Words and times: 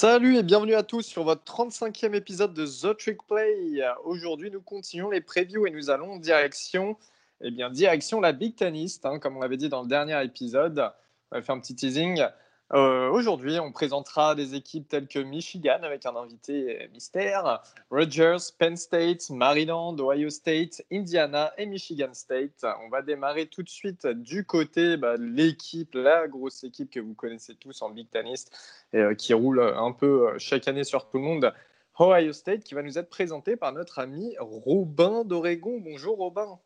Salut 0.00 0.38
et 0.38 0.42
bienvenue 0.42 0.76
à 0.76 0.82
tous 0.82 1.02
sur 1.02 1.24
votre 1.24 1.44
35e 1.44 2.14
épisode 2.14 2.54
de 2.54 2.64
The 2.64 2.96
Trick 2.96 3.18
Play. 3.28 3.82
Aujourd'hui, 4.04 4.50
nous 4.50 4.62
continuons 4.62 5.10
les 5.10 5.20
previews 5.20 5.66
et 5.66 5.70
nous 5.70 5.90
allons 5.90 6.16
direction, 6.16 6.96
eh 7.42 7.50
bien, 7.50 7.68
direction 7.68 8.18
la 8.18 8.32
Big 8.32 8.56
Tennis, 8.56 8.98
hein, 9.04 9.18
comme 9.18 9.36
on 9.36 9.40
l'avait 9.40 9.58
dit 9.58 9.68
dans 9.68 9.82
le 9.82 9.88
dernier 9.88 10.24
épisode. 10.24 10.90
On 11.30 11.36
va 11.36 11.42
faire 11.42 11.54
un 11.54 11.60
petit 11.60 11.74
teasing. 11.74 12.24
Euh, 12.72 13.10
aujourd'hui, 13.10 13.58
on 13.58 13.72
présentera 13.72 14.36
des 14.36 14.54
équipes 14.54 14.88
telles 14.88 15.08
que 15.08 15.18
Michigan 15.18 15.80
avec 15.82 16.06
un 16.06 16.14
invité 16.14 16.88
mystère, 16.92 17.62
Rogers, 17.90 18.52
Penn 18.58 18.76
State, 18.76 19.28
Maryland, 19.30 19.96
Ohio 19.98 20.30
State, 20.30 20.82
Indiana 20.92 21.52
et 21.58 21.66
Michigan 21.66 22.10
State. 22.12 22.64
On 22.84 22.88
va 22.88 23.02
démarrer 23.02 23.46
tout 23.46 23.64
de 23.64 23.68
suite 23.68 24.06
du 24.06 24.44
côté 24.44 24.96
bah, 24.96 25.18
de 25.18 25.24
l'équipe, 25.24 25.94
la 25.94 26.28
grosse 26.28 26.62
équipe 26.62 26.90
que 26.90 27.00
vous 27.00 27.14
connaissez 27.14 27.56
tous 27.56 27.82
en 27.82 27.90
Big 27.90 28.08
Tennis 28.08 28.46
et 28.92 28.98
euh, 28.98 29.14
qui 29.14 29.34
roule 29.34 29.60
un 29.60 29.90
peu 29.90 30.28
euh, 30.28 30.38
chaque 30.38 30.68
année 30.68 30.84
sur 30.84 31.08
tout 31.08 31.18
le 31.18 31.24
monde. 31.24 31.52
Ohio 31.98 32.32
State 32.32 32.62
qui 32.62 32.74
va 32.74 32.82
nous 32.82 32.98
être 32.98 33.10
présenté 33.10 33.56
par 33.56 33.72
notre 33.72 33.98
ami 33.98 34.36
Robin 34.38 35.24
d'Oregon. 35.24 35.80
Bonjour 35.82 36.16
Robin. 36.18 36.60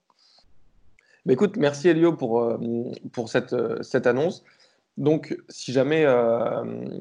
Bah, 1.24 1.32
écoute, 1.32 1.56
merci 1.56 1.88
Elio 1.88 2.12
pour, 2.12 2.58
pour 3.12 3.30
cette, 3.30 3.56
cette 3.82 4.06
annonce. 4.06 4.44
Donc, 4.96 5.36
si 5.48 5.72
jamais, 5.72 6.04
euh, 6.04 7.00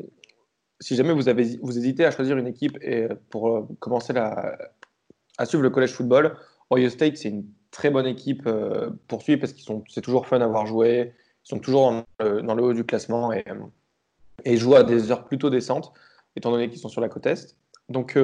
si 0.79 0.95
jamais 0.95 1.13
vous, 1.13 1.29
avez, 1.29 1.57
vous 1.61 1.77
hésitez 1.77 2.05
à 2.05 2.11
choisir 2.11 2.37
une 2.37 2.47
équipe 2.47 2.77
et 2.81 3.07
pour 3.29 3.49
euh, 3.49 3.67
commencer 3.79 4.13
à 4.15 5.45
suivre 5.45 5.63
le 5.63 5.69
collège 5.69 5.91
football, 5.91 6.35
Ohio 6.71 6.89
State, 6.89 7.17
c'est 7.17 7.29
une 7.29 7.45
très 7.71 7.89
bonne 7.89 8.07
équipe 8.07 8.43
euh, 8.47 8.89
pour 9.07 9.21
suivre 9.21 9.41
parce 9.41 9.53
qu'ils 9.53 9.63
sont, 9.63 9.83
c'est 9.89 10.01
toujours 10.01 10.27
fun 10.27 10.41
à 10.41 10.47
voir 10.47 10.65
jouer. 10.65 11.13
Ils 11.45 11.49
sont 11.49 11.59
toujours 11.59 12.03
dans 12.19 12.55
le, 12.55 12.63
haut 12.63 12.73
du 12.73 12.85
classement 12.85 13.31
et, 13.33 14.57
jouent 14.57 14.75
à 14.75 14.83
des 14.83 15.11
heures 15.11 15.25
plutôt 15.25 15.49
décentes, 15.49 15.91
étant 16.35 16.51
donné 16.51 16.69
qu'ils 16.69 16.79
sont 16.79 16.89
sur 16.89 17.01
la 17.01 17.09
côte 17.09 17.25
Est. 17.25 17.57
Donc, 17.89 18.17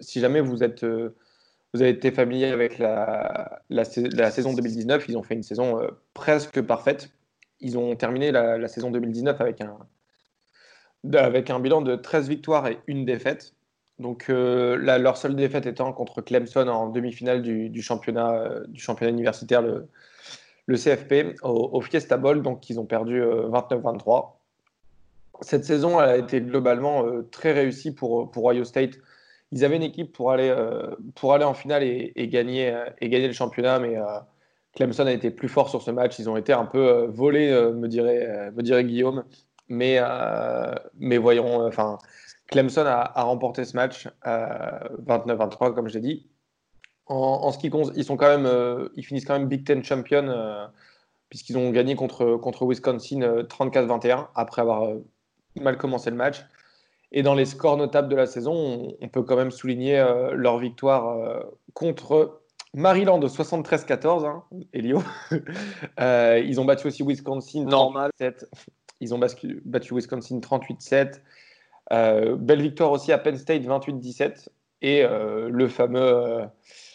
si 0.00 0.20
jamais 0.20 0.42
vous 0.42 0.62
êtes 0.62 0.84
vous 0.84 1.82
avez 1.82 1.90
été 1.90 2.10
familier 2.10 2.46
avec 2.46 2.78
la, 2.78 3.62
saison 3.84 4.52
2019, 4.52 5.08
ils 5.08 5.16
ont 5.16 5.22
fait 5.22 5.34
une 5.34 5.42
saison 5.42 5.80
presque 6.12 6.60
parfaite 6.60 7.10
ils 7.60 7.78
ont 7.78 7.94
terminé 7.96 8.30
la, 8.32 8.68
saison 8.68 8.90
2019 8.90 9.40
avec 9.40 9.60
un, 9.60 9.78
avec 11.14 11.50
un 11.50 11.60
bilan 11.60 11.82
de 11.82 11.96
13 11.96 12.28
victoires 12.28 12.66
et 12.66 12.78
une 12.86 13.04
défaite. 13.04 13.54
Donc 13.98 14.26
euh, 14.28 14.76
leur 14.76 15.16
seule 15.16 15.34
défaite 15.34 15.66
étant 15.66 15.92
contre 15.92 16.20
Clemson 16.20 16.68
en 16.68 16.88
demi-finale 16.88 17.42
du, 17.42 17.82
championnat, 17.82 18.34
euh, 18.34 18.64
du 18.68 18.80
championnat 18.80 19.12
universitaire, 19.12 19.62
le, 19.62 19.88
CFP, 20.76 21.36
au, 21.42 21.80
Fiesta 21.80 22.16
Bowl. 22.18 22.42
Donc 22.42 22.68
ils 22.68 22.78
ont 22.78 22.84
perdu 22.84 23.22
29-23. 23.22 24.18
Euh, 24.18 24.22
Cette 25.40 25.64
saison 25.64 25.98
a 25.98 26.16
été 26.18 26.40
globalement 26.40 27.04
très 27.30 27.52
réussie 27.52 27.92
pour, 27.92 28.30
pour 28.30 28.44
Ohio 28.44 28.64
State. 28.64 28.98
Ils 29.52 29.64
avaient 29.64 29.76
une 29.76 29.82
équipe 29.82 30.12
pour 30.12 30.32
aller, 30.32 30.54
pour 31.14 31.32
aller 31.32 31.44
en 31.44 31.54
finale 31.54 31.84
et, 31.84 32.28
gagner, 32.28 32.76
et 33.00 33.08
gagner 33.08 33.28
le 33.28 33.32
championnat, 33.32 33.78
mais 33.78 33.96
Clemson 34.76 35.06
a 35.06 35.12
été 35.12 35.30
plus 35.30 35.48
fort 35.48 35.70
sur 35.70 35.82
ce 35.82 35.90
match. 35.90 36.18
Ils 36.18 36.30
ont 36.30 36.36
été 36.36 36.52
un 36.52 36.66
peu 36.66 36.86
euh, 36.86 37.06
volés, 37.08 37.50
euh, 37.50 37.72
me, 37.72 37.88
dirait, 37.88 38.26
euh, 38.28 38.50
me 38.52 38.62
dirait 38.62 38.84
Guillaume. 38.84 39.24
Mais, 39.68 39.98
mais 40.96 41.18
voyons, 41.18 41.66
enfin, 41.66 41.98
Clemson 42.46 42.84
a, 42.86 43.22
remporté 43.24 43.64
ce 43.64 43.74
match 43.74 44.06
29-23, 44.24 45.74
comme 45.74 45.88
je 45.88 45.94
l'ai 45.94 46.00
dit. 46.00 46.30
En, 47.06 47.50
ce 47.50 47.58
qui 47.58 47.68
compte, 47.68 47.90
ils 47.96 48.04
sont 48.04 48.16
quand 48.16 48.28
même, 48.28 48.48
ils 48.94 49.04
finissent 49.04 49.24
quand 49.24 49.36
même 49.36 49.48
Big 49.48 49.64
Ten 49.64 49.82
champion 49.82 50.68
puisqu'ils 51.30 51.58
ont 51.58 51.72
gagné 51.72 51.96
contre, 51.96 52.36
contre 52.36 52.64
Wisconsin 52.64 53.42
34-21 53.48 54.28
après 54.36 54.62
avoir 54.62 54.88
mal 55.56 55.76
commencé 55.78 56.10
le 56.10 56.16
match. 56.16 56.44
Et 57.10 57.24
dans 57.24 57.34
les 57.34 57.44
scores 57.44 57.76
notables 57.76 58.08
de 58.08 58.14
la 58.14 58.26
saison, 58.26 58.94
on, 59.00 59.08
peut 59.08 59.24
quand 59.24 59.34
même 59.34 59.50
souligner 59.50 59.96
leur 60.32 60.58
victoire 60.58 61.42
contre 61.74 62.40
Maryland 62.76 63.20
73-14, 63.20 64.26
hein, 64.26 64.44
Elio. 64.72 65.02
Euh, 65.98 66.42
ils 66.44 66.60
ont 66.60 66.66
battu 66.66 66.86
aussi 66.86 67.02
Wisconsin 67.02 67.64
Normal. 67.64 68.10
7. 68.18 68.46
Ils 69.00 69.14
ont 69.14 69.18
battu 69.18 69.94
Wisconsin 69.94 70.38
38-7. 70.38 71.20
Euh, 71.92 72.36
belle 72.36 72.60
victoire 72.60 72.92
aussi 72.92 73.12
à 73.12 73.18
Penn 73.18 73.38
State 73.38 73.62
28-17. 73.62 74.48
Et 74.82 75.02
euh, 75.02 75.48
le, 75.50 75.68
fameux, 75.68 76.42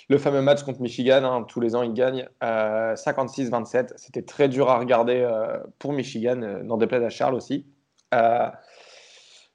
le 0.08 0.18
fameux 0.20 0.42
match 0.44 0.62
contre 0.62 0.82
Michigan, 0.82 1.24
hein, 1.24 1.44
tous 1.48 1.60
les 1.60 1.76
ans 1.76 1.82
ils 1.82 1.94
gagnent 1.94 2.28
56-27. 2.42 3.94
C'était 3.96 4.22
très 4.22 4.50
dur 4.50 4.70
à 4.70 4.78
regarder 4.78 5.28
pour 5.80 5.94
Michigan, 5.94 6.62
dans 6.64 6.78
des 6.78 6.86
plaines 6.86 7.04
à 7.04 7.10
Charles 7.10 7.34
aussi. 7.34 7.66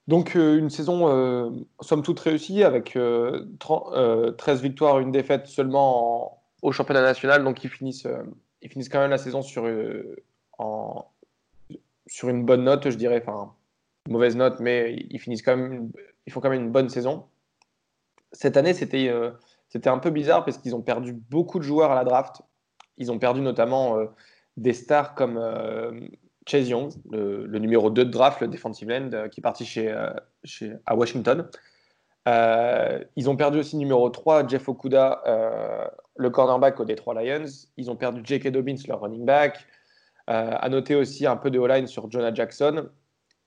Donc 0.09 0.37
euh, 0.37 0.59
une 0.59 0.71
saison 0.71 1.09
euh, 1.09 1.51
somme 1.81 2.03
toute 2.03 2.21
réussie 2.21 2.63
avec 2.63 2.91
13 2.91 2.99
euh, 3.01 4.33
victoires, 4.55 5.01
une 5.01 5.11
défaite 5.11 5.47
seulement 5.47 6.43
au 6.63 6.73
championnat 6.73 7.03
national. 7.03 7.43
Donc 7.43 7.65
ils 7.65 7.71
finissent, 7.71 8.07
ils 8.63 8.71
finissent 8.71 8.89
quand 8.89 9.01
même 9.01 9.11
la 9.11 9.19
saison 9.19 9.43
sur, 9.43 9.69
en, 10.59 11.07
sur 12.07 12.29
une 12.29 12.45
bonne 12.45 12.65
note, 12.65 12.89
je 12.89 12.97
dirais. 12.97 13.23
Enfin, 13.27 13.53
mauvaise 14.09 14.37
note, 14.37 14.61
mais 14.61 14.95
ils 15.11 15.19
finissent 15.19 15.43
quand 15.43 15.57
même, 15.57 15.91
ils 16.27 16.33
font 16.33 16.41
quand 16.41 16.51
même 16.51 16.63
une 16.63 16.73
bonne 16.73 16.89
saison. 16.89 17.27
Cette 18.33 18.57
année, 18.57 18.75
c'était 18.75 19.13
c'était 19.69 19.89
un 19.91 19.99
peu 19.99 20.11
bizarre 20.11 20.45
parce 20.45 20.59
qu'ils 20.59 20.77
ont 20.77 20.83
perdu 20.83 21.13
beaucoup 21.13 21.59
de 21.59 21.65
joueurs 21.65 21.91
à 21.91 21.97
la 21.97 22.05
draft. 22.05 22.43
Ils 22.97 23.11
ont 23.11 23.19
perdu 23.19 23.41
notamment 23.41 23.99
des 24.57 24.73
stars 24.73 25.17
comme 25.17 25.39
Chase 26.47 26.69
Young, 26.69 26.93
le, 27.11 27.59
numéro 27.59 27.91
2 27.91 28.05
de 28.05 28.11
draft, 28.11 28.41
le 28.41 28.49
defensive 28.49 28.91
end, 28.91 29.11
euh, 29.13 29.29
qui 29.29 29.41
est 29.41 29.43
parti 29.43 29.67
chez, 29.67 29.91
euh, 29.91 30.11
chez, 30.45 30.73
à 30.87 30.95
Washington. 30.95 31.49
Euh, 32.29 33.05
ils 33.17 33.29
ont 33.29 33.37
perdu 33.37 33.59
aussi 33.59 33.77
numéro 33.77 34.09
3, 34.09 34.47
Jeff 34.47 34.69
Okuda, 34.69 35.23
le 36.17 36.31
cornerback 36.31 36.81
au 36.81 36.85
Detroit 36.85 37.23
Lions. 37.23 37.47
Ils 37.77 37.91
ont 37.91 37.97
perdu 37.97 38.23
J.K. 38.25 38.49
Dobbins, 38.49 38.77
leur 38.89 39.01
running 39.01 39.25
back. 39.25 39.65
à 40.27 40.69
noter 40.69 40.97
aussi 40.97 41.27
un 41.27 41.37
peu 41.37 41.51
de 41.51 41.59
O-line 41.59 41.87
sur 41.87 42.11
Jonah 42.11 42.35
Jackson 42.35 42.89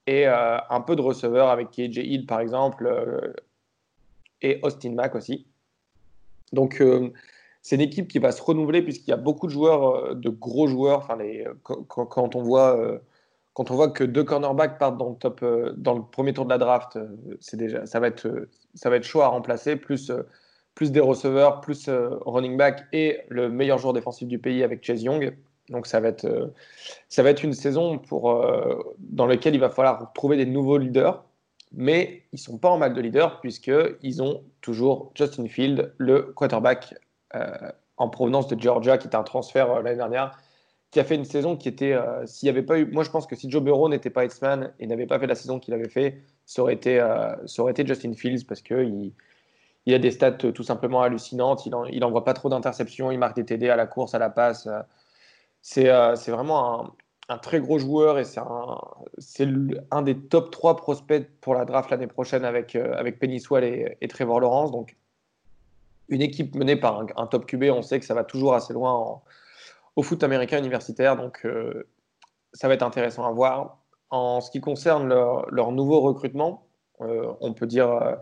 et 0.06 0.26
un 0.26 0.80
peu 0.80 0.96
de 0.96 1.02
receveur 1.02 1.50
avec 1.50 1.70
KJ 1.72 1.98
Hill, 1.98 2.26
par 2.26 2.40
exemple, 2.40 3.34
et 4.40 4.60
Austin 4.62 4.92
Mack 4.92 5.14
aussi. 5.14 5.46
Donc, 6.52 6.82
c'est 7.62 7.76
une 7.76 7.82
équipe 7.82 8.08
qui 8.08 8.18
va 8.18 8.32
se 8.32 8.42
renouveler 8.42 8.82
puisqu'il 8.82 9.10
y 9.10 9.14
a 9.14 9.18
beaucoup 9.18 9.46
de 9.46 9.52
joueurs, 9.52 9.94
euh, 9.94 10.14
de 10.14 10.30
gros 10.30 10.66
joueurs. 10.66 10.98
Enfin, 10.98 11.18
euh, 11.20 11.54
quand, 11.64 12.34
on 12.34 12.42
voit, 12.42 12.78
euh, 12.78 12.98
quand 13.52 13.70
on 13.70 13.74
voit 13.74 13.90
que 13.90 14.04
deux 14.04 14.24
cornerbacks 14.24 14.78
partent 14.78 14.96
dans 14.96 15.18
le, 15.94 16.10
premier 16.10 16.32
tour 16.32 16.44
de 16.44 16.50
la 16.50 16.58
draft, 16.58 16.98
déjà, 17.52 17.86
ça, 17.86 18.00
va 18.00 18.08
être, 18.08 18.48
ça 18.74 18.88
va 18.88 18.96
être 18.96 19.04
chaud 19.04 19.20
à 19.20 19.28
remplacer. 19.28 19.76
Plus, 19.76 20.10
plus 20.74 20.90
des 20.92 21.00
receveurs, 21.00 21.60
plus 21.60 21.90
running 22.24 22.56
back 22.56 22.84
et 22.92 23.18
le 23.28 23.50
meilleur 23.50 23.78
joueur 23.78 23.92
défensif 23.92 24.26
du 24.26 24.38
pays 24.38 24.62
avec 24.62 24.84
Chase 24.84 25.02
Young. 25.02 25.36
Donc 25.68 25.86
ça 25.86 26.00
va 26.00 26.08
être, 26.08 26.52
ça 27.08 27.22
va 27.22 27.30
être 27.30 27.44
une 27.44 27.52
saison 27.52 27.98
pour, 27.98 28.44
dans 28.98 29.26
laquelle 29.26 29.54
il 29.54 29.60
va 29.60 29.68
falloir 29.68 30.12
trouver 30.14 30.36
des 30.36 30.46
nouveaux 30.46 30.78
leaders. 30.78 31.24
Mais 31.72 32.22
ils 32.32 32.36
ne 32.36 32.40
sont 32.40 32.58
pas 32.58 32.70
en 32.70 32.78
mal 32.78 32.94
de 32.94 33.00
leaders 33.00 33.40
puisqu'ils 33.40 34.22
ont 34.22 34.42
toujours 34.60 35.12
Justin 35.14 35.46
Field, 35.46 35.92
le 35.98 36.32
quarterback 36.34 36.94
en 38.00 38.08
provenance 38.08 38.48
de 38.48 38.60
Georgia, 38.60 38.98
qui 38.98 39.06
était 39.06 39.16
un 39.16 39.22
transfert 39.22 39.70
euh, 39.70 39.82
l'année 39.82 39.98
dernière, 39.98 40.36
qui 40.90 40.98
a 40.98 41.04
fait 41.04 41.14
une 41.14 41.26
saison 41.26 41.56
qui 41.56 41.68
était, 41.68 41.92
euh, 41.92 42.26
s'il 42.26 42.48
avait 42.48 42.62
pas 42.62 42.78
eu, 42.78 42.86
moi 42.86 43.04
je 43.04 43.10
pense 43.10 43.26
que 43.26 43.36
si 43.36 43.48
Joe 43.50 43.62
Burrow 43.62 43.88
n'était 43.90 44.10
pas 44.10 44.24
X-Man 44.24 44.72
et 44.80 44.86
n'avait 44.86 45.06
pas 45.06 45.18
fait 45.20 45.26
la 45.26 45.34
saison 45.34 45.60
qu'il 45.60 45.74
avait 45.74 45.88
fait, 45.88 46.22
ça 46.46 46.62
aurait 46.62 46.74
été, 46.74 46.98
ça 47.46 47.70
été 47.70 47.86
Justin 47.86 48.14
Fields 48.14 48.44
parce 48.48 48.62
que 48.62 48.82
il, 48.82 49.12
il, 49.86 49.94
a 49.94 49.98
des 49.98 50.10
stats 50.10 50.32
tout 50.32 50.62
simplement 50.64 51.02
hallucinantes. 51.02 51.64
Il, 51.66 51.70
n'envoie 51.70 52.06
envoie 52.06 52.24
pas 52.24 52.34
trop 52.34 52.48
d'interceptions, 52.48 53.12
il 53.12 53.18
marque 53.18 53.36
des 53.36 53.44
TD 53.44 53.68
à 53.68 53.76
la 53.76 53.86
course, 53.86 54.14
à 54.14 54.18
la 54.18 54.30
passe. 54.30 54.68
C'est, 55.62 55.90
vraiment 56.28 56.96
un, 57.28 57.38
très 57.38 57.60
gros 57.60 57.78
joueur 57.78 58.18
et 58.18 58.24
c'est 58.24 58.40
un, 58.40 58.78
un 59.92 60.02
des 60.02 60.18
top 60.18 60.50
3 60.50 60.74
prospects 60.76 61.28
pour 61.40 61.54
la 61.54 61.64
draft 61.64 61.90
l'année 61.90 62.08
prochaine 62.08 62.44
avec, 62.44 62.74
avec 62.74 63.20
Penny 63.20 63.38
Swell 63.38 63.62
et, 63.62 63.96
et 64.00 64.08
Trevor 64.08 64.40
Lawrence. 64.40 64.72
Donc 64.72 64.96
une 66.10 66.22
équipe 66.22 66.54
menée 66.54 66.76
par 66.76 67.06
un, 67.16 67.26
top 67.26 67.46
QB, 67.46 67.64
on 67.70 67.82
sait 67.82 67.98
que 67.98 68.04
ça 68.04 68.14
va 68.14 68.24
toujours 68.24 68.54
assez 68.54 68.72
loin 68.72 69.22
au 69.96 70.02
foot 70.02 70.22
américain 70.22 70.58
universitaire, 70.58 71.16
donc 71.16 71.40
euh, 71.44 71.88
ça 72.52 72.68
va 72.68 72.74
être 72.74 72.82
intéressant 72.82 73.24
à 73.24 73.30
voir. 73.30 73.78
En 74.10 74.40
ce 74.40 74.50
qui 74.50 74.60
concerne 74.60 75.08
leur, 75.08 75.72
nouveau 75.72 76.00
recrutement, 76.00 76.66
euh, 77.00 77.32
on 77.40 77.54
peut 77.54 77.66
dire 77.66 77.90
euh, 77.90 78.16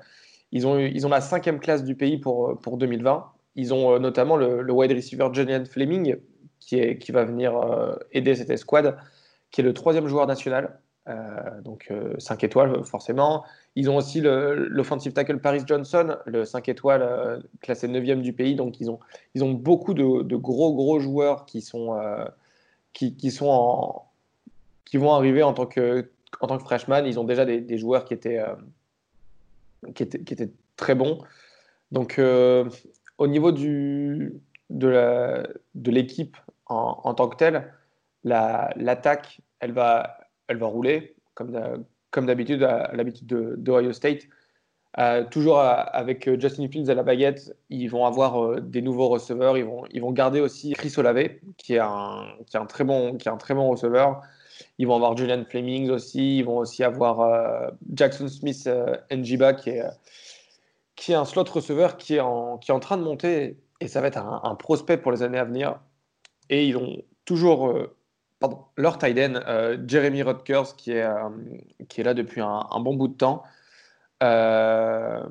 ont 0.65 0.79
ils 0.79 1.07
ont 1.07 1.11
la 1.11 1.23
cinquième 1.23 1.61
classe 1.61 1.83
du 1.83 1.95
pays 1.95 2.19
pour, 2.19 2.61
pour 2.61 2.77
2020. 2.77 3.27
Ils 3.55 3.73
ont 3.75 3.99
notamment 3.99 4.37
le, 4.37 4.71
wide 4.71 4.93
receiver 4.93 5.29
Julian 5.33 5.65
Fleming 5.65 6.17
qui, 6.61 6.79
est, 6.79 6.99
qui 6.99 7.11
va 7.11 7.25
venir 7.25 7.59
aider 8.13 8.35
cette 8.37 8.51
escouade, 8.51 8.97
qui 9.51 9.63
est 9.63 9.65
le 9.65 9.73
troisième 9.73 10.07
joueur 10.07 10.27
national. 10.27 10.79
Euh, 11.09 11.61
donc 11.63 11.91
5 12.19 12.43
euh, 12.43 12.47
étoiles 12.47 12.85
forcément. 12.85 13.45
Ils 13.79 13.89
ont 13.89 13.97
aussi 13.97 14.21
l'offensive 14.21 15.13
tackle 15.13 15.39
Paris 15.39 15.63
Johnson, 15.65 16.17
le 16.27 16.45
5 16.45 16.69
étoiles 16.69 17.03
euh, 17.03 17.39
classé 17.61 17.87
9e 17.87 18.23
du 18.23 18.33
pays. 18.33 18.57
Donc 18.57 18.81
ils 18.81 18.91
ont, 18.91 18.99
ils 19.37 19.45
ont 19.45 19.53
beaucoup 19.53 19.95
de, 19.95 20.35
gros 20.35 20.75
gros 20.75 20.99
joueurs 20.99 21.47
qui 21.47 21.63
sont, 21.63 21.97
qui, 22.93 23.15
qui, 23.15 23.31
sont 23.31 24.03
qui 24.85 24.97
vont 24.97 25.13
arriver 25.13 25.45
en 25.45 25.53
tant 25.53 25.67
que, 25.67 26.11
en 26.41 26.49
tant 26.49 26.59
que 26.59 26.65
freshman. 26.65 27.05
Ils 27.07 27.21
ont 27.21 27.25
déjà 27.25 27.45
des, 27.45 27.79
joueurs 27.79 28.05
qui 28.05 28.15
étaient, 28.15 28.43
qui 29.95 30.03
était 30.03 30.51
très 30.75 30.97
bon. 30.97 31.23
Donc, 31.93 32.19
au 32.19 33.27
niveau 33.29 33.53
du, 33.53 34.41
de 34.71 35.47
l'équipe 35.77 36.37
en, 36.67 36.99
en, 37.05 37.15
tant 37.15 37.29
que 37.29 37.37
telle, 37.37 37.73
l'attaque, 38.25 39.41
elle, 39.61 39.71
va, 39.71 40.19
elle 40.49 40.57
va 40.57 40.67
rouler, 40.67 41.15
comme, 41.35 41.85
comme 42.11 42.27
d'habitude, 42.27 42.63
à, 42.63 42.91
l'habitude 42.95 43.27
d'Ohio 43.27 43.93
State. 43.93 44.29
Euh, 44.99 45.25
toujours 45.25 45.61
avec 45.61 46.27
euh, 46.27 46.41
Justin 46.41 46.67
Fields 46.69 46.91
à 46.91 46.95
la 46.95 47.03
baguette, 47.03 47.55
ils 47.69 47.89
vont 47.89 48.07
avoir 48.07 48.43
euh, 48.43 48.61
des 48.61 48.83
nouveaux 48.83 49.09
receveurs. 49.09 49.57
Ils 49.57 49.65
vont, 49.65 49.85
ils 49.93 50.01
vont 50.01 50.13
garder 50.13 50.41
aussi 50.41 50.73
Chris 50.73 50.93
Olave, 50.97 51.29
qui 51.57 51.75
est 51.75 51.79
un, 51.79 52.27
qui 52.47 52.57
est 52.57 52.61
un, 52.61 52.67
très, 52.67 52.85
bon, 52.85 53.17
qui 53.17 53.29
est 53.29 53.31
un 53.31 53.37
très 53.37 53.55
bon 53.55 53.69
receveur. 53.69 54.23
Ils 54.79 54.87
vont 54.87 54.97
avoir 54.97 55.17
Julian 55.17 55.45
Flemings 55.49 55.91
aussi. 55.91 56.39
Ils 56.39 56.45
vont 56.45 56.59
aussi 56.59 56.83
avoir 56.83 57.71
Jackson 57.93 58.27
Smith 58.27 58.69
Njiba, 59.13 59.53
qui 59.53 59.71
est, 59.71 59.85
qui 60.97 61.13
est 61.13 61.17
un 61.17 61.25
slot 61.25 61.45
receveur 61.45 61.97
qui 61.97 62.17
est, 62.17 62.21
en, 62.21 62.59
qui 62.59 62.73
est 62.73 62.75
en 62.75 62.81
train 62.81 62.97
de 62.97 63.03
monter. 63.03 63.57
Et 63.81 63.87
ça 63.87 64.01
va 64.01 64.09
être 64.09 64.19
un, 64.19 64.55
prospect 64.57 64.97
pour 64.97 65.13
les 65.13 65.23
années 65.23 65.39
à 65.39 65.45
venir. 65.45 65.79
Et 66.51 66.67
ils 66.67 66.77
ont 66.77 66.97
toujours 67.25 67.73
pardon, 68.41 68.59
leur 68.77 68.99
tight 68.99 69.19
end, 69.19 69.41
Jeremy 69.87 70.23
Rutgers, 70.23 70.75
qui 70.77 70.93
est, 70.93 71.07
qui 71.89 72.01
est 72.01 72.05
là 72.05 72.15
depuis 72.15 72.41
un, 72.41 72.81
bon 72.81 72.95
bout 72.95 73.09
de 73.09 73.15
temps. 73.15 73.43
Euh, 74.23 75.23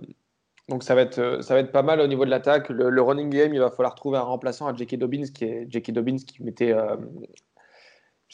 donc 0.69 0.83
ça 0.83 0.95
va, 0.95 1.01
être, 1.01 1.39
ça 1.41 1.55
va 1.55 1.63
pas 1.63 1.81
mal 1.81 2.01
au 2.01 2.07
niveau 2.07 2.25
de 2.25 2.29
l'attaque. 2.29 2.69
Le, 2.69 3.01
running 3.01 3.29
game, 3.29 3.53
il 3.53 3.59
va 3.59 3.71
falloir 3.71 3.95
trouver 3.95 4.17
un 4.17 4.23
remplaçant 4.23 4.67
à 4.67 4.75
J.K. 4.75 4.95
Dobbins, 4.97 5.27
qui 5.33 5.45
est. 5.45 5.91
Dobbins 5.91 6.17
qui 6.17 6.43
mettait, 6.43 6.73
euh, 6.73 6.97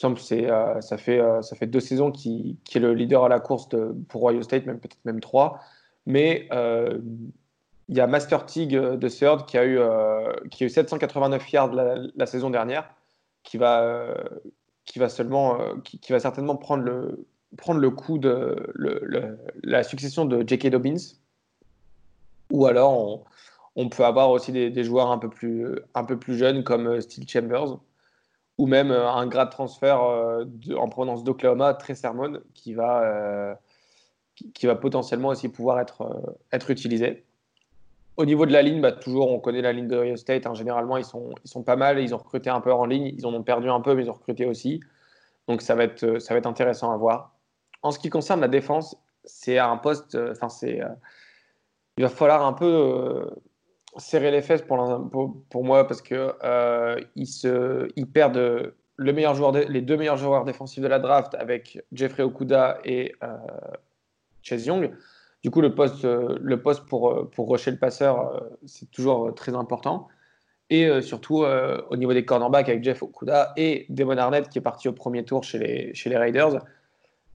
euh, 0.04 0.80
ça, 0.80 0.96
fait, 0.96 1.66
deux 1.66 1.80
saisons 1.80 2.10
qui, 2.10 2.58
qui, 2.64 2.78
est 2.78 2.80
le 2.80 2.92
leader 2.94 3.24
à 3.24 3.28
la 3.28 3.38
course 3.38 3.68
pour 4.08 4.24
Ohio 4.24 4.42
State, 4.42 4.66
même 4.66 4.80
peut-être 4.80 5.04
même 5.04 5.20
trois. 5.20 5.60
Mais 6.06 6.48
il 7.88 7.96
y 7.96 8.00
a 8.00 8.06
Master 8.06 8.46
Tig 8.46 8.70
de 8.70 9.08
Third 9.08 9.46
qui 9.46 9.56
a 9.56 9.64
eu, 9.64 9.78
qui 10.50 10.64
a 10.64 10.66
eu 10.66 10.70
789 10.70 11.52
yards 11.52 11.72
la, 12.16 12.26
saison 12.26 12.50
dernière, 12.50 12.90
qui 13.44 13.58
va, 13.58 14.16
qui 14.84 14.98
va 14.98 15.08
seulement, 15.08 15.58
qui 15.82 16.12
va 16.12 16.20
certainement 16.20 16.56
prendre 16.56 16.82
le, 16.82 17.26
prendre 17.56 17.80
le 17.80 17.90
coup 17.90 18.18
de 18.18 18.72
la 19.62 19.82
succession 19.82 20.24
de 20.24 20.46
J.K. 20.46 20.68
Dobbins, 20.68 20.96
ou 22.50 22.66
alors 22.66 23.24
on, 23.76 23.88
peut 23.88 24.04
avoir 24.04 24.30
aussi 24.30 24.52
des, 24.52 24.84
joueurs 24.84 25.10
un 25.10 25.18
peu, 25.18 25.28
plus, 25.28 25.78
un 25.94 26.04
peu 26.04 26.18
plus 26.18 26.36
jeunes 26.36 26.62
comme 26.62 26.86
euh, 26.86 27.00
Steel 27.00 27.28
Chambers, 27.28 27.78
ou 28.58 28.66
même 28.66 28.90
euh, 28.90 29.08
un 29.10 29.26
grade 29.26 29.50
transfert 29.50 30.02
euh, 30.02 30.44
en 30.76 30.88
provenance 30.88 31.24
d'Oklahoma, 31.24 31.74
très 31.74 31.94
Sermon, 31.94 32.40
qui 32.54 32.74
va, 32.74 33.58
qui, 34.54 34.66
va 34.66 34.76
potentiellement 34.76 35.28
aussi 35.28 35.48
pouvoir 35.48 35.80
être, 35.80 36.36
être 36.52 36.70
utilisé. 36.70 37.24
Au 38.16 38.24
niveau 38.24 38.46
de 38.46 38.52
la 38.52 38.62
ligne, 38.62 38.80
bah, 38.80 38.92
toujours, 38.92 39.30
on 39.30 39.40
connaît 39.40 39.62
la 39.62 39.72
ligne 39.72 39.88
de 39.88 39.96
Ohio 39.96 40.16
State. 40.16 40.46
Hein. 40.46 40.54
généralement, 40.54 40.96
ils 40.96 41.04
sont, 41.04 41.34
pas 41.64 41.76
mal. 41.76 41.98
Ils 41.98 42.14
ont 42.14 42.18
recruté 42.18 42.48
un 42.48 42.60
peu 42.60 42.72
en 42.72 42.84
ligne. 42.84 43.12
Ils 43.16 43.26
en 43.26 43.34
ont 43.34 43.42
perdu 43.42 43.68
un 43.68 43.80
peu, 43.80 43.94
mais 43.94 44.04
ils 44.04 44.10
ont 44.10 44.14
recruté 44.14 44.46
aussi. 44.46 44.80
Donc, 45.48 45.62
ça 45.62 45.74
va 45.74 45.84
être, 45.84 46.46
intéressant 46.46 46.92
à 46.92 46.96
voir. 46.96 47.34
En 47.82 47.90
ce 47.90 47.98
qui 47.98 48.10
concerne 48.10 48.40
la 48.40 48.48
défense, 48.48 48.96
c'est 49.24 49.58
un 49.58 49.76
poste. 49.76 50.14
Euh, 50.14 50.32
enfin. 50.40 50.48
Euh, 50.66 50.88
il 51.96 52.02
va 52.02 52.08
falloir 52.08 52.44
un 52.44 52.52
peu 52.52 52.66
euh, 52.66 53.30
serrer 53.98 54.32
les 54.32 54.42
fesses 54.42 54.62
pour, 54.62 55.62
moi 55.62 55.86
parce 55.86 56.02
que 56.02 56.34
ils, 57.14 57.28
se, 57.28 57.88
ils 57.94 58.08
perdent 58.08 58.74
le 58.96 59.12
meilleur 59.12 59.36
joueur 59.36 59.52
les 59.52 59.80
deux 59.80 59.96
meilleurs 59.96 60.16
joueurs 60.16 60.44
défensifs 60.44 60.82
de 60.82 60.88
la 60.88 60.98
draft 60.98 61.36
avec 61.36 61.84
Jeffrey 61.92 62.24
Okuda 62.24 62.78
et 62.84 63.14
Chase 64.42 64.66
Young. 64.66 64.90
Du 65.44 65.50
coup, 65.50 65.60
le 65.60 65.74
poste, 65.74 66.04
le 66.04 66.62
poste 66.62 66.86
pour, 66.86 67.30
pour 67.30 67.50
rusher 67.50 67.70
le 67.70 67.76
passeur, 67.76 68.42
c'est 68.66 68.90
toujours 68.90 69.32
très 69.34 69.54
important. 69.54 70.08
Et 70.70 71.02
surtout 71.02 71.44
au 71.44 71.96
niveau 71.96 72.14
des 72.14 72.24
cornerbacks 72.24 72.70
avec 72.70 72.82
Jeff 72.82 73.02
Okuda 73.02 73.52
et 73.56 73.84
Damon 73.90 74.16
Arnett 74.16 74.48
qui 74.48 74.58
est 74.58 74.62
parti 74.62 74.88
au 74.88 74.92
premier 74.92 75.22
tour 75.24 75.44
chez 75.44 75.58
les, 75.58 75.94
chez 75.94 76.08
les 76.08 76.16
Raiders. 76.16 76.64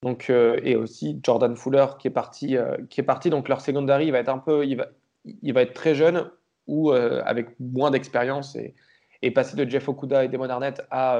Donc, 0.01 0.29
euh, 0.29 0.59
et 0.63 0.75
aussi 0.75 1.19
Jordan 1.23 1.56
Fuller 1.56 1.85
qui 2.00 2.07
est 2.07 2.11
parti, 2.11 2.57
euh, 2.57 2.77
qui 2.89 3.01
est 3.01 3.03
parti. 3.03 3.29
Donc 3.29 3.50
leur 3.50 3.61
secondary 3.61 4.06
il 4.06 4.11
va 4.11 4.19
être 4.19 4.29
un 4.29 4.38
peu, 4.38 4.65
il 4.65 4.75
va, 4.75 4.88
il 5.25 5.53
va 5.53 5.61
être 5.61 5.73
très 5.73 5.95
jeune 5.95 6.29
ou 6.67 6.91
euh, 6.91 7.21
avec 7.25 7.59
moins 7.59 7.91
d'expérience 7.91 8.56
et, 8.56 8.75
et, 9.21 9.31
passer 9.31 9.57
de 9.57 9.69
Jeff 9.69 9.89
Okuda 9.89 10.23
et 10.23 10.29
Damon 10.29 10.50
Arnett 10.50 10.81
à, 10.91 11.19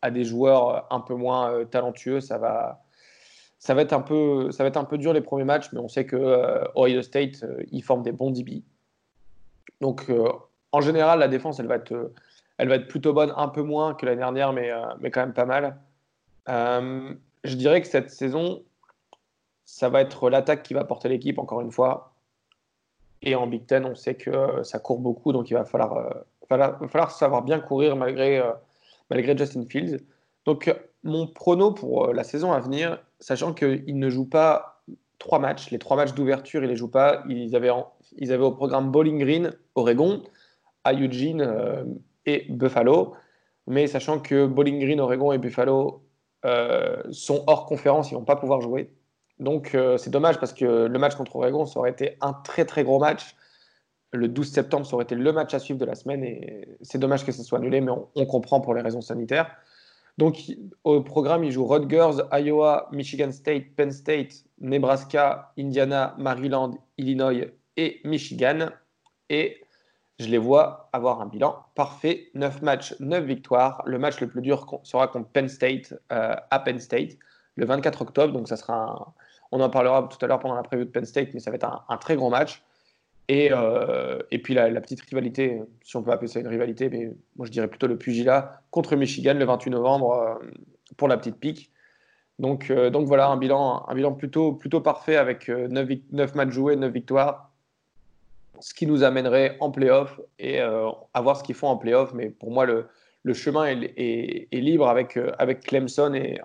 à 0.00 0.10
des 0.10 0.24
joueurs 0.24 0.86
un 0.90 1.00
peu 1.00 1.14
moins 1.14 1.64
talentueux, 1.66 2.20
ça 2.20 2.38
va, 2.38 2.85
ça 3.58 3.74
va 3.74 3.82
être 3.82 3.92
un 3.92 4.00
peu, 4.00 4.98
dur 4.98 5.12
les 5.12 5.20
premiers 5.20 5.44
matchs, 5.44 5.72
mais 5.72 5.80
on 5.80 5.88
sait 5.88 6.06
que 6.06 6.16
Ohio 6.76 7.02
State 7.02 7.44
ils 7.72 7.82
forment 7.82 8.02
des 8.02 8.12
bons 8.12 8.30
DB. 8.30 8.62
Donc 9.80 10.10
en 10.72 10.80
général 10.80 11.18
la 11.18 11.28
défense 11.28 11.58
elle 11.58 11.66
va 11.66 11.76
être, 11.76 12.88
plutôt 12.88 13.12
bonne, 13.12 13.32
un 13.36 13.48
peu 13.48 13.62
moins 13.62 13.94
que 13.94 14.06
l'année 14.06 14.18
dernière, 14.18 14.52
mais, 14.52 14.70
quand 15.10 15.20
même 15.20 15.34
pas 15.34 15.46
mal 15.46 15.78
je 17.46 17.54
dirais 17.54 17.80
que 17.80 17.86
cette 17.86 18.10
saison, 18.10 18.62
ça 19.64 19.88
va 19.88 20.00
être 20.00 20.28
l'attaque 20.28 20.62
qui 20.62 20.74
va 20.74 20.84
porter 20.84 21.08
l'équipe, 21.08 21.38
encore 21.38 21.60
une 21.60 21.72
fois. 21.72 22.14
Et 23.22 23.34
en 23.34 23.46
Big 23.46 23.66
Ten, 23.66 23.86
on 23.86 23.94
sait 23.94 24.14
que 24.14 24.30
euh, 24.30 24.62
ça 24.62 24.78
court 24.78 24.98
beaucoup, 24.98 25.32
donc 25.32 25.50
il 25.50 25.54
va 25.54 25.64
falloir, 25.64 25.96
euh, 26.50 27.08
savoir 27.08 27.42
bien 27.42 27.60
courir 27.60 27.96
malgré, 27.96 28.38
euh, 28.38 28.52
malgré 29.10 29.36
Justin 29.36 29.64
Fields. 29.64 29.98
Donc, 30.44 30.72
mon 31.06 31.26
prono 31.26 31.72
pour 31.72 32.12
la 32.12 32.24
saison 32.24 32.52
à 32.52 32.60
venir, 32.60 33.02
sachant 33.20 33.54
qu'il 33.54 33.98
ne 33.98 34.10
joue 34.10 34.28
pas 34.28 34.82
trois 35.18 35.38
matchs, 35.38 35.70
les 35.70 35.78
trois 35.78 35.96
matchs 35.96 36.14
d'ouverture, 36.14 36.60
il 36.62 36.66
ne 36.66 36.70
les 36.70 36.76
joue 36.76 36.90
pas. 36.90 37.22
Ils 37.28 37.56
avaient, 37.56 37.70
ils 38.18 38.32
avaient 38.32 38.44
au 38.44 38.52
programme 38.52 38.90
Bowling 38.90 39.18
Green, 39.18 39.52
Oregon, 39.74 40.22
à 40.84 40.92
Eugene 40.92 41.96
et 42.26 42.46
Buffalo. 42.50 43.14
Mais 43.66 43.86
sachant 43.86 44.20
que 44.20 44.46
Bowling 44.46 44.78
Green, 44.78 45.00
Oregon 45.00 45.32
et 45.32 45.38
Buffalo 45.38 46.06
euh, 46.44 47.02
sont 47.10 47.42
hors 47.46 47.66
conférence, 47.66 48.10
ils 48.10 48.14
vont 48.14 48.24
pas 48.24 48.36
pouvoir 48.36 48.60
jouer. 48.60 48.92
Donc 49.38 49.74
euh, 49.74 49.98
c'est 49.98 50.10
dommage 50.10 50.38
parce 50.38 50.52
que 50.52 50.86
le 50.86 50.98
match 50.98 51.14
contre 51.16 51.36
Oregon, 51.36 51.66
ça 51.66 51.80
aurait 51.80 51.90
été 51.90 52.16
un 52.20 52.32
très 52.32 52.64
très 52.64 52.84
gros 52.84 52.98
match. 52.98 53.36
Le 54.12 54.28
12 54.28 54.50
septembre, 54.50 54.86
ça 54.86 54.94
aurait 54.94 55.04
été 55.04 55.14
le 55.14 55.32
match 55.32 55.52
à 55.54 55.58
suivre 55.58 55.80
de 55.80 55.84
la 55.84 55.94
semaine 55.94 56.22
et 56.22 56.68
c'est 56.82 56.98
dommage 56.98 57.26
que 57.26 57.32
ce 57.32 57.42
soit 57.42 57.58
annulé, 57.58 57.80
mais 57.80 57.92
on, 58.14 58.26
comprend 58.26 58.60
pour 58.60 58.74
les 58.74 58.80
raisons 58.80 59.00
sanitaires. 59.00 59.56
Donc 60.18 60.38
au 60.84 61.02
programme, 61.02 61.44
ils 61.44 61.52
jouent 61.52 61.66
Rutgers, 61.66 62.22
Iowa, 62.32 62.88
Michigan 62.92 63.32
State, 63.32 63.74
Penn 63.76 63.90
State, 63.90 64.44
Nebraska, 64.60 65.52
Indiana, 65.58 66.14
Maryland, 66.18 66.78
Illinois 66.96 67.50
et 67.76 68.00
Michigan. 68.04 68.70
Et 69.28 69.66
je 70.18 70.28
les 70.28 70.38
vois 70.38 70.88
avoir 70.92 71.20
un 71.20 71.26
bilan 71.26 71.66
parfait. 71.74 72.30
9 72.34 72.62
matchs, 72.62 72.94
9 73.00 73.24
victoires. 73.24 73.82
Le 73.84 73.98
match 73.98 74.20
le 74.20 74.28
plus 74.28 74.40
dur 74.40 74.80
sera 74.82 75.08
contre 75.08 75.28
Penn 75.28 75.48
State 75.48 75.94
euh, 76.12 76.34
à 76.50 76.58
Penn 76.60 76.78
State 76.78 77.18
le 77.56 77.66
24 77.66 78.02
octobre. 78.02 78.32
Donc 78.32 78.48
ça 78.48 78.56
sera 78.56 79.14
On 79.52 79.60
en 79.60 79.68
parlera 79.68 80.08
tout 80.10 80.22
à 80.24 80.28
l'heure 80.28 80.40
pendant 80.40 80.54
la 80.54 80.62
prévue 80.62 80.86
de 80.86 80.90
Penn 80.90 81.04
State, 81.04 81.28
mais 81.34 81.40
ça 81.40 81.50
va 81.50 81.56
être 81.56 81.84
un, 81.88 81.96
très 81.98 82.16
grand 82.16 82.30
match. 82.30 82.62
Et, 83.28 83.48
euh, 83.50 84.20
et 84.30 84.38
puis 84.40 84.54
la, 84.54 84.80
petite 84.80 85.00
rivalité, 85.00 85.60
si 85.82 85.96
on 85.96 86.02
peut 86.02 86.12
appeler 86.12 86.28
ça 86.28 86.38
une 86.38 86.46
rivalité, 86.46 86.88
mais 86.88 87.12
moi 87.36 87.46
je 87.46 87.50
dirais 87.50 87.66
plutôt 87.66 87.88
le 87.88 87.98
pugilat 87.98 88.62
contre 88.70 88.94
Michigan 88.94 89.34
le 89.34 89.44
28 89.44 89.70
novembre 89.70 90.12
euh, 90.12 90.50
pour 90.96 91.08
la 91.08 91.16
petite 91.16 91.36
pique. 91.36 91.72
Donc, 92.38 92.70
donc 92.70 93.06
voilà, 93.06 93.28
un 93.28 93.38
bilan, 93.38 93.86
un 93.88 93.94
bilan 93.94 94.12
plutôt, 94.12 94.52
plutôt 94.52 94.82
parfait 94.82 95.16
avec 95.16 95.48
9, 95.48 95.88
9 96.12 96.34
matchs 96.34 96.50
joués, 96.50 96.76
9 96.76 96.92
victoires 96.92 97.50
ce 98.60 98.74
qui 98.74 98.86
nous 98.86 99.02
amènerait 99.02 99.56
en 99.60 99.70
playoff 99.70 100.20
et 100.38 100.60
euh, 100.60 100.90
à 101.14 101.20
voir 101.20 101.36
ce 101.36 101.42
qu'ils 101.42 101.54
font 101.54 101.68
en 101.68 101.76
playoff. 101.76 102.12
Mais 102.14 102.30
pour 102.30 102.50
moi, 102.50 102.66
le, 102.66 102.86
le 103.22 103.34
chemin 103.34 103.66
est, 103.66 103.94
est, 103.96 104.60
libre 104.60 104.88
avec, 104.88 105.16
euh, 105.16 105.32
avec 105.38 105.60
Clemson 105.60 106.14
et 106.14 106.40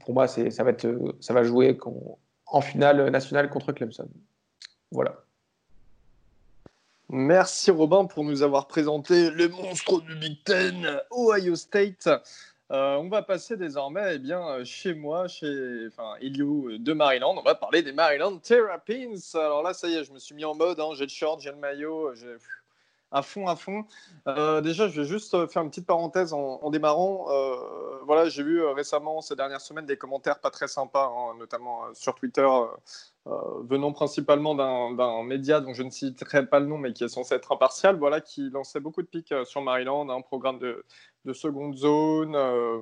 pour 0.00 0.14
moi, 0.14 0.26
ça 0.26 0.64
va, 0.64 0.70
être, 0.70 1.16
ça 1.20 1.34
va 1.34 1.42
jouer 1.42 1.78
en 2.46 2.60
finale 2.60 3.10
nationale 3.10 3.50
contre 3.50 3.72
Clemson. 3.72 4.08
Voilà. 4.90 5.24
Merci 7.14 7.70
Robin 7.70 8.06
pour 8.06 8.24
nous 8.24 8.42
avoir 8.42 8.66
présenté 8.66 9.28
le 9.28 9.46
monstre 9.48 10.00
du 10.00 10.14
Big 10.14 10.42
Ten, 10.44 10.98
Ohio 11.10 11.56
State. 11.56 12.08
Euh, 12.70 12.96
on 12.96 13.10
va 13.10 13.20
passer 13.20 13.58
désormais 13.58 14.14
eh 14.14 14.18
bien, 14.18 14.64
chez 14.64 14.94
moi, 14.94 15.28
chez 15.28 15.88
enfin, 15.88 16.14
euh, 16.22 16.78
de 16.78 16.92
Maryland. 16.94 17.34
On 17.36 17.42
va 17.42 17.54
parler 17.54 17.82
des 17.82 17.92
Maryland 17.92 18.38
Terrapins. 18.38 19.12
Alors 19.34 19.62
là, 19.62 19.74
ça 19.74 19.88
y 19.88 19.94
est, 19.96 20.04
je 20.04 20.12
me 20.14 20.18
suis 20.18 20.34
mis 20.34 20.46
en 20.46 20.54
mode. 20.54 20.80
Hein. 20.80 20.92
j'ai 20.94 21.04
le 21.04 21.10
short, 21.10 21.42
j'ai 21.42 21.50
le 21.50 21.58
maillot, 21.58 22.14
j'ai 22.14 22.34
à 23.12 23.22
fond, 23.22 23.46
à 23.46 23.56
fond. 23.56 23.84
déjà, 24.26 24.88
je 24.88 25.00
vais 25.00 25.06
juste 25.06 25.46
faire 25.48 25.62
une 25.62 25.70
petite 25.70 25.86
parenthèse 25.86 26.32
en, 26.32 26.70
démarrant. 26.70 27.26
voilà, 28.06 28.28
j'ai 28.28 28.42
vu 28.42 28.64
récemment, 28.64 29.20
ces 29.20 29.36
dernières 29.36 29.60
semaines, 29.60 29.86
des 29.86 29.96
commentaires 29.96 30.40
pas 30.40 30.50
très 30.50 30.68
sympas, 30.68 31.06
hein, 31.06 31.34
notamment 31.38 31.82
sur 31.94 32.14
Twitter, 32.14 32.48
venant 33.26 33.92
principalement 33.92 34.54
d'un 34.54 35.22
média 35.22 35.60
dont 35.60 35.74
je 35.74 35.82
ne 35.82 35.90
citerai 35.90 36.46
pas 36.46 36.60
le 36.60 36.66
nom, 36.66 36.78
mais 36.78 36.92
qui 36.92 37.04
est 37.04 37.08
censé 37.08 37.34
être 37.34 37.52
impartial, 37.52 37.96
voilà, 37.96 38.20
qui 38.20 38.50
lançait 38.50 38.80
beaucoup 38.80 39.02
de 39.02 39.08
pics 39.08 39.34
sur 39.44 39.62
Maryland, 39.62 40.08
un 40.08 40.20
programme 40.22 40.58
de, 40.58 40.84
de 41.24 41.32
seconde 41.32 41.76
zone, 41.76 42.34
euh, 42.34 42.80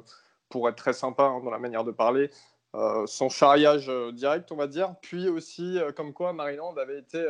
pour 0.49 0.69
être 0.69 0.77
très 0.77 0.93
sympa 0.93 1.25
hein, 1.25 1.41
dans 1.45 1.51
la 1.51 1.59
manière 1.59 1.85
de 1.85 1.93
parler. 1.93 2.31
Euh, 2.77 3.05
sans 3.07 3.29
charriage 3.29 3.89
euh, 3.89 4.12
direct, 4.12 4.53
on 4.53 4.57
va 4.57 4.69
dire. 4.69 4.95
Puis 5.03 5.29
aussi, 5.29 5.77
euh, 5.79 5.91
comme 5.91 6.12
quoi 6.12 6.33
Maryland 6.33 6.73
avait 6.77 7.00
été 7.00 7.27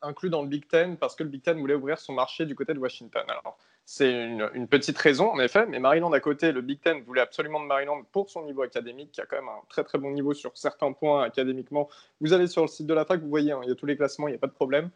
inclus 0.00 0.28
dans 0.28 0.42
le 0.42 0.48
Big 0.48 0.66
Ten 0.66 0.96
parce 0.96 1.14
que 1.14 1.22
le 1.22 1.28
Big 1.28 1.42
Ten 1.42 1.56
voulait 1.58 1.74
ouvrir 1.74 2.00
son 2.00 2.12
marché 2.12 2.46
du 2.46 2.56
côté 2.56 2.74
de 2.74 2.80
Washington. 2.80 3.22
Alors, 3.28 3.56
c'est 3.84 4.10
une, 4.10 4.66
petite 4.68 4.98
raison, 4.98 5.30
en 5.30 5.38
effet, 5.38 5.66
mais 5.66 5.78
Maryland 5.78 6.12
à 6.12 6.18
côté, 6.18 6.50
le 6.50 6.62
Big 6.62 6.80
Ten 6.80 7.00
voulait 7.02 7.20
absolument 7.20 7.60
de 7.60 7.66
Maryland 7.66 8.02
pour 8.10 8.28
son 8.28 8.44
niveau 8.44 8.62
académique, 8.62 9.12
qui 9.12 9.20
a 9.20 9.26
quand 9.26 9.36
même 9.36 9.48
un 9.48 9.60
très 9.68 9.84
très 9.84 9.98
bon 9.98 10.10
niveau 10.10 10.34
sur 10.34 10.56
certains 10.56 10.92
points 10.92 11.22
académiquement. 11.22 11.88
Vous 12.20 12.32
allez 12.32 12.48
sur 12.48 12.62
le 12.62 12.68
site 12.68 12.86
de 12.86 12.94
la 12.94 13.04
fac, 13.04 13.20
vous 13.20 13.28
voyez, 13.28 13.52
hein, 13.52 13.60
il 13.62 13.68
y 13.68 13.72
a 13.72 13.76
tous 13.76 13.86
les 13.86 13.96
classements, 13.96 14.26
il 14.26 14.32
n'y 14.32 14.36
a 14.36 14.40
pas 14.40 14.48
de 14.48 14.52
problème. 14.52 14.90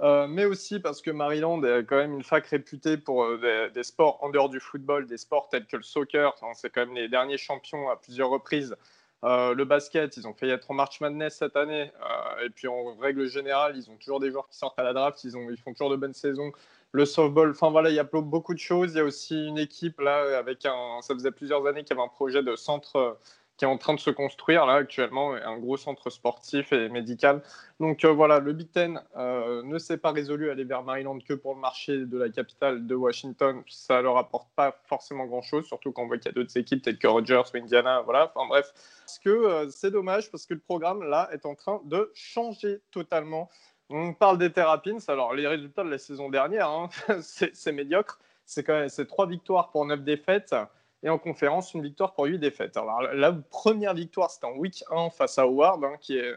mais 0.00 0.46
aussi 0.46 0.80
parce 0.80 1.00
que 1.00 1.12
Maryland 1.12 1.62
est 1.62 1.84
quand 1.84 1.96
même 1.96 2.14
une 2.14 2.24
fac 2.24 2.44
réputée 2.46 2.96
pour 2.96 3.24
des, 3.38 3.82
sports 3.84 4.18
en 4.22 4.30
dehors 4.30 4.48
du 4.48 4.58
football, 4.58 5.06
des 5.06 5.18
sports 5.18 5.48
tels 5.48 5.66
que 5.66 5.76
le 5.76 5.82
soccer. 5.84 6.34
c'est 6.54 6.70
quand 6.70 6.86
même 6.86 6.94
les 6.94 7.08
derniers 7.08 7.38
champions 7.38 7.88
à 7.88 7.96
plusieurs 7.96 8.30
reprises 8.30 8.76
euh, 9.24 9.54
le 9.54 9.64
basket, 9.64 10.16
ils 10.16 10.28
ont 10.28 10.34
failli 10.34 10.52
être 10.52 10.70
en 10.70 10.74
March 10.74 11.00
Madness 11.00 11.38
cette 11.38 11.56
année. 11.56 11.90
Euh, 12.00 12.46
et 12.46 12.50
puis 12.50 12.68
en 12.68 12.96
règle 12.96 13.26
générale, 13.26 13.76
ils 13.76 13.90
ont 13.90 13.96
toujours 13.96 14.20
des 14.20 14.30
joueurs 14.30 14.48
qui 14.48 14.56
sortent 14.56 14.78
à 14.78 14.84
la 14.84 14.92
draft. 14.92 15.22
Ils, 15.24 15.36
ont, 15.36 15.50
ils 15.50 15.58
font 15.58 15.72
toujours 15.72 15.90
de 15.90 15.96
bonnes 15.96 16.14
saisons. 16.14 16.52
Le 16.92 17.04
softball, 17.04 17.50
enfin 17.50 17.70
voilà, 17.70 17.90
il 17.90 17.96
y 17.96 17.98
a 17.98 18.04
beaucoup 18.04 18.54
de 18.54 18.58
choses. 18.58 18.92
Il 18.94 18.98
y 18.98 19.00
a 19.00 19.04
aussi 19.04 19.46
une 19.46 19.58
équipe 19.58 20.00
là 20.00 20.38
avec 20.38 20.64
un. 20.64 21.00
Ça 21.02 21.14
faisait 21.14 21.32
plusieurs 21.32 21.66
années 21.66 21.84
qu'il 21.84 21.96
y 21.96 21.98
avait 21.98 22.06
un 22.06 22.12
projet 22.12 22.42
de 22.42 22.56
centre 22.56 23.18
qui 23.58 23.64
est 23.64 23.68
en 23.68 23.76
train 23.76 23.94
de 23.94 24.00
se 24.00 24.10
construire 24.10 24.64
là 24.66 24.74
actuellement, 24.74 25.34
un 25.34 25.58
gros 25.58 25.76
centre 25.76 26.10
sportif 26.10 26.72
et 26.72 26.88
médical. 26.88 27.42
Donc 27.80 28.04
euh, 28.04 28.12
voilà, 28.12 28.38
le 28.38 28.52
Big 28.52 28.70
Ten 28.70 29.02
euh, 29.16 29.62
ne 29.64 29.78
s'est 29.78 29.98
pas 29.98 30.12
résolu 30.12 30.48
à 30.48 30.52
aller 30.52 30.62
vers 30.62 30.84
Maryland 30.84 31.18
que 31.18 31.34
pour 31.34 31.54
le 31.54 31.60
marché 31.60 32.06
de 32.06 32.16
la 32.16 32.28
capitale 32.28 32.86
de 32.86 32.94
Washington. 32.94 33.62
Ça 33.66 34.00
leur 34.00 34.16
apporte 34.16 34.48
pas 34.54 34.80
forcément 34.84 35.26
grand-chose, 35.26 35.66
surtout 35.66 35.90
quand 35.90 36.04
on 36.04 36.06
voit 36.06 36.18
qu'il 36.18 36.26
y 36.26 36.28
a 36.28 36.32
d'autres 36.34 36.56
équipes 36.56 36.82
telles 36.82 36.98
que 36.98 37.08
Rogers 37.08 37.42
ou 37.52 37.56
Indiana. 37.56 38.00
Voilà, 38.02 38.32
enfin 38.32 38.46
bref. 38.48 38.72
Parce 39.04 39.18
que 39.18 39.28
euh, 39.28 39.68
c'est 39.70 39.90
dommage 39.90 40.30
parce 40.30 40.46
que 40.46 40.54
le 40.54 40.60
programme 40.60 41.02
là 41.02 41.28
est 41.32 41.44
en 41.44 41.56
train 41.56 41.80
de 41.84 42.12
changer 42.14 42.80
totalement. 42.92 43.50
On 43.90 44.14
parle 44.14 44.38
des 44.38 44.52
Terrapins. 44.52 44.98
Alors 45.08 45.34
les 45.34 45.48
résultats 45.48 45.82
de 45.82 45.90
la 45.90 45.98
saison 45.98 46.28
dernière, 46.28 46.68
hein, 46.68 46.88
c'est 47.22 47.72
médiocre. 47.72 48.20
C'est 48.44 48.62
quand 48.62 48.74
même 48.74 48.88
trois 49.06 49.26
victoires 49.26 49.70
pour 49.70 49.84
neuf 49.84 50.00
défaites 50.00 50.54
et 51.02 51.08
en 51.08 51.18
conférence, 51.18 51.74
une 51.74 51.82
victoire 51.82 52.14
pour 52.14 52.24
8 52.24 52.38
défaites. 52.38 52.76
Alors, 52.76 53.02
la 53.02 53.32
première 53.32 53.94
victoire, 53.94 54.30
c'était 54.30 54.46
en 54.46 54.56
week 54.56 54.82
1 54.90 55.10
face 55.10 55.38
à 55.38 55.42
Howard, 55.42 55.84
hein, 55.84 55.94
qui 56.00 56.18
est 56.18 56.32
euh, 56.32 56.36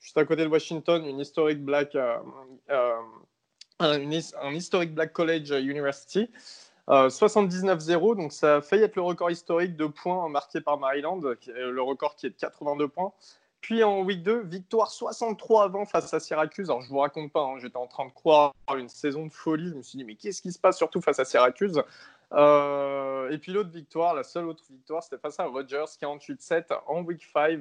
juste 0.00 0.16
à 0.16 0.24
côté 0.24 0.44
de 0.44 0.48
Washington, 0.48 1.04
une 1.04 1.18
historique 1.18 1.64
black, 1.64 1.94
euh, 1.96 2.16
euh, 2.70 2.94
un, 3.80 4.52
historique 4.52 4.94
black 4.94 5.12
college 5.12 5.50
university. 5.50 6.30
79-0, 6.88 8.16
donc 8.16 8.32
ça 8.32 8.56
a 8.56 8.60
failli 8.60 8.84
être 8.84 8.94
le 8.94 9.02
record 9.02 9.28
historique 9.28 9.74
de 9.74 9.86
points 9.86 10.28
marqué 10.28 10.60
par 10.60 10.78
Maryland, 10.78 11.20
le 11.20 11.82
record 11.82 12.14
qui 12.14 12.26
est 12.26 12.30
de 12.30 12.36
82 12.36 12.86
points. 12.86 13.12
Puis 13.60 13.82
en 13.82 14.02
week 14.02 14.22
2, 14.22 14.42
victoire 14.44 14.92
63 14.92 15.64
avant 15.64 15.84
face 15.86 16.14
à 16.14 16.20
Syracuse. 16.20 16.70
Alors 16.70 16.82
je 16.82 16.88
vous 16.88 16.98
raconte 16.98 17.32
pas, 17.32 17.42
hein, 17.42 17.58
j'étais 17.58 17.76
en 17.76 17.88
train 17.88 18.06
de 18.06 18.12
croire 18.12 18.54
une 18.76 18.88
saison 18.88 19.26
de 19.26 19.32
folie. 19.32 19.70
Je 19.70 19.74
me 19.74 19.82
suis 19.82 19.98
dit, 19.98 20.04
mais 20.04 20.14
qu'est-ce 20.14 20.40
qui 20.40 20.52
se 20.52 20.58
passe 20.60 20.76
surtout 20.76 21.00
face 21.00 21.18
à 21.18 21.24
Syracuse? 21.24 21.82
Euh, 22.32 23.30
et 23.30 23.38
puis 23.38 23.52
l'autre 23.52 23.70
victoire, 23.70 24.14
la 24.14 24.22
seule 24.22 24.46
autre 24.46 24.64
victoire, 24.70 25.02
c'était 25.02 25.18
face 25.18 25.38
à 25.38 25.44
Rogers, 25.44 25.84
48-7 26.00 26.78
en 26.86 27.02
week 27.02 27.24
5. 27.32 27.60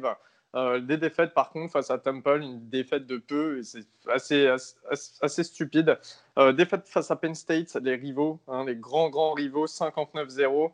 Euh, 0.55 0.79
des 0.79 0.95
défaites 0.95 1.33
par 1.33 1.49
contre 1.49 1.73
face 1.73 1.91
à 1.91 1.97
Temple, 1.97 2.39
une 2.41 2.69
défaite 2.69 3.05
de 3.05 3.17
peu, 3.17 3.59
et 3.59 3.63
c'est 3.63 3.85
assez, 4.07 4.47
assez, 4.47 5.43
stupide. 5.43 5.99
Euh, 6.39 6.53
défaite 6.53 6.87
face 6.87 7.11
à 7.11 7.17
Penn 7.17 7.35
State, 7.35 7.75
les 7.75 7.95
rivaux, 7.95 8.39
hein, 8.47 8.63
les 8.65 8.77
grands 8.77 9.09
grands 9.09 9.33
rivaux, 9.33 9.67
59-0. 9.67 10.71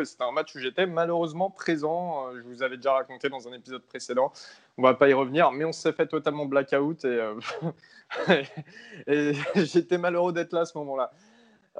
Et 0.00 0.04
c'était 0.04 0.24
un 0.24 0.32
match 0.32 0.56
où 0.56 0.58
j'étais 0.58 0.86
malheureusement 0.86 1.50
présent. 1.50 2.34
je 2.34 2.40
vous 2.40 2.64
avais 2.64 2.76
déjà 2.76 2.94
raconté 2.94 3.28
dans 3.28 3.46
un 3.46 3.52
épisode 3.52 3.82
précédent. 3.82 4.32
On 4.76 4.82
va 4.82 4.94
pas 4.94 5.08
y 5.08 5.12
revenir, 5.12 5.52
mais 5.52 5.64
on 5.64 5.72
s'est 5.72 5.92
fait 5.92 6.06
totalement 6.06 6.46
blackout 6.46 7.04
et 7.04 7.20
j'étais 9.54 9.98
malheureux 9.98 10.32
d'être 10.32 10.52
là 10.52 10.60
à 10.60 10.64
ce 10.64 10.76
moment-là. 10.78 11.12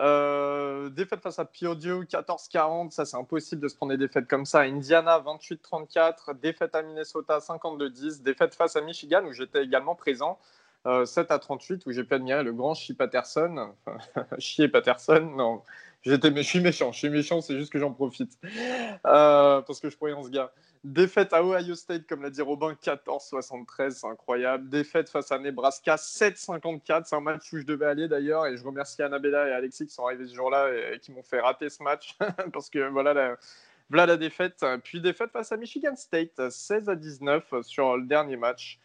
Euh, 0.00 0.90
face 1.22 1.38
à 1.38 1.44
Piodio, 1.44 2.04
14-40, 2.04 2.90
ça 2.92 3.04
c'est 3.04 3.16
impossible 3.16 3.62
de 3.62 3.68
se 3.68 3.74
prendre 3.74 3.90
des 3.90 3.98
défaites 3.98 4.28
comme 4.28 4.44
ça. 4.44 4.60
Indiana, 4.60 5.18
28-34, 5.18 6.38
défaite 6.38 6.74
à 6.74 6.82
Minnesota, 6.82 7.38
52-10, 7.38 8.22
défaite 8.22 8.54
face 8.54 8.76
à 8.76 8.80
Michigan 8.80 9.24
où 9.24 9.32
j'étais 9.32 9.64
également 9.64 9.96
présent, 9.96 10.38
7 10.84 10.86
euh, 10.86 11.34
à 11.34 11.38
38 11.38 11.86
où 11.86 11.92
j'ai 11.92 12.04
pu 12.04 12.14
admirer 12.14 12.44
le 12.44 12.52
grand 12.52 12.74
Chi 12.74 12.94
Patterson. 12.94 13.74
Chi 14.38 14.68
Patterson, 14.68 15.32
non, 15.36 15.62
j'étais, 16.08 16.34
je 16.34 16.42
suis 16.42 16.60
méchant, 16.60 16.92
je 16.92 16.98
suis 16.98 17.10
méchant, 17.10 17.40
c'est 17.40 17.56
juste 17.56 17.72
que 17.72 17.78
j'en 17.78 17.92
profite 17.92 18.32
euh, 18.44 19.60
parce 19.62 19.80
que 19.80 19.90
je 19.90 19.96
croyais 19.96 20.14
en 20.14 20.22
ce 20.22 20.30
gars. 20.30 20.52
Défaite 20.84 21.32
à 21.32 21.42
Ohio 21.42 21.74
State, 21.74 22.06
comme 22.06 22.22
l'a 22.22 22.30
dit 22.30 22.40
Robin, 22.40 22.72
14-73, 22.72 23.90
c'est 23.90 24.06
incroyable. 24.06 24.68
Défaite 24.68 25.08
face 25.10 25.32
à 25.32 25.38
Nebraska, 25.38 25.96
7-54, 25.96 27.02
c'est 27.04 27.16
un 27.16 27.20
match 27.20 27.52
où 27.52 27.58
je 27.58 27.64
devais 27.64 27.86
aller 27.86 28.08
d'ailleurs. 28.08 28.46
Et 28.46 28.56
je 28.56 28.64
remercie 28.64 29.02
Annabella 29.02 29.48
et 29.48 29.52
Alexis 29.52 29.86
qui 29.86 29.92
sont 29.92 30.06
arrivés 30.06 30.26
ce 30.26 30.34
jour-là 30.34 30.70
et, 30.72 31.00
qui 31.00 31.10
m'ont 31.10 31.24
fait 31.24 31.40
rater 31.40 31.68
ce 31.68 31.82
match 31.82 32.16
parce 32.52 32.70
que 32.70 32.88
voilà 32.90 33.12
la, 33.12 33.36
voilà 33.90 34.06
la 34.06 34.16
défaite. 34.16 34.64
Puis 34.84 35.00
défaite 35.00 35.32
face 35.32 35.50
à 35.50 35.56
Michigan 35.56 35.96
State, 35.96 36.48
16 36.48 36.88
à 36.88 36.94
19 36.94 37.62
sur 37.62 37.96
le 37.96 38.06
dernier 38.06 38.36
match. 38.36 38.78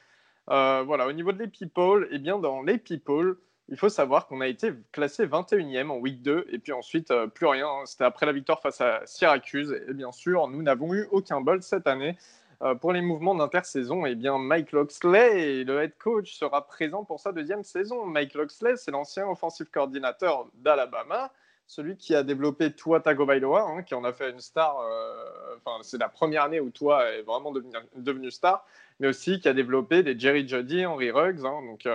Euh, 0.49 0.83
voilà, 0.83 1.07
au 1.07 1.11
niveau 1.11 1.31
de 1.31 1.39
les 1.39 1.47
people, 1.47 2.07
eh 2.11 2.19
bien 2.19 2.37
dans 2.37 2.63
les 2.63 2.77
people, 2.77 3.37
il 3.69 3.77
faut 3.77 3.89
savoir 3.89 4.27
qu'on 4.27 4.41
a 4.41 4.47
été 4.47 4.73
classé 4.91 5.25
21e 5.25 5.89
en 5.89 5.97
week 5.97 6.21
2 6.21 6.47
et 6.49 6.59
puis 6.59 6.73
ensuite 6.73 7.11
euh, 7.11 7.27
plus 7.27 7.45
rien. 7.45 7.67
C'était 7.85 8.03
après 8.03 8.25
la 8.25 8.33
victoire 8.33 8.61
face 8.61 8.81
à 8.81 9.01
Syracuse. 9.05 9.73
Et 9.87 9.93
bien 9.93 10.11
sûr, 10.11 10.47
nous 10.47 10.61
n'avons 10.61 10.93
eu 10.93 11.07
aucun 11.11 11.41
bol 11.41 11.63
cette 11.63 11.87
année. 11.87 12.17
Euh, 12.61 12.75
pour 12.75 12.93
les 12.93 13.01
mouvements 13.01 13.35
d'intersaison, 13.35 14.05
eh 14.05 14.15
bien 14.15 14.37
Mike 14.37 14.71
Loxley, 14.71 15.63
le 15.63 15.81
head 15.81 15.97
coach, 15.97 16.33
sera 16.33 16.65
présent 16.65 17.03
pour 17.03 17.19
sa 17.19 17.31
deuxième 17.31 17.63
saison. 17.63 18.05
Mike 18.05 18.35
Loxley, 18.35 18.77
c'est 18.77 18.91
l'ancien 18.91 19.27
offensive 19.27 19.67
coordinateur 19.67 20.47
d'Alabama, 20.55 21.31
celui 21.67 21.97
qui 21.97 22.15
a 22.15 22.23
développé 22.23 22.71
Tua 22.71 22.99
Tagovailoa, 22.99 23.63
hein, 23.63 23.83
qui 23.83 23.95
en 23.95 24.03
a 24.03 24.13
fait 24.13 24.29
une 24.29 24.39
star. 24.39 24.79
Euh, 24.79 25.55
enfin, 25.57 25.79
c'est 25.83 25.97
la 25.97 26.09
première 26.09 26.43
année 26.43 26.59
où 26.59 26.69
Tua 26.69 27.11
est 27.11 27.23
vraiment 27.23 27.51
devenu, 27.51 27.73
devenu, 27.95 28.31
star, 28.31 28.65
mais 28.99 29.07
aussi 29.07 29.39
qui 29.39 29.49
a 29.49 29.53
développé 29.53 30.03
des 30.03 30.17
Jerry 30.17 30.47
Jody, 30.47 30.85
Henry 30.85 31.11
Ruggs. 31.11 31.45
Hein, 31.45 31.61
donc 31.65 31.85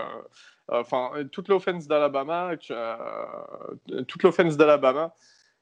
enfin 0.69 1.11
toute 1.33 1.49
l'offense 1.49 1.87
d'Alabama, 1.87 2.53
euh, 2.71 4.05
toute 4.07 4.23
l'offense 4.23 4.57
d'Alabama, 4.57 5.15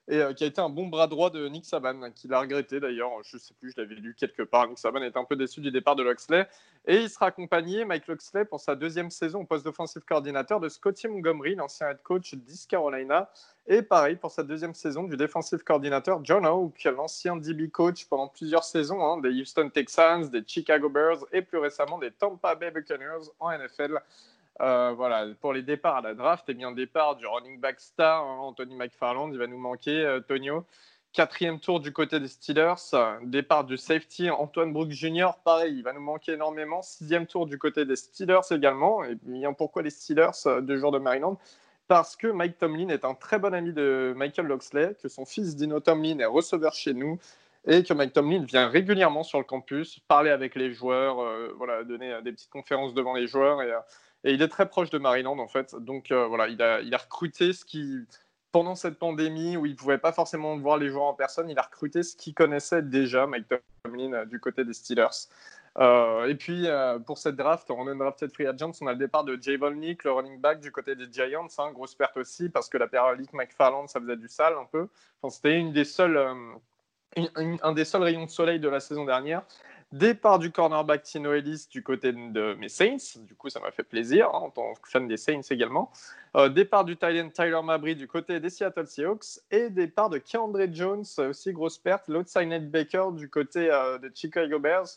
et 0.09 0.19
euh, 0.19 0.33
qui 0.33 0.45
a 0.45 0.47
été 0.47 0.61
un 0.61 0.69
bon 0.69 0.87
bras 0.87 1.07
droit 1.07 1.31
de 1.31 1.49
Nick 1.49 1.65
Saban, 1.65 2.11
qu'il 2.13 2.33
a 2.33 2.41
regretté 2.41 2.79
d'ailleurs. 2.79 3.11
Je 3.25 3.37
ne 3.37 3.41
sais 3.41 3.55
plus, 3.55 3.73
je 3.73 3.81
l'avais 3.81 3.97
lu 3.97 4.15
quelque 4.15 4.43
part. 4.43 4.69
Nick 4.69 4.79
Saban 4.79 5.03
est 5.03 5.17
un 5.17 5.25
peu 5.25 5.37
déçu 5.37 5.61
du 5.61 5.71
départ 5.71 5.97
de 5.97 6.03
Loxley, 6.03 6.47
et 6.87 6.99
il 6.99 7.11
sera 7.11 7.27
accompagné, 7.27 7.85
Mike 7.85 8.07
Loxley, 8.07 8.45
pour 8.45 8.61
sa 8.61 8.77
deuxième 8.77 9.11
saison 9.11 9.41
au 9.41 9.45
poste 9.45 9.65
d'offensive 9.65 10.03
coordinateur 10.03 10.61
de 10.61 10.69
Scotty 10.69 11.09
Montgomery, 11.09 11.57
l'ancien 11.57 11.91
head 11.91 12.03
coach 12.03 12.35
d'East 12.35 12.71
Carolina, 12.71 13.29
et 13.67 13.83
pareil 13.83 14.15
pour 14.15 14.31
sa 14.31 14.45
deuxième 14.45 14.75
saison 14.75 15.03
du 15.03 15.17
defensive 15.17 15.65
coordinateur 15.65 16.21
John 16.23 16.47
Oak, 16.47 16.85
l'ancien 16.85 17.37
DB 17.37 17.69
coach 17.69 18.07
pendant 18.07 18.29
plusieurs 18.29 18.63
saisons 18.63 19.05
hein, 19.05 19.19
des 19.19 19.31
Houston 19.31 19.71
Texans, 19.71 20.31
des 20.31 20.45
Chicago 20.47 20.89
Bears 20.89 21.25
et 21.33 21.43
plus 21.43 21.59
récemment 21.59 21.99
des 21.99 22.13
Tampa 22.13 22.55
Bay 22.55 22.71
Buccaneers 22.71 23.29
en 23.41 23.51
NFL. 23.51 23.99
Euh, 24.61 24.95
voilà, 24.97 25.27
pour 25.41 25.53
les 25.53 25.63
départs 25.63 25.97
à 25.97 26.01
la 26.01 26.15
draft, 26.15 26.47
eh 26.49 26.55
bien 26.55 26.73
départ 26.73 27.17
du 27.17 27.27
running 27.27 27.61
back 27.61 27.79
star, 27.79 28.25
hein, 28.25 28.39
Anthony 28.41 28.75
McFarland, 28.75 29.31
il 29.33 29.39
va 29.39 29.47
nous 29.47 29.59
manquer, 29.59 30.05
euh, 30.05 30.21
Tonio. 30.21 30.65
Quatrième 31.13 31.61
tour 31.61 31.81
du 31.81 31.93
côté 31.93 32.21
des 32.21 32.29
Steelers, 32.29 32.75
départ 33.23 33.65
du 33.65 33.79
safety 33.79 34.29
Antoine 34.31 34.73
Brooks 34.75 34.91
Jr. 34.91 35.31
Pareil, 35.45 35.75
il 35.79 35.83
va 35.83 35.95
nous 35.95 36.01
manquer 36.01 36.33
énormément. 36.33 36.83
Sixième 36.83 37.27
tour 37.27 37.47
du 37.47 37.59
côté 37.59 37.87
des 37.87 37.97
Steelers 37.97 38.41
également. 38.51 39.03
Et 39.03 39.15
bien 39.23 39.55
pourquoi 39.55 39.83
les 39.83 39.89
Steelers, 39.91 40.47
euh, 40.47 40.61
deux 40.61 40.77
jours 40.77 40.93
de 40.93 40.99
Maryland? 40.99 41.39
Parce 41.89 42.17
que 42.17 42.27
Mike 42.27 42.59
Tomlin 42.59 42.89
est 42.89 43.05
un 43.05 43.15
très 43.15 43.39
bon 43.39 43.55
ami 43.55 43.73
de 43.73 44.13
Michael 44.17 44.47
Loxley, 44.47 44.95
que 45.03 45.09
son 45.09 45.25
fils 45.25 45.57
Dino 45.57 45.81
Tomlin 45.81 46.19
est 46.19 46.27
receveur 46.27 46.75
chez 46.75 46.93
nous 46.93 47.19
et 47.67 47.83
que 47.83 47.95
Mike 47.95 48.13
Tomlin 48.13 48.45
vient 48.45 48.69
régulièrement 48.69 49.23
sur 49.23 49.39
le 49.39 49.45
campus 49.45 50.01
parler 50.09 50.31
avec 50.31 50.55
les 50.55 50.73
joueurs, 50.73 51.17
voilà, 51.57 51.83
donner 51.83 52.21
des 52.23 52.33
petites 52.33 52.51
conférences 52.51 52.95
devant 52.95 53.15
les 53.15 53.27
joueurs 53.27 53.63
et 53.63 53.73
et 54.25 54.32
il 54.32 54.42
est 54.42 54.49
très 54.49 54.68
proche 54.68 54.90
de 54.90 54.99
Maryland, 54.99 55.38
en 55.38 55.49
fait. 55.49 55.75
Donc 55.76 56.11
euh, 56.11 56.26
voilà, 56.26 56.49
il 56.49 56.62
a, 56.62 56.99
recruté 56.99 57.52
ce 57.52 57.64
qui, 57.64 58.04
pendant 58.52 58.75
cette 58.75 58.99
pandémie 58.99 59.56
où 59.56 59.66
il 59.66 59.73
ne 59.73 59.76
pouvait 59.76 59.99
pas 59.99 60.12
forcément 60.12 60.56
voir 60.58 60.78
les 60.78 60.88
joueurs 60.88 61.04
en 61.04 61.14
personne, 61.14 61.49
il 61.50 61.58
a 61.58 61.62
recruté 61.62 62.02
ce 62.02 62.16
qu'il 62.16 62.35
connaissait 62.35 62.82
déjà, 62.82 63.26
Mike 63.26 63.46
Tomlin, 63.85 64.12
euh, 64.12 64.25
du 64.25 64.40
côté 64.40 64.64
des 64.64 64.73
Steelers. 64.73 65.28
Euh, 65.78 66.26
et 66.26 66.35
puis, 66.35 66.66
pour 67.04 67.18
cette 67.18 67.37
draft, 67.37 67.70
on 67.70 67.87
a 67.87 67.92
une 67.92 67.99
drafted 67.99 68.32
free 68.32 68.46
agents, 68.46 68.73
on 68.80 68.87
a 68.87 68.92
le 68.92 68.99
départ 68.99 69.25
de 69.25 69.38
Jay 69.40 69.58
Volnick, 69.58 70.04
le 70.04 70.12
running 70.12 70.40
back 70.40 70.61
du 70.61 70.73
côté 70.73 70.96
des 70.96 71.06
Giants, 71.12 71.49
hein, 71.58 71.70
grosse 71.73 71.94
perte 71.94 72.16
aussi, 72.16 72.49
parce 72.49 72.70
que 72.70 72.78
la 72.78 72.87
paralytique 72.87 73.35
McFarland, 73.35 73.87
ça 73.87 74.00
faisait 74.00 74.16
du 74.16 74.28
sale 74.28 74.54
un 74.54 74.64
peu. 74.64 74.88
Enfin, 75.20 75.35
C'était 75.35 75.58
une 75.58 75.75
un 77.62 77.73
des 77.73 77.85
seuls 77.85 78.02
rayons 78.02 78.25
de 78.25 78.30
soleil 78.30 78.61
de 78.61 78.68
la 78.68 78.80
saison 78.80 79.04
dernière. 79.04 79.42
Départ 79.93 80.40
du 80.40 80.50
cornerback 80.50 81.05
Tino 81.05 81.33
Ellis 81.33 81.69
du 81.71 81.81
côté 81.81 82.12
de 82.12 82.55
mes 82.55 82.69
Saints. 82.69 83.21
Du 83.21 83.37
coup, 83.37 83.49
ça 83.50 83.61
m'a 83.61 83.71
fait 83.71 83.85
plaisir 83.85 84.26
hein, 84.26 84.38
en 84.38 84.50
tant 84.50 84.75
que 84.75 84.88
fan 84.88 85.07
des 85.07 85.16
Saints 85.16 85.43
également. 85.50 85.93
Euh, 86.35 86.49
départ 86.49 86.85
du 86.85 86.97
Thailand 86.97 87.31
Tyler 87.31 87.61
Mabry 87.62 87.95
du 87.95 88.09
côté 88.09 88.40
des 88.40 88.50
Seattle 88.50 88.88
Seahawks. 88.88 89.38
Et 89.52 89.71
départ 89.71 90.11
de 90.11 90.19
Keandre 90.19 90.66
Jones, 90.73 91.05
aussi 91.19 91.52
grosse 91.52 91.78
perte. 91.78 92.09
L'autre 92.09 92.28
Signet 92.28 92.59
Baker 92.59 93.11
du 93.12 93.31
côté 93.31 93.71
euh, 93.71 93.99
de 93.99 94.11
Chicago 94.12 94.59
Bears. 94.59 94.88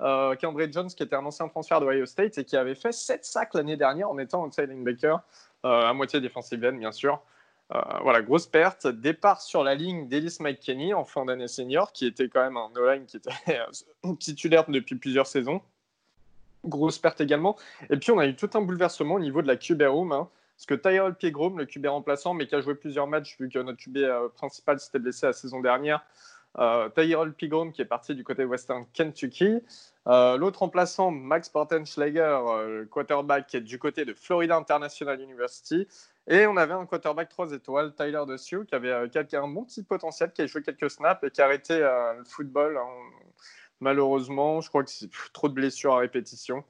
Euh, 0.00 0.34
Keandre 0.34 0.70
Jones 0.70 0.88
qui 0.88 1.04
était 1.04 1.14
un 1.14 1.24
ancien 1.24 1.46
transfert 1.46 1.80
de 1.80 1.86
Ohio 1.86 2.04
State 2.04 2.36
et 2.36 2.44
qui 2.44 2.56
avait 2.56 2.74
fait 2.74 2.92
7 2.92 3.24
sacs 3.24 3.54
l'année 3.54 3.76
dernière 3.76 4.10
en 4.10 4.18
étant 4.18 4.44
un 4.44 4.82
Baker. 4.82 5.18
à 5.62 5.92
moitié 5.92 6.20
défensive 6.20 6.64
end, 6.64 6.76
bien 6.76 6.92
sûr. 6.92 7.22
Euh, 7.72 7.80
voilà, 8.02 8.22
grosse 8.22 8.46
perte. 8.46 8.86
Départ 8.86 9.40
sur 9.40 9.64
la 9.64 9.74
ligne 9.74 10.06
d'Ellis 10.08 10.36
McKinney 10.40 10.92
en 10.92 11.04
fin 11.04 11.24
d'année 11.24 11.48
senior, 11.48 11.92
qui 11.92 12.06
était 12.06 12.28
quand 12.28 12.42
même 12.42 12.56
un 12.56 12.70
no-line 12.74 13.06
qui 13.06 13.16
était 13.16 13.30
titulaire 14.18 14.64
depuis 14.68 14.96
plusieurs 14.96 15.26
saisons. 15.26 15.62
Grosse 16.64 16.98
perte 16.98 17.20
également. 17.20 17.56
Et 17.90 17.96
puis, 17.96 18.10
on 18.10 18.18
a 18.18 18.26
eu 18.26 18.36
tout 18.36 18.50
un 18.54 18.60
bouleversement 18.60 19.14
au 19.14 19.20
niveau 19.20 19.42
de 19.42 19.46
la 19.46 19.56
QB 19.56 19.82
room. 19.82 20.12
Hein, 20.12 20.28
parce 20.56 20.66
que 20.66 20.74
Tyrell 20.74 21.14
Piegrom, 21.14 21.58
le 21.58 21.66
QB 21.66 21.86
remplaçant, 21.86 22.32
mais 22.32 22.46
qui 22.46 22.54
a 22.54 22.60
joué 22.60 22.74
plusieurs 22.74 23.06
matchs 23.06 23.36
vu 23.40 23.48
que 23.48 23.58
notre 23.58 23.78
QB 23.78 23.96
euh, 23.96 24.28
principal 24.28 24.78
s'était 24.78 25.00
blessé 25.00 25.26
la 25.26 25.32
saison 25.32 25.60
dernière, 25.60 26.04
euh, 26.58 26.88
Tyrell 26.90 27.32
Piegrom 27.32 27.72
qui 27.72 27.82
est 27.82 27.86
parti 27.86 28.14
du 28.14 28.22
côté 28.22 28.44
Western 28.44 28.86
Kentucky. 28.92 29.60
L'autre 30.06 30.60
remplaçant, 30.60 31.10
Max 31.10 31.48
Portenschlager, 31.48 32.38
le 32.68 32.84
quarterback, 32.84 33.46
qui 33.46 33.56
est 33.56 33.62
du 33.62 33.78
côté 33.78 34.04
de 34.04 34.12
Florida 34.12 34.54
International 34.56 35.18
University. 35.20 35.88
Et 36.26 36.46
on 36.46 36.56
avait 36.56 36.72
un 36.72 36.86
quarterback 36.86 37.28
3 37.28 37.52
étoiles, 37.52 37.94
Tyler 37.94 38.22
DeSue, 38.26 38.64
qui 38.64 38.74
avait 38.74 38.90
euh, 38.90 39.08
un 39.34 39.48
bon 39.48 39.64
petit 39.64 39.82
potentiel, 39.82 40.32
qui 40.32 40.42
a 40.42 40.46
joué 40.46 40.62
quelques 40.62 40.90
snaps 40.90 41.22
et 41.22 41.30
qui 41.30 41.42
a 41.42 41.44
arrêté 41.44 41.74
euh, 41.74 42.14
le 42.14 42.24
football. 42.24 42.78
Hein. 42.78 42.88
Malheureusement, 43.80 44.62
je 44.62 44.68
crois 44.70 44.84
que 44.84 44.90
c'est 44.90 45.10
trop 45.34 45.48
de 45.48 45.54
blessures 45.54 45.94
à 45.94 45.98
répétition. 45.98 46.64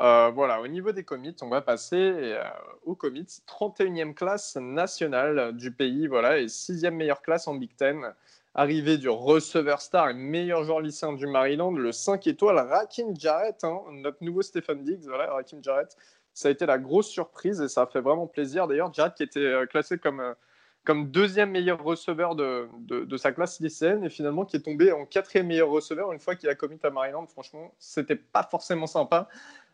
Euh, 0.00 0.30
voilà, 0.34 0.60
au 0.60 0.66
niveau 0.66 0.90
des 0.90 1.04
commits, 1.04 1.36
on 1.42 1.48
va 1.48 1.60
passer 1.60 2.36
aux 2.84 2.96
commits. 2.96 3.42
31e 3.46 4.14
classe 4.14 4.56
nationale 4.56 5.54
du 5.56 5.70
pays, 5.70 6.08
voilà, 6.08 6.38
et 6.38 6.46
6e 6.46 6.90
meilleure 6.90 7.22
classe 7.22 7.46
en 7.46 7.54
Big 7.54 7.76
Ten. 7.76 8.12
Arrivée 8.52 8.98
du 8.98 9.08
receveur 9.08 9.80
star 9.80 10.10
et 10.10 10.14
meilleur 10.14 10.64
joueur 10.64 10.80
lycéen 10.80 11.12
du 11.12 11.28
Maryland, 11.28 11.70
le 11.70 11.92
5 11.92 12.26
étoiles, 12.26 12.58
Rakim 12.58 13.14
Jarrett, 13.16 13.62
hein, 13.62 13.80
notre 13.92 14.24
nouveau 14.24 14.42
Stephen 14.42 14.82
Diggs, 14.82 15.04
voilà, 15.06 15.32
Rakim 15.32 15.62
Jarrett, 15.62 15.96
ça 16.34 16.48
a 16.48 16.50
été 16.50 16.66
la 16.66 16.78
grosse 16.78 17.08
surprise 17.08 17.60
et 17.60 17.68
ça 17.68 17.82
a 17.82 17.86
fait 17.86 18.00
vraiment 18.00 18.26
plaisir. 18.26 18.66
D'ailleurs, 18.66 18.92
Jared 18.92 19.14
qui 19.14 19.22
était 19.22 19.40
euh, 19.40 19.66
classé 19.66 19.98
comme, 19.98 20.20
euh, 20.20 20.34
comme 20.84 21.10
deuxième 21.10 21.50
meilleur 21.50 21.82
receveur 21.82 22.34
de, 22.34 22.68
sa 23.16 23.32
classe 23.32 23.60
lycéenne 23.60 24.04
et 24.04 24.10
finalement 24.10 24.44
qui 24.44 24.56
est 24.56 24.60
tombé 24.60 24.92
en 24.92 25.04
quatrième 25.04 25.46
meilleur 25.46 25.68
receveur 25.68 26.12
une 26.12 26.18
fois 26.18 26.36
qu'il 26.36 26.48
a 26.48 26.54
commis 26.54 26.78
à 26.82 26.90
Maryland. 26.90 27.26
Franchement, 27.26 27.74
c'était 27.78 28.16
pas 28.16 28.46
forcément 28.50 28.86
sympa. 28.86 29.28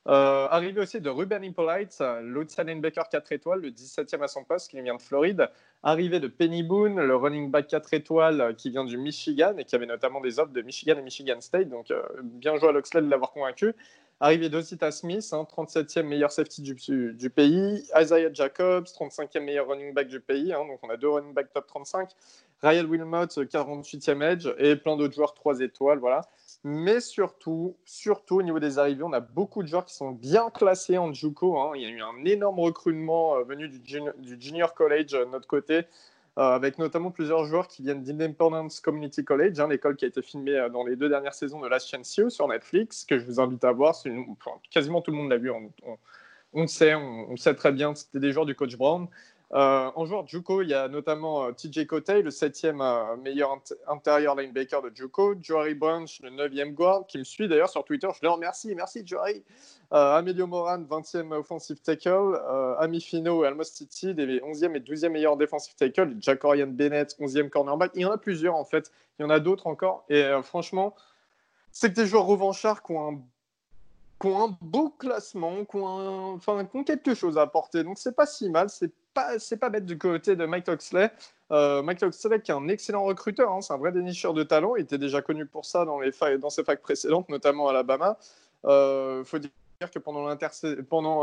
Euh, 0.09 0.47
arrivé 0.51 0.81
aussi 0.81 1.01
de 1.01 1.11
Ruben 1.11 1.43
Impolite, 1.43 2.01
l'autre 2.23 2.55
Baker 2.81 3.03
4 3.11 3.33
étoiles, 3.33 3.61
le 3.61 3.71
17e 3.71 4.23
à 4.23 4.29
son 4.29 4.45
poste, 4.45 4.71
qui 4.71 4.81
vient 4.81 4.95
de 4.95 5.03
Floride. 5.03 5.51
Arrivé 5.83 6.21
de 6.21 6.29
Penny 6.29 6.63
Boone, 6.63 7.01
le 7.01 7.17
running 7.17 7.51
back 7.51 7.67
4 7.67 7.93
étoiles, 7.93 8.55
qui 8.57 8.71
vient 8.71 8.85
du 8.85 8.99
Michigan 8.99 9.55
et 9.59 9.65
qui 9.65 9.75
avait 9.75 9.87
notamment 9.87 10.21
des 10.21 10.39
offres 10.39 10.53
de 10.53 10.63
Michigan 10.63 10.97
et 10.97 11.03
Michigan 11.03 11.41
State. 11.41 11.69
Donc, 11.69 11.93
bien 12.23 12.57
joué 12.57 12.69
à 12.69 12.73
Loxley 12.73 13.03
de 13.03 13.11
l'avoir 13.11 13.33
convaincu. 13.33 13.75
Arrivé 14.19 14.49
d'Osita 14.49 14.91
Smith, 14.93 15.21
37e 15.21 15.99
hein, 15.99 16.03
meilleur 16.05 16.33
safety 16.33 16.63
du, 16.63 17.31
pays. 17.31 17.85
Isaiah 18.01 18.33
Jacobs, 18.33 18.87
35e 18.87 19.41
meilleur 19.41 19.69
running 19.69 19.93
back 19.93 20.09
du 20.09 20.21
pays. 20.21 20.55
Hein, 20.55 20.65
donc 20.67 20.79
on 20.83 20.89
a 20.89 20.97
deux 20.97 21.11
running 21.11 21.35
back 21.35 21.53
top 21.53 21.67
35. 21.67 22.09
Ryan 22.63 22.87
Wilmot, 22.87 23.27
48e 23.27 24.23
edge. 24.23 24.49
Et 24.57 24.75
plein 24.77 24.97
d'autres 24.97 25.15
joueurs 25.15 25.35
3 25.35 25.61
étoiles. 25.61 25.99
Voilà. 25.99 26.23
Mais 26.65 27.01
surtout, 27.01 27.77
surtout 27.85 28.37
au 28.37 28.43
niveau 28.43 28.59
des 28.59 28.79
arrivées, 28.79 29.03
on 29.03 29.13
a 29.13 29.21
beaucoup 29.21 29.63
de 29.63 29.69
joueurs 29.69 29.85
qui 29.85 29.95
sont 29.95 30.13
bien 30.13 30.49
classés 30.49 30.97
en 30.97 31.13
JUCO. 31.13 31.59
Hein. 31.61 31.73
Il 31.75 31.83
y 31.83 31.85
a 31.85 31.91
eu 31.91 32.01
un 32.01 32.25
énorme 32.25 32.61
recrutement 32.61 33.37
euh, 33.37 33.43
venu 33.43 33.69
du, 33.69 33.81
du, 33.81 34.41
junior 34.41 34.73
college 34.73 35.13
euh, 35.13 35.27
de 35.27 35.31
notre 35.31 35.47
côté. 35.47 35.83
Euh, 36.39 36.43
avec 36.43 36.77
notamment 36.79 37.11
plusieurs 37.11 37.47
joueurs 37.47 37.67
qui 37.67 37.81
viennent 37.83 38.03
d'Independence 38.03 38.81
Community 38.81 39.25
College, 39.25 39.59
hein, 39.59 39.69
l'école 39.69 39.97
qui 39.97 40.05
a 40.05 40.09
été 40.09 40.21
filmée 40.21 40.55
euh, 40.55 40.69
dans 40.69 40.85
les 40.85 40.95
deux 40.95 41.09
dernières 41.09 41.33
saisons 41.33 41.61
de 41.61 41.67
Last 41.67 41.89
Chance 41.89 42.15
You 42.19 42.29
sur 42.29 42.47
Netflix, 42.47 43.07
que 43.07 43.19
je 43.19 43.25
vous 43.25 43.41
invite 43.41 43.65
à 43.65 43.73
voir. 43.73 43.95
quasiment 44.71 45.01
tout 45.01 45.13
le 45.13 45.17
monde 45.17 45.31
l'a 45.31 45.39
vu, 45.39 45.51
on, 45.51 45.73
on, 46.53 46.67
sait, 46.67 46.95
on, 46.95 47.31
on, 47.31 47.37
sait 47.39 47.55
très 47.55 47.73
bien, 47.73 47.95
c'était 47.95 48.19
des 48.19 48.33
joueurs 48.33 48.45
du 48.45 48.55
coach 48.55 48.77
Brown. 48.77 49.09
Euh, 49.53 49.91
en 49.95 50.07
joueur 50.07 50.27
Juco, 50.27 50.63
il 50.63 50.71
y 50.71 50.75
a 50.75 50.89
notamment 50.89 51.45
euh, 51.45 51.53
TJ 51.53 51.87
Kotei, 51.87 52.23
le 52.23 52.33
septième 52.33 52.81
euh, 52.81 53.17
meilleur 53.17 53.57
intérieur 53.87 54.35
linebacker 54.35 54.83
de 54.83 54.91
Juco, 54.93 55.37
Jory 55.41 55.75
Bunch, 55.75 56.21
le 56.23 56.31
neuvième 56.31 56.75
guard, 56.75 57.07
qui 57.07 57.19
me 57.19 57.25
suit 57.25 57.47
d'ailleurs 57.47 57.71
sur 57.71 57.85
Twitter. 57.85 58.09
Je 58.13 58.21
le 58.23 58.31
remercie, 58.31 58.75
merci 58.75 59.03
Jory. 59.07 59.45
Amelio 59.93 60.49
Moran, 60.49 60.81
20e 60.81 61.33
offensive 61.33 61.81
tackle. 61.81 62.41
Ami 62.81 63.01
Fino 63.01 63.45
et 63.45 63.47
Almos 63.47 63.63
les 64.03 64.41
11e 64.41 64.75
et 64.75 64.81
12e 64.81 65.11
meilleurs 65.11 65.37
defensive 65.37 65.77
tackle. 65.77 66.17
Jack 66.19 66.45
Orion 66.45 66.67
Bennett, 66.67 67.17
11e 67.21 67.49
cornerback. 67.49 67.93
Il 67.95 68.01
y 68.01 68.05
en 68.05 68.11
a 68.11 68.19
plusieurs 68.19 68.57
en 68.57 68.65
fait. 68.65 68.91
Il 69.19 69.23
y 69.23 69.25
en 69.25 69.31
a 69.31 69.39
d'autres 69.39 69.69
encore. 69.69 70.05
Et 70.09 70.29
franchement, 70.43 70.97
c'est 71.71 71.91
que 71.91 72.01
des 72.01 72.07
joueurs 72.07 72.27
revanchards 72.27 72.83
qui 72.83 72.95
ont 72.95 73.23
un 74.25 74.59
beau 74.61 74.91
classement, 74.91 75.65
qui 75.65 75.77
ont, 75.77 76.33
enfin, 76.33 76.65
qui 76.65 76.77
ont 76.77 76.83
quelque 76.83 77.15
chose 77.15 77.39
à 77.39 77.43
apporter. 77.43 77.85
Donc 77.85 77.99
c'est 77.99 78.17
pas 78.17 78.27
si 78.27 78.51
mal, 78.51 78.69
c'est 78.69 78.91
c'est 79.39 79.59
pas 79.59 79.71
bête 79.71 79.87
du 79.87 79.99
côté 79.99 80.37
de 80.37 80.47
Mike 80.47 80.69
Oxley. 80.69 81.11
Euh, 81.53 81.83
Mike 81.83 82.03
Oxley 82.03 82.41
qui 82.41 82.51
est 82.51 82.55
un 82.55 82.69
excellent 82.69 83.05
recruteur, 83.05 83.53
hein, 83.53 83.61
c'est 83.61 83.73
un 83.73 83.79
vrai 83.79 83.93
dénicheur 83.93 84.35
de 84.35 84.43
talent, 84.43 84.77
il 84.77 84.83
était 84.83 84.99
déjà 84.99 85.23
connu 85.23 85.47
pour 85.47 85.65
ça 85.65 85.85
dans, 85.85 86.01
les 86.01 86.11
dans 86.39 86.51
ses 86.51 86.65
facs 86.65 86.83
précédentes, 86.83 87.29
notamment 87.29 87.69
à 87.69 87.71
Alabama. 87.71 88.19
Il 88.65 88.71
euh, 88.71 89.25
faut 89.25 89.39
dire 89.39 89.51
que 89.93 89.99
pendant, 89.99 90.27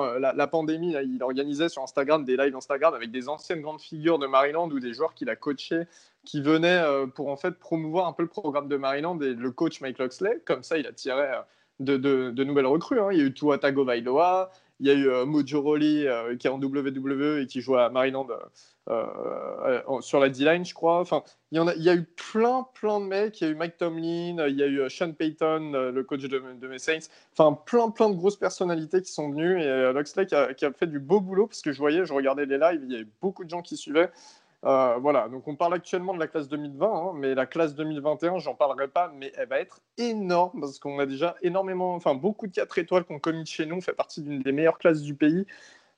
euh, 0.04 0.20
la, 0.20 0.48
pandémie, 0.48 0.96
il 1.04 1.24
organisait 1.24 1.70
sur 1.70 1.82
Instagram 1.84 2.24
des 2.24 2.38
lives 2.38 2.56
Instagram 2.56 2.94
avec 2.94 3.12
des 3.12 3.28
anciennes 3.28 3.62
grandes 3.62 3.82
figures 3.82 4.20
de 4.20 4.28
Maryland 4.28 4.70
ou 4.70 4.80
des 4.80 4.94
joueurs 4.94 5.14
qu'il 5.14 5.30
a 5.30 5.36
coachés 5.36 5.84
qui 6.24 6.42
venaient 6.42 6.82
pour 7.16 7.28
en 7.28 7.36
fait 7.36 7.52
promouvoir 7.52 8.08
un 8.08 8.14
peu 8.14 8.24
le 8.24 8.30
programme 8.30 8.70
de 8.70 8.78
Maryland 8.78 9.20
et 9.20 9.34
le 9.34 9.52
coach 9.52 9.82
Mike 9.82 10.00
Oxley. 10.00 10.42
Comme 10.46 10.64
ça, 10.64 10.78
il 10.78 10.88
attirait 10.88 11.44
de, 11.80 12.44
nouvelles 12.44 12.66
recrues. 12.66 13.00
Hein. 13.00 13.10
Il 13.12 13.18
y 13.18 13.22
a 13.22 13.26
eu 13.26 13.34
Tua 13.34 13.58
Tagovailoa, 13.58 14.52
il 14.84 14.88
y 14.88 14.91
a 14.91 14.96
eu 14.96 15.08
euh, 15.08 15.26
Mojo 15.26 15.62
Rawley 15.62 16.06
euh, 16.08 16.36
qui 16.36 16.48
est 16.48 16.50
en 16.50 16.62
WWE 16.62 17.39
et 17.39 17.48
qui 17.48 17.62
joue 17.62 17.78
à 17.78 17.89
Maryland 17.89 18.28
euh, 18.89 20.02
sur 20.02 20.19
la 20.19 20.28
D-line, 20.28 20.65
je 20.65 20.74
crois. 20.74 21.00
Enfin, 21.00 21.24
il 21.52 21.58
y, 21.58 21.62
en 21.62 21.67
a, 21.67 21.76
il 21.76 21.84
y 21.84 21.89
a 21.89 21.96
eu 21.96 22.04
plein, 22.04 22.67
plein 22.74 23.00
de 23.00 23.06
mecs. 23.06 23.39
Il 23.39 23.46
y 23.46 23.48
a 23.48 23.52
eu 23.52 23.56
Mike 23.56 23.78
Tomlin, 23.78 24.46
il 24.46 24.56
y 24.58 24.62
a 24.62 24.67
eu 24.67 24.89
Sean 24.89 25.13
Payton, 25.13 25.72
le 25.72 26.04
coach 26.04 26.24
de, 26.24 26.43
de, 26.60 26.67
mes 26.67 26.80
Saints. 26.80 27.08
Enfin, 27.32 27.58
plein, 27.65 27.91
plein 27.91 28.10
de 28.10 28.15
grosses 28.15 28.36
personnalités 28.36 29.02
qui 29.02 29.13
sont 29.13 29.32
venues. 29.32 29.62
Et 29.62 29.93
Luxley 29.93 30.26
qui 30.26 30.36
a, 30.36 30.54
qui 30.54 30.65
a, 30.65 30.74
fait 30.74 30.88
du 30.88 31.00
beau 31.00 31.22
boulot 31.22 31.48
parce 31.48 31.62
que 31.62 31.72
je 31.72 31.80
voyais, 31.80 32.06
je 32.06 32.12
regardais 32.12 32.46
les 32.46 32.58
lives, 32.58 32.82
il 32.84 32.91
y 32.91 32.96
avait 32.96 33.08
beaucoup 33.22 33.46
de 33.46 33.50
gens 33.50 33.62
qui 33.62 33.78
suivaient. 33.78 34.12
Euh, 34.65 34.97
voilà, 34.97 35.28
donc 35.28 35.47
on 35.47 35.56
parle 35.56 35.73
actuellement 35.73 36.13
de 36.13 36.19
la 36.19 36.28
classe 36.28 36.47
2020, 36.47 36.88
hein, 36.88 37.12
mais 37.15 37.36
la 37.36 37.45
classe 37.45 37.76
2021, 37.76 38.39
j'en 38.39 38.56
parlerai 38.56 38.88
pas, 38.88 39.12
mais 39.13 39.34
elle 39.36 39.49
va 39.49 39.60
être 39.60 39.82
énorme 39.97 40.62
parce 40.62 40.80
qu'on 40.80 40.99
a 40.99 41.06
déjà 41.06 41.36
énormément, 41.41 41.95
enfin 41.95 42.15
beaucoup 42.15 42.47
de 42.47 42.54
4 42.54 42.78
étoiles 42.78 43.04
qu'on 43.04 43.19
commis 43.19 43.45
chez 43.45 43.65
nous, 43.65 43.82
fait 43.82 43.93
partie 43.93 44.21
d'une 44.21 44.39
des 44.39 44.54
meilleures 44.54 44.78
classes 44.78 45.02
du 45.02 45.15
pays. 45.15 45.45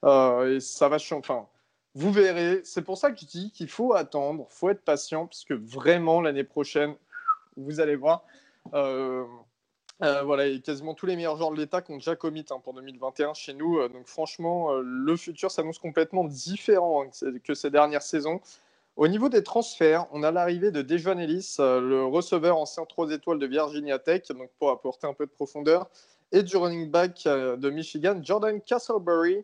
Euh, 0.03 0.55
et 0.55 0.59
ça 0.59 0.89
va 0.89 0.97
changer. 0.97 1.19
Enfin, 1.19 1.47
vous 1.93 2.11
verrez, 2.11 2.61
c'est 2.63 2.81
pour 2.81 2.97
ça 2.97 3.11
que 3.11 3.19
je 3.19 3.25
dis 3.25 3.51
qu'il 3.51 3.69
faut 3.69 3.93
attendre, 3.93 4.47
faut 4.49 4.69
être 4.69 4.83
patient, 4.83 5.27
parce 5.27 5.45
que 5.45 5.53
vraiment 5.53 6.21
l'année 6.21 6.43
prochaine, 6.43 6.95
vous 7.57 7.79
allez 7.79 7.95
voir. 7.95 8.25
Euh, 8.73 9.25
voilà, 9.99 10.47
et 10.47 10.61
quasiment 10.61 10.93
tous 10.93 11.05
les 11.05 11.15
meilleurs 11.15 11.37
joueurs 11.37 11.51
de 11.51 11.57
l'État 11.57 11.81
qui 11.81 11.91
ont 11.91 11.97
déjà 11.97 12.15
commis 12.15 12.45
hein, 12.49 12.59
pour 12.63 12.73
2021 12.73 13.33
chez 13.33 13.53
nous. 13.53 13.87
donc 13.87 14.07
franchement, 14.07 14.73
le 14.73 15.15
futur 15.15 15.51
s'annonce 15.51 15.79
complètement 15.79 16.25
différent 16.25 17.03
hein, 17.03 17.31
que 17.43 17.53
ces 17.53 17.69
dernières 17.69 18.01
saisons. 18.01 18.41
Au 18.97 19.07
niveau 19.09 19.27
des 19.27 19.43
transferts, 19.43 20.07
on 20.11 20.23
a 20.23 20.31
l'arrivée 20.31 20.71
de 20.71 20.81
Dejuan 20.81 21.19
Ellis, 21.19 21.55
le 21.59 22.05
receveur 22.05 22.57
ancien 22.57 22.85
3 22.85 23.11
étoiles 23.11 23.39
de 23.39 23.45
Virginia 23.45 23.99
Tech, 23.99 24.23
donc 24.29 24.49
pour 24.57 24.69
apporter 24.69 25.05
un 25.05 25.13
peu 25.13 25.25
de 25.25 25.31
profondeur, 25.31 25.89
et 26.31 26.43
du 26.43 26.55
running 26.55 26.89
back 26.89 27.23
de 27.25 27.69
Michigan, 27.69 28.19
Jordan 28.21 28.61
Castleberry. 28.61 29.43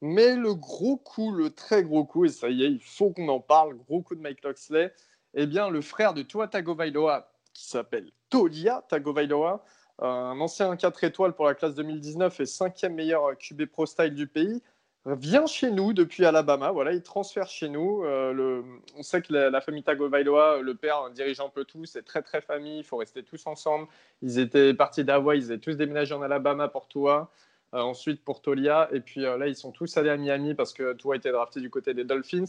Mais 0.00 0.36
le 0.36 0.54
gros 0.54 0.96
coup, 0.96 1.32
le 1.32 1.50
très 1.50 1.82
gros 1.82 2.04
coup, 2.04 2.24
et 2.24 2.28
ça 2.28 2.48
y 2.48 2.64
est, 2.64 2.70
il 2.70 2.80
faut 2.80 3.10
qu'on 3.10 3.28
en 3.28 3.40
parle, 3.40 3.76
gros 3.88 4.00
coup 4.00 4.14
de 4.14 4.20
Mike 4.20 4.44
Loxley, 4.44 4.92
eh 5.34 5.46
bien, 5.46 5.70
le 5.70 5.80
frère 5.80 6.14
de 6.14 6.22
Tua 6.22 6.46
Tagovailoa, 6.46 7.30
qui 7.52 7.66
s'appelle 7.66 8.10
Tolia 8.30 8.84
Tagovailoa, 8.88 9.64
un 10.00 10.38
ancien 10.40 10.76
4 10.76 11.04
étoiles 11.04 11.32
pour 11.32 11.46
la 11.46 11.54
classe 11.54 11.74
2019 11.74 12.40
et 12.40 12.46
cinquième 12.46 12.94
meilleur 12.94 13.36
QB 13.36 13.66
Pro 13.66 13.86
Style 13.86 14.14
du 14.14 14.26
pays, 14.26 14.62
vient 15.06 15.46
chez 15.46 15.70
nous 15.70 15.92
depuis 15.92 16.24
Alabama. 16.24 16.70
Voilà, 16.70 16.92
il 16.92 17.02
transfère 17.02 17.48
chez 17.48 17.68
nous. 17.68 18.04
Euh, 18.04 18.62
on 18.96 19.02
sait 19.02 19.22
que 19.22 19.32
la, 19.32 19.60
famille 19.60 19.82
Tagovailoa, 19.82 20.60
le 20.60 20.74
père 20.74 21.10
dirige 21.10 21.40
un 21.40 21.48
peu 21.48 21.64
tout, 21.64 21.84
c'est 21.84 22.04
très 22.04 22.22
très 22.22 22.40
famille, 22.40 22.78
il 22.78 22.84
faut 22.84 22.96
rester 22.96 23.22
tous 23.22 23.46
ensemble. 23.46 23.86
Ils 24.22 24.38
étaient 24.38 24.74
partis 24.74 25.04
d'Hawaï, 25.04 25.38
ils 25.38 25.44
étaient 25.52 25.58
tous 25.58 25.76
déménagés 25.76 26.14
en 26.14 26.22
Alabama 26.22 26.68
pour 26.68 26.88
toi. 26.88 27.30
Euh, 27.74 27.80
ensuite 27.80 28.24
pour 28.24 28.40
Tolia, 28.40 28.88
et 28.92 29.00
puis 29.00 29.26
euh, 29.26 29.36
là 29.36 29.46
ils 29.46 29.54
sont 29.54 29.72
tous 29.72 29.94
allés 29.98 30.08
à 30.08 30.16
Miami 30.16 30.54
parce 30.54 30.72
que 30.72 30.94
Tua 30.94 31.16
été 31.16 31.30
drafté 31.30 31.60
du 31.60 31.68
côté 31.68 31.92
des 31.92 32.04
Dolphins. 32.04 32.46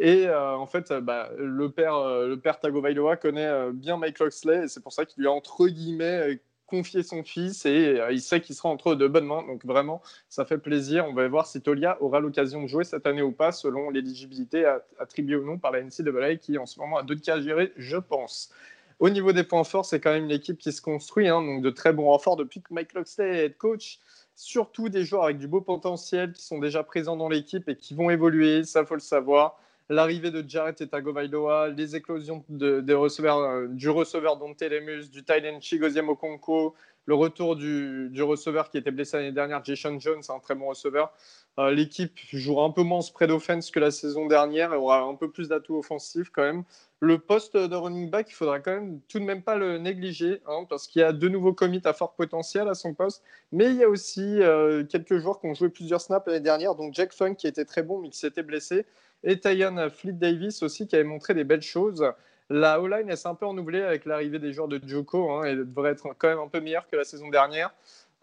Et 0.00 0.30
en 0.30 0.66
fait, 0.66 0.92
bah, 0.92 1.30
le 1.36 1.72
père, 1.72 1.98
le 1.98 2.36
père 2.36 2.60
Tagovailoa 2.60 3.16
connaît 3.16 3.72
bien 3.72 3.96
Mike 3.96 4.20
Loxley, 4.20 4.64
et 4.64 4.68
c'est 4.68 4.80
pour 4.80 4.92
ça 4.92 5.04
qu'il 5.04 5.22
lui 5.22 5.28
a 5.28 5.32
entre 5.32 5.66
guillemets 5.66 6.38
confier 6.68 7.02
son 7.02 7.24
fils 7.24 7.66
et 7.66 8.00
il 8.10 8.20
sait 8.20 8.40
qu'il 8.40 8.54
sera 8.54 8.68
entre 8.68 8.94
de 8.94 9.08
bonnes 9.08 9.26
mains. 9.26 9.44
Donc 9.46 9.64
vraiment, 9.64 10.00
ça 10.28 10.44
fait 10.44 10.58
plaisir. 10.58 11.06
On 11.08 11.14
va 11.14 11.26
voir 11.26 11.46
si 11.46 11.60
Tolia 11.60 12.00
aura 12.00 12.20
l'occasion 12.20 12.62
de 12.62 12.68
jouer 12.68 12.84
cette 12.84 13.06
année 13.06 13.22
ou 13.22 13.32
pas, 13.32 13.50
selon 13.50 13.90
l'éligibilité 13.90 14.64
attribuée 14.98 15.36
ou 15.36 15.44
non 15.44 15.58
par 15.58 15.72
la 15.72 15.82
NCAA, 15.82 16.36
qui 16.36 16.58
en 16.58 16.66
ce 16.66 16.78
moment 16.78 16.98
a 16.98 17.02
deux 17.02 17.16
cas 17.16 17.36
à 17.36 17.40
gérer, 17.40 17.72
je 17.76 17.96
pense. 17.96 18.52
Au 19.00 19.10
niveau 19.10 19.32
des 19.32 19.44
points 19.44 19.64
forts, 19.64 19.84
c'est 19.84 20.00
quand 20.00 20.12
même 20.12 20.26
l'équipe 20.26 20.58
qui 20.58 20.72
se 20.72 20.82
construit, 20.82 21.28
hein, 21.28 21.40
donc 21.40 21.62
de 21.62 21.70
très 21.70 21.92
bons 21.92 22.06
renforts 22.06 22.36
depuis 22.36 22.60
que 22.60 22.74
Mike 22.74 22.94
Loxley 22.94 23.44
est 23.44 23.56
coach. 23.56 24.00
Surtout 24.34 24.88
des 24.88 25.04
joueurs 25.04 25.24
avec 25.24 25.38
du 25.38 25.48
beau 25.48 25.60
potentiel 25.60 26.32
qui 26.32 26.44
sont 26.44 26.58
déjà 26.58 26.82
présents 26.82 27.16
dans 27.16 27.28
l'équipe 27.28 27.68
et 27.68 27.76
qui 27.76 27.94
vont 27.94 28.10
évoluer, 28.10 28.64
ça 28.64 28.84
faut 28.84 28.94
le 28.94 29.00
savoir. 29.00 29.60
L'arrivée 29.90 30.30
de 30.30 30.44
Jarrett 30.46 30.78
et 30.82 30.86
Tagovailoa, 30.86 31.68
les 31.68 31.96
éclosions 31.96 32.44
euh, 32.60 32.82
du 32.82 33.88
receveur 33.88 34.36
Dante 34.36 34.60
Lemus, 34.60 35.08
du 35.10 35.24
Thailand 35.24 35.60
Chigoziem 35.62 36.10
Okonko, 36.10 36.74
le 37.06 37.14
retour 37.14 37.56
du, 37.56 38.22
receveur 38.22 38.68
qui 38.68 38.76
était 38.76 38.90
blessé 38.90 39.16
l'année 39.16 39.32
dernière, 39.32 39.64
Jason 39.64 39.98
Jones, 39.98 40.20
un 40.28 40.40
très 40.40 40.54
bon 40.54 40.68
receveur. 40.68 41.10
Euh, 41.58 41.70
l'équipe 41.70 42.18
jouera 42.30 42.64
un 42.64 42.70
peu 42.70 42.82
moins 42.82 43.00
spread 43.00 43.30
offense 43.30 43.70
que 43.70 43.80
la 43.80 43.90
saison 43.90 44.26
dernière 44.26 44.74
et 44.74 44.76
aura 44.76 45.00
un 45.00 45.14
peu 45.14 45.30
plus 45.30 45.48
d'atouts 45.48 45.78
offensifs 45.78 46.28
quand 46.28 46.42
même. 46.42 46.64
Le 47.00 47.18
poste 47.18 47.56
de 47.56 47.76
running 47.76 48.10
back, 48.10 48.28
il 48.30 48.34
faudra 48.34 48.58
quand 48.58 48.72
même 48.72 49.00
tout 49.08 49.20
de 49.20 49.24
même 49.24 49.42
pas 49.42 49.54
le 49.54 49.78
négliger 49.78 50.42
hein, 50.46 50.66
parce 50.68 50.88
qu'il 50.88 51.00
y 51.00 51.04
a 51.04 51.12
deux 51.12 51.28
nouveaux 51.28 51.52
commits 51.52 51.80
à 51.84 51.92
fort 51.92 52.14
potentiel 52.14 52.68
à 52.68 52.74
son 52.74 52.92
poste. 52.92 53.22
Mais 53.52 53.66
il 53.66 53.76
y 53.76 53.84
a 53.84 53.88
aussi 53.88 54.42
euh, 54.42 54.84
quelques 54.84 55.18
joueurs 55.18 55.40
qui 55.40 55.46
ont 55.46 55.54
joué 55.54 55.68
plusieurs 55.68 56.00
snaps 56.00 56.26
l'année 56.26 56.40
dernière, 56.40 56.74
donc 56.74 56.94
Jack 56.94 57.12
Funk 57.12 57.34
qui 57.36 57.46
était 57.46 57.64
très 57.64 57.84
bon 57.84 58.00
mais 58.00 58.10
qui 58.10 58.18
s'était 58.18 58.42
blessé 58.42 58.84
et 59.22 59.38
Tyan 59.38 59.88
Fleet 59.90 60.12
Davis 60.12 60.62
aussi 60.62 60.88
qui 60.88 60.96
avait 60.96 61.04
montré 61.04 61.34
des 61.34 61.44
belles 61.44 61.62
choses. 61.62 62.04
La 62.50 62.80
O-line 62.80 63.14
s'est 63.14 63.28
un 63.28 63.34
peu 63.34 63.46
renouvelée 63.46 63.82
avec 63.82 64.04
l'arrivée 64.04 64.38
des 64.38 64.52
joueurs 64.52 64.68
de 64.68 64.80
Joko 64.84 65.30
hein, 65.32 65.44
et 65.44 65.54
devrait 65.54 65.92
être 65.92 66.08
quand 66.16 66.28
même 66.28 66.38
un 66.38 66.48
peu 66.48 66.60
meilleure 66.60 66.88
que 66.88 66.96
la 66.96 67.04
saison 67.04 67.28
dernière. 67.28 67.74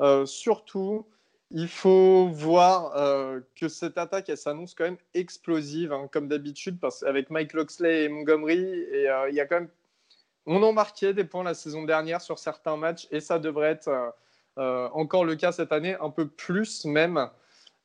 Euh, 0.01 0.25
surtout, 0.25 1.05
il 1.51 1.67
faut 1.67 2.27
voir 2.27 2.95
euh, 2.97 3.39
que 3.55 3.67
cette 3.67 3.97
attaque, 3.97 4.29
elle 4.29 4.37
s'annonce 4.37 4.73
quand 4.73 4.85
même 4.85 4.97
explosive, 5.13 5.93
hein, 5.93 6.09
comme 6.11 6.27
d'habitude, 6.27 6.79
parce 6.79 7.03
avec 7.03 7.29
Mike 7.29 7.53
Loxley 7.53 8.03
et 8.03 8.09
Montgomery, 8.09 8.61
et 8.61 9.09
euh, 9.09 9.29
il 9.29 9.35
y 9.35 9.39
a 9.39 9.45
quand 9.45 9.61
même, 9.61 9.69
on 10.45 10.61
en 10.63 10.73
marquait 10.73 11.13
des 11.13 11.23
points 11.23 11.43
la 11.43 11.53
saison 11.53 11.83
dernière 11.83 12.21
sur 12.21 12.39
certains 12.39 12.77
matchs, 12.77 13.07
et 13.11 13.19
ça 13.19 13.39
devrait 13.39 13.71
être 13.71 14.13
encore 14.57 15.25
le 15.25 15.35
cas 15.35 15.51
cette 15.51 15.73
année, 15.73 15.97
un 15.99 16.09
peu 16.09 16.29
plus 16.29 16.85
même. 16.85 17.29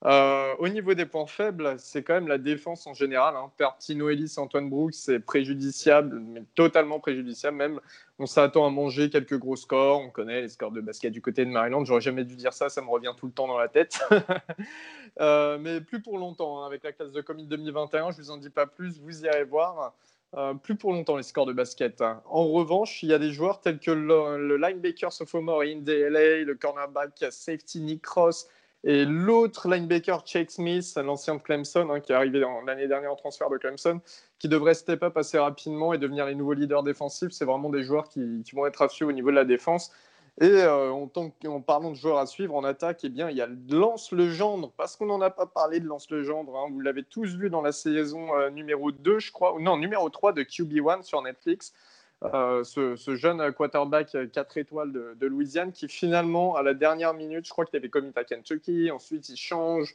Euh, 0.06 0.54
au 0.58 0.68
niveau 0.68 0.94
des 0.94 1.04
points 1.04 1.26
faibles, 1.26 1.74
c'est 1.78 2.02
quand 2.02 2.14
même 2.14 2.28
la 2.28 2.38
défense 2.38 2.86
en 2.86 2.94
général. 2.94 3.34
Hein. 3.36 3.50
Ellis, 3.88 4.34
Antoine 4.38 4.70
Brooks, 4.70 4.94
c'est 4.94 5.20
préjudiciable, 5.20 6.20
mais 6.20 6.42
totalement 6.54 7.00
préjudiciable. 7.00 7.56
Même, 7.56 7.80
on 8.18 8.26
s'attend 8.26 8.66
à 8.66 8.70
manger 8.70 9.10
quelques 9.10 9.38
gros 9.38 9.56
scores. 9.56 10.00
On 10.00 10.10
connaît 10.10 10.40
les 10.40 10.48
scores 10.48 10.72
de 10.72 10.80
basket 10.80 11.12
du 11.12 11.20
côté 11.20 11.44
de 11.44 11.50
Maryland. 11.50 11.84
J'aurais 11.84 12.00
jamais 12.00 12.24
dû 12.24 12.34
dire 12.34 12.54
ça, 12.54 12.70
ça 12.70 12.80
me 12.80 12.88
revient 12.88 13.12
tout 13.16 13.26
le 13.26 13.32
temps 13.32 13.46
dans 13.46 13.58
la 13.58 13.68
tête. 13.68 14.00
euh, 15.20 15.58
mais 15.58 15.82
plus 15.82 16.00
pour 16.00 16.16
longtemps. 16.16 16.62
Hein. 16.62 16.66
Avec 16.66 16.82
la 16.82 16.92
classe 16.92 17.12
de 17.12 17.20
commit 17.20 17.46
2021, 17.46 18.12
je 18.12 18.16
vous 18.18 18.30
en 18.30 18.38
dis 18.38 18.50
pas 18.50 18.66
plus. 18.66 18.98
Vous 19.00 19.24
irez 19.24 19.44
voir. 19.44 19.94
Euh, 20.36 20.54
plus 20.54 20.76
pour 20.76 20.92
longtemps 20.92 21.16
les 21.16 21.24
scores 21.24 21.46
de 21.46 21.52
basket. 21.52 22.00
Hein. 22.00 22.22
En 22.26 22.46
revanche, 22.46 23.02
il 23.02 23.08
y 23.08 23.12
a 23.12 23.18
des 23.18 23.32
joueurs 23.32 23.60
tels 23.60 23.80
que 23.80 23.90
le, 23.90 24.56
linebacker 24.56 25.12
sophomore 25.12 25.62
DLA, 25.62 26.44
le 26.44 26.54
cornerback 26.54 27.24
safety 27.30 27.80
Nick 27.80 28.02
Cross, 28.02 28.48
et 28.82 29.04
l'autre 29.04 29.68
linebacker, 29.68 30.22
Chase 30.26 30.48
Smith, 30.48 30.94
l'ancien 30.96 31.34
de 31.34 31.42
Clemson, 31.42 31.90
hein, 31.90 32.00
qui 32.00 32.12
est 32.12 32.14
arrivé 32.14 32.42
l'année 32.64 32.88
dernière 32.88 33.12
en 33.12 33.16
transfert 33.16 33.50
de 33.50 33.58
Clemson, 33.58 34.00
qui 34.38 34.48
devrait 34.48 34.74
step 34.74 35.02
up 35.02 35.16
assez 35.16 35.38
rapidement 35.38 35.92
et 35.92 35.98
devenir 35.98 36.24
les 36.24 36.34
nouveaux 36.34 36.54
leaders 36.54 36.82
défensifs. 36.82 37.32
C'est 37.32 37.44
vraiment 37.44 37.68
des 37.68 37.82
joueurs 37.82 38.08
qui, 38.08 38.42
vont 38.54 38.66
être 38.66 38.82
à 38.82 38.88
au 39.04 39.12
niveau 39.12 39.30
de 39.30 39.36
la 39.36 39.44
défense. 39.44 39.92
Et 40.40 40.48
euh, 40.48 40.90
en, 40.90 41.60
parlant 41.60 41.90
de 41.90 41.96
joueurs 41.96 42.16
à 42.16 42.24
suivre 42.24 42.54
en 42.54 42.64
attaque, 42.64 43.00
eh 43.04 43.10
bien, 43.10 43.28
il 43.28 43.36
y 43.36 43.42
a 43.42 43.48
Lance 43.68 44.12
Legendre, 44.12 44.72
parce 44.78 44.96
qu'on 44.96 45.06
n'en 45.06 45.20
a 45.20 45.28
pas 45.28 45.44
parlé 45.44 45.80
de 45.80 45.86
Lance 45.86 46.08
Legendre. 46.10 46.56
Hein, 46.56 46.68
vous 46.72 46.80
l'avez 46.80 47.02
tous 47.02 47.36
vu 47.36 47.50
dans 47.50 47.60
la 47.60 47.72
saison 47.72 48.34
euh, 48.34 48.48
numéro 48.48 48.92
2, 48.92 49.18
je 49.18 49.30
crois, 49.32 49.56
non, 49.60 49.76
numéro 49.76 50.08
3 50.08 50.32
de 50.32 50.42
QB1 50.42 51.02
sur 51.02 51.20
Netflix. 51.20 51.74
Euh, 52.22 52.64
ce, 52.64 53.16
jeune 53.16 53.50
quarterback 53.52 54.14
4 54.33 54.59
étoiles 54.59 54.92
de, 54.92 55.26
Louisiane 55.26 55.72
qui 55.72 55.88
finalement, 55.88 56.54
à 56.54 56.62
la 56.62 56.74
dernière 56.74 57.14
minute, 57.14 57.46
je 57.46 57.50
crois 57.50 57.64
qu'il 57.64 57.76
avait 57.78 57.88
commis 57.88 58.12
à 58.14 58.24
Kentucky, 58.24 58.90
ensuite 58.90 59.30
il 59.30 59.38
change, 59.38 59.94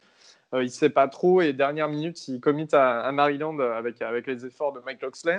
euh, 0.54 0.64
il 0.64 0.68
ne 0.68 0.72
sait 0.72 0.90
pas 0.90 1.08
trop, 1.08 1.42
et 1.42 1.54
dernière 1.54 1.88
minute, 1.88 2.28
il 2.28 2.40
commit 2.40 2.68
à, 2.72 3.12
Maryland 3.12 3.60
avec, 3.60 4.02
avec 4.02 4.26
les 4.26 4.44
efforts 4.46 4.74
de 4.74 4.80
Mike 4.80 5.04
Loxley. 5.04 5.38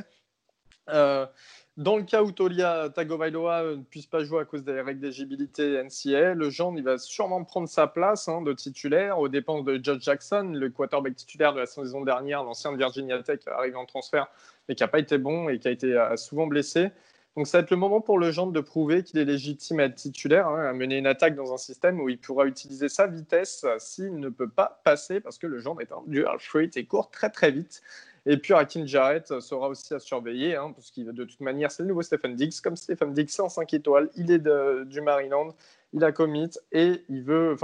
Euh, 0.89 1.27
dans 1.77 1.99
le 1.99 2.05
cas 2.05 2.23
où 2.23 2.33
Tolia 2.33 2.89
Tagovailoa 2.89 3.77
ne 3.77 3.83
puisse 3.83 4.07
pas 4.07 4.25
jouer 4.25 4.41
à 4.41 4.45
cause 4.47 4.65
des 4.65 4.81
règles 4.81 5.01
d'éligibilité 5.01 5.83
NCA, 5.83 6.35
le 6.35 6.49
il 6.77 6.83
va 6.83 6.97
sûrement 6.97 7.45
prendre 7.45 7.69
sa 7.69 7.87
place 7.87 8.29
hein, 8.29 8.41
de 8.41 8.55
titulaire 8.55 9.19
aux 9.19 9.29
dépenses 9.29 9.65
de 9.65 9.75
Judge 9.75 10.03
Jackson, 10.03 10.53
le 10.55 10.71
quarterback 10.71 11.17
titulaire 11.17 11.53
de 11.53 11.61
la 11.61 11.67
saison 11.67 12.03
dernière, 12.03 12.45
l'ancien 12.45 12.73
de 12.73 12.79
Virginia 12.79 13.23
Tech, 13.23 13.41
arrivé 13.47 13.77
en 13.77 13.85
transfert, 13.85 14.29
mais 14.69 14.75
qui 14.75 14.83
n'a 14.83 14.89
pas 14.89 15.01
été 15.01 15.19
bon 15.19 15.51
et 15.51 15.59
qui 15.59 15.69
a 15.69 15.71
été 15.71 15.93
euh, 15.93 16.17
souvent 16.17 16.47
blessé. 16.47 16.89
Donc 17.37 17.47
ça 17.47 17.59
va 17.59 17.65
être 17.65 17.71
le 17.71 17.77
moment 17.77 18.01
pour 18.01 18.19
le 18.19 18.31
genre 18.31 18.51
de 18.51 18.61
prouver 18.61 19.03
qu'il 19.03 19.19
est 19.19 19.27
légitime 19.27 19.81
à 19.81 19.85
être 19.85 19.97
titulaire, 19.97 20.49
hein, 20.49 20.71
à 20.71 20.73
mener 20.73 20.97
une 20.97 21.07
attaque 21.07 21.35
dans 21.35 21.53
un 21.53 21.59
système 21.59 22.01
où 22.01 22.09
il 22.09 22.17
pourra 22.17 22.47
utiliser 22.47 22.89
sa 22.89 23.07
vitesse 23.07 23.67
s'il 23.77 24.19
ne 24.19 24.31
peut 24.31 24.49
pas 24.49 24.81
passer, 24.83 25.21
parce 25.21 25.37
que 25.37 25.47
le 25.47 25.59
genre 25.59 25.79
est 25.83 25.93
un 25.93 26.03
dual 26.07 26.39
fruit 26.39 26.71
et 26.75 26.87
court 26.87 27.11
très 27.11 27.29
très 27.29 27.51
vite. 27.51 27.83
Et 28.29 28.37
puis 28.39 28.55
Rakim 28.55 28.87
Jarrett 28.87 29.39
sera 29.41 29.69
aussi 29.69 29.95
à 29.95 30.01
surveiller, 30.01 30.57
hein, 30.57 30.73
parce 30.75 30.91
que 30.91 31.01
de 31.01 31.25
toute 31.25 31.41
manière, 31.41 31.71
c'est 31.71 31.85
le 31.85 31.89
nouveau 31.89 32.03
Stephen 32.03 32.35
Diggs. 32.35 32.61
Comme 32.61 32.75
Stephen 32.75 33.13
Diggs, 33.15 33.29
c'est 33.29 33.43
en 33.43 33.49
5 33.49 33.73
étoiles, 33.73 34.11
il 34.17 34.33
est 34.33 34.43
du 34.87 35.01
Maryland, 35.01 35.55
il 35.93 36.03
a 36.03 36.11
commit 36.11 36.51
et 36.73 37.05
il, 37.09 37.23
veut, 37.23 37.57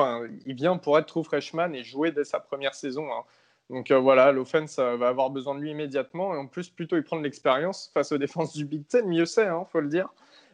il 0.46 0.54
vient 0.54 0.76
pour 0.76 0.96
être 0.98 1.06
true 1.06 1.24
freshman 1.24 1.74
et 1.74 1.82
jouer 1.82 2.12
dès 2.12 2.24
sa 2.24 2.38
première 2.38 2.74
saison. 2.74 3.12
Hein. 3.12 3.24
Donc 3.70 3.90
euh, 3.90 3.98
voilà, 3.98 4.30
l'offense 4.30 4.78
euh, 4.78 4.96
va 4.96 5.08
avoir 5.08 5.30
besoin 5.30 5.56
de 5.56 5.60
lui 5.60 5.70
immédiatement. 5.70 6.34
Et 6.34 6.38
en 6.38 6.46
plus, 6.46 6.68
plutôt 6.68 6.96
il 6.96 7.02
prend 7.02 7.16
de 7.16 7.24
l'expérience 7.24 7.90
face 7.92 8.12
aux 8.12 8.18
défenses 8.18 8.52
du 8.52 8.64
Big 8.64 8.86
Ten, 8.86 9.08
mieux 9.08 9.26
c'est, 9.26 9.44
il 9.44 9.48
hein, 9.48 9.66
faut 9.72 9.80
le 9.80 9.88
dire. 9.88 10.08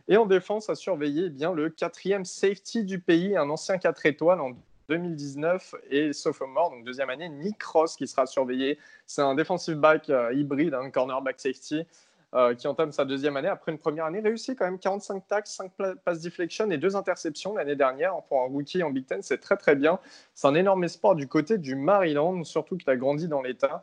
Et 0.08 0.16
en 0.16 0.24
défense, 0.24 0.70
à 0.70 0.74
surveiller 0.74 1.24
eh 1.26 1.30
bien, 1.30 1.52
le 1.52 1.68
quatrième 1.68 2.24
safety 2.24 2.84
du 2.84 2.98
pays, 2.98 3.36
un 3.36 3.50
ancien 3.50 3.76
4 3.76 4.06
étoiles 4.06 4.40
en 4.40 4.52
2019 4.88 5.74
et 5.90 6.12
sophomore, 6.12 6.70
donc 6.70 6.84
deuxième 6.84 7.10
année, 7.10 7.28
Nick 7.28 7.62
Ross 7.62 7.96
qui 7.96 8.06
sera 8.06 8.26
surveillé. 8.26 8.78
C'est 9.06 9.22
un 9.22 9.34
defensive 9.34 9.76
back 9.76 10.10
euh, 10.10 10.32
hybride, 10.32 10.74
un 10.74 10.90
cornerback 10.90 11.40
safety. 11.40 11.86
Euh, 12.34 12.54
qui 12.54 12.68
entame 12.68 12.92
sa 12.92 13.06
deuxième 13.06 13.38
année 13.38 13.48
après 13.48 13.72
une 13.72 13.78
première 13.78 14.04
année 14.04 14.20
réussie 14.20 14.54
quand 14.54 14.66
même 14.66 14.78
45 14.78 15.26
taxes, 15.26 15.52
5 15.52 15.72
passes 16.04 16.20
deflection 16.20 16.70
et 16.70 16.76
2 16.76 16.94
interceptions 16.94 17.54
l'année 17.54 17.74
dernière 17.74 18.20
pour 18.28 18.42
un 18.42 18.48
rookie 18.48 18.82
en 18.82 18.90
Big 18.90 19.06
Ten, 19.06 19.22
c'est 19.22 19.38
très 19.38 19.56
très 19.56 19.74
bien. 19.74 19.98
C'est 20.34 20.46
un 20.46 20.54
énorme 20.54 20.84
espoir 20.84 21.14
du 21.14 21.26
côté 21.26 21.56
du 21.56 21.74
Maryland, 21.74 22.44
surtout 22.44 22.76
qu'il 22.76 22.90
a 22.90 22.96
grandi 22.96 23.28
dans 23.28 23.40
l'État. 23.40 23.82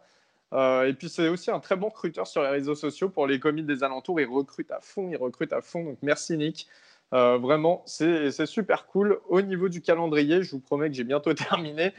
Euh, 0.53 0.87
et 0.87 0.93
puis 0.93 1.09
c'est 1.09 1.27
aussi 1.27 1.49
un 1.49 1.59
très 1.59 1.75
bon 1.75 1.89
recruteur 1.89 2.27
sur 2.27 2.43
les 2.43 2.49
réseaux 2.49 2.75
sociaux 2.75 3.09
pour 3.09 3.25
les 3.25 3.39
comités 3.39 3.73
des 3.73 3.83
alentours. 3.83 4.19
Il 4.21 4.27
recrute 4.27 4.69
à 4.69 4.79
fond, 4.79 5.09
il 5.09 5.17
recrute 5.17 5.51
à 5.51 5.61
fond. 5.61 5.83
Donc 5.83 5.97
merci 6.03 6.37
Nick. 6.37 6.67
Euh, 7.13 7.37
vraiment, 7.37 7.83
c'est 7.85 8.45
super 8.45 8.87
cool. 8.87 9.19
Au 9.29 9.41
niveau 9.41 9.69
du 9.69 9.81
calendrier, 9.81 10.43
je 10.43 10.51
vous 10.51 10.59
promets 10.59 10.89
que 10.89 10.95
j'ai 10.95 11.03
bientôt 11.03 11.33
terminé. 11.33 11.93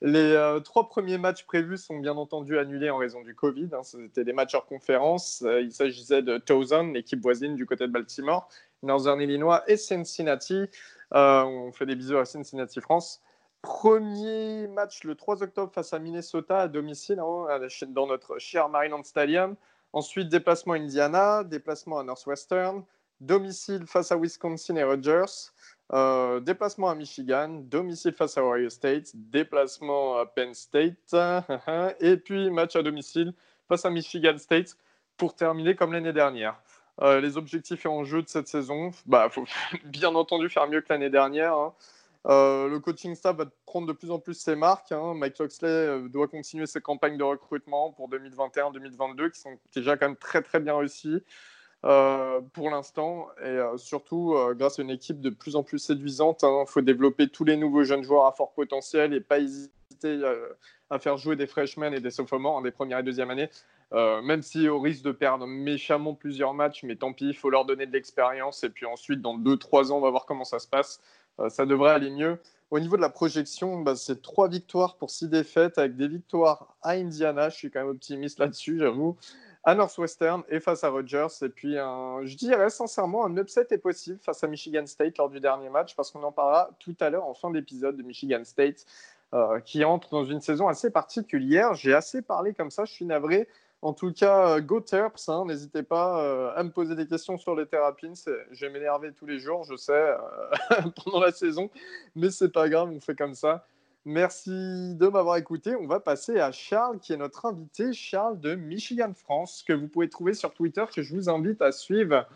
Les 0.00 0.32
euh, 0.32 0.60
trois 0.60 0.88
premiers 0.88 1.18
matchs 1.18 1.44
prévus 1.44 1.78
sont 1.78 1.98
bien 1.98 2.16
entendu 2.16 2.58
annulés 2.58 2.90
en 2.90 2.96
raison 2.96 3.22
du 3.22 3.34
Covid. 3.34 3.68
Hein. 3.72 3.82
C'était 3.82 4.24
des 4.24 4.32
matchs 4.32 4.54
hors 4.54 4.66
conférence. 4.66 5.42
Euh, 5.44 5.60
il 5.60 5.72
s'agissait 5.72 6.22
de 6.22 6.38
Towson, 6.38 6.92
l'équipe 6.94 7.20
voisine 7.20 7.56
du 7.56 7.66
côté 7.66 7.86
de 7.86 7.92
Baltimore, 7.92 8.48
Northern 8.82 9.20
Illinois 9.20 9.62
et 9.66 9.76
Cincinnati. 9.76 10.66
on 11.10 11.70
fait 11.72 11.86
des 11.86 11.96
bisous 11.96 12.16
à 12.18 12.24
Cincinnati, 12.24 12.80
France. 12.80 13.20
Premier 13.62 14.66
match 14.68 15.04
le 15.04 15.14
3 15.14 15.42
octobre 15.44 15.72
face 15.72 15.92
à 15.92 16.00
Minnesota 16.00 16.58
à 16.62 16.68
domicile 16.68 17.20
hein, 17.20 17.60
dans 17.88 18.08
notre 18.08 18.38
cher 18.38 18.68
Maryland 18.68 19.04
Stadium. 19.04 19.56
Ensuite, 19.92 20.28
déplacement 20.28 20.72
à 20.72 20.78
Indiana, 20.78 21.44
déplacement 21.44 21.98
à 21.98 22.02
Northwestern, 22.02 22.82
domicile 23.22 23.86
face 23.86 24.10
à 24.12 24.16
Wisconsin 24.16 24.76
et 24.76 24.82
Rogers, 24.82 25.52
euh, 25.92 26.40
déplacement 26.40 26.90
à 26.90 26.94
Michigan, 26.94 27.48
domicile 27.48 28.12
face 28.12 28.36
à 28.36 28.44
Ohio 28.44 28.68
State, 28.68 29.12
déplacement 29.14 30.18
à 30.18 30.26
Penn 30.26 30.52
State, 30.54 31.14
et 32.00 32.16
puis 32.16 32.50
match 32.50 32.76
à 32.76 32.82
domicile 32.82 33.32
face 33.68 33.84
à 33.84 33.90
Michigan 33.90 34.36
State 34.38 34.76
pour 35.16 35.34
terminer 35.34 35.74
comme 35.76 35.92
l'année 35.92 36.12
dernière. 36.12 36.60
Euh, 37.00 37.20
les 37.20 37.36
objectifs 37.36 37.86
et 37.86 37.88
enjeux 37.88 38.22
de 38.22 38.28
cette 38.28 38.48
saison, 38.48 38.90
bah, 39.06 39.28
faut 39.30 39.46
bien 39.84 40.14
entendu 40.14 40.48
faire 40.48 40.68
mieux 40.68 40.80
que 40.80 40.88
l'année 40.90 41.10
dernière. 41.10 41.54
Hein. 41.54 41.74
Euh, 42.26 42.68
le 42.68 42.78
coaching 42.80 43.14
staff 43.14 43.36
va 43.36 43.46
prendre 43.66 43.86
de 43.86 43.92
plus 43.92 44.10
en 44.10 44.18
plus 44.18 44.34
ses 44.34 44.56
marques. 44.56 44.92
Hein. 44.92 45.14
Mike 45.14 45.38
Loxley 45.38 46.08
doit 46.08 46.28
continuer 46.28 46.66
ses 46.66 46.80
campagnes 46.80 47.16
de 47.16 47.24
recrutement 47.24 47.92
pour 47.92 48.08
2021-2022 48.10 49.30
qui 49.30 49.40
sont 49.40 49.58
déjà 49.74 49.96
quand 49.96 50.08
même 50.08 50.16
très 50.16 50.42
très 50.42 50.60
bien 50.60 50.76
réussies. 50.76 51.22
Euh, 51.84 52.40
pour 52.52 52.70
l'instant, 52.70 53.26
et 53.40 53.48
euh, 53.48 53.76
surtout 53.76 54.34
euh, 54.34 54.54
grâce 54.54 54.78
à 54.78 54.82
une 54.82 54.90
équipe 54.90 55.20
de 55.20 55.30
plus 55.30 55.56
en 55.56 55.64
plus 55.64 55.80
séduisante. 55.80 56.40
Il 56.42 56.46
hein. 56.46 56.64
faut 56.64 56.80
développer 56.80 57.28
tous 57.28 57.44
les 57.44 57.56
nouveaux 57.56 57.82
jeunes 57.82 58.04
joueurs 58.04 58.26
à 58.26 58.32
fort 58.32 58.52
potentiel 58.52 59.12
et 59.14 59.20
pas 59.20 59.40
hésiter 59.40 59.72
à 60.90 60.98
faire 60.98 61.16
jouer 61.16 61.36
des 61.36 61.46
freshmen 61.46 61.92
et 61.92 62.00
des 62.00 62.10
sophomores 62.10 62.56
en 62.56 62.62
des 62.62 62.70
premières 62.70 63.00
et 63.00 63.02
deuxième 63.02 63.30
années. 63.30 63.48
même 63.92 64.42
si 64.42 64.68
au 64.68 64.80
risque 64.80 65.04
de 65.04 65.12
perdre 65.12 65.46
méchamment 65.46 66.14
plusieurs 66.14 66.54
matchs, 66.54 66.82
mais 66.82 66.96
tant 66.96 67.12
pis, 67.12 67.28
il 67.28 67.36
faut 67.36 67.50
leur 67.50 67.64
donner 67.64 67.86
de 67.86 67.92
l'expérience. 67.92 68.64
Et 68.64 68.70
puis 68.70 68.86
ensuite, 68.86 69.20
dans 69.20 69.38
2-3 69.38 69.90
ans, 69.92 69.98
on 69.98 70.00
va 70.00 70.10
voir 70.10 70.24
comment 70.24 70.44
ça 70.44 70.58
se 70.58 70.66
passe. 70.66 71.00
ça 71.48 71.66
devrait 71.66 71.92
aller 71.92 72.10
mieux. 72.10 72.38
Au 72.70 72.80
niveau 72.80 72.96
de 72.96 73.02
la 73.02 73.10
projection, 73.10 73.80
bah, 73.80 73.94
c'est 73.94 74.22
3 74.22 74.48
victoires 74.48 74.96
pour 74.96 75.10
6 75.10 75.28
défaites, 75.28 75.78
avec 75.78 75.96
des 75.96 76.08
victoires 76.08 76.74
à 76.82 76.92
Indiana. 76.92 77.48
Je 77.48 77.56
suis 77.56 77.70
quand 77.70 77.80
même 77.80 77.90
optimiste 77.90 78.38
là-dessus, 78.38 78.78
j'avoue 78.78 79.16
à 79.64 79.74
Northwestern 79.74 80.42
et 80.48 80.60
face 80.60 80.84
à 80.84 80.88
Rogers. 80.88 81.28
Et 81.42 81.48
puis, 81.48 81.74
je 81.74 82.36
dirais 82.36 82.70
sincèrement, 82.70 83.24
un 83.24 83.36
upset 83.36 83.66
est 83.70 83.78
possible 83.78 84.18
face 84.20 84.42
à 84.42 84.48
Michigan 84.48 84.86
State 84.86 85.18
lors 85.18 85.28
du 85.28 85.40
dernier 85.40 85.68
match, 85.68 85.94
parce 85.94 86.10
qu'on 86.10 86.22
en 86.22 86.32
parlera 86.32 86.70
tout 86.78 86.96
à 87.00 87.10
l'heure 87.10 87.24
en 87.24 87.34
fin 87.34 87.50
d'épisode 87.50 87.96
de 87.96 88.02
Michigan 88.02 88.44
State, 88.44 88.84
euh, 89.34 89.60
qui 89.60 89.82
entre 89.82 90.10
dans 90.10 90.24
une 90.24 90.40
saison 90.40 90.68
assez 90.68 90.90
particulière. 90.90 91.72
J'ai 91.74 91.94
assez 91.94 92.20
parlé 92.20 92.52
comme 92.52 92.70
ça, 92.70 92.84
je 92.84 92.92
suis 92.92 93.06
navré. 93.06 93.48
En 93.80 93.94
tout 93.94 94.12
cas, 94.12 94.56
euh, 94.56 94.60
go 94.60 94.80
Terps, 94.80 95.28
hein, 95.28 95.44
n'hésitez 95.46 95.82
pas 95.82 96.22
euh, 96.22 96.52
à 96.54 96.62
me 96.62 96.70
poser 96.70 96.94
des 96.94 97.06
questions 97.06 97.38
sur 97.38 97.56
les 97.56 97.64
Terrapins. 97.66 98.12
Je 98.50 98.66
vais 98.66 98.70
m'énerver 98.70 99.12
tous 99.12 99.24
les 99.24 99.38
jours, 99.38 99.64
je 99.64 99.74
sais, 99.74 100.14
pendant 101.02 101.20
la 101.20 101.32
saison, 101.32 101.70
mais 102.14 102.30
c'est 102.30 102.52
pas 102.52 102.68
grave, 102.68 102.90
on 102.90 103.00
fait 103.00 103.16
comme 103.16 103.34
ça. 103.34 103.66
Merci 104.04 104.50
de 104.96 105.06
m'avoir 105.06 105.36
écouté. 105.36 105.76
On 105.76 105.86
va 105.86 106.00
passer 106.00 106.40
à 106.40 106.50
Charles, 106.50 106.98
qui 106.98 107.12
est 107.12 107.16
notre 107.16 107.46
invité, 107.46 107.92
Charles 107.92 108.40
de 108.40 108.56
Michigan 108.56 109.12
France, 109.14 109.64
que 109.66 109.72
vous 109.72 109.86
pouvez 109.86 110.08
trouver 110.08 110.34
sur 110.34 110.52
Twitter, 110.52 110.84
que 110.92 111.02
je 111.02 111.14
vous 111.14 111.28
invite 111.28 111.62
à 111.62 111.70
suivre. 111.70 112.26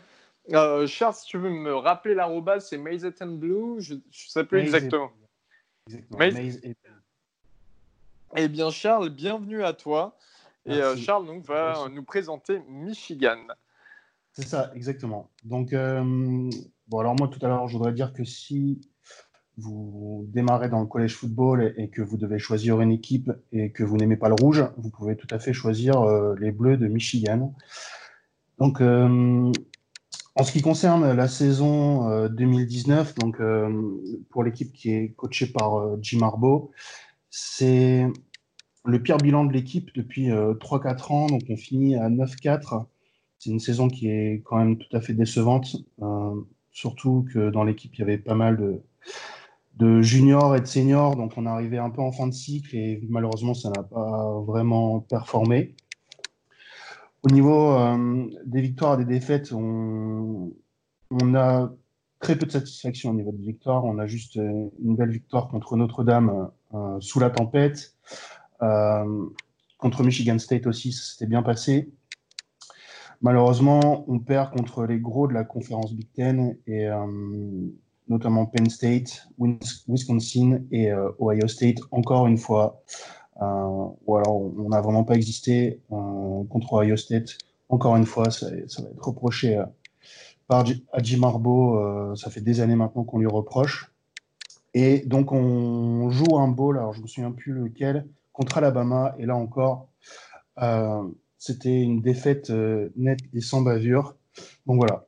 Euh, 0.53 0.87
Charles, 0.87 1.15
si 1.15 1.25
tu 1.25 1.37
veux 1.37 1.49
me 1.49 1.75
rappeler 1.75 2.15
l'arrobase, 2.15 2.69
c'est 2.69 2.77
Maze 2.77 3.05
Blue. 3.21 3.81
Je 3.81 3.95
ne 3.95 3.99
sais 4.11 4.45
plus 4.45 4.59
exactement. 4.59 5.11
exactement. 5.89 6.73
Eh 8.37 8.47
bien, 8.47 8.69
Charles, 8.69 9.09
bienvenue 9.09 9.63
à 9.63 9.73
toi. 9.73 10.17
Et 10.65 10.71
euh, 10.71 10.95
Charles 10.95 11.25
donc, 11.25 11.43
va 11.43 11.87
nous 11.89 12.03
présenter 12.03 12.61
Michigan. 12.69 13.39
C'est 14.31 14.47
ça, 14.47 14.71
exactement. 14.75 15.29
Donc, 15.43 15.73
euh, 15.73 16.01
bon, 16.87 16.99
alors 16.99 17.15
moi, 17.15 17.27
tout 17.27 17.43
à 17.45 17.49
l'heure, 17.49 17.67
je 17.67 17.77
voudrais 17.77 17.93
dire 17.93 18.13
que 18.13 18.23
si 18.23 18.79
vous 19.57 20.25
démarrez 20.29 20.69
dans 20.69 20.79
le 20.79 20.85
collège 20.85 21.15
football 21.15 21.73
et, 21.77 21.89
que 21.89 22.01
vous 22.01 22.17
devez 22.17 22.37
choisir 22.37 22.79
une 22.79 22.91
équipe 22.91 23.31
et 23.51 23.71
que 23.71 23.83
vous 23.83 23.97
n'aimez 23.97 24.17
pas 24.17 24.29
le 24.29 24.35
rouge, 24.35 24.63
vous 24.77 24.89
pouvez 24.89 25.15
tout 25.15 25.27
à 25.31 25.39
fait 25.39 25.53
choisir 25.53 25.99
euh, 26.01 26.35
les 26.39 26.51
Bleus 26.51 26.77
de 26.77 26.87
Michigan. 26.87 27.53
Donc, 28.59 28.81
euh, 28.81 29.51
en 30.35 30.43
ce 30.43 30.51
qui 30.51 30.61
concerne 30.61 31.11
la 31.11 31.27
saison 31.27 32.27
2019, 32.27 33.09
euh, 33.09 33.21
donc 33.21 33.41
pour 34.29 34.43
l'équipe 34.43 34.71
qui 34.71 34.91
est 34.91 35.09
coachée 35.15 35.47
par 35.47 35.97
Jim 36.01 36.21
Harbaugh, 36.21 36.69
c'est 37.31 38.05
le 38.85 39.01
pire 39.01 39.17
bilan 39.17 39.45
de 39.45 39.53
l'équipe 39.53 39.89
depuis 39.95 40.29
3-4 40.29 41.11
ans. 41.11 41.25
Donc, 41.25 41.41
on 41.49 41.57
finit 41.57 41.95
à 41.95 42.09
9-4. 42.09 42.85
C'est 43.39 43.49
une 43.49 43.59
saison 43.59 43.87
qui 43.87 44.09
est 44.09 44.43
quand 44.45 44.57
même 44.57 44.77
tout 44.77 44.95
à 44.95 45.01
fait 45.01 45.13
décevante, 45.13 45.75
surtout 46.71 47.25
que 47.33 47.49
dans 47.49 47.63
l'équipe, 47.63 47.95
il 47.95 47.99
y 47.99 48.03
avait 48.03 48.19
pas 48.19 48.35
mal 48.35 48.57
de 48.57 48.81
de 49.77 50.01
junior 50.01 50.55
et 50.55 50.61
de 50.61 50.65
senior, 50.65 51.15
donc 51.15 51.33
on 51.37 51.45
est 51.45 51.49
arrivé 51.49 51.77
un 51.77 51.91
peu 51.91 52.01
en 52.01 52.11
fin 52.11 52.27
de 52.27 52.33
cycle 52.33 52.75
et 52.75 52.99
malheureusement 53.09 53.53
ça 53.53 53.69
n'a 53.69 53.83
pas 53.83 54.39
vraiment 54.41 55.01
performé. 55.01 55.75
Au 57.23 57.29
niveau 57.29 57.73
euh, 57.73 58.25
des 58.45 58.61
victoires 58.61 58.99
et 58.99 59.05
des 59.05 59.13
défaites, 59.13 59.51
on, 59.51 60.53
a 61.35 61.71
très 62.19 62.37
peu 62.37 62.45
de 62.45 62.51
satisfaction 62.51 63.11
au 63.11 63.13
niveau 63.13 63.31
des 63.31 63.45
victoires. 63.45 63.85
On 63.85 63.99
a 63.99 64.07
juste 64.07 64.37
euh, 64.37 64.69
une 64.83 64.95
belle 64.95 65.11
victoire 65.11 65.47
contre 65.47 65.75
Notre-Dame 65.75 66.49
euh, 66.73 66.99
sous 66.99 67.19
la 67.19 67.29
tempête. 67.29 67.95
contre 69.77 70.03
Michigan 70.03 70.39
State 70.39 70.65
aussi, 70.65 70.91
ça 70.91 71.03
s'était 71.03 71.27
bien 71.27 71.43
passé. 71.43 71.91
Malheureusement, 73.21 74.05
on 74.07 74.19
perd 74.19 74.51
contre 74.51 74.85
les 74.85 74.99
gros 74.99 75.27
de 75.27 75.33
la 75.33 75.43
conférence 75.43 75.93
Big 75.93 76.11
Ten 76.13 76.57
et 76.65 76.87
notamment 78.09 78.45
Penn 78.45 78.69
State, 78.69 79.27
Wisconsin 79.87 80.61
et 80.71 80.91
euh, 80.91 81.09
Ohio 81.19 81.47
State, 81.47 81.77
encore 81.91 82.27
une 82.27 82.37
fois. 82.37 82.81
Euh, 83.41 83.87
ou 84.05 84.15
alors 84.15 84.35
on 84.35 84.69
n'a 84.69 84.81
vraiment 84.81 85.03
pas 85.03 85.15
existé 85.15 85.79
euh, 85.91 86.43
contre 86.49 86.73
Ohio 86.73 86.97
State. 86.97 87.37
Encore 87.69 87.95
une 87.95 88.05
fois, 88.05 88.31
ça, 88.31 88.49
va 88.49 88.57
être 88.57 88.81
reproché 88.99 89.61
par 90.47 90.65
Jim 90.65 91.23
Harbaugh. 91.23 92.15
ça 92.15 92.29
fait 92.29 92.41
des 92.41 92.61
années 92.61 92.75
maintenant 92.75 93.03
qu'on 93.03 93.19
lui 93.19 93.27
reproche. 93.27 93.91
Et 94.73 94.99
donc 94.99 95.33
on 95.33 96.09
joue 96.09 96.37
un 96.37 96.47
bowl, 96.47 96.77
alors 96.77 96.93
je 96.93 97.01
me 97.01 97.07
souviens 97.07 97.31
plus 97.31 97.51
lequel, 97.51 98.07
contre 98.31 98.57
Alabama. 98.57 99.15
Et 99.19 99.25
là 99.25 99.35
encore, 99.35 99.89
c'était 101.37 101.81
une 101.81 102.01
défaite 102.01 102.51
nette 102.95 103.19
et 103.33 103.41
sans 103.41 103.61
bavure. 103.61 104.15
Donc 104.65 104.77
voilà, 104.77 105.06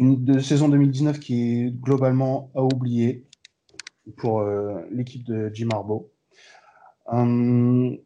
une 0.00 0.40
saison 0.40 0.70
2019 0.70 1.20
qui 1.20 1.34
est 1.34 1.70
globalement 1.70 2.50
à 2.54 2.62
oublier 2.62 3.26
pour 4.16 4.40
euh, 4.40 4.80
l'équipe 4.90 5.24
de 5.24 5.50
Jim 5.52 5.68
Harbaugh. 5.70 6.08
Euh, 7.12 7.96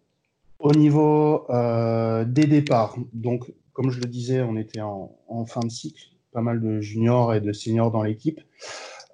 au 0.59 0.73
niveau 0.73 1.47
euh, 1.51 2.25
des 2.25 2.47
départs, 2.47 2.97
donc 3.13 3.55
comme 3.73 3.91
je 3.91 4.01
le 4.01 4.07
disais, 4.07 4.43
on 4.43 4.57
était 4.57 4.81
en, 4.81 5.11
fin 5.47 5.61
de 5.61 5.71
cycle, 5.71 6.03
pas 6.33 6.41
mal 6.41 6.61
de 6.61 6.81
juniors 6.81 7.33
et 7.33 7.41
de 7.41 7.53
seniors 7.53 7.93
dans 7.93 8.03
l'équipe. 8.03 8.41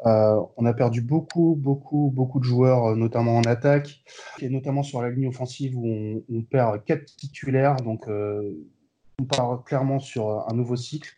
on 0.05 0.64
a 0.64 0.73
perdu 0.73 1.03
beaucoup, 1.03 1.57
beaucoup, 1.59 2.11
beaucoup 2.14 2.40
de 2.40 2.45
joueurs, 2.45 2.97
notamment 2.97 3.37
en 3.37 3.43
attaque, 3.43 4.03
et 4.40 4.49
notamment 4.49 4.83
sur 4.83 5.03
la 5.03 5.11
ligne 5.11 5.29
offensive 5.29 5.77
où 5.77 5.87
on, 5.87 6.23
on 6.33 6.43
perd 6.43 6.85
quatre 6.85 7.05
titulaires. 7.05 7.77
Donc, 7.77 8.07
on 8.09 9.25
part 9.25 9.64
clairement 9.64 9.99
sur 9.99 10.47
un 10.49 10.55
nouveau 10.55 10.77
cycle. 10.77 11.11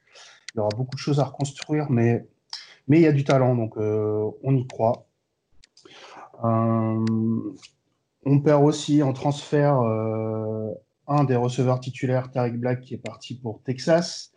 Il 0.54 0.58
y 0.58 0.60
aura 0.60 0.70
beaucoup 0.76 0.96
de 0.96 1.00
choses 1.00 1.18
à 1.18 1.24
reconstruire, 1.24 1.90
mais, 1.90 2.26
mais 2.86 2.98
il 2.98 3.02
y 3.02 3.06
a 3.06 3.12
du 3.12 3.24
talent, 3.24 3.54
donc 3.54 3.76
euh, 3.78 4.30
on 4.42 4.54
y 4.54 4.66
croit. 4.66 5.06
Euh, 6.44 7.04
on 8.24 8.40
perd 8.40 8.62
aussi 8.62 9.02
en 9.02 9.12
transfert 9.12 9.80
euh, 9.80 10.70
un 11.08 11.24
des 11.24 11.36
receveurs 11.36 11.80
titulaires, 11.80 12.30
Tariq 12.30 12.58
Black, 12.58 12.82
qui 12.82 12.94
est 12.94 12.98
parti 12.98 13.34
pour 13.34 13.62
Texas, 13.62 14.32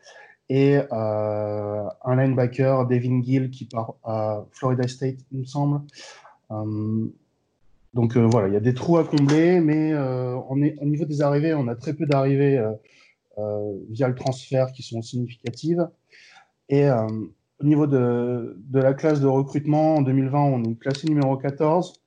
et 0.48 0.78
un 0.92 2.16
linebacker, 2.16 2.88
Devin 2.88 3.22
Gill, 3.22 3.50
qui 3.50 3.66
part 3.66 3.96
à 4.04 4.46
Florida 4.52 4.88
State, 4.88 5.18
il 5.32 5.40
me 5.40 5.46
semble. 5.46 5.82
donc 7.94 8.16
voilà, 8.16 8.48
il 8.48 8.54
y 8.54 8.58
a 8.58 8.60
des 8.60 8.76
trous 8.76 8.98
à 8.98 9.04
combler, 9.04 9.60
mais 9.60 9.96
on 9.96 10.62
est, 10.62 10.78
au 10.80 10.86
niveau 10.86 11.06
des 11.06 11.22
arrivées, 11.22 11.56
on 11.56 11.68
a 11.68 11.76
très 11.76 11.94
peu 11.94 12.06
d'arrivées 12.06 12.64
via 13.90 14.08
le 14.08 14.16
transfert 14.16 14.72
qui 14.72 14.84
sont 14.84 15.02
significatives. 15.02 15.88
Et 16.70 16.86
euh, 16.86 17.08
au 17.60 17.64
niveau 17.64 17.88
de, 17.88 18.58
de, 18.58 18.80
la 18.80 18.94
classe 18.94 19.22
de 19.22 19.28
recrutement, 19.28 19.96
en 19.96 20.02
2020, 20.02 20.40
on 20.40 20.64
est 20.64 20.76
classé 20.76 21.08
numéro 21.08 21.38
14. 21.38 22.02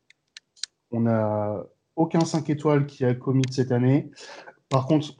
On 0.90 1.00
n'a 1.00 1.64
aucun 1.96 2.24
5 2.24 2.48
étoiles 2.50 2.86
qui 2.86 3.04
a 3.04 3.14
commis 3.14 3.44
cette 3.50 3.72
année. 3.72 4.10
Par 4.68 4.86
contre, 4.86 5.14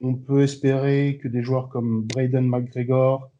on 0.00 0.14
peut 0.14 0.42
espérer 0.42 1.18
que 1.22 1.28
des 1.28 1.42
joueurs 1.42 1.68
comme 1.68 2.02
Braden 2.02 2.46
McGregor, 2.46 3.30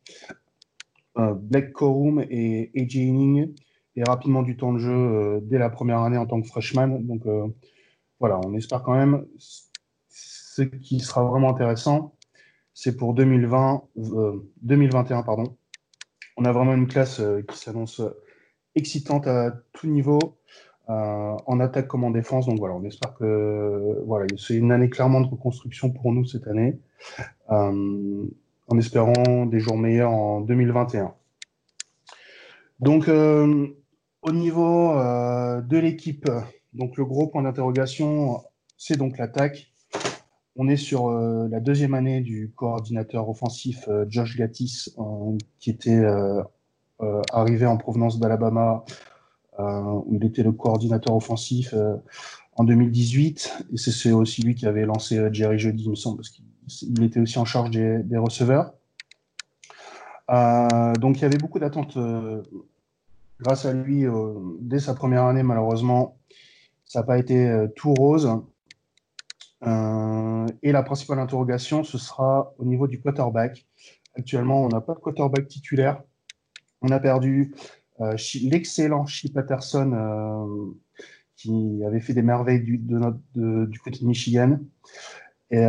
euh, 1.18 1.34
Blake 1.34 1.72
Corum 1.72 2.24
et 2.30 2.70
AJ 2.76 2.96
Inning 2.96 3.54
aient 3.96 4.04
rapidement 4.04 4.42
du 4.42 4.56
temps 4.56 4.72
de 4.72 4.78
jeu 4.78 4.92
euh, 4.92 5.40
dès 5.42 5.58
la 5.58 5.70
première 5.70 6.00
année 6.00 6.18
en 6.18 6.26
tant 6.26 6.40
que 6.40 6.46
freshman. 6.46 7.00
Donc 7.00 7.22
voilà, 8.20 8.38
on 8.44 8.54
espère 8.54 8.82
quand 8.82 8.94
même. 8.94 9.26
Ce 10.60 10.64
qui 10.64 11.00
sera 11.00 11.24
vraiment 11.24 11.48
intéressant, 11.48 12.12
c'est 12.74 12.94
pour 12.94 13.14
2020, 13.14 13.82
2021. 14.60 15.20
Euh, 15.20 15.22
pardon. 15.22 15.56
On 16.36 16.44
a 16.44 16.52
vraiment 16.52 16.74
une 16.74 16.86
classe 16.86 17.18
euh, 17.20 17.40
qui 17.48 17.56
s'annonce 17.56 18.00
euh, 18.00 18.10
excitante 18.74 19.26
à 19.26 19.52
tout 19.72 19.86
niveau, 19.86 20.18
en 20.86 21.60
attaque 21.60 21.86
comme 21.86 22.04
en 22.04 22.10
défense. 22.10 22.44
Donc 22.44 22.58
voilà, 22.58 22.74
on 22.74 22.84
espère 22.84 23.14
que 23.14 24.02
voilà, 24.04 24.26
c'est 24.36 24.54
une 24.54 24.70
année 24.70 24.90
clairement 24.90 25.22
de 25.22 25.28
reconstruction 25.28 25.90
pour 25.92 26.12
nous 26.12 26.26
cette 26.26 26.46
année, 26.46 26.78
en 27.48 28.78
espérant 28.78 29.46
des 29.46 29.60
jours 29.60 29.78
meilleurs 29.78 30.10
en 30.10 30.40
2021. 30.40 31.14
Donc 32.80 33.08
au 33.08 34.32
niveau 34.32 34.94
de 34.94 35.78
l'équipe, 35.78 36.28
donc 36.74 36.96
le 36.96 37.04
gros 37.04 37.28
point 37.28 37.42
d'interrogation, 37.42 38.42
c'est 38.76 38.96
donc 38.96 39.16
l'attaque. 39.16 39.69
On 40.62 40.68
est 40.68 40.76
sur 40.76 41.08
euh, 41.08 41.48
la 41.48 41.58
deuxième 41.58 41.94
année 41.94 42.20
du 42.20 42.52
coordinateur 42.54 43.30
offensif 43.30 43.88
euh, 43.88 44.04
Josh 44.10 44.36
Gattis, 44.36 44.94
euh, 44.98 45.38
qui 45.58 45.70
était 45.70 46.04
arrivé 47.32 47.64
en 47.64 47.78
provenance 47.78 48.20
d'Alabama, 48.20 48.84
où 49.58 50.14
il 50.14 50.22
était 50.22 50.42
le 50.42 50.52
coordinateur 50.52 51.16
offensif 51.16 51.74
en 52.56 52.64
2018. 52.64 53.64
Et 53.72 53.76
c'est 53.78 54.12
aussi 54.12 54.42
lui 54.42 54.54
qui 54.54 54.66
avait 54.66 54.84
lancé 54.84 55.18
Jerry 55.32 55.58
Jeudy, 55.58 55.84
il 55.84 55.90
me 55.90 55.94
semble, 55.94 56.18
parce 56.18 56.28
qu'il 56.28 57.02
était 57.02 57.20
aussi 57.20 57.38
en 57.38 57.46
charge 57.46 57.70
des, 57.70 58.02
des 58.02 58.18
receveurs. 58.18 58.74
donc 60.28 61.16
il 61.16 61.22
y 61.22 61.24
avait 61.24 61.38
beaucoup 61.38 61.58
d'attentes 61.58 61.96
grâce 63.40 63.64
à 63.64 63.72
lui 63.72 64.04
dès 64.60 64.78
sa 64.78 64.92
première 64.92 65.24
année, 65.24 65.42
malheureusement. 65.42 66.18
Ça 66.84 67.00
n'a 67.00 67.06
pas 67.06 67.16
été 67.16 67.66
tout 67.76 67.94
rose. 67.94 68.42
Et 69.62 70.72
la 70.72 70.82
principale 70.82 71.18
interrogation, 71.18 71.84
ce 71.84 71.98
sera 71.98 72.52
au 72.58 72.64
niveau 72.64 72.86
du 72.86 73.00
quarterback. 73.00 73.66
Actuellement, 74.16 74.62
on 74.62 74.68
n'a 74.68 74.80
pas 74.80 74.94
de 74.94 75.00
quarterback 75.00 75.48
titulaire. 75.48 76.02
On 76.82 76.88
a 76.88 76.98
perdu 76.98 77.54
l'excellent 78.42 79.04
Chip 79.06 79.34
Patterson 79.34 80.74
qui 81.36 81.82
avait 81.86 82.00
fait 82.00 82.14
des 82.14 82.22
merveilles 82.22 82.62
du, 82.62 82.78
du 82.78 83.78
côté 83.80 84.00
de 84.00 84.06
Michigan. 84.06 84.58
Et 85.50 85.66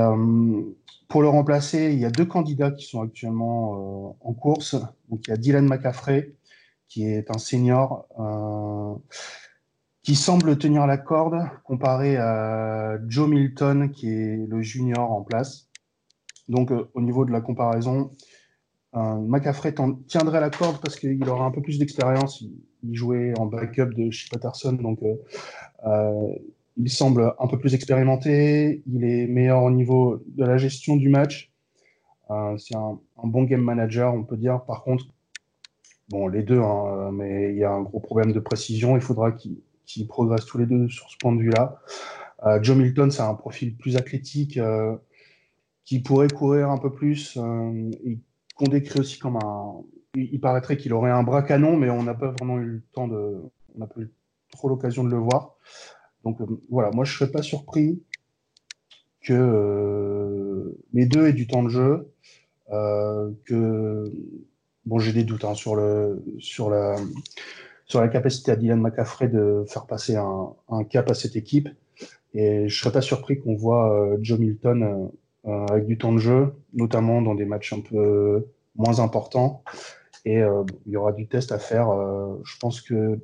pour 1.09 1.21
le 1.21 1.27
remplacer, 1.27 1.91
il 1.91 1.99
y 1.99 2.05
a 2.05 2.11
deux 2.11 2.25
candidats 2.25 2.71
qui 2.71 2.85
sont 2.85 3.01
actuellement 3.01 4.15
en 4.21 4.33
course. 4.33 4.75
Donc, 5.09 5.27
il 5.27 5.31
y 5.31 5.33
a 5.33 5.37
Dylan 5.37 5.67
McCaffrey, 5.67 6.33
qui 6.87 7.05
est 7.05 7.31
un 7.31 7.37
senior 7.37 8.05
euh, 8.19 8.95
qui 10.03 10.15
semble 10.15 10.57
tenir 10.57 10.87
la 10.87 10.97
corde 10.97 11.47
comparé 11.63 12.17
à 12.17 12.97
Joe 13.07 13.29
Milton, 13.29 13.91
qui 13.91 14.09
est 14.09 14.47
le 14.47 14.61
junior 14.61 15.11
en 15.11 15.21
place. 15.21 15.69
Donc, 16.47 16.71
euh, 16.71 16.89
au 16.93 17.01
niveau 17.01 17.23
de 17.25 17.31
la 17.31 17.41
comparaison, 17.41 18.11
euh, 18.95 19.15
McCaffrey 19.19 19.73
tiendrait 20.07 20.41
la 20.41 20.49
corde 20.49 20.81
parce 20.81 20.95
qu'il 20.95 21.27
aura 21.29 21.45
un 21.45 21.51
peu 21.51 21.61
plus 21.61 21.77
d'expérience. 21.77 22.41
Il, 22.41 22.95
jouait 22.95 23.37
en 23.37 23.45
backup 23.45 23.93
de 23.95 24.09
Chip 24.09 24.31
Patterson, 24.31 24.73
donc 24.73 25.01
il 26.77 26.89
semble 26.89 27.35
un 27.39 27.47
peu 27.47 27.59
plus 27.59 27.75
expérimenté. 27.75 28.81
Il 28.87 29.03
est 29.03 29.27
meilleur 29.27 29.61
au 29.61 29.69
niveau 29.69 30.23
de 30.25 30.43
la 30.43 30.57
gestion 30.57 30.95
du 30.95 31.09
match. 31.09 31.51
C'est 32.57 32.75
un, 32.75 32.97
bon 33.23 33.43
game 33.43 33.61
manager, 33.61 34.15
on 34.15 34.23
peut 34.23 34.35
dire. 34.35 34.63
Par 34.63 34.81
contre, 34.83 35.05
Bon, 36.11 36.27
les 36.27 36.43
deux, 36.43 36.59
hein, 36.59 37.09
mais 37.13 37.51
il 37.53 37.57
y 37.57 37.63
a 37.63 37.71
un 37.71 37.83
gros 37.83 38.01
problème 38.01 38.33
de 38.33 38.39
précision. 38.41 38.97
Il 38.97 39.01
faudra 39.01 39.31
qu'ils 39.85 40.07
progressent 40.07 40.45
tous 40.45 40.57
les 40.57 40.65
deux 40.65 40.89
sur 40.89 41.09
ce 41.09 41.17
point 41.17 41.33
de 41.33 41.41
vue-là. 41.41 41.81
Euh, 42.45 42.61
Joe 42.61 42.75
Milton, 42.75 43.11
c'est 43.11 43.21
un 43.21 43.35
profil 43.35 43.75
plus 43.75 43.97
athlétique 43.97 44.57
euh, 44.57 44.95
qui 45.85 45.99
pourrait 45.99 46.29
courir 46.29 46.69
un 46.69 46.77
peu 46.77 46.91
plus 46.91 47.37
euh, 47.37 47.91
et 48.03 48.19
qu'on 48.55 48.65
décrit 48.65 48.99
aussi 48.99 49.19
comme 49.19 49.37
un. 49.37 49.81
Il, 50.15 50.41
paraîtrait 50.41 50.75
qu'il 50.75 50.93
aurait 50.93 51.11
un 51.11 51.23
bras 51.23 51.41
canon, 51.41 51.77
mais 51.77 51.89
on 51.89 52.03
n'a 52.03 52.13
pas 52.13 52.31
vraiment 52.31 52.57
eu 52.57 52.65
le 52.65 52.83
temps 52.93 53.07
de. 53.07 53.41
On 53.75 53.79
n'a 53.79 53.87
pas 53.87 54.01
eu 54.01 54.11
trop 54.51 54.67
l'occasion 54.67 55.03
de 55.03 55.09
le 55.09 55.17
voir. 55.17 55.55
Donc 56.25 56.37
voilà, 56.69 56.91
moi 56.91 57.05
je 57.05 57.13
ne 57.13 57.17
serais 57.17 57.31
pas 57.31 57.41
surpris 57.41 58.03
que 59.21 60.75
les 60.93 61.05
deux 61.05 61.27
aient 61.27 61.33
du 61.33 61.47
temps 61.47 61.63
de 61.63 61.69
jeu, 61.69 62.11
que 62.69 64.11
bon, 64.85 64.99
j'ai 64.99 65.13
des 65.13 65.23
doutes 65.23 65.45
hein, 65.45 65.53
sur, 65.53 65.75
le, 65.75 66.23
sur, 66.39 66.69
la, 66.69 66.95
sur 67.91 67.99
la 67.99 68.07
capacité 68.07 68.53
à 68.53 68.55
Dylan 68.55 68.79
McCaffrey 68.79 69.27
de 69.27 69.65
faire 69.67 69.85
passer 69.85 70.15
un, 70.15 70.83
cap 70.85 71.09
à 71.09 71.13
cette 71.13 71.35
équipe. 71.35 71.67
Et 72.33 72.69
je 72.69 72.79
serais 72.79 72.93
pas 72.93 73.01
surpris 73.01 73.37
qu'on 73.37 73.53
voit 73.53 73.93
euh, 73.93 74.17
Joe 74.21 74.39
Milton 74.39 75.11
euh, 75.45 75.65
avec 75.69 75.87
du 75.87 75.97
temps 75.97 76.13
de 76.13 76.17
jeu, 76.17 76.53
notamment 76.73 77.21
dans 77.21 77.35
des 77.35 77.43
matchs 77.43 77.73
un 77.73 77.81
peu 77.81 78.47
moins 78.77 79.01
importants. 79.01 79.61
Et 80.23 80.41
euh, 80.41 80.63
il 80.85 80.93
y 80.93 80.95
aura 80.95 81.11
du 81.11 81.27
test 81.27 81.51
à 81.51 81.59
faire. 81.59 81.89
je 82.45 82.57
pense 82.59 82.79
que 82.79 83.19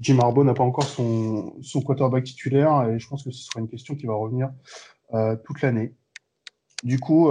Jim 0.00 0.18
Harbaugh 0.18 0.42
n'a 0.42 0.54
pas 0.54 0.64
encore 0.64 0.88
son, 0.88 1.54
son 1.62 1.80
quarterback 1.80 2.24
titulaire 2.24 2.88
et 2.88 2.98
je 2.98 3.08
pense 3.08 3.22
que 3.22 3.30
ce 3.30 3.44
sera 3.44 3.60
une 3.60 3.68
question 3.68 3.94
qui 3.94 4.06
va 4.06 4.14
revenir 4.14 4.50
toute 5.44 5.62
l'année. 5.62 5.94
Du 6.82 6.98
coup, 6.98 7.30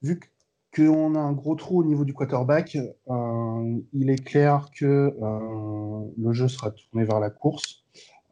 vu 0.00 0.18
que 0.18 0.26
qu'on 0.74 1.14
a 1.14 1.18
un 1.18 1.32
gros 1.32 1.54
trou 1.54 1.80
au 1.80 1.84
niveau 1.84 2.04
du 2.04 2.14
quarterback, 2.14 2.76
euh, 2.76 3.80
il 3.92 4.10
est 4.10 4.24
clair 4.24 4.70
que 4.74 4.84
euh, 5.20 6.12
le 6.16 6.32
jeu 6.32 6.48
sera 6.48 6.70
tourné 6.70 7.04
vers 7.04 7.20
la 7.20 7.30
course, 7.30 7.84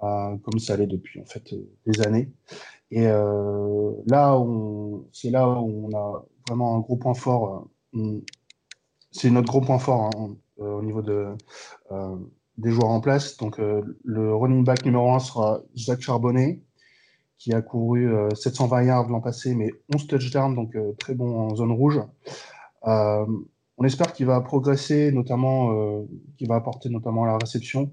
euh, 0.03 0.37
comme 0.39 0.59
ça 0.59 0.77
l'est 0.77 0.87
depuis 0.87 1.21
en 1.21 1.27
fait 1.27 1.55
des 1.87 2.01
années. 2.01 2.33
Et 2.91 3.05
là, 3.05 4.37
c'est 5.13 5.31
là 5.31 5.49
où 5.49 5.89
on 5.89 5.97
a 5.97 6.25
vraiment 6.49 6.75
un 6.75 6.81
gros 6.81 6.97
point 6.97 7.15
fort. 7.15 7.69
c'est 9.13 9.31
notre 9.31 9.47
gros 9.47 9.61
point 9.61 9.79
fort 9.79 10.11
hein, 10.17 10.35
au 10.57 10.83
niveau 10.83 11.01
de, 11.01 11.29
des 12.59 12.71
joueurs 12.73 12.89
en 12.91 13.01
place. 13.01 13.37
Donc, 13.37 13.59
le 13.59 14.35
running 14.35 14.65
back 14.65 14.85
numéro 14.85 15.13
1 15.13 15.21
sera 15.21 15.61
Jacques 15.77 16.01
Charbonnet 16.01 16.61
qui 17.41 17.55
a 17.55 17.63
couru 17.63 18.07
720 18.35 18.77
euh, 18.77 18.85
yards 18.85 19.09
l'an 19.09 19.21
passé, 19.23 19.55
mais 19.55 19.73
11 19.95 20.07
touchdowns, 20.07 20.55
donc 20.55 20.77
euh, 20.77 20.93
très 20.99 21.15
bon 21.15 21.41
en 21.41 21.57
zone 21.57 21.73
rouge. 21.73 22.01
Euh, 22.87 23.27
on 23.79 23.85
espère 23.85 24.13
qu'il 24.13 24.27
va 24.27 24.39
progresser, 24.43 25.11
notamment, 25.11 26.05
qu'il 26.37 26.49
va 26.49 26.57
apporter 26.57 26.91
notamment 26.91 27.25
la 27.25 27.39
réception. 27.39 27.91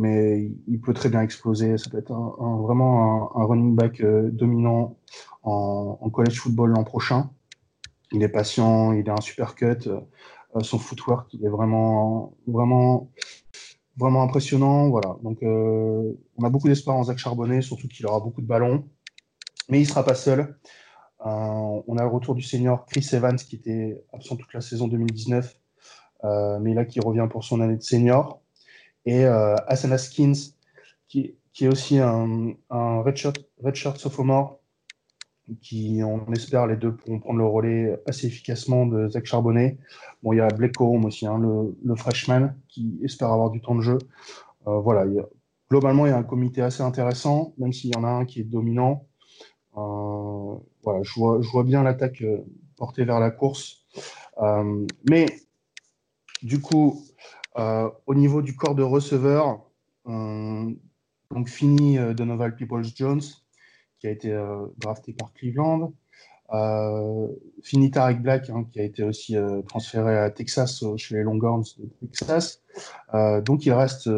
mais 0.00 0.50
il 0.66 0.80
peut 0.80 0.94
très 0.94 1.08
bien 1.08 1.22
exploser. 1.22 1.78
Ça 1.78 1.88
peut 1.90 1.98
être 1.98 2.12
vraiment 2.12 3.30
un, 3.36 3.44
running 3.44 3.76
back 3.76 4.02
dominant 4.02 4.98
en, 5.44 6.10
college 6.10 6.40
football 6.40 6.70
l'an 6.70 6.82
prochain. 6.82 7.30
Il 8.10 8.24
est 8.24 8.28
patient, 8.28 8.90
il 8.90 9.08
a 9.08 9.12
un 9.12 9.20
super 9.20 9.54
cut. 9.54 9.88
son 10.60 10.80
footwork, 10.80 11.32
il 11.32 11.46
est 11.46 11.48
vraiment, 11.48 12.36
vraiment 12.48 13.12
vraiment 13.96 14.22
impressionnant. 14.22 14.88
Voilà. 14.88 15.16
Donc, 15.22 15.42
euh, 15.42 16.12
on 16.36 16.44
a 16.44 16.50
beaucoup 16.50 16.68
d'espoir 16.68 16.96
en 16.96 17.04
Zach 17.04 17.18
Charbonnet, 17.18 17.62
surtout 17.62 17.88
qu'il 17.88 18.06
aura 18.06 18.20
beaucoup 18.20 18.40
de 18.40 18.46
ballons. 18.46 18.88
Mais 19.68 19.78
il 19.78 19.82
ne 19.82 19.88
sera 19.88 20.04
pas 20.04 20.14
seul. 20.14 20.58
Euh, 21.24 21.82
on 21.86 21.96
a 21.96 22.02
le 22.02 22.08
retour 22.08 22.34
du 22.34 22.42
senior 22.42 22.86
Chris 22.86 23.08
Evans, 23.12 23.36
qui 23.36 23.56
était 23.56 24.04
absent 24.12 24.36
toute 24.36 24.52
la 24.52 24.60
saison 24.60 24.86
2019, 24.86 25.58
euh, 26.24 26.58
mais 26.60 26.74
là 26.74 26.84
qui 26.84 27.00
revient 27.00 27.26
pour 27.30 27.44
son 27.44 27.60
année 27.60 27.76
de 27.76 27.82
senior. 27.82 28.40
Et 29.06 29.24
Asana 29.24 29.98
Skins, 29.98 30.34
qui, 31.06 31.36
est 31.60 31.68
aussi 31.68 32.00
un, 32.00 32.56
redshirt 32.70 33.98
sophomore, 33.98 34.58
qui, 35.62 36.00
on 36.02 36.32
espère, 36.32 36.66
les 36.66 36.76
deux 36.76 36.94
pourront 36.94 37.20
prendre 37.20 37.38
le 37.38 37.46
relais 37.46 38.02
assez 38.06 38.26
efficacement 38.26 38.86
de 38.86 39.08
Zach 39.08 39.26
Charbonnet. 39.26 39.78
Bon, 40.22 40.32
il 40.32 40.38
y 40.38 40.40
a 40.40 40.48
Blake 40.48 40.74
Corum 40.76 41.04
aussi, 41.04 41.26
hein, 41.26 41.38
le, 41.38 41.94
freshman, 41.94 42.54
qui 42.68 42.98
espère 43.02 43.30
avoir 43.30 43.50
du 43.50 43.60
temps 43.60 43.74
de 43.74 43.82
jeu. 43.82 43.98
Euh, 44.66 44.78
voilà, 44.80 45.04
globalement, 45.70 46.06
il 46.06 46.10
y 46.10 46.12
a 46.12 46.16
un 46.16 46.24
comité 46.24 46.62
assez 46.62 46.82
intéressant, 46.82 47.54
même 47.58 47.72
s'il 47.72 47.90
y 47.90 47.96
en 47.96 48.04
a 48.04 48.08
un 48.08 48.24
qui 48.24 48.40
est 48.40 48.44
dominant. 48.44 49.06
Euh, 49.76 50.56
voilà, 50.82 51.02
je 51.02 51.12
vois, 51.50 51.64
bien 51.64 51.82
l'attaque 51.82 52.22
euh, 52.22 52.38
portée 52.76 53.04
vers 53.04 53.20
la 53.20 53.30
course. 53.30 53.84
mais 55.08 55.26
du 56.42 56.60
coup, 56.60 57.02
au 57.56 58.14
niveau 58.14 58.42
du 58.42 58.54
corps 58.54 58.74
de 58.74 58.82
receveur, 58.82 59.62
donc 60.04 61.48
fini 61.48 61.98
Donovan 62.14 62.54
Peoples-Jones, 62.54 63.22
qui 64.06 64.10
a 64.10 64.12
été 64.12 64.32
euh, 64.32 64.66
drafté 64.78 65.12
par 65.12 65.32
Cleveland. 65.32 65.92
Euh, 66.54 67.26
fini 67.60 67.90
Black, 67.90 68.50
hein, 68.50 68.64
qui 68.72 68.78
a 68.78 68.84
été 68.84 69.02
aussi 69.02 69.36
euh, 69.36 69.62
transféré 69.62 70.16
à 70.16 70.30
Texas 70.30 70.84
chez 70.96 71.16
les 71.16 71.22
Longhorns 71.24 71.64
de 71.78 72.06
Texas. 72.06 72.62
donc 73.44 73.66
il 73.66 73.72
reste 73.72 74.08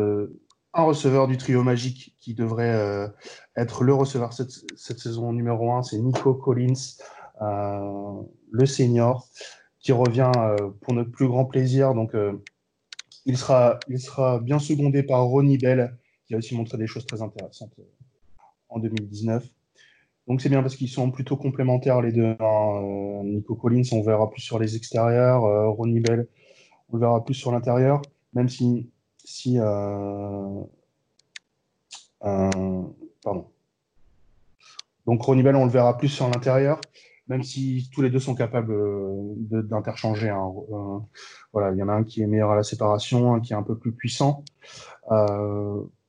un 0.75 0.83
receveur 0.83 1.27
du 1.27 1.39
trio 1.39 1.63
magique 1.63 2.15
qui 2.21 2.35
devrait 2.35 3.11
être 3.57 3.83
le 3.83 3.95
receveur 3.95 4.35
cette, 4.35 4.53
cette 4.77 4.99
saison 4.99 5.33
numéro 5.33 5.73
1, 5.73 5.85
c'est 5.85 5.99
Nico 5.99 6.35
Collins, 6.35 6.99
le 7.41 8.67
senior, 8.67 9.27
qui 9.81 9.93
revient 9.93 10.33
pour 10.83 10.93
notre 10.93 11.11
plus 11.11 11.29
grand 11.29 11.47
plaisir. 11.47 11.95
Donc 11.95 12.13
il, 13.25 13.39
sera, 13.39 13.81
il 13.89 14.01
sera 14.01 14.39
bien 14.39 14.59
secondé 14.59 15.03
par 15.03 15.25
Ronnie 15.25 15.57
Bell, 15.57 15.97
qui 16.27 16.35
a 16.35 16.37
aussi 16.39 16.55
montré 16.55 16.77
des 16.77 16.87
choses 16.87 17.07
très 17.07 17.23
intéressantes 17.23 17.73
en 18.69 18.81
2019. 18.81 19.49
Donc 20.29 20.43
c'est 20.43 20.51
bien 20.51 20.61
parce 20.61 20.77
qu'ils 20.77 20.91
sont 20.91 21.11
plutôt 21.11 21.37
complémentaires 21.39 22.03
les 22.03 22.13
deux. 22.13 22.37
Hein. 22.39 22.83
Euh, 22.83 23.23
Nico 23.25 23.55
Collins, 23.55 23.85
on 23.93 24.03
verra 24.03 24.29
plus 24.31 24.43
sur 24.43 24.59
les 24.59 24.77
extérieurs. 24.77 25.45
Euh, 25.45 25.71
Ronnie 25.71 26.01
Bell, 26.01 26.29
on 26.91 26.97
le 26.97 27.01
verra 27.01 27.25
plus 27.25 27.35
sur 27.35 27.51
l'intérieur. 27.51 28.03
Même 28.35 28.49
si, 28.51 28.91
euh, 29.57 30.63
pardon. 32.21 33.47
Donc 35.07 35.23
Ronnie 35.23 35.43
Bell, 35.43 35.57
on 35.57 35.65
le 35.65 35.71
verra 35.71 35.97
plus 35.97 36.09
sur 36.09 36.29
l'intérieur, 36.29 36.79
même 37.29 37.43
si 37.43 37.89
tous 37.95 38.03
les 38.03 38.11
deux 38.11 38.21
sont 38.21 38.35
capables 38.35 38.75
d'interchanger. 39.39 40.29
Hein. 40.29 40.53
voilà, 41.55 41.73
il 41.73 41.79
y 41.79 41.83
en 41.83 41.89
a 41.89 41.93
un 41.93 42.05
qui 42.05 42.21
est 42.21 42.27
meilleur 42.27 42.51
à 42.51 42.57
la 42.57 42.63
séparation, 42.63 43.33
un 43.33 43.41
qui 43.41 43.55
est 43.55 43.57
un 43.57 43.63
peu 43.63 43.79
plus 43.79 43.93
puissant. 43.93 44.45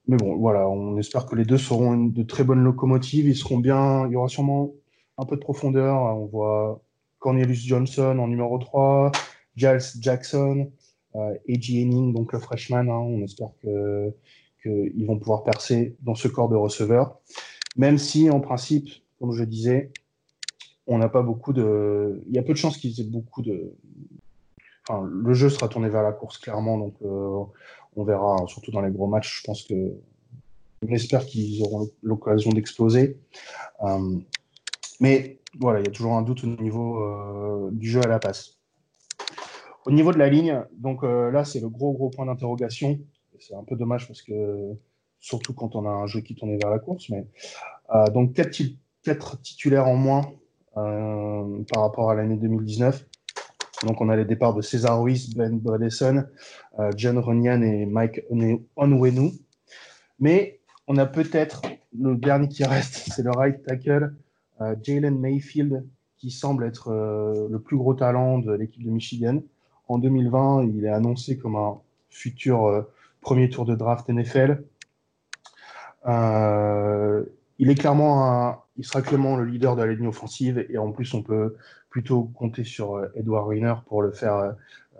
Mais 0.10 0.18
bon, 0.18 0.38
voilà, 0.38 0.68
on 0.68 0.98
espère 0.98 1.28
que 1.28 1.36
les 1.36 1.46
deux 1.46 1.60
seront 1.60 1.96
de 1.96 2.24
très 2.24 2.44
bonnes 2.44 2.64
locomotives. 2.64 3.28
Ils 3.28 3.36
seront 3.36 3.60
bien. 3.60 4.08
Il 4.08 4.14
y 4.14 4.16
aura 4.16 4.28
sûrement 4.28 4.72
un 5.20 5.26
peu 5.26 5.36
de 5.36 5.40
profondeur. 5.40 5.98
On 6.18 6.26
voit 6.26 6.82
Cornelius 7.20 7.64
Johnson 7.64 8.18
en 8.18 8.28
numéro 8.28 8.58
3, 8.58 9.12
Giles 9.56 9.78
Jackson, 10.00 10.72
euh, 11.14 11.36
Henning, 11.48 12.12
donc 12.12 12.34
le 12.34 12.40
freshman. 12.40 12.90
Hein. 12.90 12.98
on 12.98 13.22
espère 13.22 13.50
que 13.62 14.12
qu'ils 14.64 15.06
vont 15.06 15.20
pouvoir 15.20 15.44
percer 15.44 15.96
dans 16.02 16.16
ce 16.16 16.28
corps 16.28 16.50
de 16.50 16.56
receveurs. 16.56 17.20
Même 17.78 18.00
si, 18.00 18.32
en 18.32 18.40
principe, 18.40 18.90
comme 19.20 19.34
je 19.34 19.44
disais, 19.44 19.92
on 20.88 20.98
n'a 20.98 21.10
pas 21.10 21.22
beaucoup 21.22 21.54
de. 21.54 22.24
Il 22.26 22.34
y 22.34 22.40
a 22.40 22.42
peu 22.42 22.54
de 22.54 22.58
chances 22.58 22.80
qu'ils 22.80 23.00
aient 23.00 23.12
beaucoup 23.12 23.44
de. 23.44 23.76
Enfin, 24.88 25.08
le 25.08 25.34
jeu 25.36 25.52
sera 25.52 25.68
tourné 25.68 25.88
vers 25.88 26.02
la 26.02 26.14
course, 26.14 26.40
clairement. 26.40 26.80
Donc, 26.80 26.96
euh, 27.04 27.44
on 28.00 28.04
verra, 28.04 28.38
surtout 28.48 28.72
dans 28.72 28.82
les 28.82 28.92
gros 28.92 29.08
matchs, 29.08 29.40
je 29.40 29.44
pense 29.44 29.64
que 29.64 29.94
on 30.82 30.94
espère 30.94 31.26
qu'ils 31.26 31.62
auront 31.64 31.90
l'occasion 32.02 32.52
d'exploser. 32.52 33.20
mais 35.00 35.40
voilà, 35.60 35.80
il 35.80 35.86
y 35.86 35.90
a 35.90 35.92
toujours 35.92 36.14
un 36.14 36.22
doute 36.22 36.44
au 36.44 36.48
niveau 36.48 37.70
du 37.72 37.90
jeu 37.90 38.02
à 38.02 38.08
la 38.08 38.20
passe. 38.20 38.60
Au 39.86 39.92
niveau 39.92 40.14
de 40.14 40.18
la 40.18 40.30
ligne, 40.30 40.64
donc 40.72 41.04
là, 41.04 41.44
c'est 41.44 41.60
le 41.60 41.68
gros, 41.70 41.92
gros 41.92 42.10
point 42.10 42.26
d'interrogation. 42.26 42.98
C'est 43.40 43.56
un 43.56 43.64
peu 43.64 43.76
dommage 43.76 44.08
parce 44.08 44.22
que, 44.22 44.74
surtout 45.20 45.54
quand 45.54 45.76
on 45.76 45.86
a 45.86 45.90
un 45.90 46.08
jeu 46.08 46.22
qui 46.22 46.36
tourne 46.36 46.58
vers 46.58 46.70
la 46.70 46.80
course, 46.80 47.10
mais 47.10 47.28
donc 48.14 48.34
quatre 48.34 49.42
titulaires 49.42 49.88
en 49.88 49.96
moins 49.96 50.32
par 50.76 51.82
rapport 51.82 52.10
à 52.10 52.16
l'année 52.16 52.38
2019. 52.38 53.06
Donc, 53.86 54.02
on 54.02 54.10
a 54.10 54.16
les 54.16 54.26
départs 54.26 54.54
de 54.54 54.62
César 54.62 55.02
Ruiz, 55.02 55.36
Ben 55.36 55.58
Bredesen, 55.58 56.28
euh, 56.80 56.92
John 56.96 57.18
Runyan 57.18 57.62
et 57.62 57.86
Mike 57.86 58.22
Onwenu. 58.76 59.32
Mais 60.20 60.60
on 60.88 60.98
a 60.98 61.06
peut-être 61.06 61.62
le 61.98 62.16
dernier 62.16 62.50
qui 62.50 62.64
reste, 62.66 63.10
c'est 63.14 63.24
le 63.24 63.32
right 63.32 63.64
tackle, 63.64 64.14
euh, 64.62 64.76
Jalen 64.82 65.18
Mayfield, 65.18 65.86
qui 66.18 66.32
semble 66.32 66.66
être 66.66 66.90
euh, 66.90 67.48
le 67.50 67.60
plus 67.60 67.78
gros 67.78 67.94
talent 67.94 68.40
de 68.40 68.52
l'équipe 68.52 68.84
de 68.84 68.90
Michigan. 68.90 69.42
En 69.88 69.98
2020, 69.98 70.66
il 70.66 70.86
est 70.86 70.90
annoncé 70.90 71.38
comme 71.38 71.56
un 71.56 71.78
futur 72.10 72.86
premier 73.22 73.50
tour 73.50 73.66
de 73.66 73.76
draft 73.76 74.10
NFL. 74.10 74.64
il 76.06 77.70
est 77.70 77.76
clairement 77.76 78.64
il 78.80 78.86
sera 78.86 79.02
clairement 79.02 79.36
le 79.36 79.44
leader 79.44 79.76
de 79.76 79.84
la 79.84 79.94
ligne 79.94 80.08
offensive 80.08 80.66
et 80.70 80.78
en 80.78 80.92
plus 80.92 81.14
on 81.14 81.22
peut 81.22 81.56
plutôt 81.90 82.24
compter 82.24 82.64
sur 82.64 82.96
euh, 82.96 83.08
Edward 83.16 83.48
Riner 83.48 83.76
pour 83.88 84.02
le 84.02 84.12
faire, 84.12 84.36
euh, 84.36 84.52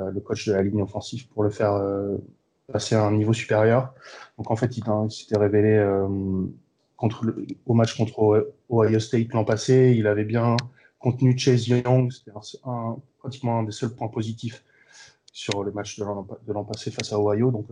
euh, 0.02 0.12
le 0.12 0.20
coach 0.20 0.48
de 0.48 0.54
la 0.54 0.64
ligne 0.64 0.82
offensive, 0.82 1.28
pour 1.30 1.44
le 1.44 1.50
faire 1.50 1.80
passer 2.72 2.96
à 2.96 3.06
un 3.06 3.12
niveau 3.12 3.34
supérieur. 3.34 3.94
Donc 4.38 4.52
en 4.52 4.56
fait, 4.56 4.78
il, 4.78 4.84
s'était 5.12 5.38
révélé 5.38 5.80
au 7.00 7.74
match 7.74 7.98
contre 7.98 8.54
Ohio 8.70 9.00
State 9.00 9.34
l'an 9.34 9.44
passé. 9.44 9.96
Il 9.98 10.08
avait 10.08 10.26
bien 10.26 10.56
contenu 11.00 11.38
Chase 11.38 11.68
Young, 11.68 12.12
c'était 12.12 12.32
pratiquement 13.20 13.60
un 13.60 13.64
des 13.64 13.72
seuls 13.72 13.96
points 13.96 14.08
positifs 14.08 14.64
sur 15.32 15.64
le 15.64 15.72
match 15.72 15.98
de 16.00 16.54
l'an 16.54 16.64
passé 16.64 16.92
face 16.92 17.12
à 17.12 17.20
Ohio. 17.20 17.52
Donc 17.52 17.68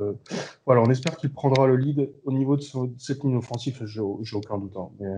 voilà, 0.65 0.82
on 0.82 0.89
espère 0.89 1.15
qu'il 1.18 1.32
prendra 1.32 1.68
le 1.68 1.76
lead 1.76 2.09
au 2.26 2.32
niveau 2.32 2.57
de, 2.57 2.63
cette 2.97 3.24
ligne 3.24 3.38
offensive, 3.38 3.84
j'ai 3.86 4.01
aucun 4.01 4.57
doute. 4.57 4.76
Hein. 4.76 4.89
Mais, 4.99 5.15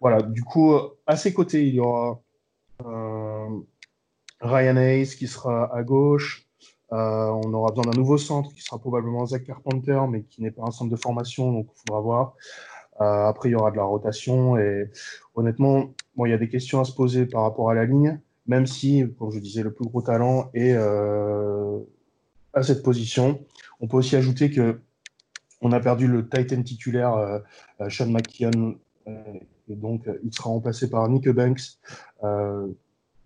voilà, 0.00 0.22
du 0.22 0.44
coup, 0.44 0.74
à 1.06 1.16
ses 1.16 1.32
côtés, 1.32 1.66
il 1.66 1.74
y 1.74 1.80
aura 1.80 2.20
Ryan 2.80 4.76
Hayes 4.76 5.16
qui 5.16 5.26
sera 5.26 5.74
à 5.74 5.82
gauche. 5.82 6.46
Euh, 6.92 7.28
on 7.44 7.52
aura 7.54 7.70
besoin 7.70 7.90
d'un 7.90 7.98
nouveau 7.98 8.18
centre 8.18 8.52
qui 8.52 8.60
sera 8.60 8.78
probablement 8.78 9.26
Zach 9.26 9.44
Carpenter, 9.44 10.00
mais 10.08 10.22
qui 10.22 10.42
n'est 10.42 10.50
pas 10.50 10.62
un 10.64 10.70
centre 10.70 10.90
de 10.90 10.96
formation, 10.96 11.52
donc 11.52 11.68
il 11.74 11.78
faudra 11.80 12.00
voir. 12.00 12.34
Euh, 13.00 13.26
après, 13.26 13.48
il 13.48 13.52
y 13.52 13.54
aura 13.56 13.70
de 13.70 13.76
la 13.76 13.84
rotation 13.84 14.56
et 14.56 14.90
honnêtement, 15.34 15.92
bon, 16.14 16.26
il 16.26 16.30
y 16.30 16.34
a 16.34 16.38
des 16.38 16.48
questions 16.48 16.80
à 16.80 16.84
se 16.84 16.92
poser 16.92 17.26
par 17.26 17.42
rapport 17.42 17.70
à 17.70 17.74
la 17.74 17.84
ligne, 17.84 18.20
même 18.46 18.66
si, 18.66 19.04
comme 19.18 19.32
je 19.32 19.40
disais, 19.40 19.62
le 19.62 19.72
plus 19.72 19.86
gros 19.86 20.02
talent 20.02 20.50
est 20.54 20.76
à 22.52 22.62
cette 22.62 22.82
position. 22.84 23.40
On 23.80 23.88
peut 23.88 23.96
aussi 23.96 24.14
ajouter 24.14 24.50
que 24.50 24.80
on 25.60 25.72
a 25.72 25.80
perdu 25.80 26.06
le 26.06 26.28
Titan 26.28 26.62
titulaire 26.62 27.40
Sean 27.88 28.10
McKeon 28.10 28.76
et 29.06 29.76
donc, 29.76 30.06
euh, 30.08 30.18
il 30.24 30.34
sera 30.34 30.50
remplacé 30.50 30.90
par 30.90 31.08
Nick 31.08 31.28
Banks, 31.28 31.78
euh, 32.22 32.68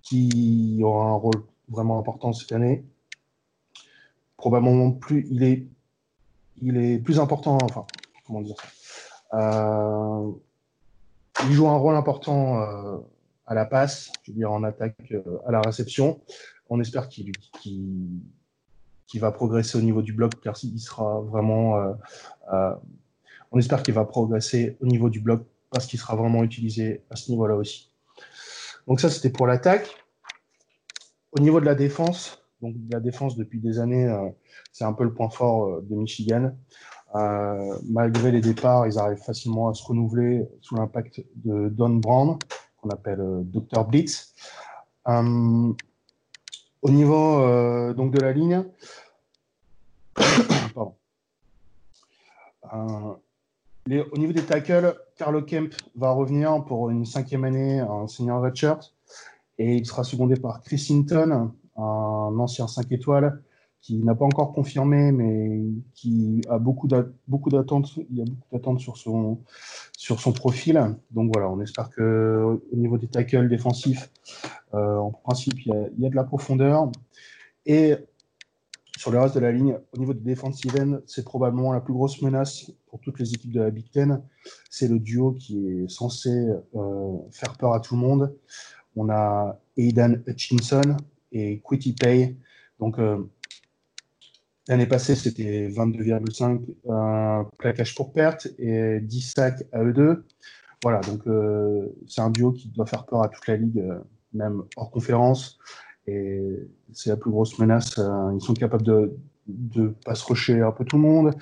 qui 0.03 0.81
aura 0.83 1.07
un 1.07 1.15
rôle 1.15 1.43
vraiment 1.69 1.99
important 1.99 2.33
cette 2.33 2.53
année. 2.53 2.85
Probablement 4.37 4.93
plus, 4.93 5.27
il 5.31 5.43
est, 5.43 5.67
il 6.63 6.77
est 6.77 6.99
plus 6.99 7.19
important, 7.19 7.59
enfin, 7.63 7.87
comment 8.27 8.41
dire 8.41 8.57
ça. 8.61 8.69
Euh, 9.35 10.31
il 11.45 11.53
joue 11.53 11.69
un 11.69 11.77
rôle 11.77 11.95
important 11.95 12.59
à 13.47 13.55
la 13.55 13.65
passe, 13.65 14.11
je 14.25 14.33
veux 14.33 14.37
dire 14.37 14.51
en 14.51 14.65
attaque 14.65 15.13
à 15.47 15.53
la 15.53 15.61
réception. 15.61 16.21
On 16.69 16.81
espère 16.81 17.09
qu'il 17.09 17.31
va 19.15 19.31
progresser 19.31 19.79
au 19.79 19.83
niveau 19.83 20.03
du 20.03 20.13
bloc 20.13 20.41
car 20.41 20.57
il 20.65 20.81
sera 20.81 21.21
vraiment. 21.21 21.95
on 23.53 23.59
espère 23.59 23.85
qu'il 23.85 23.95
va 23.95 24.05
progresser 24.05 24.77
au 24.81 24.87
niveau 24.87 25.11
du 25.11 25.21
bloc 25.21 25.47
parce 25.71 25.87
qu'il 25.87 25.99
sera 25.99 26.17
vraiment 26.17 26.43
utilisé 26.43 27.05
à 27.11 27.17
ce 27.17 27.31
niveau-là 27.31 27.57
aussi. 27.57 27.91
Donc 28.87 29.01
ça, 29.01 29.11
c'était 29.11 29.31
pour 29.31 29.47
l'attaque. 29.47 29.89
Au 31.33 31.41
niveau 31.41 31.61
de 31.61 31.67
la 31.67 31.75
défense, 31.75 32.43
donc 32.63 32.75
la 32.91 33.01
défense 33.01 33.37
depuis 33.37 33.61
des 33.61 33.79
années, 33.79 34.07
euh, 34.07 34.29
c'est 34.73 34.85
un 34.85 34.93
peu 34.93 35.05
le 35.05 35.13
point 35.13 35.29
fort 35.29 35.67
euh, 35.67 35.87
de 35.89 35.95
Michigan. 35.95 36.57
Euh, 37.15 37.79
malgré 37.89 38.33
les 38.33 38.41
départs, 38.41 38.87
ils 38.87 38.99
arrivent 38.99 39.23
facilement 39.23 39.69
à 39.69 39.75
se 39.75 39.85
renouveler 39.85 40.49
sous 40.61 40.75
l'impact 40.75 41.23
de 41.37 41.69
Don 41.69 41.97
Brown, 41.97 42.39
qu'on 42.77 42.91
appelle 42.91 43.23
Dr 43.45 43.85
Blitz. 43.85 44.35
au 45.07 46.91
niveau 46.91 47.95
donc 47.95 48.13
de 48.13 48.21
la 48.21 48.33
ligne, 48.33 48.65
pardon 50.75 50.95
au 53.91 54.19
niveau 54.19 54.33
des 54.33 54.45
tackles, 54.45 54.95
Carlo 55.19 55.43
Kemp 55.43 55.75
va 55.97 56.13
revenir 56.13 56.65
pour 56.65 56.91
une 56.91 57.05
cinquième 57.05 57.43
année 57.43 57.83
en 57.83 58.07
senior 58.07 58.41
redshirt 58.41 58.95
et 59.59 59.75
il 59.75 59.85
sera 59.85 60.05
secondé 60.05 60.37
par 60.37 60.61
Chris 60.63 60.87
Hinton, 60.91 61.53
un 61.77 62.39
ancien 62.39 62.69
5 62.69 62.91
étoiles 62.93 63.43
qui 63.81 63.99
n'a 63.99 64.15
pas 64.15 64.25
encore 64.25 64.53
confirmé, 64.53 65.11
mais 65.11 65.65
qui 65.95 66.41
a 66.49 66.59
beaucoup 66.59 66.87
d'attentes. 66.87 67.97
Il 68.11 68.19
y 68.19 68.23
a 68.23 68.25
beaucoup 68.25 68.49
d'attentes 68.53 68.81
sur 68.81 68.97
son, 68.97 69.41
sur 69.97 70.21
son 70.21 70.33
profil. 70.33 70.97
Donc 71.11 71.33
voilà, 71.35 71.51
on 71.51 71.61
espère 71.61 71.91
que 71.91 72.61
au 72.73 72.77
niveau 72.77 72.97
des 72.97 73.09
tackles 73.09 73.49
défensifs, 73.49 74.11
euh, 74.75 74.97
en 74.99 75.11
principe, 75.11 75.61
il 75.67 75.73
y, 75.73 75.77
a, 75.77 75.89
il 75.97 76.03
y, 76.03 76.07
a, 76.07 76.11
de 76.11 76.17
la 76.17 76.25
profondeur. 76.25 76.91
Et 77.67 77.97
sur 78.99 79.13
le 79.13 79.21
reste 79.21 79.37
de 79.37 79.41
la 79.41 79.53
ligne, 79.53 79.79
au 79.93 79.99
niveau 79.99 80.13
des 80.13 80.33
defensive 80.33 80.75
end, 80.77 80.99
c'est 81.07 81.25
probablement 81.25 81.73
la 81.73 81.81
plus 81.81 81.93
grosse 81.93 82.21
menace 82.21 82.73
pour 82.89 82.99
toutes 82.99 83.21
les 83.21 83.33
équipes 83.33 83.53
de 83.53 83.61
la 83.61 83.71
Big 83.71 83.89
Ten. 83.93 84.21
C'est 84.71 84.89
le 84.89 84.99
duo 84.99 85.35
qui 85.35 85.69
est 85.69 85.89
censé 85.89 86.31
euh, 86.75 87.17
faire 87.31 87.53
peur 87.57 87.75
à 87.75 87.81
tout 87.81 87.95
le 87.95 88.01
monde. 88.01 88.37
On 88.97 89.09
a 89.09 89.57
Aidan 89.77 90.15
Hutchinson 90.27 90.97
et 91.31 91.61
Quitty 91.61 91.93
Pay. 91.93 92.37
Donc, 92.81 92.99
euh, 92.99 93.19
l'année 94.67 94.89
passée, 94.89 95.15
c'était 95.15 95.69
22,5 95.69 96.61
euh, 96.89 97.45
plaquages 97.57 97.95
pour 97.95 98.13
perte 98.13 98.49
et 98.59 98.99
10 99.01 99.21
sacs 99.21 99.63
à 99.71 99.85
eux 99.85 99.93
deux. 99.93 100.25
Voilà, 100.83 101.01
donc 101.03 101.23
c'est 102.09 102.21
un 102.21 102.31
duo 102.31 102.51
qui 102.51 102.69
doit 102.69 102.87
faire 102.87 103.07
peur 103.07 103.23
à 103.23 103.29
toute 103.29 103.47
la 103.47 103.57
ligue, 103.57 103.85
même 104.33 104.65
hors 104.77 104.91
conférence. 104.91 105.59
Et 106.09 106.69
c'est 106.93 107.11
la 107.11 107.17
plus 107.17 107.31
grosse 107.31 107.59
menace. 107.59 107.99
Euh, 107.99 108.33
ils 108.35 108.41
sont 108.41 108.55
capables 108.55 108.83
de, 108.83 109.17
de 109.47 109.95
pas 110.05 110.15
se 110.15 110.25
rusher 110.25 110.63
un 110.63 110.73
peu 110.73 110.85
tout 110.85 110.97
le 110.97 111.03
monde. 111.03 111.35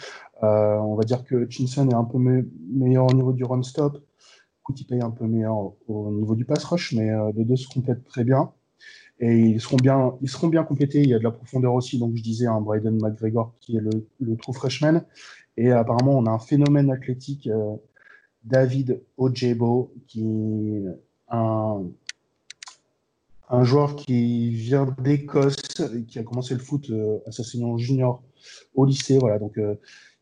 Euh, 0.43 0.77
on 0.79 0.97
va 0.97 1.05
dire 1.05 1.25
que 1.25 1.49
Chinson 1.49 1.89
est 1.89 1.95
un 1.95 2.05
peu 2.05 2.19
meilleur 2.19 3.07
au 3.07 3.15
niveau 3.15 3.33
du 3.33 3.45
run 3.45 3.63
stop. 3.63 4.03
Kuti 4.65 4.87
est 4.91 5.03
un 5.03 5.13
peu 5.13 5.27
meilleur 5.27 5.73
au 5.87 6.11
niveau 6.11 6.35
du 6.35 6.45
pass 6.45 6.65
rush, 6.65 6.93
mais 6.95 7.11
euh, 7.11 7.31
les 7.37 7.45
deux 7.45 7.55
se 7.55 7.69
complètent 7.69 8.05
très 8.05 8.25
bien. 8.25 8.51
Et 9.21 9.39
ils 9.39 9.61
seront 9.61 9.77
bien, 9.77 10.15
ils 10.21 10.29
seront 10.29 10.49
bien 10.49 10.65
complétés. 10.65 11.01
Il 11.01 11.09
y 11.09 11.15
a 11.15 11.19
de 11.19 11.25
la 11.25 11.31
profondeur 11.31 11.75
aussi. 11.75 11.99
Donc 12.01 12.17
je 12.17 12.23
disais 12.23 12.47
un 12.47 12.61
Bryden 12.61 12.99
McGregor 13.01 13.55
qui 13.61 13.77
est 13.77 13.81
le, 13.81 14.09
le 14.21 14.37
true 14.37 14.53
freshman. 14.53 15.03
Et 15.57 15.71
apparemment 15.71 16.19
on 16.19 16.27
a 16.27 16.31
un 16.31 16.41
phénomène 16.41 16.91
athlétique, 16.91 17.49
David 18.45 19.01
Ojebo, 19.17 19.95
qui 20.09 20.23
est 20.23 20.85
un 21.29 21.85
un 23.49 23.65
joueur 23.65 23.97
qui 23.97 24.51
vient 24.51 24.87
d'Écosse, 24.99 25.57
qui 26.09 26.19
a 26.19 26.23
commencé 26.23 26.55
le 26.55 26.61
foot 26.61 26.91
euh, 26.91 27.19
à 27.27 27.33
sa 27.33 27.45
saison 27.45 27.77
junior 27.79 28.23
au 28.75 28.85
lycée. 28.85 29.19
Voilà, 29.19 29.39
donc 29.39 29.57
euh, 29.59 29.75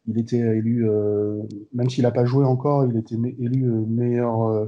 il 0.07 0.19
était 0.19 0.39
élu, 0.39 0.89
euh, 0.89 1.43
même 1.73 1.89
s'il 1.89 2.03
n'a 2.03 2.11
pas 2.11 2.25
joué 2.25 2.45
encore, 2.45 2.85
il 2.85 2.97
était 2.97 3.15
élu 3.15 3.65
meilleur 3.87 4.67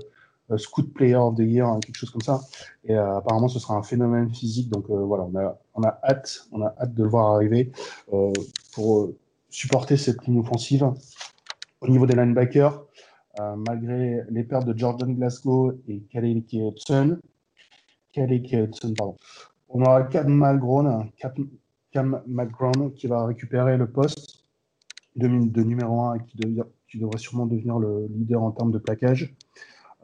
scout 0.56 0.92
player 0.94 1.16
of 1.16 1.34
the 1.34 1.40
year, 1.40 1.68
hein, 1.68 1.80
quelque 1.84 1.96
chose 1.96 2.10
comme 2.10 2.22
ça. 2.22 2.40
Et 2.84 2.94
apparemment, 2.94 3.48
ce 3.48 3.58
sera 3.58 3.74
un 3.74 3.82
phénomène 3.82 4.32
physique. 4.32 4.70
Donc 4.70 4.88
voilà, 4.88 5.24
on 5.24 5.36
a, 5.36 5.58
on 5.74 5.82
a 5.82 5.98
hâte, 6.04 6.46
on 6.52 6.62
a 6.62 6.74
hâte 6.80 6.94
de 6.94 7.02
le 7.02 7.08
voir 7.08 7.34
arriver 7.34 7.72
pour 8.72 9.10
supporter 9.50 9.96
cette 9.96 10.24
ligne 10.26 10.38
offensive. 10.38 10.90
Au 11.82 11.88
niveau 11.88 12.06
des 12.06 12.14
linebackers, 12.14 12.86
malgré 13.58 14.22
les 14.30 14.44
pertes 14.44 14.66
de 14.66 14.78
Jordan 14.78 15.14
Glasgow 15.14 15.72
et 15.88 16.00
Khalil 16.10 16.44
Hudson, 16.52 17.18
on 19.68 19.82
aura 19.82 20.02
Cam 20.04 20.28
Malgrone, 20.28 21.10
McGrone 22.26 22.92
qui 22.94 23.06
va 23.06 23.24
récupérer 23.24 23.76
le 23.76 23.90
poste 23.90 24.44
de, 25.16 25.28
numéro 25.28 26.02
1 26.02 26.16
et 26.16 26.20
qui, 26.26 26.98
devrait 26.98 27.18
sûrement 27.18 27.46
devenir 27.46 27.78
le 27.78 28.06
leader 28.10 28.42
en 28.42 28.52
termes 28.52 28.72
de 28.72 28.78
plaquage. 28.78 29.34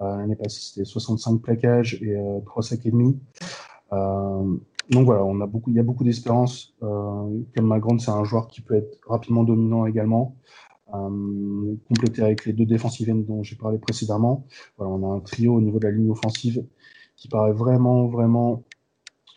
Euh, 0.00 0.16
L'année 0.16 0.36
passée, 0.36 0.60
c'était 0.60 0.84
65 0.84 1.40
plaquages 1.40 1.94
et 2.02 2.16
3 2.44 2.62
euh, 2.62 2.66
sacs 2.66 2.86
et 2.86 2.90
demi. 2.90 3.18
Euh, 3.92 4.56
donc 4.90 5.06
voilà, 5.06 5.24
il 5.66 5.74
y 5.74 5.78
a 5.78 5.82
beaucoup 5.82 6.04
d'espérance. 6.04 6.74
Euh, 6.82 7.40
Cam 7.54 7.66
McGrone, 7.66 8.00
c'est 8.00 8.10
un 8.10 8.24
joueur 8.24 8.48
qui 8.48 8.60
peut 8.60 8.74
être 8.74 8.98
rapidement 9.06 9.44
dominant 9.44 9.86
également. 9.86 10.36
complété 10.90 12.22
avec 12.22 12.44
les 12.44 12.52
deux 12.52 12.66
défensives 12.66 13.14
dont 13.24 13.42
j'ai 13.42 13.56
parlé 13.56 13.78
précédemment. 13.78 14.46
Voilà, 14.76 14.92
on 14.92 15.10
a 15.10 15.16
un 15.16 15.20
trio 15.20 15.54
au 15.54 15.60
niveau 15.60 15.78
de 15.78 15.86
la 15.86 15.92
ligne 15.92 16.10
offensive 16.10 16.64
qui 17.22 17.28
paraît 17.28 17.52
vraiment, 17.52 18.08
vraiment 18.08 18.64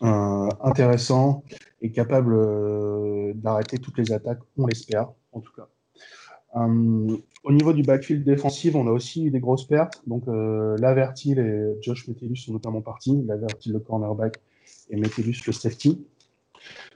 intéressant 0.02 1.44
et 1.82 1.92
capable 1.92 2.36
d'arrêter 3.36 3.78
toutes 3.78 4.00
les 4.00 4.12
attaques, 4.12 4.40
on 4.58 4.66
l'espère 4.66 5.12
en 5.34 5.40
tout 5.40 5.52
cas. 5.56 5.68
au 6.56 7.52
niveau 7.52 7.74
du 7.74 7.84
backfield 7.84 8.24
défensif, 8.24 8.74
on 8.74 8.88
a 8.88 8.92
aussi 8.92 9.26
eu 9.26 9.30
des 9.30 9.40
grosses 9.40 9.68
pertes. 9.68 10.02
Donc, 10.08 10.28
euh, 10.28 10.76
Lavertil 10.80 11.38
et 11.38 11.82
Josh 11.82 12.08
Metellus 12.08 12.38
sont 12.38 12.54
notamment 12.54 12.82
partis. 12.82 13.24
Lavertil, 13.28 13.74
le 13.74 13.80
cornerback, 13.80 14.38
et 14.90 14.96
Metellus, 14.96 15.38
le 15.46 15.54
safety. 15.54 16.04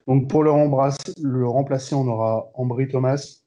Donc, 0.07 0.27
pour 0.27 0.43
le, 0.43 0.51
le 1.21 1.47
remplacer, 1.47 1.93
on 1.93 2.07
aura 2.07 2.49
Ambry 2.55 2.87
Thomas. 2.87 3.41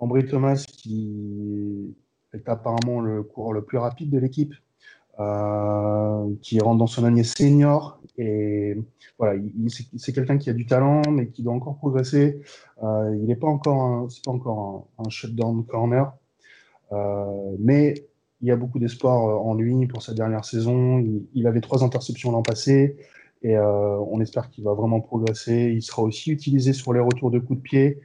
Ambry 0.00 0.24
Thomas, 0.24 0.64
qui 0.66 1.94
est 2.32 2.48
apparemment 2.48 3.00
le 3.00 3.22
coureur 3.22 3.52
le 3.52 3.62
plus 3.62 3.78
rapide 3.78 4.10
de 4.10 4.18
l'équipe, 4.18 4.54
euh, 5.20 6.32
qui 6.42 6.60
rentre 6.60 6.78
dans 6.78 6.86
son 6.86 7.02
année 7.02 7.24
senior. 7.24 8.00
Et 8.18 8.76
voilà, 9.18 9.40
c'est 9.96 10.12
quelqu'un 10.12 10.38
qui 10.38 10.48
a 10.48 10.52
du 10.52 10.64
talent, 10.64 11.02
mais 11.10 11.26
qui 11.28 11.42
doit 11.42 11.54
encore 11.54 11.76
progresser. 11.76 12.40
Euh, 12.84 13.16
il 13.16 13.26
n'est 13.26 13.34
pas 13.34 13.48
encore, 13.48 14.08
c'est 14.12 14.24
pas 14.24 14.30
encore 14.30 14.86
un, 14.96 15.08
shutdown 15.08 15.64
corner, 15.66 16.12
euh, 16.92 17.56
mais 17.58 18.06
il 18.40 18.46
y 18.46 18.52
a 18.52 18.56
beaucoup 18.56 18.78
d'espoir 18.78 19.44
en 19.44 19.54
lui 19.54 19.88
pour 19.88 20.02
sa 20.02 20.14
dernière 20.14 20.44
saison. 20.44 21.04
Il, 21.34 21.46
avait 21.48 21.60
trois 21.60 21.82
interceptions 21.82 22.30
l'an 22.30 22.42
passé. 22.42 22.96
Et 23.42 23.58
on 23.58 24.20
espère 24.20 24.50
qu'il 24.50 24.62
va 24.62 24.74
vraiment 24.74 25.00
progresser. 25.00 25.72
Il 25.74 25.82
sera 25.82 26.02
aussi 26.02 26.30
utilisé 26.30 26.72
sur 26.72 26.92
les 26.92 27.00
retours 27.00 27.32
de 27.32 27.40
coups 27.40 27.58
de 27.58 27.62
pied. 27.62 28.00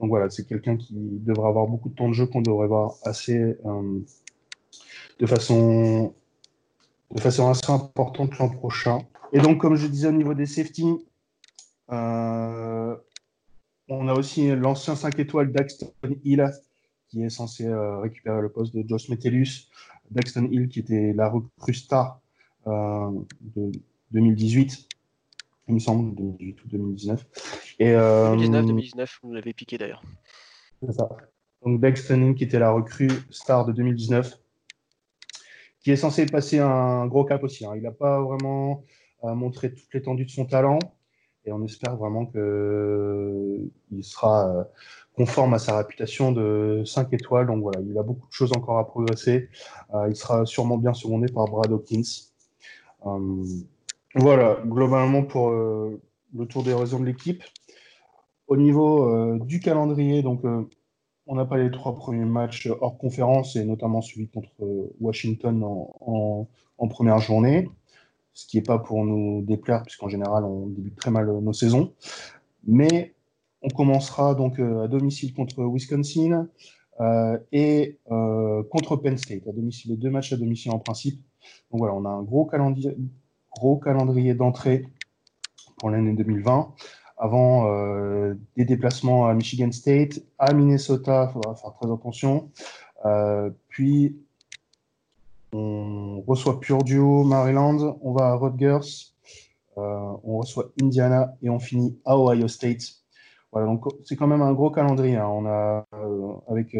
Donc 0.00 0.10
voilà, 0.10 0.28
c'est 0.28 0.46
quelqu'un 0.46 0.76
qui 0.76 0.94
devrait 0.94 1.48
avoir 1.48 1.66
beaucoup 1.66 1.88
de 1.88 1.94
temps 1.94 2.08
de 2.08 2.14
jeu 2.14 2.26
qu'on 2.26 2.42
devrait 2.42 2.68
voir 2.68 2.96
assez 3.04 3.56
de 5.18 5.26
façon 5.26 6.12
de 7.14 7.20
façon 7.20 7.48
assez 7.48 7.70
importante 7.70 8.38
l'an 8.38 8.48
prochain. 8.48 9.00
Et 9.32 9.40
donc, 9.40 9.58
comme 9.60 9.76
je 9.76 9.86
disais 9.86 10.08
au 10.08 10.12
niveau 10.12 10.34
des 10.34 10.46
safety, 10.46 10.86
euh, 11.90 12.96
on 13.88 14.08
a 14.08 14.14
aussi 14.14 14.54
l'ancien 14.54 14.96
5 14.96 15.18
étoiles 15.18 15.52
Daxton 15.52 15.92
Hill 16.24 16.50
qui 17.08 17.22
est 17.22 17.30
censé 17.30 17.66
euh, 17.66 18.00
récupérer 18.00 18.42
le 18.42 18.50
poste 18.50 18.74
de 18.74 18.86
Josh 18.86 19.08
Metellus. 19.08 19.68
Daxton 20.10 20.48
Hill 20.50 20.68
qui 20.68 20.80
était 20.80 21.12
la 21.14 21.28
recrue 21.28 21.74
star 21.74 22.20
euh, 22.66 23.10
de 23.40 23.72
2018, 24.10 24.88
il 25.68 25.74
me 25.74 25.78
semble, 25.78 26.14
2018 26.14 26.64
ou 26.64 26.68
2019. 26.68 27.26
Et, 27.78 27.92
2019-2019, 27.92 29.18
vous 29.22 29.32
l'avez 29.32 29.52
piqué 29.52 29.78
d'ailleurs. 29.78 30.02
C'est 30.82 30.92
ça. 30.92 31.08
Donc 31.64 31.80
Daxton 31.80 32.22
Hill 32.22 32.34
qui 32.34 32.44
était 32.44 32.58
la 32.58 32.70
recrue 32.70 33.10
star 33.30 33.64
de 33.64 33.72
2019 33.72 34.38
qui 35.80 35.90
est 35.90 35.96
censé 35.96 36.26
passer 36.26 36.58
un 36.58 37.06
gros 37.06 37.24
cap 37.24 37.42
aussi. 37.42 37.64
Hein. 37.64 37.72
Il 37.76 37.82
n'a 37.82 37.92
pas 37.92 38.20
vraiment 38.20 38.84
euh, 39.24 39.34
montré 39.34 39.72
toute 39.72 39.92
l'étendue 39.92 40.24
de 40.24 40.30
son 40.30 40.44
talent 40.44 40.78
et 41.44 41.52
on 41.52 41.64
espère 41.64 41.96
vraiment 41.96 42.26
qu'il 42.26 42.40
euh, 42.40 43.68
sera 44.02 44.48
euh, 44.48 44.64
conforme 45.16 45.54
à 45.54 45.58
sa 45.58 45.78
réputation 45.78 46.32
de 46.32 46.82
5 46.84 47.12
étoiles. 47.12 47.46
Donc 47.46 47.62
voilà, 47.62 47.80
il 47.80 47.96
a 47.98 48.02
beaucoup 48.02 48.26
de 48.26 48.32
choses 48.32 48.52
encore 48.56 48.78
à 48.78 48.86
progresser. 48.86 49.48
il 50.08 50.14
sera 50.14 50.46
sûrement 50.46 50.78
bien 50.78 50.94
secondé 50.94 51.26
par 51.32 51.46
Brad 51.46 51.72
Hawkins. 51.72 52.02
voilà, 54.14 54.60
globalement 54.64 55.24
pour 55.24 55.50
le 55.50 56.46
tour 56.48 56.62
des 56.62 56.74
raisons 56.74 57.00
de 57.00 57.06
l'équipe. 57.06 57.42
Au 58.46 58.56
niveau 58.56 59.38
du 59.40 59.58
calendrier, 59.58 60.22
donc 60.22 60.42
on 61.28 61.34
n'a 61.34 61.44
pas 61.44 61.58
les 61.58 61.70
trois 61.70 61.94
premiers 61.94 62.24
matchs 62.24 62.68
hors 62.80 62.96
conférence 62.96 63.54
et 63.54 63.64
notamment 63.64 64.00
celui 64.00 64.28
contre 64.28 64.50
Washington 65.00 65.62
en, 65.62 66.48
première 66.88 67.18
journée, 67.18 67.68
ce 68.32 68.46
qui 68.46 68.56
n'est 68.56 68.62
pas 68.62 68.78
pour 68.78 69.04
nous 69.04 69.42
déplaire 69.42 69.82
puisqu'en 69.82 70.08
général 70.08 70.44
on 70.44 70.66
débute 70.66 70.96
très 70.96 71.10
mal 71.10 71.26
nos 71.26 71.52
saisons. 71.52 71.92
Mais 72.66 73.14
on 73.62 73.68
commencera 73.68 74.34
donc 74.34 74.58
euh, 74.58 74.84
à 74.84 74.88
domicile 74.88 75.34
contre 75.34 75.64
Wisconsin 75.64 76.48
euh, 77.00 77.38
et 77.52 77.98
euh, 78.10 78.62
contre 78.70 78.96
Penn 78.96 79.18
State 79.18 79.46
à 79.46 79.52
domicile, 79.52 79.90
les 79.92 79.96
deux 79.98 80.10
matchs 80.10 80.32
à 80.32 80.36
domicile 80.36 80.72
en 80.72 80.78
principe. 80.78 81.20
Donc 81.70 81.80
voilà, 81.80 81.94
on 81.94 82.04
a 82.06 82.08
un 82.08 82.22
gros 82.22 82.46
calendrier 83.76 84.34
d'entrée 84.34 84.86
pour 85.76 85.90
l'année 85.90 86.14
2020 86.14 86.74
avant 87.18 87.66
euh, 87.66 88.34
des 88.56 88.64
déplacements 88.64 89.26
à 89.26 89.34
Michigan 89.34 89.72
State, 89.72 90.22
à 90.38 90.52
Minnesota, 90.52 91.26
il 91.28 91.32
faudra 91.32 91.54
faire 91.54 91.72
très 91.74 91.90
attention. 91.90 92.50
Euh, 93.04 93.50
puis 93.68 94.16
on 95.52 96.22
reçoit 96.26 96.60
Purdue, 96.60 97.24
Maryland, 97.24 97.98
on 98.02 98.12
va 98.12 98.28
à 98.28 98.34
Rutgers, 98.34 99.12
euh, 99.78 100.12
on 100.24 100.38
reçoit 100.38 100.70
Indiana 100.80 101.34
et 101.42 101.50
on 101.50 101.58
finit 101.58 101.98
à 102.04 102.16
Ohio 102.16 102.48
State. 102.48 102.82
Voilà, 103.52 103.66
donc 103.66 103.84
c'est 104.04 104.16
quand 104.16 104.26
même 104.26 104.42
un 104.42 104.52
gros 104.52 104.70
calendrier. 104.70 105.16
Hein. 105.16 105.28
On 105.28 105.46
a 105.46 105.86
avec 106.48 106.76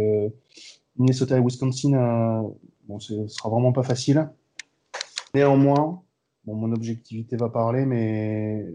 Minnesota 0.96 1.38
et 1.38 1.40
Wisconsin, 1.40 2.44
bon, 2.86 3.00
ce 3.00 3.26
sera 3.28 3.48
vraiment 3.48 3.72
pas 3.72 3.82
facile. 3.82 4.28
Néanmoins, 5.34 6.02
bon, 6.44 6.54
mon 6.54 6.72
objectivité 6.72 7.36
va 7.36 7.48
parler, 7.48 7.86
mais 7.86 8.66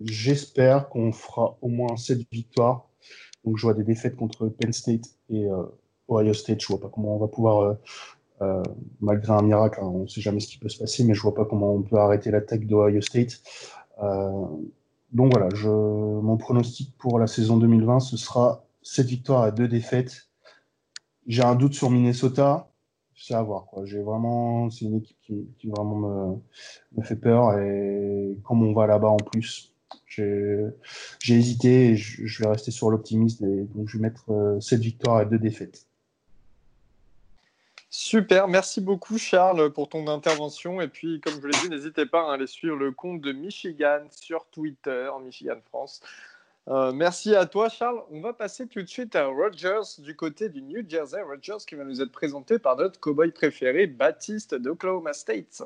J'espère 0.00 0.88
qu'on 0.88 1.12
fera 1.12 1.58
au 1.60 1.68
moins 1.68 1.96
7 1.96 2.20
victoires. 2.32 2.88
Donc 3.44 3.56
je 3.58 3.62
vois 3.62 3.74
des 3.74 3.84
défaites 3.84 4.16
contre 4.16 4.48
Penn 4.48 4.72
State 4.72 5.04
et 5.28 5.46
euh, 5.46 5.64
Ohio 6.08 6.32
State. 6.32 6.60
Je 6.60 6.68
vois 6.68 6.80
pas 6.80 6.88
comment 6.88 7.16
on 7.16 7.18
va 7.18 7.28
pouvoir, 7.28 7.60
euh, 7.60 7.74
euh, 8.42 8.62
malgré 9.00 9.32
un 9.32 9.42
miracle, 9.42 9.80
hein, 9.82 9.86
on 9.86 10.02
ne 10.02 10.06
sait 10.06 10.20
jamais 10.20 10.40
ce 10.40 10.48
qui 10.48 10.58
peut 10.58 10.68
se 10.68 10.78
passer, 10.78 11.04
mais 11.04 11.14
je 11.14 11.20
vois 11.20 11.34
pas 11.34 11.44
comment 11.44 11.74
on 11.74 11.82
peut 11.82 11.96
arrêter 11.96 12.30
l'attaque 12.30 12.66
d'Ohio 12.66 13.00
State. 13.02 13.42
donc 15.12 15.32
voilà, 15.32 15.48
mon 16.22 16.36
pronostic 16.36 16.96
pour 16.98 17.18
la 17.18 17.26
saison 17.26 17.58
2020, 17.58 18.00
ce 18.00 18.16
sera 18.16 18.64
7 18.82 19.06
victoires 19.06 19.48
et 19.48 19.52
2 19.52 19.68
défaites. 19.68 20.28
J'ai 21.26 21.42
un 21.42 21.54
doute 21.54 21.74
sur 21.74 21.90
Minnesota. 21.90 22.68
C'est 23.14 23.34
à 23.34 23.42
voir. 23.42 23.66
C'est 23.84 24.84
une 24.86 24.96
équipe 24.96 25.18
qui, 25.22 25.46
qui 25.58 25.68
vraiment 25.68 25.94
me, 25.94 26.36
me, 26.96 27.02
fait 27.04 27.16
peur 27.16 27.58
et 27.58 28.34
comme 28.42 28.62
on 28.62 28.72
va 28.72 28.86
là-bas 28.86 29.08
en 29.08 29.18
plus, 29.18 29.74
j'ai 30.06 30.72
hésité 31.28 31.96
je, 31.96 32.42
vais 32.42 32.48
rester 32.48 32.70
sur 32.70 32.90
l'optimisme. 32.90 33.44
Et 33.44 33.64
donc, 33.74 33.88
je 33.88 33.96
vais 33.96 34.02
mettre 34.02 34.58
7 34.60 34.78
euh, 34.78 34.82
victoires 34.82 35.22
et 35.22 35.26
2 35.26 35.38
défaites. 35.38 35.86
Super, 37.92 38.46
merci 38.46 38.80
beaucoup 38.80 39.18
Charles 39.18 39.72
pour 39.72 39.88
ton 39.88 40.06
intervention. 40.06 40.80
Et 40.80 40.88
puis, 40.88 41.20
comme 41.20 41.40
je 41.40 41.46
l'ai 41.46 41.58
dit, 41.62 41.68
n'hésitez 41.68 42.06
pas 42.06 42.30
à 42.30 42.34
aller 42.34 42.46
suivre 42.46 42.76
le 42.76 42.92
compte 42.92 43.20
de 43.20 43.32
Michigan 43.32 44.02
sur 44.10 44.46
Twitter, 44.46 45.10
Michigan 45.24 45.58
France. 45.68 46.00
Euh, 46.68 46.92
merci 46.92 47.34
à 47.34 47.46
toi 47.46 47.68
Charles. 47.68 48.00
On 48.10 48.20
va 48.20 48.32
passer 48.32 48.68
tout 48.68 48.80
de 48.80 48.86
suite 48.86 49.16
à 49.16 49.26
Rogers 49.26 49.98
du 49.98 50.14
côté 50.14 50.48
du 50.48 50.62
New 50.62 50.88
Jersey. 50.88 51.20
Rogers 51.20 51.64
qui 51.66 51.74
va 51.74 51.84
nous 51.84 52.00
être 52.00 52.12
présenté 52.12 52.60
par 52.60 52.76
notre 52.76 53.00
cowboy 53.00 53.32
préféré, 53.32 53.88
Baptiste 53.88 54.54
d'Oklahoma 54.54 55.12
State 55.12 55.62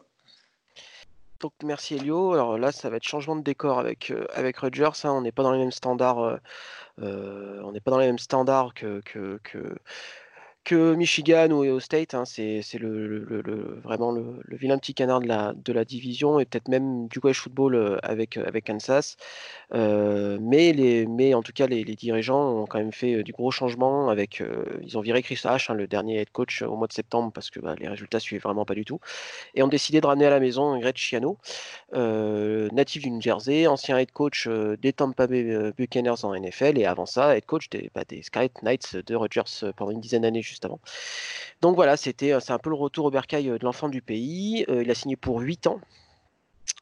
merci 1.63 1.95
Elio. 1.97 2.33
Alors 2.33 2.59
là, 2.59 2.73
ça 2.73 2.91
va 2.91 2.97
être 2.97 3.05
changement 3.05 3.37
de 3.37 3.43
décor 3.43 3.79
avec, 3.79 4.11
euh, 4.11 4.27
avec 4.35 4.59
Rogers. 4.59 5.05
Hein. 5.05 5.11
On 5.13 5.23
n'est 5.23 5.33
pas 5.33 5.43
dans 5.43 5.53
les 5.53 5.59
mêmes 5.59 5.73
standards. 5.73 6.41
On 6.99 7.73
n'est 7.73 7.81
pas 7.81 7.91
dans 7.91 7.99
les 7.99 8.07
mêmes 8.07 8.19
standards 8.19 8.75
que, 8.75 9.01
que 9.05 9.41
Michigan 10.73 11.51
ou 11.51 11.63
Ohio 11.63 11.81
State. 11.81 12.15
Hein, 12.15 12.25
c'est 12.25 12.63
le, 12.79 13.81
vraiment 13.83 14.13
le, 14.13 14.41
vilain 14.57 14.79
petit 14.79 14.95
canard 14.95 15.21
de 15.21 15.29
la, 15.29 15.53
de 15.53 15.73
la 15.73 15.85
division 15.85 16.41
et 16.41 16.45
peut-être 16.45 16.69
même 16.69 17.09
du 17.09 17.21
college 17.21 17.39
football 17.39 17.75
euh, 17.75 17.99
avec, 18.03 18.37
euh, 18.37 18.47
avec 18.47 18.67
Kansas. 18.67 19.17
Euh, 19.75 20.39
mais, 20.41 20.73
les, 20.73 21.07
mais 21.07 21.35
en 21.35 21.43
tout 21.43 21.53
cas, 21.53 21.67
les, 21.67 21.85
dirigeants 21.85 22.63
ont 22.63 22.67
quand 22.67 22.79
même 22.79 22.93
fait 22.93 23.23
du 23.23 23.33
gros 23.33 23.51
changement. 23.51 24.09
Avec, 24.09 24.43
ils 24.83 24.99
ont 24.99 25.01
viré 25.01 25.23
Chris 25.23 25.41
H, 25.45 25.71
hein, 25.71 25.75
le 25.75 25.87
dernier 25.87 26.21
head 26.21 26.31
coach, 26.31 26.63
au 26.63 26.77
mois 26.77 26.87
de 26.87 26.93
septembre 26.93 27.33
parce 27.33 27.51
que 27.51 27.61
bah, 27.61 27.75
les 27.79 27.89
résultats 27.89 28.21
suivaient 28.21 28.41
vraiment 28.41 28.65
pas 28.65 28.75
du 28.75 28.85
tout. 28.85 29.01
Et 29.55 29.63
ont 29.63 29.69
décidé 29.69 30.01
de 30.01 30.07
ramener 30.07 30.27
à 30.27 30.31
la 30.31 30.41
maison 30.41 30.79
Greg 30.79 30.97
Chiano, 30.97 31.39
natif 31.93 33.03
du 33.03 33.11
New 33.11 33.21
Jersey, 33.21 33.67
ancien 33.67 33.99
head 33.99 34.13
coach 34.13 34.49
des 34.49 34.93
Tampa 34.93 35.27
Bay 35.27 35.73
Buccaneers 35.77 36.25
en 36.25 36.35
NFL 36.35 36.79
et 36.79 36.85
avant 36.87 37.07
ça, 37.07 37.37
head 37.37 37.47
coach 37.47 37.69
des, 37.71 37.91
bah, 37.95 38.05
des 38.09 38.23
Scarlet 38.23 38.51
Knights 38.63 38.97
de 38.97 39.15
Rogers 39.15 39.73
pendant 39.77 39.91
une 39.91 40.01
dizaine 40.01 40.23
d'années 40.23 40.43
avant. 40.63 40.81
Donc 41.61 41.77
voilà, 41.77 41.97
c'était, 41.97 42.39
c'est 42.41 42.53
un 42.53 42.59
peu 42.59 42.71
le 42.71 42.77
retour 42.77 43.07
au 43.07 43.11
bercail 43.11 43.47
de 43.47 43.59
l'enfant 43.63 43.89
du 43.89 44.03
pays. 44.03 44.65
il 44.69 44.91
a 44.91 44.95
signé 44.95 45.17
pour 45.17 45.41
8 45.41 45.67
ans. 45.67 45.81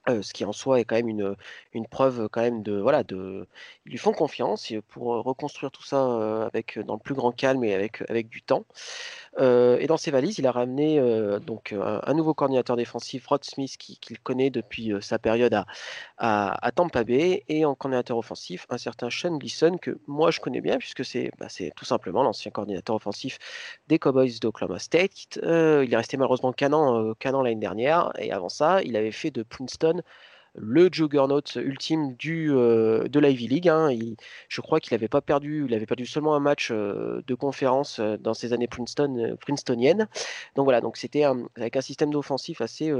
ce 0.08 0.32
qui 0.32 0.44
en 0.44 0.52
soi 0.52 0.80
est 0.80 0.84
quand 0.84 0.96
même 0.96 1.08
une, 1.08 1.36
une 1.72 1.86
preuve 1.86 2.28
quand 2.30 2.40
même 2.40 2.62
de 2.62 2.80
voilà 2.80 3.04
de 3.04 3.46
ils 3.86 3.92
lui 3.92 3.98
font 3.98 4.12
confiance 4.12 4.72
pour 4.88 5.06
reconstruire 5.22 5.70
tout 5.70 5.84
ça 5.84 6.46
avec 6.46 6.78
dans 6.80 6.94
le 6.94 7.00
plus 7.00 7.14
grand 7.14 7.32
calme 7.32 7.62
et 7.64 7.74
avec 7.74 8.02
avec 8.10 8.28
du 8.28 8.42
temps. 8.42 8.64
et 9.38 9.86
dans 9.86 9.96
ses 9.96 10.10
valises, 10.10 10.38
il 10.38 10.46
a 10.46 10.52
ramené 10.52 11.00
donc 11.46 11.72
un, 11.72 12.14
nouveau 12.14 12.34
coordinateur 12.34 12.76
défensif, 12.76 13.26
Rod 13.26 13.44
Smith, 13.44 13.76
qu'il 13.76 14.18
connaît 14.18 14.50
depuis 14.50 14.92
sa 15.00 15.18
période 15.18 15.54
à, 15.54 15.66
à, 16.24 16.70
Tampa 16.70 17.02
Bay, 17.02 17.42
et 17.48 17.64
en 17.64 17.74
coordinateur 17.74 18.16
offensif, 18.16 18.64
un 18.70 18.78
certain 18.78 19.10
Sean 19.10 19.38
Gleason 19.38 19.76
que 19.76 19.98
moi 20.06 20.30
je 20.30 20.38
connais 20.38 20.60
bien 20.60 20.78
puisque 20.78 21.04
c'est 21.04 21.32
bah, 21.38 21.48
tout 21.74 21.84
simplement 21.84 22.22
l'ancien 22.22 22.52
coordinateur 22.52 22.94
offensif 22.94 23.38
des 23.88 23.98
Cowboys 23.98 24.38
d'Oklahoma 24.40 24.78
State. 24.78 25.40
il 25.42 25.92
est 25.92 25.96
resté 25.96 26.16
malheureusement 26.16 26.52
canon 26.52 27.14
canon 27.18 27.42
l'année 27.42 27.60
dernière 27.60 28.12
et 28.18 28.30
avant 28.30 28.48
ça, 28.48 28.82
il 28.82 28.96
avait 28.96 29.10
fait 29.10 29.32
de 29.32 29.42
Princeton 29.42 30.02
le 30.54 30.88
juggernaut 30.92 31.40
ultime 31.56 32.14
du, 32.16 32.50
euh, 32.52 33.08
de 33.08 33.20
l'Ivy 33.20 33.48
League. 33.48 33.68
Hein. 33.68 33.90
je 34.48 34.60
crois 34.60 34.80
qu'il 34.80 34.94
n'avait 34.94 35.08
pas 35.08 35.20
perdu, 35.20 35.64
il 35.66 35.74
avait 35.74 35.86
perdu 35.86 36.06
seulement 36.06 36.34
un 36.34 36.40
match 36.40 36.68
euh, 36.70 37.22
de 37.26 37.34
conférence 37.34 37.98
euh, 38.00 38.16
dans 38.18 38.34
ses 38.34 38.52
années 38.52 38.68
Princeton, 38.68 39.36
princetoniennes. 39.40 40.08
Donc 40.56 40.64
voilà, 40.64 40.80
donc 40.80 40.96
c'était 40.96 41.24
avec 41.56 41.76
un 41.76 41.80
système 41.80 42.10
d'offensif 42.10 42.60
assez, 42.60 42.92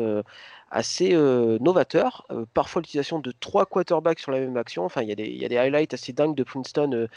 assez 0.71 1.15
novateur. 1.61 2.27
parfois 2.55 2.83
l'utilisation 2.83 3.19
de 3.19 3.33
trois 3.33 3.67
quarterbacks 3.67 4.21
sur 4.21 4.33
la 4.33 4.41
même 4.41 4.57
action. 4.57 4.85
Enfin, 4.85 5.03
il 5.03 5.09
y, 5.09 5.13
a 5.13 5.15
des, 5.15 5.29
y 5.29 5.45
a 5.45 5.49
des 5.49 5.59
highlights 5.59 5.95
assez 5.95 6.13
dingues 6.13 6.35
de 6.35 6.45
Princeton 6.45 7.09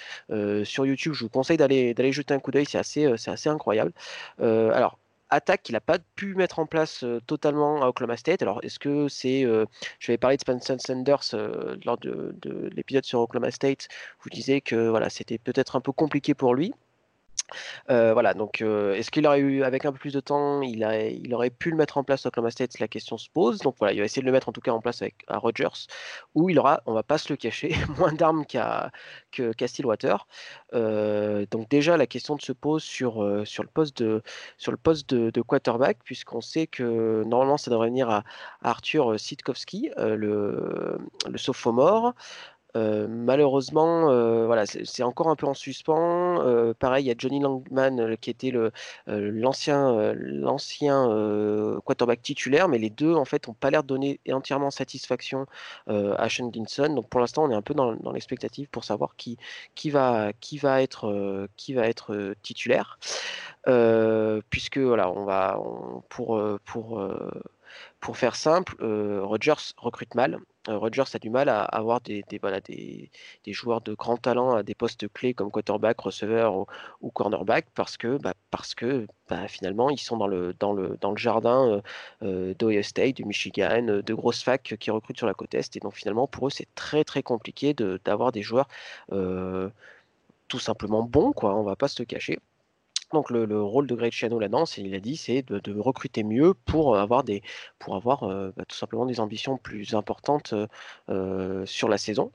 sur 0.64 0.86
YouTube. 0.86 1.14
Je 1.14 1.24
vous 1.24 1.30
conseille 1.30 1.58
d'aller 1.58 2.12
jeter 2.12 2.34
un 2.34 2.40
coup 2.40 2.52
d'œil. 2.52 2.66
C'est 2.66 2.78
assez, 2.78 3.06
assez 3.06 3.50
incroyable. 3.50 3.94
alors 4.40 4.98
attaque 5.30 5.64
qu'il 5.64 5.74
n'a 5.74 5.82
pas 5.82 5.98
pu 6.16 6.36
mettre 6.36 6.60
en 6.60 6.66
place 6.66 7.04
totalement 7.28 7.82
à 7.84 7.88
Oklahoma 7.88 8.18
State. 8.18 8.42
Alors, 8.42 8.60
est-ce 8.64 8.80
que 8.80 9.08
c'est. 9.08 9.44
je 10.00 10.12
vais 10.12 10.18
parler 10.18 10.38
de 10.38 10.42
Spencer 10.42 10.78
Sanders 10.80 11.36
lors 11.86 11.98
de, 11.98 12.36
de 12.42 12.70
l'épisode 12.76 13.06
sur 13.06 13.20
Oklahoma 13.22 13.52
State. 13.52 13.88
Vous 14.22 14.30
disiez 14.30 14.62
que 14.62 14.90
voilà, 14.90 15.10
c'était 15.10 15.38
peut-être 15.38 15.76
un 15.76 15.82
peu 15.82 15.92
compliqué 15.92 16.34
pour 16.34 16.56
lui. 16.56 16.74
Voilà, 17.88 18.34
donc 18.34 18.62
est-ce 18.62 19.12
qu'il 19.12 19.26
aurait 19.28 19.40
eu, 19.40 19.64
avec 19.64 19.86
un 19.86 19.92
peu 19.92 20.00
plus 20.00 20.14
de 20.14 20.20
temps, 20.20 20.62
il, 20.62 20.84
a, 20.84 21.08
il 21.08 21.34
aurait 21.34 21.50
pu 21.50 21.70
le 21.72 21.78
mettre 21.78 21.98
en 21.98 22.04
place 22.04 22.26
à 22.26 22.30
Oklahoma 22.30 22.52
State 22.52 22.80
La 22.80 22.88
question 22.88 23.18
se 23.18 23.30
pose. 23.30 23.60
Donc 23.60 23.76
voilà, 23.80 23.94
il 23.94 24.00
va 24.00 24.06
essayer 24.06 24.22
de 24.22 24.26
le 24.26 24.32
mettre 24.32 24.50
en 24.50 24.52
tout 24.52 24.62
cas 24.62 24.72
en 24.72 24.82
place 24.82 25.02
avec 25.02 25.16
à 25.28 25.38
Rogers, 25.38 25.88
où 26.34 26.50
il 26.50 26.60
aura, 26.60 26.82
on 26.86 26.94
va 26.94 27.04
pas 27.04 27.18
se 27.18 27.32
le 27.32 27.38
cacher, 27.38 27.74
moins 27.98 28.14
d'armes 28.14 28.46
qu'à 28.46 28.92
qu'à 29.32 29.68
Stillwater. 29.68 30.28
Donc 30.74 31.70
déjà, 31.70 31.98
la 31.98 32.08
question 32.08 32.38
se 32.40 32.52
pose 32.52 32.84
sur, 32.84 33.44
sur 33.46 33.64
le 33.64 33.70
poste 33.70 34.02
de, 34.02 34.22
sur 34.58 34.72
le 34.72 34.78
poste 34.78 35.14
de, 35.14 35.42
quarterback, 35.42 36.00
puisqu'on 36.04 36.42
sait 36.42 36.68
que 36.68 37.24
normalement 37.26 37.58
ça 37.58 37.72
devrait 37.72 37.90
venir 37.90 38.10
à, 38.10 38.24
Arthur 38.62 39.20
Sitkowski, 39.20 39.92
le 39.98 40.98
sophomore. 41.36 42.14
Malheureusement, 42.76 44.06
voilà, 44.46 44.66
c'est 44.66 45.04
encore 45.04 45.30
un 45.30 45.36
peu 45.36 45.48
en 45.48 45.54
suspens. 45.54 46.74
Pareil, 46.80 47.06
il 47.06 47.08
y 47.08 47.12
a 47.12 47.16
Johnny 47.18 47.40
Langman 47.40 48.18
qui 48.18 48.30
était 48.30 48.52
l'ancien 49.08 50.14
quarterback 51.86 52.22
titulaire, 52.22 52.68
mais 52.68 52.78
les 52.78 52.90
deux 52.90 53.14
en 53.14 53.26
fait 53.26 53.48
n'ont 53.48 53.54
pas 53.54 53.70
l'air 53.70 53.84
de 53.84 53.88
donner 53.88 54.20
entièrement 54.32 54.72
satisfaction 54.72 55.46
à 55.88 56.28
Sean 56.30 56.52
Ginson. 56.52 56.94
Donc 56.94 57.10
pour 57.10 57.22
l'instant, 57.22 57.46
on 57.46 57.52
est 57.52 57.56
un 57.56 57.62
peu 57.62 57.74
dans, 57.74 57.94
l'expectative 58.12 58.68
pour 58.70 58.84
savoir 58.84 59.16
qui, 59.16 59.38
va, 59.90 60.34
être, 60.82 62.36
titulaire. 62.42 63.00
puisque 64.50 64.78
voilà, 64.80 65.10
on 65.12 65.26
va 65.26 65.60
pour, 66.10 66.42
pour 68.06 68.18
faire 68.18 68.36
simple, 68.36 68.76
Rogers 69.24 69.74
recrute 69.78 70.14
mal. 70.14 70.40
Euh, 70.70 70.78
Rogers 70.78 71.16
a 71.16 71.18
du 71.20 71.32
mal 71.32 71.50
à 71.50 71.64
avoir 71.64 72.02
des, 72.02 72.24
des, 72.30 73.54
joueurs 73.54 73.82
de 73.82 73.96
grand 73.96 74.18
talent 74.18 74.54
à 74.56 74.62
des 74.62 74.76
postes 74.76 75.12
clés 75.12 75.34
comme 75.34 75.50
quarterback, 75.50 76.00
receveur 76.00 76.68
ou, 77.02 77.10
cornerback 77.10 77.66
parce 77.74 77.98
que, 77.98 78.18
bah, 78.18 78.36
parce 78.52 78.76
que 78.76 79.08
bah, 79.28 79.48
finalement 79.48 79.90
ils 79.90 79.98
sont 79.98 80.18
dans 80.18 80.28
le, 80.28 80.54
dans 80.54 80.72
le, 80.72 80.98
dans 81.02 81.10
le 81.10 81.18
jardin 81.18 81.82
euh, 82.22 82.54
d'Ohio 82.60 82.84
State, 82.84 83.16
du 83.16 83.26
Michigan, 83.26 84.02
de 84.06 84.14
grosses 84.14 84.44
facs 84.44 84.76
qui 84.80 84.92
recrutent 84.92 85.18
sur 85.18 85.28
la 85.28 85.34
côte 85.34 85.56
Est. 85.56 85.76
Et 85.76 85.80
donc 85.80 85.96
finalement 85.96 86.28
pour 86.28 86.46
eux 86.46 86.52
c'est 86.52 86.68
très 86.76 87.04
très 87.04 87.24
compliqué 87.24 87.74
d'avoir 88.06 88.32
des 88.32 88.44
joueurs 88.44 88.68
euh, 89.14 89.72
tout 90.48 90.60
simplement 90.60 91.02
bons, 91.02 91.32
quoi, 91.34 91.56
on 91.56 91.64
va 91.64 91.76
pas 91.76 91.88
se 91.88 92.00
le 92.02 92.06
cacher. 92.06 92.38
Donc 93.14 93.30
le, 93.30 93.62
rôle 93.62 93.88
de 93.88 93.96
Greg 93.96 94.12
Chiano 94.12 94.40
là-dedans, 94.40 94.66
il 94.78 94.94
a 94.96 95.00
dit, 95.00 95.16
c'est 95.18 95.42
de, 95.44 95.80
recruter 95.80 96.24
mieux 96.24 96.54
pour 96.54 96.98
avoir 96.98 97.24
des, 97.24 97.44
pour 97.80 97.96
avoir 97.96 98.24
euh, 98.24 98.52
bah, 98.56 98.66
tout 98.68 98.76
simplement 98.76 99.06
des 99.06 99.20
ambitions 99.20 99.58
plus 99.58 99.94
importantes 99.94 100.54
euh, 101.10 101.66
sur 101.66 101.90
la 101.90 101.98
saison. 101.98 102.32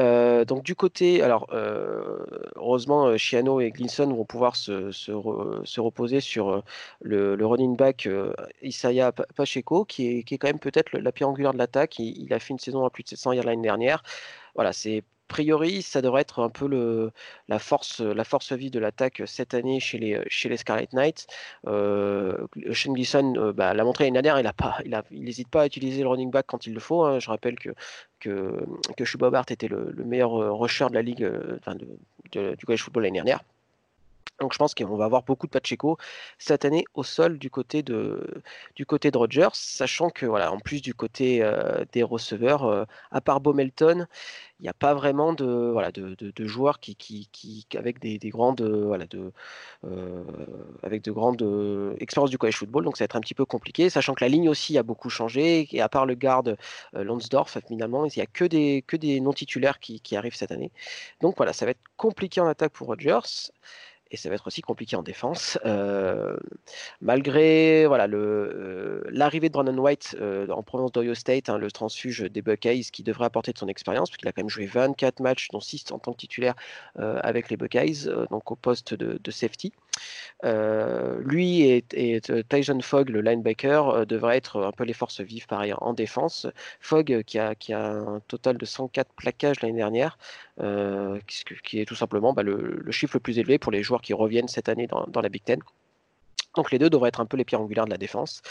Euh, 0.00 0.44
donc 0.44 0.64
du 0.64 0.74
côté, 0.74 1.22
alors 1.22 1.46
heureusement, 2.56 3.16
Chiano 3.16 3.60
et 3.60 3.70
Glinson 3.70 4.12
vont 4.12 4.24
pouvoir 4.24 4.56
se, 4.56 5.12
reposer 5.80 6.20
sur 6.20 6.62
le, 7.00 7.46
running 7.46 7.76
back 7.76 8.08
Isaiah 8.62 9.12
Pacheco, 9.12 9.84
qui 9.84 10.18
est, 10.18 10.22
qui 10.24 10.34
est 10.34 10.38
quand 10.38 10.48
même 10.48 10.58
peut-être 10.58 10.92
la 10.98 11.12
pierre 11.12 11.28
angulaire 11.28 11.52
de 11.52 11.58
l'attaque. 11.58 11.98
Il, 11.98 12.22
il, 12.22 12.32
a 12.32 12.40
fait 12.40 12.52
une 12.52 12.58
saison 12.58 12.84
à 12.84 12.90
plus 12.90 13.04
de 13.04 13.10
700 13.10 13.32
yards 13.32 13.46
l'année 13.46 13.62
dernière. 13.62 14.02
Voilà, 14.54 14.72
c'est 14.72 15.04
priori, 15.28 15.82
ça 15.82 16.02
devrait 16.02 16.22
être 16.22 16.42
un 16.42 16.50
peu 16.50 17.10
la, 17.48 17.58
force, 17.58 18.00
la 18.00 18.24
force 18.24 18.52
de 18.52 18.78
l'attaque 18.78 19.22
cette 19.26 19.54
année 19.54 19.80
chez 19.80 19.98
les, 19.98 20.22
chez 20.28 20.48
les 20.48 20.56
Scarlet 20.56 20.88
Knights. 20.92 21.26
Euh, 21.66 22.46
Shane 22.72 22.94
Gleason 22.94 23.34
euh, 23.36 23.52
bah, 23.52 23.74
l'a 23.74 23.84
montré 23.84 24.04
l'année 24.04 24.22
dernière, 24.22 24.52
il 25.10 25.24
n'hésite 25.24 25.48
pas 25.48 25.62
à 25.62 25.66
utiliser 25.66 26.02
le 26.02 26.08
running 26.08 26.30
back 26.30 26.46
quand 26.46 26.66
il 26.66 26.74
le 26.74 26.80
faut. 26.80 27.02
Hein. 27.04 27.18
Je 27.18 27.28
rappelle 27.30 27.58
que, 27.58 27.70
que, 28.20 29.04
Schubert 29.04 29.44
était 29.48 29.68
le, 29.68 29.92
meilleur 30.04 30.40
euh, 30.40 30.52
rusher 30.52 30.86
de 30.88 30.94
la 30.94 31.02
ligue 31.02 31.30
du 32.32 32.66
college 32.66 32.82
football 32.82 33.04
l'année 33.04 33.18
dernière. 33.18 33.40
Donc 34.40 34.52
je 34.52 34.58
pense 34.58 34.74
qu'on 34.74 34.96
va 34.96 35.04
avoir 35.04 35.22
beaucoup 35.22 35.46
de 35.46 35.52
Pacheco 35.52 35.96
cette 36.38 36.64
année 36.64 36.84
au 36.94 37.04
sol 37.04 37.38
du 37.38 37.50
côté 37.50 37.82
de, 37.84 38.42
du 38.74 38.84
côté 38.84 39.12
de 39.12 39.18
Rogers, 39.18 39.50
sachant 39.52 40.10
que 40.10 40.26
voilà, 40.26 40.52
en 40.52 40.58
plus 40.58 40.82
du 40.82 40.92
côté 40.92 41.42
euh, 41.42 41.84
des 41.92 42.02
receveurs, 42.02 42.64
euh, 42.64 42.84
à 43.12 43.20
part 43.20 43.40
Bomelton, 43.40 44.06
il 44.58 44.62
n'y 44.64 44.68
a 44.68 44.74
pas 44.74 44.94
vraiment 44.94 45.34
de, 45.34 45.70
voilà, 45.72 45.92
de, 45.92 46.16
de, 46.18 46.46
joueurs 46.46 46.80
qui, 46.80 46.96
qui, 46.96 47.28
qui, 47.32 47.66
avec 47.76 48.00
des, 48.00 48.18
des 48.18 48.30
grandes, 48.30 48.62
voilà, 48.62 49.06
de, 49.06 49.32
euh, 49.84 50.24
avec 50.82 51.02
de 51.02 51.12
grandes 51.12 51.94
expériences 52.00 52.30
du 52.30 52.38
college 52.38 52.56
football, 52.56 52.84
donc 52.84 52.96
ça 52.96 53.04
va 53.04 53.06
être 53.06 53.16
un 53.16 53.20
petit 53.20 53.34
peu 53.34 53.44
compliqué, 53.44 53.88
sachant 53.90 54.14
que 54.14 54.24
la 54.24 54.28
ligne 54.28 54.48
aussi 54.48 54.78
a 54.78 54.82
beaucoup 54.82 55.10
changé, 55.10 55.68
et 55.70 55.80
à 55.80 55.88
part 55.88 56.06
le 56.06 56.14
garde 56.14 56.56
Lonsdorf, 56.92 57.58
finalement, 57.68 58.06
il 58.06 58.12
n'y 58.16 58.22
a 58.22 58.26
que 58.26 58.44
des, 58.44 58.82
que 58.86 58.96
des 58.96 59.20
non 59.20 59.32
titulaires 59.32 59.78
qui, 59.78 60.00
qui 60.00 60.16
arrivent 60.16 60.36
cette 60.36 60.52
année. 60.52 60.72
Donc 61.20 61.36
voilà, 61.36 61.52
ça 61.52 61.64
va 61.66 61.72
être 61.72 61.82
compliqué 61.96 62.40
en 62.40 62.46
attaque 62.46 62.72
pour 62.72 62.88
Rogers 62.88 63.52
et 64.14 64.16
ça 64.16 64.28
va 64.28 64.36
être 64.36 64.46
aussi 64.46 64.62
compliqué 64.62 64.94
en 64.94 65.02
défense. 65.02 65.58
Euh, 65.66 66.36
malgré 67.00 67.84
voilà 67.86 68.06
euh, 68.06 69.02
l'arrivée 69.10 69.48
de 69.48 69.52
Brandon 69.52 69.76
White 69.76 70.16
euh, 70.20 70.46
en 70.50 70.62
provenance 70.62 70.92
d'Ohio 70.92 71.14
State, 71.14 71.48
hein, 71.48 71.58
le 71.58 71.70
transfuge 71.72 72.20
des 72.20 72.40
Buckeyes, 72.40 72.84
qui 72.92 73.02
devrait 73.02 73.26
apporter 73.26 73.52
de 73.52 73.58
son 73.58 73.66
expérience, 73.66 74.10
puisqu'il 74.10 74.28
a 74.28 74.32
quand 74.32 74.42
même 74.42 74.48
joué 74.48 74.66
24 74.66 75.18
matchs, 75.18 75.48
dont 75.52 75.58
6 75.58 75.90
en 75.90 75.98
tant 75.98 76.12
que 76.12 76.18
titulaire 76.18 76.54
avec 76.96 77.50
les 77.50 77.56
Buckeyes, 77.56 78.08
donc 78.30 78.50
au 78.52 78.56
poste 78.56 78.94
de, 78.94 79.30
safety. 79.30 79.72
lui 80.44 81.62
et, 81.62 82.20
Tyson 82.48 82.80
Fogg, 82.80 83.08
le 83.08 83.20
linebacker, 83.20 84.06
devrait 84.06 84.36
être 84.36 84.62
un 84.62 84.70
peu 84.70 84.84
les 84.84 84.92
forces 84.92 85.20
vives 85.20 85.48
pareil 85.48 85.74
en 85.76 85.92
défense. 85.92 86.46
Fogg 86.78 87.22
qui 87.24 87.38
a, 87.40 87.56
qui 87.56 87.72
a 87.72 87.84
un 87.84 88.20
total 88.28 88.58
de 88.58 88.64
104 88.64 89.12
plaquages 89.16 89.60
l'année 89.60 89.76
dernière, 89.76 90.18
qui, 90.56 91.80
est 91.80 91.84
tout 91.84 91.94
simplement 91.94 92.32
bah, 92.32 92.42
le, 92.42 92.84
chiffre 92.90 93.16
le 93.16 93.20
plus 93.20 93.38
élevé 93.38 93.58
pour 93.58 93.72
les 93.72 93.82
joueurs 93.82 94.02
qui 94.02 94.12
reviennent 94.14 94.48
cette 94.48 94.68
année 94.68 94.86
dans, 94.86 95.20
la 95.20 95.28
Big 95.28 95.42
Ten. 95.44 95.60
Donc 96.54 96.70
les 96.70 96.78
deux 96.78 96.88
devraient 96.88 97.08
être 97.08 97.20
un 97.20 97.26
peu 97.26 97.36
les 97.36 97.44
pierres 97.44 97.60
angulaires 97.60 97.84
de 97.84 97.90
la 97.90 97.98
défense. 97.98 98.42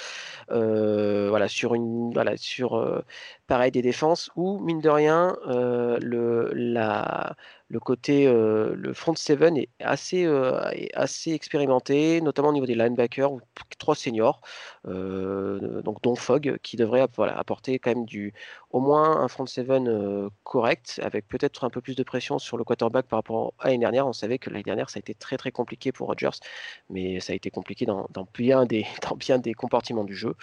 Euh, 0.51 1.29
voilà, 1.29 1.47
sur 1.47 1.73
une, 1.73 2.11
voilà, 2.13 2.35
sur 2.35 2.75
euh, 2.75 3.01
pareil 3.47 3.71
des 3.71 3.81
défenses 3.81 4.29
où 4.35 4.59
mine 4.59 4.81
de 4.81 4.89
rien 4.89 5.37
euh, 5.47 5.97
le, 6.01 6.51
la, 6.53 7.35
le 7.69 7.79
côté, 7.79 8.27
euh, 8.27 8.75
le 8.75 8.93
front 8.93 9.15
seven 9.15 9.57
est 9.57 9.69
assez, 9.79 10.25
euh, 10.25 10.61
assez 10.93 11.31
expérimenté, 11.31 12.21
notamment 12.21 12.49
au 12.49 12.53
niveau 12.53 12.65
des 12.65 12.75
linebackers, 12.75 13.31
trois 13.79 13.95
seniors, 13.95 14.41
euh, 14.87 15.81
donc 15.81 16.01
dont 16.01 16.15
Fogg, 16.15 16.57
qui 16.61 16.77
devrait 16.77 17.07
voilà, 17.15 17.37
apporter 17.37 17.79
quand 17.79 17.91
même 17.91 18.05
du, 18.05 18.33
au 18.71 18.79
moins 18.79 19.17
un 19.21 19.27
front 19.27 19.45
seven 19.45 20.29
correct, 20.43 20.99
avec 21.03 21.27
peut-être 21.27 21.63
un 21.63 21.69
peu 21.69 21.81
plus 21.81 21.95
de 21.95 22.03
pression 22.03 22.37
sur 22.39 22.57
le 22.57 22.63
quarterback 22.63 23.07
par 23.07 23.19
rapport 23.19 23.53
à 23.59 23.67
l'année 23.67 23.79
dernière. 23.79 24.07
On 24.07 24.13
savait 24.13 24.37
que 24.37 24.49
l'année 24.49 24.63
dernière, 24.63 24.89
ça 24.89 24.97
a 24.97 24.99
été 24.99 25.13
très 25.15 25.37
très 25.37 25.51
compliqué 25.51 25.91
pour 25.91 26.07
Rodgers, 26.07 26.37
mais 26.89 27.19
ça 27.19 27.33
a 27.33 27.35
été 27.35 27.49
compliqué 27.49 27.85
dans, 27.85 28.07
bien, 28.33 28.65
des, 28.65 28.85
dans 29.09 29.15
bien 29.15 29.39
des 29.39 29.53
comportements 29.63 30.03
du 30.03 30.15
jeu. 30.15 30.35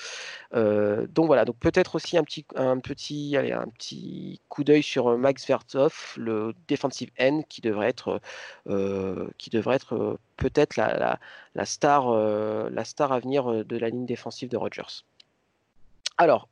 donc 0.52 1.26
voilà, 1.26 1.44
donc 1.44 1.56
peut-être 1.58 1.94
aussi 1.94 2.18
un 2.18 2.24
petit, 2.24 2.46
un 2.56 2.78
petit, 2.78 3.36
allez, 3.36 3.52
un 3.52 3.68
petit 3.68 4.40
coup 4.48 4.64
d'œil 4.64 4.82
sur 4.82 5.16
Max 5.18 5.46
Vertov, 5.46 6.14
le 6.16 6.54
defensive 7.18 7.44
qui 7.48 7.60
devrait 7.60 7.88
être, 7.88 8.20
euh, 8.68 9.28
qui 9.38 9.50
devrait 9.50 9.76
être 9.76 9.94
euh, 9.94 10.18
peut-être 10.36 10.76
la, 10.76 11.18
star, 11.64 12.08
euh, 12.08 12.68
la 12.70 12.84
star 12.84 13.12
à 13.12 13.20
venir 13.20 13.64
de 13.64 13.76
la 13.76 13.90
ligne 13.90 14.06
défensive 14.06 14.48
de 14.48 14.56
Rogers. 14.56 15.04
Alors, 16.18 16.48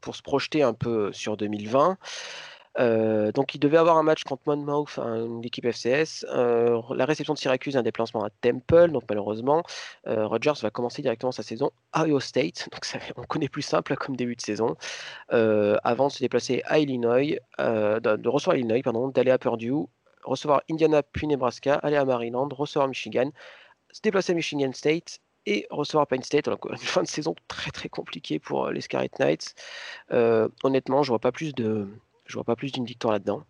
pour 0.00 0.16
se 0.16 0.22
projeter 0.22 0.64
un 0.64 0.74
peu 0.74 1.12
sur 1.12 1.36
2020, 1.36 1.96
donc 3.34 3.54
il 3.54 3.60
devait 3.60 3.76
avoir 3.76 3.96
un 3.96 4.02
match 4.02 4.24
contre 4.24 4.42
Monmouth, 4.46 4.98
une 4.98 5.44
équipe 5.44 5.64
FCS. 5.64 6.26
la 6.28 7.04
réception 7.04 7.32
de 7.32 7.38
Syracuse, 7.38 7.76
un 7.76 7.84
déplacement 7.84 8.24
à 8.24 8.30
Temple, 8.30 8.90
donc 8.90 9.04
malheureusement, 9.08 9.62
Rogers 10.06 10.54
va 10.60 10.70
commencer 10.70 11.02
directement 11.02 11.30
sa 11.30 11.44
saison 11.44 11.70
à 11.92 12.02
Ohio 12.02 12.18
State, 12.18 12.68
donc 12.72 12.84
on 13.16 13.22
connaît 13.22 13.48
plus 13.48 13.62
simple 13.62 13.94
comme 13.94 14.16
début 14.16 14.34
de 14.34 14.40
saison, 14.40 14.74
avant 15.28 16.08
de 16.08 16.12
se 16.12 16.18
déplacer 16.18 16.62
à 16.64 16.80
Illinois, 16.80 17.38
de, 17.60 18.28
recevoir 18.28 18.56
Illinois, 18.56 18.82
pardon, 18.82 19.06
d'aller 19.06 19.30
à 19.30 19.38
Purdue, 19.38 19.86
recevoir 20.22 20.62
Indiana 20.70 21.02
puis 21.02 21.26
Nebraska, 21.26 21.74
aller 21.76 21.96
à 21.96 22.04
Maryland, 22.04 22.48
recevoir 22.52 22.88
Michigan, 22.88 23.30
se 23.90 24.00
déplacer 24.02 24.32
à 24.32 24.34
Michigan 24.34 24.72
State 24.72 25.20
et 25.46 25.66
recevoir 25.70 26.06
Penn 26.06 26.22
State. 26.22 26.46
Donc, 26.46 26.64
une 26.70 26.76
fin 26.78 27.02
de 27.02 27.08
saison 27.08 27.34
très 27.48 27.70
très 27.70 27.88
compliquée 27.88 28.38
pour 28.38 28.70
les 28.70 28.80
Scarlet 28.80 29.10
Knights. 29.18 29.54
honnêtement, 30.10 31.02
je 31.02 31.08
vois 31.08 31.18
pas 31.18 31.32
plus 31.32 31.54
de, 31.54 31.88
je 32.26 32.34
vois 32.34 32.44
pas 32.44 32.56
plus 32.56 32.72
d'une 32.72 32.84
victoire 32.84 33.12
là-dedans. 33.12 33.44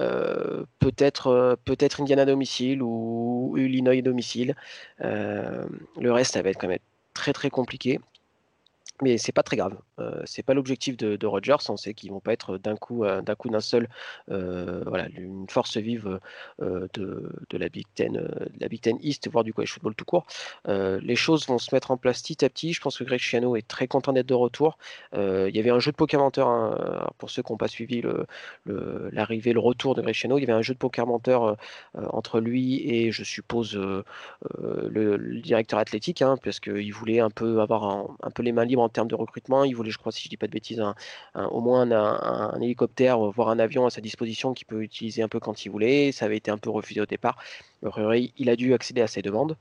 Euh, 0.00 0.64
peut-être 0.78 1.26
euh, 1.28 1.56
peut-être 1.64 2.00
Indiana 2.00 2.24
domicile 2.24 2.82
ou 2.82 3.54
Illinois 3.58 4.00
domicile. 4.02 4.54
Euh, 5.02 5.66
le 6.00 6.12
reste, 6.12 6.34
ça 6.34 6.42
va 6.42 6.50
être 6.50 6.58
quand 6.58 6.68
même 6.68 6.78
très 7.14 7.32
très 7.32 7.50
compliqué 7.50 8.00
mais 9.02 9.18
c'est 9.18 9.32
pas 9.32 9.42
très 9.42 9.56
grave. 9.56 9.76
Euh, 9.98 10.22
c'est 10.24 10.42
pas 10.42 10.54
l'objectif 10.54 10.96
de, 10.96 11.26
Rogers. 11.26 11.56
On 11.68 11.76
sait 11.76 11.94
qu'ils 11.94 12.10
vont 12.10 12.20
pas 12.20 12.32
être 12.32 12.58
d'un 12.58 12.76
coup 12.76 13.04
euh, 13.04 13.20
d'un 13.22 13.34
coup 13.34 13.48
d'un 13.48 13.60
seul, 13.60 13.88
euh, 14.30 14.82
voilà, 14.86 15.08
une 15.16 15.48
force 15.48 15.76
vive 15.76 16.20
de, 16.60 16.88
de, 17.50 17.58
la 17.58 17.68
Big 17.68 17.86
Ten, 17.94 18.12
de 18.12 18.50
la 18.60 18.68
Big 18.68 18.80
Ten 18.80 18.96
East, 19.00 19.28
voire 19.30 19.44
du 19.44 19.52
college 19.52 19.72
football 19.72 19.94
tout 19.94 20.04
court. 20.04 20.26
les 20.66 21.16
choses 21.16 21.46
vont 21.46 21.58
se 21.58 21.74
mettre 21.74 21.90
en 21.90 21.96
place 21.96 22.22
petit 22.22 22.44
à 22.44 22.48
petit. 22.48 22.72
Je 22.72 22.80
pense 22.80 22.98
que 22.98 23.04
Greg 23.04 23.20
Schiano 23.20 23.56
est 23.56 23.66
très 23.66 23.86
content 23.88 24.12
d'être 24.12 24.26
de 24.26 24.34
retour. 24.34 24.78
il 25.14 25.54
y 25.54 25.58
avait 25.58 25.70
un 25.70 25.78
jeu 25.80 25.90
de 25.90 25.96
poker 25.96 26.20
menteur 26.20 26.48
hein, 26.48 27.08
pour 27.18 27.30
ceux 27.30 27.42
qui 27.42 27.52
n'ont 27.52 27.58
pas 27.58 27.68
suivi 27.68 28.02
l'arrivée, 28.66 29.52
le, 29.52 29.60
le, 29.60 29.60
retour 29.60 29.94
de 29.94 30.02
Greg 30.02 30.14
Schiano. 30.14 30.38
Il 30.38 30.42
y 30.42 30.44
avait 30.44 30.52
un 30.52 30.62
jeu 30.62 30.74
de 30.74 30.78
poker 30.78 31.06
menteur 31.06 31.56
entre 31.94 32.40
lui 32.40 32.88
et 32.88 33.12
je 33.12 33.24
suppose 33.24 33.76
le, 33.76 35.40
directeur 35.42 35.78
athlétique, 35.78 36.22
hein, 36.22 36.36
parce 36.42 36.60
voulait 36.92 37.20
un 37.20 37.30
peu 37.30 37.60
avoir 37.60 37.84
un, 37.84 38.16
un 38.22 38.30
peu 38.30 38.42
les 38.42 38.52
mains 38.52 38.64
libres 38.64 38.82
termes 38.92 39.08
de 39.08 39.14
recrutement. 39.14 39.64
Il 39.64 39.74
voulait, 39.74 39.90
je 39.90 39.98
crois, 39.98 40.12
si 40.12 40.22
je 40.24 40.28
dis 40.28 40.36
pas 40.36 40.46
de 40.46 40.52
bêtises, 40.52 40.82
au 41.34 41.60
moins 41.60 41.90
un, 41.90 42.60
hélicoptère, 42.60 43.24
euh, 43.24 43.30
voire 43.30 43.48
un 43.48 43.58
avion 43.58 43.86
à 43.86 43.90
sa 43.90 44.00
disposition 44.00 44.54
qu'il 44.54 44.66
peut 44.66 44.82
utiliser 44.82 45.22
un 45.22 45.28
peu 45.28 45.40
quand 45.40 45.64
il 45.64 45.70
voulait. 45.70 46.12
Ça 46.12 46.26
avait 46.26 46.36
été 46.36 46.50
un 46.50 46.58
peu 46.58 46.70
refusé 46.70 47.00
au 47.00 47.06
départ. 47.06 47.38
Il 48.36 48.48
a 48.48 48.56
dû 48.56 48.74
accéder 48.74 49.00
à 49.00 49.06
ces 49.06 49.22
demandes. 49.22 49.56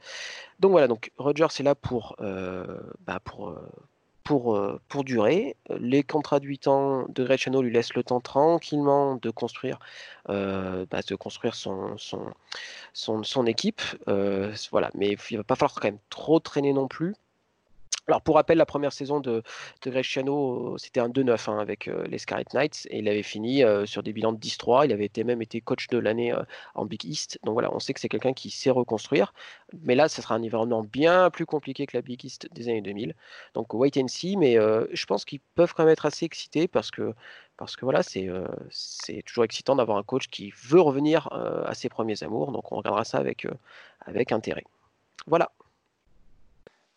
Donc 0.59 0.71
voilà, 0.71 0.87
donc 0.87 1.11
Roger 1.17 1.47
c'est 1.49 1.63
là 1.63 1.75
pour, 1.75 2.15
euh, 2.21 2.79
bah 3.05 3.19
pour, 3.23 3.49
euh, 3.49 3.69
pour, 4.23 4.59
pour 4.87 5.03
durer. 5.03 5.55
Les 5.79 6.03
contrats 6.03 6.39
de 6.39 6.45
8 6.45 6.67
ans 6.67 7.05
de 7.09 7.23
Greg 7.23 7.39
lui 7.61 7.71
laissent 7.71 7.95
le 7.95 8.03
temps 8.03 8.21
tranquillement 8.21 9.15
de 9.15 9.29
construire, 9.31 9.79
bah, 10.27 10.85
de 11.07 11.15
construire 11.15 11.55
son, 11.55 11.97
son, 11.97 12.31
son, 12.93 13.23
son 13.23 13.45
équipe. 13.47 13.81
voilà, 14.07 14.91
mais 14.93 15.17
il 15.31 15.37
va 15.37 15.43
pas 15.43 15.55
falloir 15.55 15.73
quand 15.75 15.87
même 15.87 15.99
trop 16.09 16.39
traîner 16.39 16.73
non 16.73 16.87
plus. 16.87 17.15
Alors 18.07 18.21
pour 18.21 18.35
rappel, 18.35 18.57
la 18.57 18.65
première 18.65 18.91
saison 18.93 19.19
de, 19.19 19.43
de 19.83 19.89
Greciano, 19.91 20.75
c'était 20.77 20.99
un 20.99 21.07
2-9 21.09 21.49
hein, 21.51 21.59
avec 21.59 21.87
euh, 21.87 22.03
les 22.07 22.17
Scarlet 22.17 22.45
Knights 22.53 22.87
et 22.89 22.99
il 22.99 23.07
avait 23.07 23.21
fini 23.23 23.63
euh, 23.63 23.85
sur 23.85 24.01
des 24.01 24.11
bilans 24.11 24.33
de 24.33 24.39
10-3. 24.39 24.85
Il 24.85 24.91
avait 24.91 25.05
été, 25.05 25.23
même 25.23 25.41
été 25.41 25.61
coach 25.61 25.87
de 25.87 25.99
l'année 25.99 26.33
euh, 26.33 26.41
en 26.73 26.85
Big 26.85 27.05
East. 27.05 27.39
Donc 27.43 27.53
voilà, 27.53 27.73
on 27.73 27.79
sait 27.79 27.93
que 27.93 27.99
c'est 27.99 28.09
quelqu'un 28.09 28.33
qui 28.33 28.49
sait 28.49 28.71
reconstruire. 28.71 29.33
Mais 29.83 29.93
là, 29.95 30.09
ce 30.09 30.21
sera 30.21 30.35
un 30.35 30.43
environnement 30.43 30.83
bien 30.83 31.29
plus 31.29 31.45
compliqué 31.45 31.85
que 31.85 31.95
la 31.95 32.01
Big 32.01 32.25
East 32.25 32.49
des 32.51 32.69
années 32.69 32.81
2000. 32.81 33.15
Donc 33.53 33.73
wait 33.73 33.91
and 33.97 34.07
see, 34.07 34.35
mais 34.35 34.55
je 34.55 35.05
pense 35.05 35.23
qu'ils 35.23 35.39
peuvent 35.55 35.73
quand 35.73 35.83
même 35.83 35.93
être 35.93 36.05
assez 36.05 36.25
excités 36.25 36.67
parce 36.67 36.91
que 36.91 37.13
parce 37.57 37.75
que 37.75 37.85
voilà, 37.85 38.03
c'est 38.03 38.29
c'est 38.69 39.21
toujours 39.23 39.43
excitant 39.43 39.75
d'avoir 39.75 39.97
un 39.97 40.03
coach 40.03 40.27
qui 40.27 40.51
veut 40.63 40.81
revenir 40.81 41.31
à 41.31 41.73
ses 41.75 41.89
premiers 41.89 42.23
amours. 42.23 42.51
Donc 42.51 42.71
on 42.71 42.77
regardera 42.77 43.03
ça 43.03 43.19
avec, 43.19 43.47
avec 44.05 44.31
intérêt. 44.31 44.63
Voilà. 45.27 45.51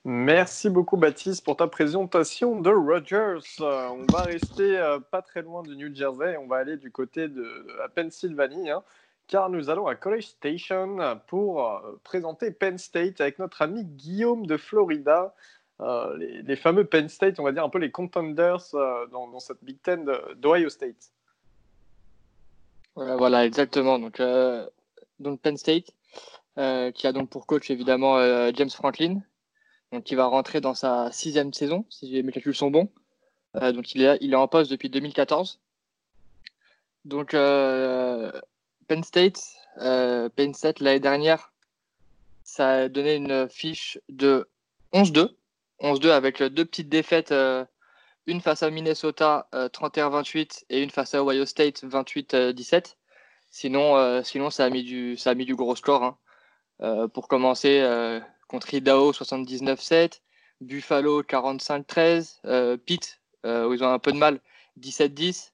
Merci 0.07 0.69
beaucoup 0.69 0.99
Baptiste 0.99 1.43
pour 1.43 1.57
ta 1.57 1.67
présentation 1.67 2.61
de 2.61 2.69
Rogers. 2.69 3.41
Euh, 3.61 3.89
on 3.89 4.05
va 4.13 4.21
rester 4.21 4.77
euh, 4.77 5.01
pas 5.01 5.23
très 5.23 5.41
loin 5.41 5.63
du 5.63 5.75
New 5.77 5.95
Jersey, 5.95 6.37
on 6.37 6.47
va 6.47 6.59
aller 6.59 6.77
du 6.77 6.91
côté 6.91 7.27
de, 7.27 7.67
la 7.79 7.89
Pennsylvanie, 7.89 8.69
hein, 8.69 8.83
car 9.29 9.49
nous 9.49 9.71
allons 9.71 9.87
à 9.87 9.95
College 9.95 10.27
Station 10.27 10.99
pour 11.27 11.67
euh, 11.67 11.99
présenter 12.05 12.51
Penn 12.51 12.77
State 12.77 13.23
avec 13.23 13.39
notre 13.39 13.63
ami 13.63 13.83
Guillaume 13.83 14.45
de 14.45 14.59
Florida. 14.59 15.35
Les, 16.19 16.57
fameux 16.57 16.85
Penn 16.85 17.09
State, 17.09 17.41
on 17.41 17.43
va 17.43 17.53
dire 17.53 17.65
un 17.65 17.71
peu 17.71 17.79
les 17.79 17.91
contenders 17.91 18.63
dans, 19.11 19.41
cette 19.41 19.65
Big 19.65 19.81
Ten 19.83 20.05
d'Ohio 20.37 20.69
State. 20.69 21.13
Voilà, 22.95 23.45
exactement. 23.45 23.99
Donc, 23.99 24.23
donc 25.19 25.41
Penn 25.41 25.57
State, 25.57 25.91
qui 26.57 27.07
a 27.07 27.13
donc 27.13 27.29
pour 27.29 27.47
coach 27.47 27.71
évidemment 27.71 28.21
James 28.53 28.71
Franklin, 28.71 29.21
donc 29.95 30.11
il 30.11 30.17
va 30.17 30.27
rentrer 30.27 30.61
dans 30.61 30.75
sa 30.75 31.11
sixième 31.13 31.53
saison, 31.53 31.87
si 31.89 32.21
mes 32.23 32.33
calculs 32.33 32.55
sont 32.55 32.71
bons. 32.71 32.91
Euh, 33.57 33.71
donc 33.71 33.95
il 33.95 34.03
est, 34.03 34.19
il 34.21 34.33
est 34.33 34.37
en 34.37 34.49
poste 34.49 34.71
depuis 34.71 34.91
2014. 34.91 35.61
Donc 37.05 37.33
euh, 37.33 38.33
Penn 38.89 39.05
State, 39.05 39.41
euh, 39.79 40.29
Penn 40.29 40.53
State 40.53 40.81
l'année 40.81 40.99
dernière, 40.99 41.53
ça 42.43 42.71
a 42.71 42.89
donné 42.89 43.15
une 43.15 43.49
fiche 43.49 43.99
de 44.09 44.49
11-2. 44.93 45.31
11-2 45.81 46.11
avec 46.11 46.43
deux 46.43 46.65
petites 46.65 46.89
défaites, 46.89 47.33
une 48.27 48.41
face 48.41 48.63
à 48.63 48.71
Minnesota 48.71 49.49
31-28 49.53 50.65
et 50.71 50.83
une 50.83 50.91
face 50.91 51.15
à 51.15 51.23
Ohio 51.23 51.47
State 51.47 51.85
28-17. 51.85 52.97
Sinon, 53.51 54.23
sinon 54.25 54.51
ça, 54.51 54.65
a 54.65 54.71
mis 54.71 54.83
du, 54.83 55.17
gros 55.57 55.77
score. 55.77 56.19
Hein. 56.81 57.09
pour 57.13 57.29
commencer, 57.29 57.81
contre 58.49 58.75
Idaho 58.75 59.13
79-7, 59.13 60.21
Buffalo 60.61 61.23
45-13, 61.23 62.41
euh, 62.47 62.77
Pitt 62.77 63.21
euh, 63.45 63.69
où 63.69 63.75
ils 63.75 63.85
ont 63.85 63.93
un 63.93 63.99
peu 63.99 64.13
de 64.13 64.17
mal 64.19 64.41
17-10, 64.81 65.51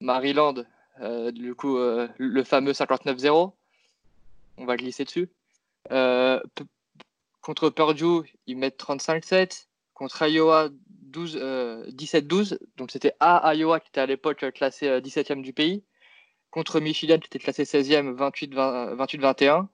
Maryland 0.00 0.64
euh, 1.00 1.30
le 1.34 2.44
fameux 2.44 2.72
59-0, 2.72 3.52
on 4.56 4.64
va 4.64 4.76
glisser 4.76 5.04
dessus. 5.04 5.28
contre 7.40 7.70
Purdue 7.70 8.32
ils 8.46 8.56
mettent 8.56 8.80
35-7, 8.80 9.66
contre 9.92 10.26
Iowa 10.26 10.68
17-12, 11.12 12.58
donc 12.76 12.90
c'était 12.90 13.14
à 13.20 13.54
Iowa 13.54 13.80
qui 13.80 13.88
était 13.88 14.00
à 14.00 14.06
l'époque 14.06 14.44
classé 14.52 14.88
17e 15.00 15.42
du 15.42 15.52
pays, 15.52 15.84
contre 16.50 16.80
Michigan 16.80 17.18
qui 17.18 17.26
était 17.26 17.38
classé 17.38 17.64
16e 17.64 18.14
28-21. 18.16 19.66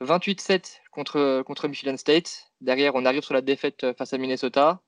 28-7 0.00 0.80
contre, 0.90 1.42
contre 1.42 1.68
Michigan 1.68 1.96
State. 1.96 2.50
Derrière, 2.60 2.94
on 2.94 3.04
arrive 3.04 3.22
sur 3.22 3.34
la 3.34 3.40
défaite 3.40 3.84
euh, 3.84 3.94
face 3.94 4.12
à 4.12 4.18
Minnesota. 4.18 4.80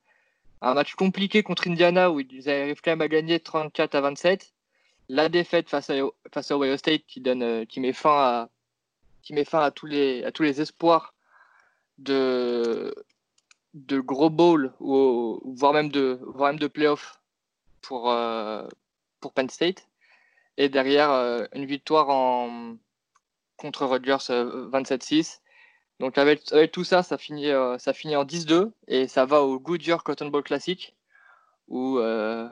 Un 0.62 0.74
match 0.74 0.94
compliqué 0.94 1.42
contre 1.42 1.68
Indiana 1.68 2.10
où 2.10 2.20
ils 2.20 2.48
arrivent 2.48 2.80
quand 2.82 2.92
même 2.92 3.02
à 3.02 3.08
gagner 3.08 3.40
34 3.40 3.94
à 3.94 4.00
27. 4.00 4.52
La 5.08 5.28
défaite 5.28 5.68
face 5.68 5.90
à, 5.90 5.94
face 6.32 6.50
à 6.50 6.56
Ohio 6.56 6.76
State 6.76 7.02
qui, 7.06 7.20
donne, 7.20 7.42
euh, 7.42 7.64
qui, 7.64 7.80
met 7.80 7.92
fin 7.92 8.10
à, 8.10 8.48
qui 9.22 9.34
met 9.34 9.44
fin 9.44 9.60
à 9.60 9.70
tous 9.70 9.86
les, 9.86 10.24
à 10.24 10.32
tous 10.32 10.42
les 10.42 10.60
espoirs 10.60 11.14
de, 11.98 12.94
de 13.74 14.00
gros 14.00 14.30
bowl 14.30 14.74
ou, 14.80 15.40
voire 15.44 15.72
même 15.72 15.90
de, 15.90 16.18
voire 16.22 16.52
même 16.52 16.58
de 16.58 16.70
pour, 17.82 18.10
euh, 18.10 18.66
pour 19.20 19.32
Penn 19.32 19.48
State. 19.48 19.88
Et 20.58 20.70
derrière, 20.70 21.10
une 21.52 21.66
victoire 21.66 22.08
en, 22.08 22.76
contre 23.56 23.86
Rogers 23.86 24.28
27-6. 24.28 25.40
Donc 25.98 26.18
avec, 26.18 26.42
tout 26.72 26.84
ça, 26.84 27.02
ça 27.02 27.16
finit, 27.16 27.48
euh, 27.48 27.78
ça 27.78 27.94
finit 27.94 28.16
en 28.16 28.24
10-2 28.24 28.70
et 28.86 29.08
ça 29.08 29.24
va 29.24 29.40
au 29.42 29.58
Goodyear 29.58 30.04
Cotton 30.04 30.28
Bowl 30.28 30.42
Classic 30.42 30.94
où, 31.68 31.98
euh, 31.98 32.48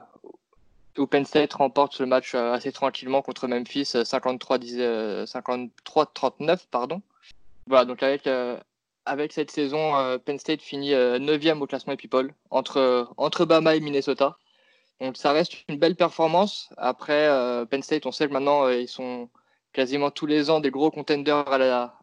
Penn 1.11 1.27
State 1.27 1.53
remporte 1.55 1.99
le 2.01 2.07
match 2.07 2.35
euh, 2.35 2.53
assez 2.53 2.73
tranquillement 2.73 3.21
contre 3.21 3.47
Memphis 3.47 3.83
53-39. 3.83 6.67
pardon. 6.71 7.03
Voilà, 7.67 7.85
donc 7.85 8.03
avec, 8.03 8.29
avec 9.07 9.33
cette 9.33 9.51
saison, 9.51 10.19
Penn 10.25 10.39
State 10.39 10.61
finit 10.61 10.93
9e 10.93 11.61
au 11.61 11.67
classement 11.67 11.97
People 11.97 12.35
entre, 12.51 13.09
entre 13.17 13.47
Bama 13.47 13.75
et 13.75 13.81
Minnesota. 13.81 14.37
Donc 15.01 15.17
ça 15.17 15.33
reste 15.33 15.55
une 15.69 15.79
belle 15.79 15.97
performance. 15.97 16.69
Après, 16.77 17.27
Penn 17.71 17.83
State, 17.83 18.05
on 18.05 18.13
sait 18.13 18.29
que 18.29 18.35
maintenant, 18.35 18.69
ils 18.69 18.89
sont 18.89 19.31
quasiment 19.75 20.11
tous 20.11 20.27
les 20.27 20.49
ans 20.49 20.61
des 20.61 20.71
gros 20.71 20.91
contenders 20.91 21.47
à 21.49 21.59
la, 21.59 21.99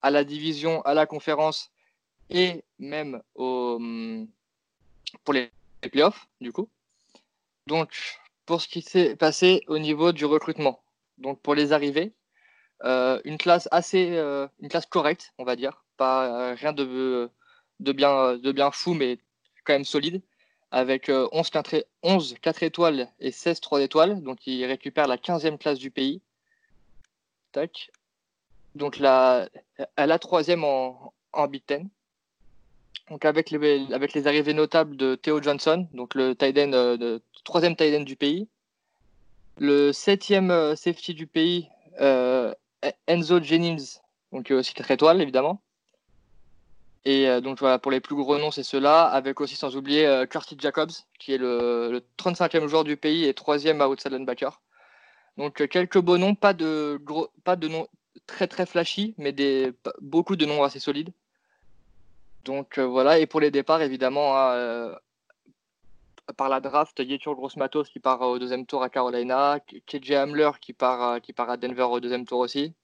à 0.00 0.10
la 0.10 0.24
division, 0.24 0.80
à 0.82 0.94
la 0.94 1.04
conférence 1.04 1.70
et 2.30 2.64
même 2.78 3.22
au, 3.34 3.78
pour 5.24 5.34
les 5.34 5.50
playoffs, 5.90 6.28
du 6.40 6.52
coup. 6.52 6.68
Donc, 7.66 7.90
pour 8.46 8.62
ce 8.62 8.68
qui 8.68 8.80
s'est 8.80 9.16
passé 9.16 9.62
au 9.66 9.78
niveau 9.78 10.12
du 10.12 10.24
recrutement, 10.24 10.82
donc 11.18 11.40
pour 11.42 11.54
les 11.54 11.72
arrivées, 11.72 12.14
euh, 12.84 13.20
une 13.24 13.38
classe 13.38 13.68
assez, 13.72 14.10
euh, 14.12 14.46
une 14.60 14.68
classe 14.68 14.86
correcte, 14.86 15.32
on 15.38 15.44
va 15.44 15.56
dire, 15.56 15.84
pas 15.96 16.50
euh, 16.50 16.54
rien 16.54 16.72
de, 16.72 17.28
de, 17.80 17.92
bien, 17.92 18.36
de 18.36 18.52
bien 18.52 18.70
fou, 18.70 18.94
mais 18.94 19.18
quand 19.64 19.74
même 19.74 19.84
solide, 19.84 20.22
avec 20.70 21.10
11 21.10 21.50
4, 21.50 21.86
11 22.02 22.36
4 22.40 22.62
étoiles 22.62 23.12
et 23.20 23.32
16 23.32 23.60
3 23.60 23.82
étoiles. 23.82 24.22
Donc, 24.22 24.46
il 24.46 24.64
récupère 24.64 25.08
la 25.08 25.16
15e 25.16 25.58
place 25.58 25.78
du 25.78 25.90
pays. 25.90 26.22
Donc, 28.74 28.98
la, 28.98 29.48
la 29.96 30.18
troisième 30.18 30.64
en, 30.64 31.12
en 31.32 31.46
Big 31.48 31.64
Ten. 31.66 31.88
Donc, 33.10 33.24
avec 33.24 33.50
les, 33.50 33.86
avec 33.92 34.12
les 34.12 34.26
arrivées 34.26 34.52
notables 34.54 34.96
de 34.96 35.14
Theo 35.14 35.42
Johnson, 35.42 35.86
donc 35.94 36.14
le 36.14 36.34
tight 36.34 36.58
end, 36.58 36.72
euh, 36.74 37.18
troisième 37.44 37.74
tight 37.74 38.04
du 38.04 38.16
pays. 38.16 38.48
Le 39.58 39.92
septième 39.92 40.50
euh, 40.50 40.76
safety 40.76 41.14
du 41.14 41.26
pays, 41.26 41.68
euh, 42.00 42.54
Enzo 43.06 43.42
Jennings, 43.42 43.98
donc 44.32 44.50
aussi 44.50 44.74
4 44.74 44.90
étoiles, 44.90 45.22
évidemment. 45.22 45.60
Et 47.04 47.40
donc 47.40 47.58
voilà, 47.58 47.78
pour 47.78 47.90
les 47.90 48.00
plus 48.00 48.14
gros 48.14 48.36
noms, 48.36 48.50
c'est 48.50 48.62
ceux-là, 48.62 49.04
avec 49.04 49.40
aussi 49.40 49.56
sans 49.56 49.76
oublier 49.76 50.24
Curtis 50.28 50.58
Jacobs, 50.60 50.90
qui 51.18 51.32
est 51.32 51.38
le, 51.38 52.02
35e 52.18 52.66
joueur 52.66 52.84
du 52.84 52.98
pays 52.98 53.24
et 53.24 53.32
troisième 53.32 53.80
outside 53.80 54.12
linebacker. 54.12 54.60
Donc 55.38 55.66
quelques 55.68 56.00
beaux 56.00 56.18
noms, 56.18 56.34
pas 56.34 56.52
de, 56.52 57.00
gros, 57.02 57.30
pas 57.44 57.54
de 57.56 57.68
noms 57.68 57.86
très 58.26 58.48
très 58.48 58.66
flashy, 58.66 59.14
mais 59.18 59.32
des, 59.32 59.72
beaucoup 60.00 60.34
de 60.34 60.44
noms 60.44 60.64
assez 60.64 60.80
solides. 60.80 61.12
Donc 62.44 62.78
voilà, 62.78 63.20
et 63.20 63.26
pour 63.26 63.40
les 63.40 63.52
départs, 63.52 63.80
évidemment, 63.80 64.36
hein, 64.36 64.96
par 66.36 66.48
la 66.48 66.60
draft, 66.60 66.98
Yetur 66.98 67.36
Grossmatos 67.36 67.84
qui 67.84 68.00
part 68.00 68.20
au 68.22 68.38
deuxième 68.38 68.66
tour 68.66 68.82
à 68.82 68.90
Carolina, 68.90 69.60
KJ 69.86 70.12
Hamler 70.12 70.50
qui 70.60 70.72
part, 70.72 71.20
qui 71.20 71.32
part 71.32 71.50
à 71.50 71.56
Denver 71.56 71.84
au 71.84 72.00
deuxième 72.00 72.26
tour 72.26 72.40
aussi, 72.40 72.74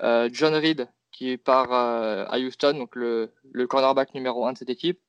John 0.00 0.54
Reed 0.54 0.88
qui 1.12 1.36
part 1.36 1.72
à 1.72 2.38
Houston, 2.38 2.74
donc 2.78 2.96
le, 2.96 3.32
le, 3.52 3.66
cornerback 3.66 4.14
numéro 4.14 4.46
un 4.46 4.52
de 4.52 4.58
cette 4.58 4.70
équipe, 4.70 5.00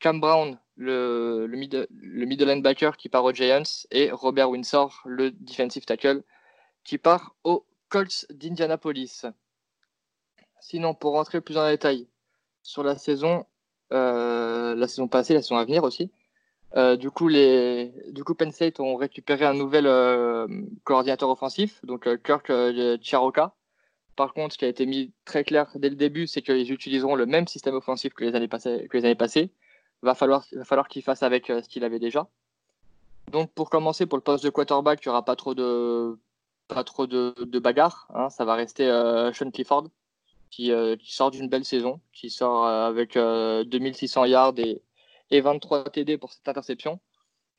Cam 0.00 0.20
Brown, 0.20 0.58
le, 0.78 1.46
le, 1.46 2.26
middle 2.26 2.46
linebacker 2.46 2.96
qui 2.96 3.08
part 3.08 3.24
aux 3.24 3.32
Giants, 3.32 3.84
et 3.90 4.10
Robert 4.10 4.48
Windsor, 4.48 5.02
le 5.04 5.32
defensive 5.32 5.84
tackle, 5.84 6.22
qui 6.84 6.98
part 6.98 7.34
aux 7.44 7.66
Colts 7.88 8.26
d'Indianapolis. 8.30 9.26
Sinon, 10.60 10.94
pour 10.94 11.12
rentrer 11.12 11.40
plus 11.40 11.58
en 11.58 11.68
détail 11.68 12.06
sur 12.62 12.84
la 12.84 12.96
saison, 12.96 13.44
euh, 13.92 14.74
la 14.74 14.88
saison 14.88 15.08
passée, 15.08 15.34
la 15.34 15.42
saison 15.42 15.56
à 15.56 15.64
venir 15.64 15.82
aussi, 15.82 16.12
euh, 16.76 16.96
du, 16.96 17.10
coup, 17.10 17.28
les, 17.28 17.92
du 18.10 18.22
coup, 18.22 18.34
Penn 18.34 18.52
State 18.52 18.78
ont 18.78 18.96
récupéré 18.96 19.46
un 19.46 19.54
nouvel 19.54 19.86
euh, 19.86 20.46
coordinateur 20.84 21.28
offensif, 21.30 21.80
donc 21.84 22.08
Kirk 22.22 22.52
Chiaroka. 23.00 23.54
Par 24.14 24.34
contre, 24.34 24.54
ce 24.54 24.58
qui 24.58 24.64
a 24.64 24.68
été 24.68 24.84
mis 24.86 25.12
très 25.24 25.44
clair 25.44 25.70
dès 25.76 25.90
le 25.90 25.96
début, 25.96 26.26
c'est 26.26 26.42
qu'ils 26.42 26.72
utiliseront 26.72 27.14
le 27.14 27.26
même 27.26 27.46
système 27.46 27.74
offensif 27.74 28.12
que 28.14 28.24
les 28.24 28.34
années 28.34 28.48
passées. 28.48 28.86
Que 28.90 28.96
les 28.96 29.04
années 29.04 29.14
passées. 29.14 29.50
Va 30.02 30.14
falloir, 30.14 30.44
va 30.52 30.64
falloir 30.64 30.88
qu'ils 30.88 31.02
fassent 31.02 31.22
avec 31.22 31.46
ce 31.46 31.68
qu'il 31.68 31.84
avait 31.84 31.98
déjà. 31.98 32.28
Donc, 33.30 33.52
pour 33.52 33.68
commencer, 33.70 34.06
pour 34.06 34.16
le 34.18 34.22
poste 34.22 34.44
de 34.44 34.50
quarterback, 34.50 35.04
il 35.04 35.08
n'y 35.08 35.10
aura 35.10 35.24
pas 35.24 35.36
trop 35.36 35.54
de, 35.54 36.18
pas 36.68 36.84
trop 36.84 37.06
de, 37.06 37.58
bagarres. 37.58 38.08
Hein. 38.14 38.30
Ça 38.30 38.44
va 38.44 38.54
rester 38.54 38.86
Sean 39.34 39.50
Clifford, 39.50 39.88
qui, 40.50 40.72
qui 41.00 41.14
sort 41.14 41.30
d'une 41.30 41.48
belle 41.48 41.64
saison, 41.64 42.00
qui 42.12 42.30
sort 42.30 42.66
avec 42.66 43.14
2600 43.18 44.24
yards 44.26 44.58
et, 44.58 44.82
et 45.30 45.40
23 45.40 45.84
TD 45.84 46.16
pour 46.16 46.32
cette 46.32 46.48
interception. 46.48 47.00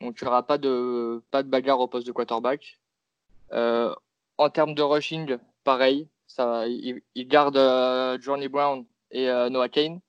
Donc, 0.02 0.18
il 0.20 0.24
n'y 0.24 0.30
aura 0.30 0.44
pas 0.44 0.58
de, 0.58 1.22
pas 1.32 1.44
de 1.44 1.50
bagarre 1.50 1.80
au 1.80 1.88
poste 1.88 2.08
de 2.08 2.12
quarterback. 2.12 2.80
Euh, 3.52 3.94
en 4.38 4.50
termes 4.50 4.74
de 4.74 4.82
rushing, 4.82 5.38
pareil. 5.64 6.08
Ça, 6.28 6.68
il, 6.68 7.02
garde 7.28 7.58
Johnny 8.22 8.48
Brown 8.48 8.86
et 9.12 9.28
Noah 9.50 9.70
Kane. 9.70 10.00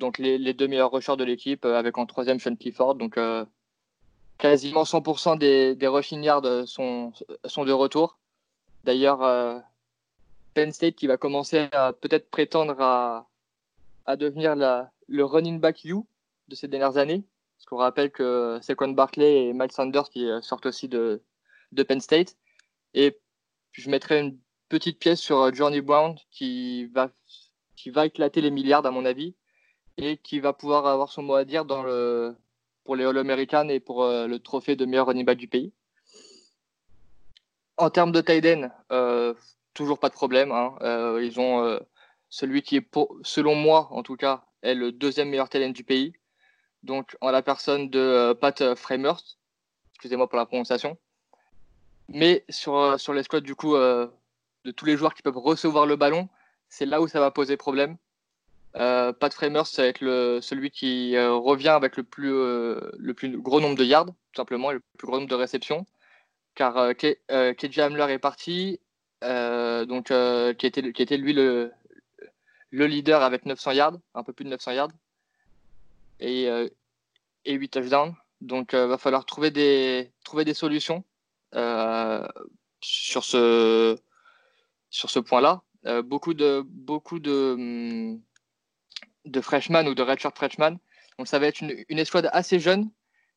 Donc, 0.00 0.18
les, 0.18 0.54
deux 0.54 0.66
meilleurs 0.66 0.90
rushers 0.90 1.16
de 1.16 1.24
l'équipe, 1.24 1.64
avec 1.64 1.96
en 1.98 2.06
troisième 2.06 2.40
Sean 2.40 2.56
Clifford. 2.56 2.96
Donc, 2.96 3.18
quasiment 4.38 4.82
100% 4.82 5.38
des, 5.38 5.86
rushing 5.86 6.22
yards 6.22 6.66
sont, 6.66 7.12
sont 7.44 7.64
de 7.64 7.72
retour. 7.72 8.18
D'ailleurs, 8.84 9.22
euh, 9.22 9.58
Penn 10.54 10.72
State 10.72 10.96
qui 10.96 11.06
va 11.06 11.16
commencer 11.16 11.68
à 11.72 11.92
peut-être 11.92 12.30
prétendre 12.30 12.80
à, 12.80 13.28
à 14.06 14.16
devenir 14.16 14.56
la, 14.56 14.90
le 15.06 15.24
running 15.24 15.60
back 15.60 15.84
you 15.84 16.06
de 16.48 16.54
ces 16.54 16.68
dernières 16.68 16.96
années. 16.96 17.22
Parce 17.56 17.66
qu'on 17.66 17.76
rappelle 17.76 18.10
que 18.10 18.58
Saquon 18.62 18.88
Barkley 18.88 19.46
et 19.46 19.52
Miles 19.52 19.72
Sanders 19.72 20.08
qui 20.08 20.26
euh, 20.26 20.40
sortent 20.40 20.66
aussi 20.66 20.88
de, 20.88 21.22
de 21.72 21.82
Penn 21.82 22.00
State. 22.00 22.36
Et 22.94 23.18
je 23.72 23.90
mettrai 23.90 24.20
une 24.20 24.38
petite 24.70 24.98
pièce 24.98 25.20
sur 25.20 25.40
euh, 25.40 25.50
Johnny 25.52 25.82
Brown 25.82 26.16
qui 26.30 26.86
va, 26.86 27.10
qui 27.76 27.90
va 27.90 28.06
éclater 28.06 28.40
les 28.40 28.50
milliards 28.50 28.86
à 28.86 28.90
mon 28.90 29.04
avis 29.04 29.34
et 30.00 30.16
qui 30.16 30.40
va 30.40 30.52
pouvoir 30.52 30.86
avoir 30.86 31.10
son 31.12 31.22
mot 31.22 31.34
à 31.34 31.44
dire 31.44 31.64
dans 31.64 31.82
le, 31.82 32.34
pour 32.84 32.96
les 32.96 33.04
All-American 33.04 33.68
et 33.68 33.80
pour 33.80 34.02
euh, 34.02 34.26
le 34.26 34.38
trophée 34.38 34.74
de 34.74 34.86
meilleur 34.86 35.06
running 35.06 35.26
back 35.26 35.38
du 35.38 35.46
pays. 35.46 35.72
En 37.76 37.90
termes 37.90 38.12
de 38.12 38.20
tight 38.20 38.44
end, 38.46 38.70
euh, 38.92 39.34
toujours 39.74 39.98
pas 39.98 40.08
de 40.08 40.14
problème. 40.14 40.52
Hein. 40.52 40.74
Euh, 40.80 41.20
ils 41.22 41.38
ont 41.38 41.78
celui 42.28 42.62
qui 42.62 42.76
est, 42.76 42.86
selon 43.22 43.54
moi 43.54 43.88
en 43.90 44.02
tout 44.02 44.16
cas, 44.16 44.44
est 44.62 44.74
le 44.74 44.92
deuxième 44.92 45.28
meilleur 45.28 45.48
tight 45.48 45.68
end 45.68 45.70
du 45.70 45.84
pays. 45.84 46.14
Donc 46.82 47.16
en 47.20 47.30
la 47.30 47.42
personne 47.42 47.90
de 47.90 48.32
Pat 48.32 48.74
Framers. 48.74 49.20
Excusez-moi 49.92 50.28
pour 50.28 50.38
la 50.38 50.46
prononciation. 50.46 50.96
Mais 52.08 52.44
sur, 52.48 52.98
sur 52.98 53.12
les 53.12 53.22
du 53.42 53.54
coup 53.54 53.76
de 53.76 54.70
tous 54.74 54.84
les 54.84 54.96
joueurs 54.96 55.14
qui 55.14 55.22
peuvent 55.22 55.38
recevoir 55.38 55.86
le 55.86 55.96
ballon, 55.96 56.28
c'est 56.68 56.86
là 56.86 57.00
où 57.00 57.08
ça 57.08 57.20
va 57.20 57.30
poser 57.30 57.56
problème. 57.56 57.96
Euh, 58.76 59.12
Pat 59.12 59.32
Framers, 59.34 59.66
ça 59.66 59.82
va 59.82 59.88
être 59.88 60.00
le, 60.00 60.40
celui 60.40 60.70
qui 60.70 61.16
euh, 61.16 61.32
revient 61.32 61.68
avec 61.68 61.96
le 61.96 62.04
plus, 62.04 62.32
euh, 62.32 62.90
le 62.98 63.14
plus 63.14 63.36
gros 63.38 63.60
nombre 63.60 63.76
de 63.76 63.84
yards, 63.84 64.06
tout 64.06 64.36
simplement, 64.36 64.70
et 64.70 64.74
le 64.74 64.82
plus 64.96 65.06
gros 65.06 65.16
nombre 65.16 65.28
de 65.28 65.34
réceptions. 65.34 65.86
Car 66.54 66.94
KJ 66.96 67.78
Hamler 67.78 68.12
est 68.12 68.18
parti, 68.18 68.80
donc, 69.22 70.06
qui, 70.58 70.66
était, 70.66 70.92
qui 70.92 71.02
était 71.02 71.16
lui 71.16 71.32
le, 71.32 71.72
le 72.70 72.86
leader 72.86 73.22
avec 73.22 73.46
900 73.46 73.72
yards, 73.72 73.98
un 74.14 74.22
peu 74.24 74.32
plus 74.32 74.44
de 74.44 74.50
900 74.50 74.72
yards, 74.72 74.90
et, 76.18 76.48
et 77.44 77.54
8 77.54 77.68
touchdowns. 77.68 78.14
Donc, 78.40 78.70
il 78.72 78.80
va 78.80 78.98
falloir 78.98 79.24
trouver 79.24 79.50
des, 79.50 80.10
trouver 80.24 80.44
des 80.44 80.54
solutions 80.54 81.04
sur 82.80 83.24
ce, 83.24 83.96
sur 84.90 85.08
ce 85.08 85.18
point-là. 85.20 85.62
beaucoup 86.02 86.34
de, 86.34 86.62
beaucoup 86.66 87.20
de 87.20 87.54
hum, 87.56 88.20
de 89.24 89.40
freshman 89.40 89.86
ou 89.86 89.94
de 89.94 90.02
redshirt 90.02 90.36
freshman. 90.36 90.78
Donc 91.18 91.28
ça 91.28 91.38
va 91.38 91.46
être 91.46 91.60
une, 91.60 91.84
une 91.88 91.98
escouade 91.98 92.30
assez 92.32 92.58
jeune 92.58 92.90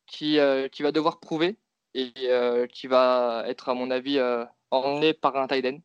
qui, 0.06 0.38
euh, 0.38 0.68
qui 0.68 0.82
va 0.82 0.92
devoir 0.92 1.20
prouver 1.20 1.56
et 1.94 2.12
euh, 2.24 2.66
qui 2.66 2.86
va 2.86 3.44
être, 3.46 3.68
à 3.68 3.74
mon 3.74 3.90
avis, 3.90 4.18
euh, 4.18 4.44
par 5.20 5.36
un 5.36 5.46
tight 5.46 5.82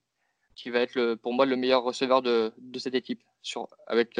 qui 0.56 0.70
va 0.70 0.80
être 0.80 0.96
le, 0.96 1.16
pour 1.16 1.34
moi 1.34 1.46
le 1.46 1.56
meilleur 1.56 1.84
receveur 1.84 2.22
de, 2.22 2.54
de 2.58 2.80
cette 2.80 2.96
équipe, 2.96 3.22
sur, 3.42 3.68
avec 3.88 4.20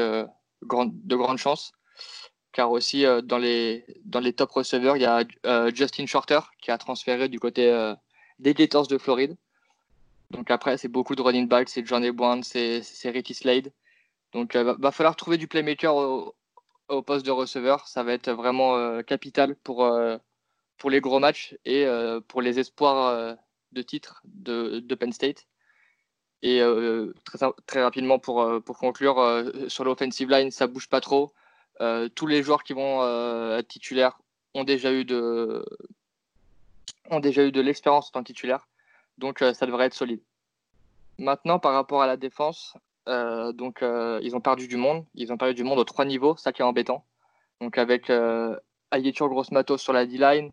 grand, 0.64 0.86
de 0.92 1.16
grandes 1.16 1.38
chances. 1.38 1.72
Car 2.52 2.72
aussi, 2.72 3.06
dans, 3.24 3.38
les, 3.38 3.86
dans 4.06 4.20
les 4.20 4.34
top 4.34 4.52
receveurs, 4.52 4.96
il 4.96 5.02
y 5.02 5.06
a 5.06 5.24
Justin 5.74 6.06
Shorter 6.06 6.40
qui 6.62 6.72
a 6.72 6.78
transféré 6.78 7.28
du 7.30 7.40
côté 7.40 7.94
des 8.38 8.54
Gators 8.54 8.88
de 8.88 8.98
Floride. 8.98 9.36
Donc 10.32 10.52
après, 10.52 10.78
c'est 10.78 10.88
beaucoup 10.88 11.16
de 11.16 11.22
running 11.22 11.48
back, 11.48 11.68
c'est 11.68 11.86
Johnny 11.86 12.12
Brown, 12.12 12.44
c'est 12.44 12.84
Ricky 13.06 13.34
Slade. 13.34 13.72
Donc, 14.34 14.54
il 14.54 14.60
euh, 14.60 14.76
va, 14.78 14.92
falloir 14.92 15.16
trouver 15.16 15.38
du 15.38 15.48
playmaker 15.48 15.96
au, 15.96 17.02
poste 17.04 17.26
de 17.26 17.32
receveur. 17.32 17.88
Ça 17.88 18.04
va 18.04 18.14
être 18.14 18.32
vraiment 18.32 18.76
euh, 18.78 19.02
capital 19.02 19.56
pour, 19.56 19.86
euh, 19.86 20.18
pour 20.78 20.90
les 20.90 21.02
gros 21.02 21.20
matchs 21.20 21.56
et 21.66 21.86
pour 22.28 22.42
les 22.42 22.60
espoirs 22.60 23.38
de 23.72 23.82
titre 23.82 24.22
de, 24.26 24.96
Penn 24.96 25.12
State. 25.12 25.48
Et 26.42 26.62
très, 27.66 27.84
rapidement, 27.84 28.18
pour, 28.18 28.64
conclure, 28.80 29.52
sur 29.68 29.84
l'offensive 29.84 30.30
line, 30.30 30.52
ça 30.52 30.68
bouge 30.68 30.88
pas 30.88 31.02
trop. 31.02 31.34
tous 32.16 32.28
les 32.28 32.44
joueurs 32.44 32.64
qui 32.64 32.74
vont 32.74 33.04
être 33.58 33.68
titulaires 33.68 34.20
ont 34.54 34.64
déjà 34.64 34.92
eu 34.94 35.06
de, 35.06 35.66
ont 37.12 37.20
déjà 37.20 37.44
eu 37.44 37.52
de 37.52 37.62
l'expérience 37.62 38.08
en 38.08 38.12
tant 38.12 38.22
que 38.22 38.28
titulaire. 38.28 38.68
Donc, 39.18 39.40
ça 39.40 39.66
devrait 39.66 39.88
être 39.88 39.94
solide. 39.94 40.22
Maintenant, 41.18 41.60
par 41.60 41.74
rapport 41.74 42.02
à 42.02 42.08
la 42.08 42.16
défense, 42.16 42.78
donc, 43.54 43.82
euh, 43.82 44.20
ils 44.24 44.36
ont 44.36 44.42
perdu 44.42 44.68
du 44.68 44.78
monde. 44.78 45.06
Ils 45.16 45.34
ont 45.34 45.38
perdu 45.38 45.56
du 45.56 45.64
monde 45.64 45.80
aux 45.80 45.84
trois 45.84 46.06
niveaux, 46.06 46.36
ça 46.38 46.52
qui 46.52 46.62
est 46.62 46.66
embêtant. 46.66 47.06
Donc, 47.62 47.78
avec 47.78 48.10
euh, 48.10 48.56
Ayetur 48.92 49.30
Grossmatos 49.30 49.82
sur 49.82 49.94
la 49.94 50.06
D-line, 50.06 50.52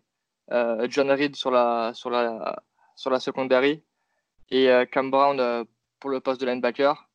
euh, 0.52 0.86
John 0.90 1.10
Reed 1.10 1.36
sur 1.36 1.50
la, 1.50 1.92
sur, 1.94 2.10
la, 2.10 2.62
sur 2.94 3.10
la 3.10 3.20
secondary 3.20 3.82
et 4.50 4.68
Cam 4.92 5.10
Brown 5.10 5.66
pour 5.98 6.10
le 6.10 6.20
poste 6.20 6.40
de 6.40 6.46
linebacker. 6.46 7.08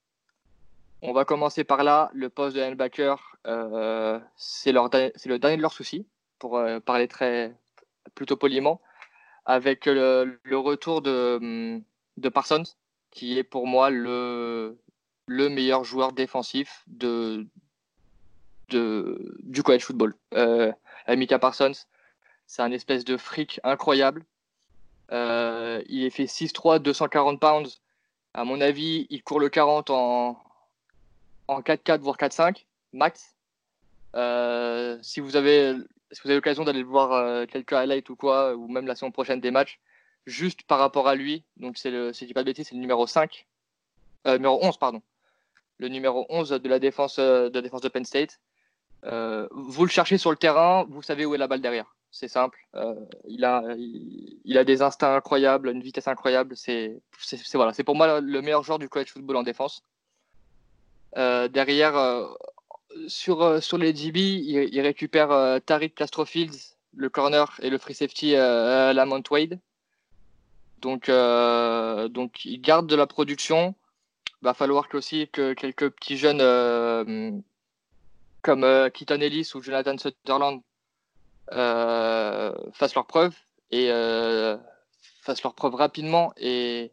On 1.01 1.13
va 1.13 1.25
commencer 1.25 1.63
par 1.63 1.83
là. 1.83 2.11
Le 2.13 2.29
poste 2.29 2.55
de 2.55 2.61
linebacker, 2.61 3.37
c'est 4.35 4.71
le 4.73 5.37
dernier 5.37 5.57
de 5.57 5.61
leurs 5.61 5.71
soucis, 5.71 6.05
pour 6.39 6.61
parler 6.85 7.07
très 7.07 7.55
plutôt 8.15 8.35
poliment, 8.35 8.81
avec 9.45 9.85
le, 9.85 10.37
retour 10.51 11.01
de, 11.01 11.79
de 12.17 12.29
Parsons, 12.29 12.63
qui 13.11 13.37
est 13.37 13.43
pour 13.43 13.65
moi 13.65 13.89
le, 13.89 14.77
le 15.28 15.49
meilleur 15.49 15.84
joueur 15.84 16.11
défensif 16.11 16.84
de, 16.88 17.47
du 18.69 19.63
college 19.63 19.84
football. 19.84 20.15
Euh, 20.34 20.72
Parsons. 21.39 21.74
C'est 22.47 22.61
un 22.61 22.72
espèce 22.72 23.05
de 23.05 23.17
fric 23.17 23.59
incroyable. 23.63 24.26
il 25.09 26.03
est 26.03 26.09
fait 26.09 26.26
6-3, 26.26 26.80
240 26.80 27.39
pounds. 27.39 27.82
À 28.34 28.43
mon 28.43 28.61
avis, 28.61 29.07
il 29.09 29.24
court 29.24 29.39
le 29.39 29.49
40 29.49 29.89
en, 29.89 30.41
en 31.47 31.61
4-4, 31.61 31.99
voire 31.99 32.17
4-5, 32.17 32.65
max. 32.93 33.36
si 35.03 35.19
vous 35.19 35.36
avez, 35.36 35.76
si 36.11 36.22
avez 36.26 36.36
l'occasion 36.36 36.63
d'aller 36.63 36.84
voir 36.84 37.47
quelques 37.47 37.74
highlights 37.74 38.09
ou 38.09 38.15
quoi, 38.15 38.55
ou 38.55 38.67
même 38.67 38.88
la 38.88 38.95
saison 38.95 39.11
prochaine 39.11 39.41
des 39.41 39.51
matchs, 39.51 39.80
juste 40.26 40.63
par 40.63 40.80
rapport 40.80 41.07
à 41.07 41.15
lui, 41.15 41.43
c'est 41.78 41.91
le, 41.91 42.13
si 42.13 42.26
je 42.26 42.28
dis 42.28 42.34
pas 42.34 42.41
de 42.41 42.45
bêtises, 42.45 42.67
c'est 42.67 42.76
le 42.76 42.82
numéro 42.82 43.07
5, 43.07 43.47
numéro 44.26 44.59
11, 44.61 44.78
pardon 44.78 45.01
le 45.82 45.88
numéro 45.88 46.25
11 46.29 46.49
de 46.49 46.69
la 46.69 46.79
défense 46.79 47.17
euh, 47.19 47.49
de, 47.49 47.59
défense 47.59 47.82
de 47.82 47.89
Penn 47.89 48.05
State. 48.05 48.39
Euh, 49.03 49.47
vous 49.51 49.84
le 49.84 49.89
cherchez 49.89 50.19
sur 50.19 50.29
le 50.29 50.38
terrain, 50.38 50.86
vous 50.88 51.01
savez 51.01 51.25
où 51.25 51.34
est 51.34 51.39
la 51.39 51.47
balle 51.47 51.61
derrière. 51.61 51.95
C'est 52.11 52.27
simple. 52.27 52.59
Euh, 52.75 52.93
il, 53.27 53.43
a, 53.43 53.63
il, 53.77 54.57
a 54.57 54.63
des 54.63 54.82
instincts 54.84 55.15
incroyables, 55.15 55.69
une 55.69 55.82
vitesse 55.82 56.07
incroyable. 56.07 56.55
C'est 56.55 57.01
voilà, 57.53 57.73
pour 57.84 57.95
moi 57.95 58.21
le 58.21 58.41
meilleur 58.41 58.63
joueur 58.63 58.79
du 58.79 58.89
college 58.89 59.11
football 59.11 59.38
en 59.38 59.43
défense. 59.43 59.84
derrière, 61.15 61.95
sur, 63.07 63.63
sur 63.63 63.77
les 63.77 63.93
DB, 63.93 64.19
il, 64.19 64.82
récupère 64.82 65.61
Tariq 65.65 65.95
Castrofields, 65.95 66.75
le 66.93 67.09
corner, 67.09 67.47
et 67.61 67.69
le 67.69 67.77
free 67.77 67.95
safety 67.95 68.34
Lamont 68.34 69.23
Wade. 69.32 69.57
Donc, 70.79 71.09
donc, 71.09 72.45
il 72.45 72.61
garde 72.61 72.88
de 72.88 72.95
la 72.97 73.07
production 73.07 73.73
va 74.41 74.53
falloir 74.53 74.87
aussi 74.93 75.27
que 75.27 75.53
quelques 75.53 75.89
petits 75.91 76.17
jeunes 76.17 76.41
euh, 76.41 77.31
comme 78.41 78.63
euh, 78.63 78.89
Keaton 78.89 79.21
Ellis 79.21 79.51
ou 79.53 79.61
Jonathan 79.61 79.97
Sutherland 79.97 80.61
euh, 81.51 82.53
fassent 82.73 82.95
leurs 82.95 83.07
preuves 83.07 83.35
et 83.71 83.89
fassent 85.21 85.43
leurs 85.43 85.53
preuves 85.53 85.75
rapidement 85.75 86.33
et, 86.37 86.91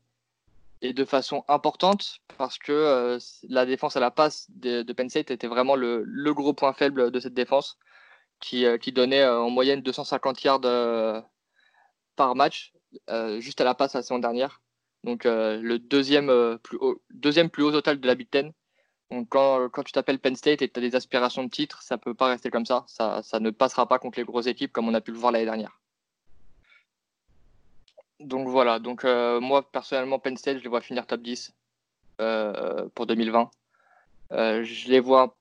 et 0.82 0.92
de 0.92 1.04
façon 1.04 1.44
importante 1.48 2.20
parce 2.36 2.58
que 2.58 3.18
la 3.48 3.66
défense 3.66 3.96
à 3.96 4.00
la 4.00 4.10
passe 4.10 4.46
de, 4.50 4.82
de 4.82 4.92
Penn 4.92 5.08
State 5.08 5.30
était 5.30 5.48
vraiment 5.48 5.74
le, 5.74 6.04
le, 6.04 6.34
gros 6.34 6.52
point 6.52 6.72
faible 6.72 7.10
de 7.10 7.20
cette 7.20 7.34
défense 7.34 7.78
qui, 8.38 8.64
qui 8.80 8.92
donnait 8.92 9.26
en 9.26 9.50
moyenne 9.50 9.82
250 9.82 10.44
yards 10.44 11.24
par 12.14 12.36
match 12.36 12.72
juste 13.38 13.60
à 13.60 13.64
la 13.64 13.74
passe 13.74 13.94
la 13.94 14.02
saison 14.02 14.20
dernière. 14.20 14.60
Donc 15.04 15.26
euh, 15.26 15.60
le 15.60 15.78
deuxième, 15.78 16.30
euh, 16.30 16.56
plus 16.58 16.76
haut, 16.78 17.00
deuxième 17.10 17.50
plus 17.50 17.62
haut 17.62 17.72
total 17.72 18.00
de 18.00 18.06
la 18.06 18.14
Big 18.14 18.28
Ten. 18.30 18.52
Donc 19.10 19.28
quand, 19.30 19.70
tu 19.84 19.92
t'appelles 19.92 20.18
Penn 20.18 20.36
State 20.36 20.60
et 20.60 20.68
tu 20.68 20.78
as 20.78 20.82
des 20.82 20.94
aspirations 20.94 21.42
de 21.44 21.48
titre, 21.48 21.82
ça 21.82 21.96
peut 21.96 22.14
pas 22.14 22.26
rester 22.26 22.50
comme 22.50 22.66
ça. 22.66 22.84
ça. 22.88 23.22
ne 23.40 23.50
passera 23.50 23.88
pas 23.88 23.98
contre 23.98 24.18
les 24.18 24.24
grosses 24.24 24.46
équipes 24.46 24.72
comme 24.72 24.88
on 24.88 24.94
a 24.94 25.00
pu 25.00 25.12
le 25.12 25.18
voir 25.18 25.32
l'année 25.32 25.46
dernière. 25.46 25.80
Donc 28.20 28.48
voilà, 28.48 28.80
donc 28.80 29.04
euh, 29.04 29.40
moi 29.40 29.70
personnellement 29.70 30.18
Penn 30.18 30.36
State, 30.36 30.58
je 30.58 30.62
les 30.62 30.68
vois 30.68 30.80
finir 30.80 31.06
top 31.06 31.22
10 31.22 31.54
pour 32.94 33.06
2020. 33.06 33.50
je 34.30 34.88
les 34.88 35.00
vois 35.00 35.22
un 35.22 35.32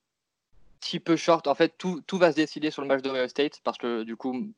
petit 0.79 0.99
peu 0.99 1.17
short. 1.17 1.47
En 1.47 1.55
fait, 1.55 1.77
tout, 1.77 2.01
tout 2.07 2.17
va 2.17 2.31
se 2.31 2.37
décider 2.37 2.71
sur 2.71 2.83
le 2.83 2.87
match 2.87 3.01
de 3.01 3.27
State 3.27 3.59
parce 3.63 3.77
que 3.77 4.03
du 4.03 4.15
coup, 4.15 4.53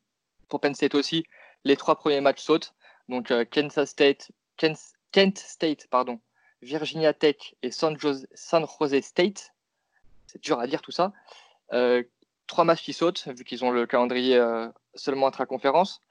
pour 0.49 0.59
Penn 0.59 0.75
State 0.75 0.93
aussi, 0.93 1.23
les 1.63 1.77
trois 1.77 1.95
premiers 1.95 2.21
matchs 2.21 2.41
sautent. 2.41 2.75
Donc 3.07 3.33
Kansas 3.49 3.89
State, 3.89 4.31
Kent, 5.11 5.37
State, 5.37 5.87
pardon, 5.89 6.19
Virginia 6.61 7.13
Tech 7.13 7.55
et 7.61 7.71
San 7.71 7.97
Jose, 7.97 8.27
State. 9.01 9.53
C'est 10.27 10.41
dur 10.43 10.59
à 10.59 10.67
dire 10.67 10.81
tout 10.81 10.91
ça. 10.91 11.13
Euh, 11.73 12.03
trois 12.47 12.63
matchs 12.63 12.83
qui 12.83 12.93
sautent, 12.93 13.27
vu 13.27 13.43
qu'ils 13.43 13.63
ont 13.63 13.71
le 13.71 13.85
calendrier 13.85 14.37
euh, 14.37 14.67
seulement 14.95 15.27
intra-conférence. 15.27 16.01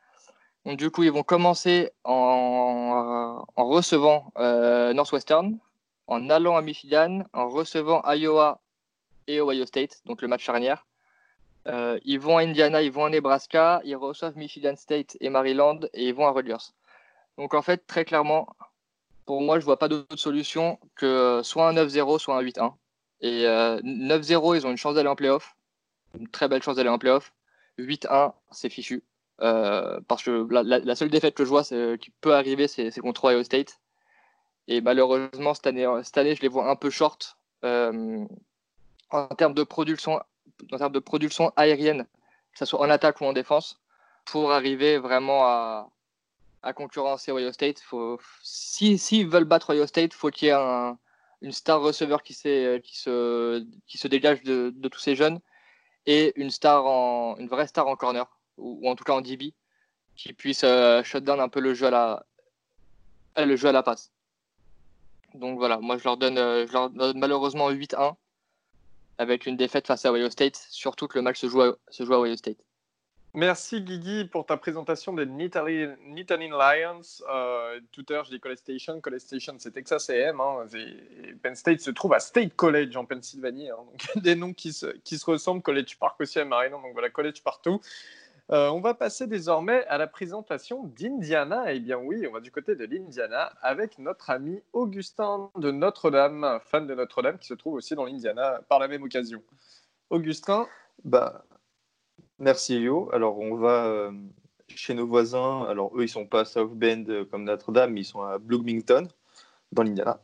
Donc, 0.65 0.79
du 0.79 0.91
coup, 0.91 1.03
ils 1.03 1.13
vont 1.13 1.23
commencer 1.23 1.93
en, 2.05 3.45
recevant 3.57 4.33
euh, 4.39 4.93
Northwestern, 4.93 5.59
en 6.07 6.31
allant 6.31 6.57
à 6.57 6.63
Michigan, 6.63 7.25
en 7.33 7.49
recevant 7.49 8.03
Iowa 8.05 8.61
et 9.27 9.41
Ohio 9.41 9.67
State, 9.67 10.01
donc 10.07 10.23
le 10.23 10.29
match 10.29 10.43
charnière. 10.43 10.87
ils 11.67 12.19
vont 12.19 12.39
à 12.39 12.43
Indiana, 12.43 12.83
ils 12.83 12.91
vont 12.91 13.05
à 13.05 13.11
Nebraska, 13.11 13.81
ils 13.85 13.97
reçoivent 13.97 14.37
Michigan 14.37 14.75
State 14.77 15.17
et 15.21 15.29
Maryland 15.29 15.81
et 15.93 16.09
ils 16.09 16.15
vont 16.15 16.27
à 16.27 16.31
Rutgers. 16.31 16.73
Donc 17.39 17.55
en 17.55 17.63
fait, 17.63 17.87
très 17.87 18.05
clairement, 18.05 18.49
pour 19.25 19.41
moi, 19.41 19.61
je 19.61 19.65
vois 19.65 19.79
pas 19.79 19.89
d'autre 19.89 20.17
solution 20.17 20.79
que 20.97 21.41
soit 21.45 21.69
un 21.69 21.73
9-0, 21.73 22.19
soit 22.19 22.37
un 22.37 22.43
8-1. 22.43 22.75
Et 23.21 23.45
9-0, 23.45 24.53
euh, 24.53 24.57
ils 24.57 24.67
ont 24.67 24.71
une 24.71 24.77
chance 24.77 24.97
d'aller 24.97 25.09
en 25.09 25.17
playoff, 25.17 25.57
une 26.19 26.29
très 26.29 26.49
belle 26.49 26.63
chance 26.63 26.77
d'aller 26.77 26.89
en 26.89 26.99
playoff. 26.99 27.33
8-1, 27.79 28.33
c'est 28.51 28.69
fichu. 28.69 29.05
Euh, 29.41 30.01
parce 30.09 30.25
que 30.25 30.49
la, 30.51 30.97
seule 30.97 31.11
défaite 31.11 31.35
que 31.35 31.45
je 31.45 31.49
vois 31.49 31.63
qui 31.63 32.11
peut 32.21 32.35
arriver, 32.35 32.67
c'est 32.67 32.91
contre 33.01 33.27
Ohio 33.27 33.45
State. 33.45 33.79
Et 34.67 34.81
malheureusement, 34.81 35.55
cette 35.55 35.69
année, 35.69 35.87
cette 36.03 36.19
année, 36.19 36.35
je 36.35 36.43
les 36.43 36.49
vois 36.49 36.69
un 36.69 36.77
peu 36.77 36.91
short 36.91 37.39
euh, 37.65 38.25
en 39.11 39.27
termes 39.29 39.55
de 39.55 39.63
production, 39.63 40.21
en 40.73 40.77
termes 40.77 40.93
de 40.93 40.99
production 40.99 41.53
aérienne, 41.57 42.05
que 42.53 42.59
ce 42.59 42.65
soit 42.65 42.81
en 42.81 42.91
attaque 42.91 43.21
ou 43.21 43.27
en 43.27 43.33
défense, 43.33 43.81
pour 44.25 44.53
arriver 44.53 44.99
vraiment 44.99 45.45
à, 45.45 45.89
à 46.63 46.73
concurrencer 46.73 47.33
Ohio 47.33 47.53
State. 47.53 47.81
Faut, 47.81 48.21
s'ils 48.43 48.99
si, 48.99 49.25
veulent 49.25 49.45
battre 49.45 49.75
Ohio 49.75 49.87
State, 49.87 50.15
faut 50.15 50.31
qu'il 50.31 50.47
y 50.47 50.51
ait 50.51 50.55
un, 50.55 50.99
une 51.43 51.53
star 51.53 51.81
receveur 51.81 52.23
qui, 52.23 52.35
qui, 52.35 52.99
se, 52.99 53.65
qui 53.87 53.99
se 53.99 54.09
dégage 54.09 54.43
de, 54.43 54.73
de, 54.75 54.89
tous 54.89 55.01
ces 55.01 55.15
jeunes 55.15 55.41
et 56.07 56.33
une, 56.41 56.51
star 56.51 56.87
en, 56.87 57.37
une 57.39 57.49
vraie 57.49 57.67
star 57.67 57.87
en 57.87 57.97
corner, 57.97 58.27
ou, 58.57 58.89
en 58.89 58.97
tout 58.97 59.05
cas 59.05 59.13
en 59.13 59.21
DB, 59.21 59.55
qui 60.17 60.33
puisse 60.33 60.65
euh, 60.65 61.03
shutdown 61.03 61.41
un 61.41 61.49
peu 61.49 61.61
le 61.61 61.75
jeu 61.75 61.87
à 61.87 61.91
la, 61.91 62.27
euh, 63.39 63.45
le 63.45 63.57
jeu 63.57 63.69
à 63.69 63.73
la 63.73 63.83
passe. 63.83 64.13
Donc 65.35 65.59
voilà, 65.59 65.79
moi 65.79 65.99
je 65.99 66.05
leur 66.05 66.17
donne, 66.17 66.39
euh, 66.39 66.67
je 66.67 66.73
leur 66.73 66.91
donne 66.91 67.19
malheureusement 67.19 67.71
8-1 67.71 68.17
avec 69.19 69.47
une 69.47 69.57
défaite 69.57 69.87
face 69.87 70.05
à 70.07 70.13
Ohio 70.13 70.31
State, 70.31 70.57
surtout 70.71 71.07
que 71.09 71.19
le 71.19 71.23
match 71.23 71.39
se 71.39 71.49
joue 71.49 71.63
se 71.91 72.05
joue 72.05 72.15
à 72.15 72.21
Ohio 72.21 72.37
State. 72.37 72.59
Merci 73.39 73.83
Guigui 73.83 74.25
pour 74.25 74.47
ta 74.47 74.57
présentation 74.57 75.13
des 75.13 75.25
Nittany 75.25 76.49
Lions. 76.49 77.03
Euh, 77.31 77.79
tout 77.93 78.05
à 78.09 78.15
l'heure, 78.15 78.25
je 78.25 78.31
dis 78.31 78.41
College 78.41 78.59
Station. 78.59 79.01
College 79.01 79.21
Station, 79.21 79.55
c'est 79.59 79.71
Texas 79.71 80.11
AM. 80.11 80.41
Hein. 80.41 80.67
Penn 81.41 81.55
State 81.55 81.79
se 81.79 81.93
trouve 81.93 82.15
à 82.15 82.19
State 82.19 82.57
College 82.57 82.97
en 82.97 83.05
Pennsylvanie. 83.05 83.71
Hein. 83.71 83.77
Donc, 83.77 84.09
des 84.25 84.35
noms 84.35 84.53
qui 84.53 84.73
se, 84.73 84.87
qui 85.05 85.19
se 85.19 85.25
ressemblent. 85.25 85.63
College 85.63 86.01
Park 86.01 86.21
aussi 86.21 86.41
à 86.41 86.45
Maryland. 86.45 86.83
Donc 86.83 86.95
voilà, 86.95 87.11
College 87.11 87.41
partout. 87.45 87.81
Euh, 88.51 88.71
on 88.71 88.81
va 88.81 88.95
passer 88.95 89.29
désormais 89.29 89.87
à 89.87 89.99
la 89.99 90.09
présentation 90.09 90.83
d'Indiana. 90.99 91.73
Eh 91.73 91.79
bien 91.79 91.99
oui, 91.99 92.27
on 92.29 92.33
va 92.33 92.41
du 92.41 92.51
côté 92.51 92.75
de 92.75 92.87
l'Indiana 92.87 93.53
avec 93.63 94.01
notre 94.01 94.31
ami 94.31 94.61
Augustin 94.73 95.49
de 95.57 95.71
Notre-Dame, 95.71 96.59
fan 96.65 96.89
de 96.89 96.95
Notre-Dame, 96.97 97.39
qui 97.39 97.47
se 97.47 97.55
trouve 97.55 97.75
aussi 97.75 97.95
dans 97.95 98.05
l'Indiana 98.05 98.63
par 98.69 98.81
la 98.81 98.89
même 98.89 99.05
occasion. 99.05 99.41
Augustin? 100.11 100.67
Bah, 101.05 101.45
Merci 102.41 102.75
Elio. 102.75 103.11
Alors 103.13 103.39
on 103.41 103.57
va 103.57 103.87
euh, 103.87 104.13
chez 104.69 104.95
nos 104.95 105.09
voisins. 105.09 105.65
Alors 105.65 105.91
eux 105.97 106.05
ils 106.05 106.09
sont 106.09 106.27
pas 106.27 106.43
à 106.43 106.45
South 106.45 106.73
Bend 106.73 107.05
euh, 107.09 107.25
comme 107.25 107.43
Notre-Dame, 107.43 107.97
ils 107.97 108.05
sont 108.05 108.23
à 108.23 108.39
Bloomington 108.39 109.09
dans 109.73 109.83
l'Indiana. 109.83 110.23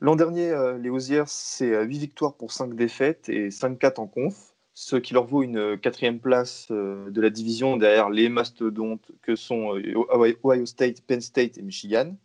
L'an 0.00 0.16
dernier, 0.16 0.50
euh, 0.50 0.76
les 0.76 0.90
Hoosiers, 0.90 1.22
c'est 1.26 1.80
8 1.84 1.98
victoires 1.98 2.34
pour 2.34 2.50
5 2.50 2.74
défaites 2.74 3.28
et 3.28 3.50
5-4 3.50 4.00
en 4.00 4.08
conf, 4.08 4.54
ce 4.74 4.96
qui 4.96 5.14
leur 5.14 5.24
vaut 5.24 5.44
une 5.44 5.78
quatrième 5.78 6.18
place 6.18 6.72
de 6.72 7.20
la 7.20 7.30
division 7.30 7.76
derrière 7.76 8.10
les 8.10 8.28
mastodontes 8.28 9.12
que 9.22 9.36
sont 9.36 9.80
Ohio 10.14 10.66
State, 10.66 11.02
Penn 11.02 11.20
State 11.20 11.58
et 11.58 11.62
Michigan. 11.62 12.16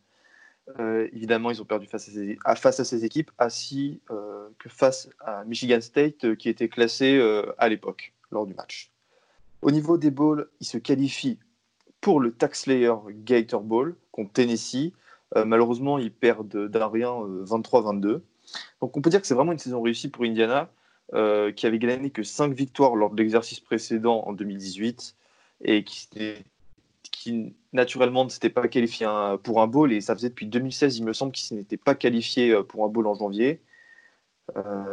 évidemment, 0.80 1.52
ils 1.52 1.62
ont 1.62 1.66
perdu 1.66 1.86
face 1.86 2.10
à 2.10 2.12
ces, 2.12 2.40
face 2.56 2.80
à 2.80 2.86
ces 2.86 3.06
équipes, 3.06 3.30
ainsi 3.38 4.02
que 4.58 4.70
face 4.70 5.10
à 5.20 5.44
Michigan 5.46 5.82
State, 5.82 6.36
qui 6.38 6.50
était 6.50 6.70
classé 6.70 7.22
à 7.60 7.70
l'époque 7.70 8.14
lors 8.32 8.48
du 8.48 8.56
match. 8.56 8.92
Au 9.62 9.72
niveau 9.72 9.98
des 9.98 10.12
bowls, 10.12 10.50
ils 10.60 10.68
se 10.68 10.78
qualifient 10.78 11.40
pour 12.02 12.20
le 12.20 12.32
Taxlayer 12.32 12.94
Gator 13.10 13.62
Bowl 13.62 13.96
contre 14.12 14.34
Tennessee. 14.34 14.94
Euh, 15.36 15.46
malheureusement, 15.46 15.98
ils 15.98 16.14
perdent 16.14 16.68
d'un 16.68 16.88
rien 16.88 17.12
23-22. 17.12 18.06
Euh, 18.06 18.24
Donc 18.82 18.96
on 18.96 19.02
peut 19.02 19.10
dire 19.10 19.20
que 19.20 19.28
c'est 19.28 19.34
vraiment 19.34 19.52
une 19.52 19.60
saison 19.60 19.82
réussie 19.82 20.10
pour 20.10 20.24
Indiana, 20.24 20.70
euh, 21.14 21.52
qui 21.52 21.66
avait 21.66 21.80
gagné 21.80 22.12
que 22.12 22.24
5 22.24 22.54
victoires 22.54 22.96
lors 22.96 23.10
de 23.10 23.18
l'exercice 23.18 23.60
précédent 23.60 24.24
en 24.26 24.34
2018 24.34 25.16
et 25.62 25.84
qui, 25.84 27.56
naturellement 27.74 28.24
ne 28.24 28.30
s'était 28.30 28.50
pas 28.50 28.68
qualifié 28.68 29.08
pour 29.44 29.62
un 29.62 29.68
bowl. 29.68 29.92
Et 29.92 30.02
ça 30.02 30.16
faisait 30.16 30.30
depuis 30.30 30.46
2016, 30.46 30.98
il 30.98 31.04
me 31.04 31.14
semble, 31.14 31.34
qu'ils 31.34 31.58
n'étaient 31.58 31.78
pas 31.78 31.96
qualifiés 31.96 32.56
pour 32.70 32.86
un 32.86 32.88
bowl 32.88 33.08
en 33.08 33.16
janvier. 33.16 33.62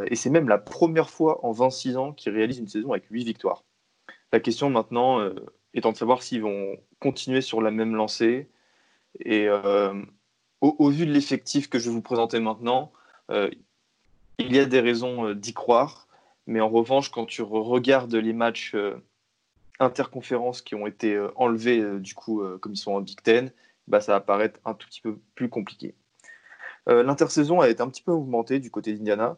et 0.07 0.17
c'est 0.17 0.31
même 0.31 0.49
la 0.49 0.59
première 0.59 1.11
fois 1.11 1.45
en 1.45 1.53
26 1.53 1.97
ans 1.97 2.13
qu'ils 2.13 2.33
réalisent 2.33 2.59
une 2.59 2.69
saison 2.69 2.91
avec 2.93 3.05
8 3.11 3.25
victoires. 3.25 3.63
La 4.35 4.41
question 4.41 4.69
maintenant 4.69 5.21
euh, 5.21 5.33
étant 5.75 5.93
de 5.93 5.97
savoir 5.97 6.25
s'ils 6.25 6.43
vont 6.43 6.77
continuer 6.99 7.41
sur 7.41 7.63
la 7.63 7.71
même 7.71 7.95
lancée. 7.95 8.49
Et 9.21 9.47
euh, 9.47 9.95
au, 10.61 10.91
vu 10.91 11.07
de 11.07 11.13
l'effectif 11.13 11.71
que 11.71 11.79
je 11.79 11.89
vais 11.89 11.95
vous 11.95 12.03
présenter 12.03 12.41
maintenant, 12.41 12.91
euh, 13.31 13.49
il 14.39 14.53
y 14.53 14.59
a 14.59 14.65
des 14.65 14.81
raisons 14.81 15.35
d'y 15.35 15.55
croire. 15.55 16.09
Mais 16.49 16.61
en 16.61 16.69
revanche, 16.69 17.13
quand 17.13 17.27
tu 17.27 17.43
regardes 17.43 18.13
les 18.13 18.33
matchs 18.33 18.75
interconférences 19.79 20.63
qui 20.63 20.75
ont 20.75 20.89
été 20.89 21.17
enlevées, 21.37 22.01
du 22.01 22.15
coup, 22.15 22.43
comme 22.61 22.73
ils 22.73 22.77
sont 22.77 22.95
en 22.95 23.03
Big 23.03 23.23
Ten, 23.23 23.53
bah, 23.87 24.01
ça 24.01 24.15
va 24.15 24.21
paraître 24.21 24.59
un 24.65 24.75
tout 24.75 24.89
petit 24.89 25.01
peu 25.01 25.17
plus 25.37 25.49
compliqué. 25.49 25.95
L'intersaison 26.89 27.61
a 27.61 27.69
été 27.69 27.83
un 27.83 27.89
petit 27.89 28.03
peu 28.03 28.11
augmentée 28.11 28.59
du 28.59 28.73
côté 28.73 28.95
d'Indiana. 28.95 29.37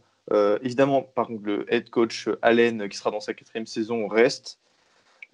évidemment, 0.62 1.02
par 1.02 1.26
contre, 1.26 1.44
le 1.44 1.70
head 1.70 1.90
coach 1.90 2.30
Allen, 2.40 2.88
qui 2.88 2.96
sera 2.96 3.10
dans 3.10 3.20
sa 3.20 3.34
quatrième 3.34 3.66
saison, 3.66 4.08
reste. 4.08 4.58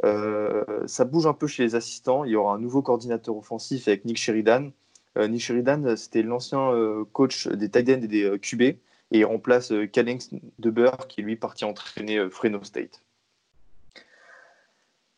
Ça 0.03 1.05
bouge 1.05 1.27
un 1.27 1.33
peu 1.33 1.47
chez 1.47 1.63
les 1.63 1.75
assistants. 1.75 2.25
Il 2.25 2.33
y 2.33 2.37
aura 2.37 2.55
un 2.55 2.59
nouveau 2.59 2.83
coordinateur 2.83 3.37
offensif 3.37 3.89
avec 3.89 4.05
Nick 4.05 4.19
Sheridan. 4.19 4.71
Nick 5.17 5.41
Sheridan, 5.41 5.97
c'était 5.97 6.23
l'ancien 6.23 6.73
coach 7.13 7.47
des 7.49 7.69
tight 7.69 7.89
et 7.89 7.97
des 7.97 8.39
QB 8.41 8.63
et 8.63 8.79
il 9.13 9.25
remplace 9.25 9.73
Calix 9.93 10.31
Deber 10.59 10.93
qui 11.09 11.23
lui 11.23 11.37
partit 11.37 11.65
entraîner 11.65 12.29
Fresno 12.31 12.63
State. 12.65 13.03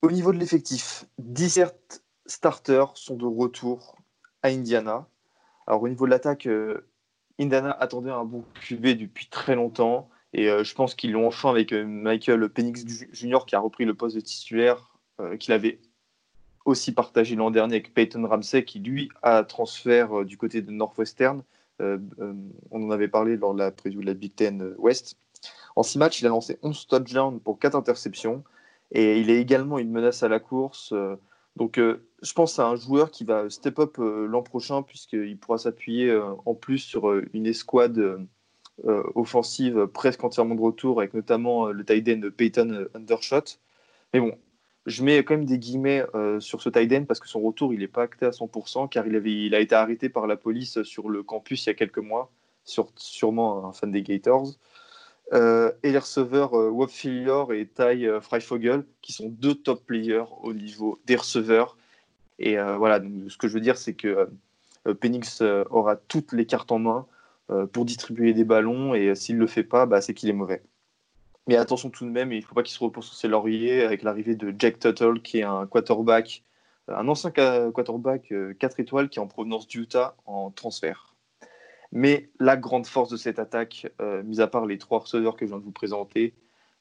Au 0.05 0.11
niveau 0.11 0.33
de 0.35 0.39
l'effectif, 0.39 1.07
17 1.17 2.03
starters 2.27 2.95
sont 2.95 3.17
de 3.17 3.25
retour 3.25 3.97
à 4.43 4.49
Indiana. 4.49 5.09
Alors 5.67 5.83
au 5.83 5.89
niveau 5.89 6.05
de 6.05 6.11
l'attaque, 6.11 6.47
euh, 6.47 6.87
Indiana 7.41 7.71
attendait 7.71 8.11
un 8.11 8.27
bon 8.27 8.45
QB 8.61 8.99
depuis 8.99 9.29
très 9.29 9.55
longtemps 9.55 10.11
et 10.35 10.51
euh, 10.51 10.65
je 10.65 10.75
pense 10.75 10.95
qu'ils 10.95 11.13
l'ont 11.13 11.27
enfin 11.27 11.51
avec 11.51 11.73
euh, 11.73 11.85
Michael 11.85 12.49
Penix 12.49 12.85
Jr. 13.13 13.41
qui 13.47 13.57
a 13.57 13.61
repris 13.61 13.85
le 13.85 13.95
poste 13.95 14.17
de 14.17 14.21
titulaire 14.21 14.91
qu'il 15.39 15.55
avait 15.55 15.79
aussi 16.65 16.93
partagé 16.93 17.37
l'an 17.37 17.53
dernier 17.53 17.77
avec 17.77 17.95
Peyton 17.95 18.27
Ramsey 18.27 18.65
qui 18.65 18.81
lui 18.81 19.09
a 19.23 19.45
transfert 19.45 20.25
du 20.25 20.37
côté 20.37 20.61
de 20.61 20.73
Northwestern. 20.73 21.45
on 21.79 22.43
en 22.73 22.91
avait 22.91 23.07
parlé 23.07 23.37
lors 23.37 23.55
de 23.55 23.61
la 23.61 23.71
preview 23.71 24.01
de 24.01 24.07
la 24.07 24.15
Big 24.15 24.35
Ten 24.35 24.75
West. 24.77 25.17
En 25.77 25.85
six 25.85 25.99
matchs, 25.99 26.21
il 26.21 26.27
a 26.27 26.31
lancé 26.31 26.59
11 26.63 26.89
touchdowns 26.89 27.39
pour 27.39 27.61
4 27.61 27.77
interceptions 27.77 28.43
et 28.91 29.21
il 29.21 29.31
est 29.31 29.41
également 29.41 29.79
une 29.79 29.93
menace 29.93 30.25
à 30.25 30.29
la 30.29 30.41
course. 30.41 30.93
Donc, 31.57 31.79
euh, 31.79 32.09
je 32.23 32.33
pense 32.33 32.59
à 32.59 32.67
un 32.67 32.77
joueur 32.77 33.11
qui 33.11 33.25
va 33.25 33.49
step 33.49 33.79
up 33.79 33.99
euh, 33.99 34.27
l'an 34.27 34.43
prochain, 34.43 34.83
puisqu'il 34.83 35.39
pourra 35.39 35.59
s'appuyer 35.59 36.11
euh, 36.11 36.35
en 36.47 36.55
plus 36.55 36.79
sur 36.79 37.13
une 37.33 37.47
escouade 37.47 38.27
offensive 39.15 39.87
presque 39.87 40.25
entièrement 40.25 40.55
de 40.55 40.61
retour, 40.61 41.01
avec 41.01 41.15
notamment 41.15 41.67
le 41.67 41.85
tight 41.85 42.09
end 42.09 42.29
Peyton 42.37 42.87
Undershot. 42.95 43.45
Mais 44.13 44.21
bon, 44.21 44.37
je 44.87 45.05
mets 45.05 45.23
quand 45.25 45.35
même 45.35 45.45
des 45.45 45.59
guillemets 45.59 46.05
sur 46.41 46.61
ce 46.61 46.69
tight 46.69 47.07
parce 47.07 47.21
que 47.21 47.29
son 47.29 47.41
retour, 47.41 47.73
il 47.73 47.81
n'est 47.81 47.89
pas 47.89 48.03
acté 48.03 48.27
à 48.27 48.31
100%, 48.31 48.89
car 48.89 49.07
il, 49.07 49.15
avait, 49.15 49.33
il 49.33 49.55
a 49.55 49.61
été 49.61 49.75
arrêté 49.77 50.09
par 50.09 50.27
la 50.27 50.37
police 50.37 50.83
sur 50.83 51.09
le 51.09 51.23
campus 51.23 51.65
il 51.65 51.69
y 51.69 51.71
a 51.71 51.75
quelques 51.75 51.99
mois, 51.99 52.33
sur, 52.65 52.91
sûrement 52.97 53.67
un 53.67 53.73
fan 53.73 53.93
des 53.93 54.03
Gators. 54.03 54.55
Euh, 55.33 55.73
et 55.83 55.91
les 55.91 55.99
receveurs 55.99 56.55
euh, 56.55 57.55
et 57.55 57.67
Ty 57.67 58.07
euh, 58.07 58.21
Freifogel, 58.21 58.85
qui 59.01 59.13
sont 59.13 59.29
deux 59.29 59.55
top 59.55 59.85
players 59.87 60.25
au 60.43 60.53
niveau 60.53 60.99
des 61.07 61.17
receveurs. 61.17 61.77
Et 62.39 62.59
euh, 62.59 62.77
voilà, 62.77 63.01
ce 63.29 63.39
que 63.39 63.49
je 63.49 63.55
veux 63.55 63.61
dire, 63.61 63.79
c'est 63.79 63.95
que 63.95 64.29
Penix 65.01 65.43
aura 65.71 65.97
toutes 65.97 66.33
les 66.33 66.45
cartes 66.45 66.73
en 66.73 66.79
main 66.79 67.07
pour 67.73 67.85
distribuer 67.85 68.33
des 68.33 68.45
ballons, 68.45 68.95
et 68.95 69.15
s'il 69.15 69.37
ne 69.37 69.41
le 69.41 69.47
fait 69.47 69.65
pas, 69.65 69.87
bah, 69.87 70.01
c'est 70.01 70.15
qu'il 70.15 70.29
est 70.29 70.35
mauvais. 70.35 70.63
Mais 71.47 71.57
attention 71.57 71.91
tout 71.91 72.05
de 72.05 72.11
même, 72.11 72.33
il 72.33 72.41
ne 72.41 72.45
faut 72.45 72.55
pas 72.55 72.63
qu'il 72.63 72.75
se 72.75 72.83
repose 72.83 73.05
sur 73.05 73.15
ses 73.15 73.29
lauriers 73.29 73.83
avec 73.83 74.03
l'arrivée 74.03 74.35
de 74.35 74.55
Jack 74.59 74.79
Tuttle, 74.79 75.21
qui 75.23 75.39
est 75.41 75.43
un 75.43 75.67
quarterback, 75.67 76.43
un 76.89 77.07
ancien 77.07 77.31
quarterback 77.31 78.33
4 78.59 78.81
étoiles 78.81 79.09
qui 79.11 79.19
est 79.19 79.23
en 79.23 79.27
provenance 79.27 79.69
d'Utah 79.69 80.17
en 80.25 80.51
transfert. 80.51 81.15
Mais 81.95 82.29
la 82.41 82.57
grande 82.57 82.87
force 82.87 83.09
de 83.09 83.17
cette 83.17 83.39
attaque, 83.39 83.87
euh, 84.01 84.25
mis 84.25 84.41
à 84.41 84.49
part 84.49 84.67
les 84.67 84.79
trois 84.79 84.99
receveurs 84.99 85.37
que 85.37 85.47
je 85.47 85.51
viens 85.51 85.61
de 85.61 85.65
vous 85.65 85.71
présenter, 85.71 86.35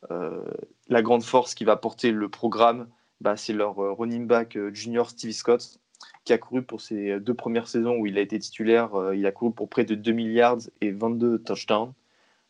euh, 0.09 0.43
la 0.89 1.03
grande 1.03 1.23
force 1.23 1.53
qui 1.53 1.65
va 1.65 1.75
porter 1.77 2.11
le 2.11 2.29
programme, 2.29 2.89
bah, 3.21 3.37
c'est 3.37 3.53
leur 3.53 3.79
euh, 3.79 3.93
running 3.93 4.25
back 4.25 4.57
junior 4.73 5.11
Stevie 5.11 5.33
Scott, 5.33 5.79
qui 6.25 6.33
a 6.33 6.37
couru 6.37 6.63
pour 6.63 6.81
ses 6.81 7.19
deux 7.19 7.33
premières 7.33 7.67
saisons 7.67 7.95
où 7.97 8.05
il 8.05 8.17
a 8.17 8.21
été 8.21 8.39
titulaire. 8.39 8.91
il 9.13 9.25
a 9.25 9.31
couru 9.31 9.53
pour 9.53 9.69
près 9.69 9.85
de 9.85 9.95
2 9.95 10.11
milliards 10.11 10.59
et 10.81 10.91
22 10.91 11.39
touchdowns. 11.39 11.93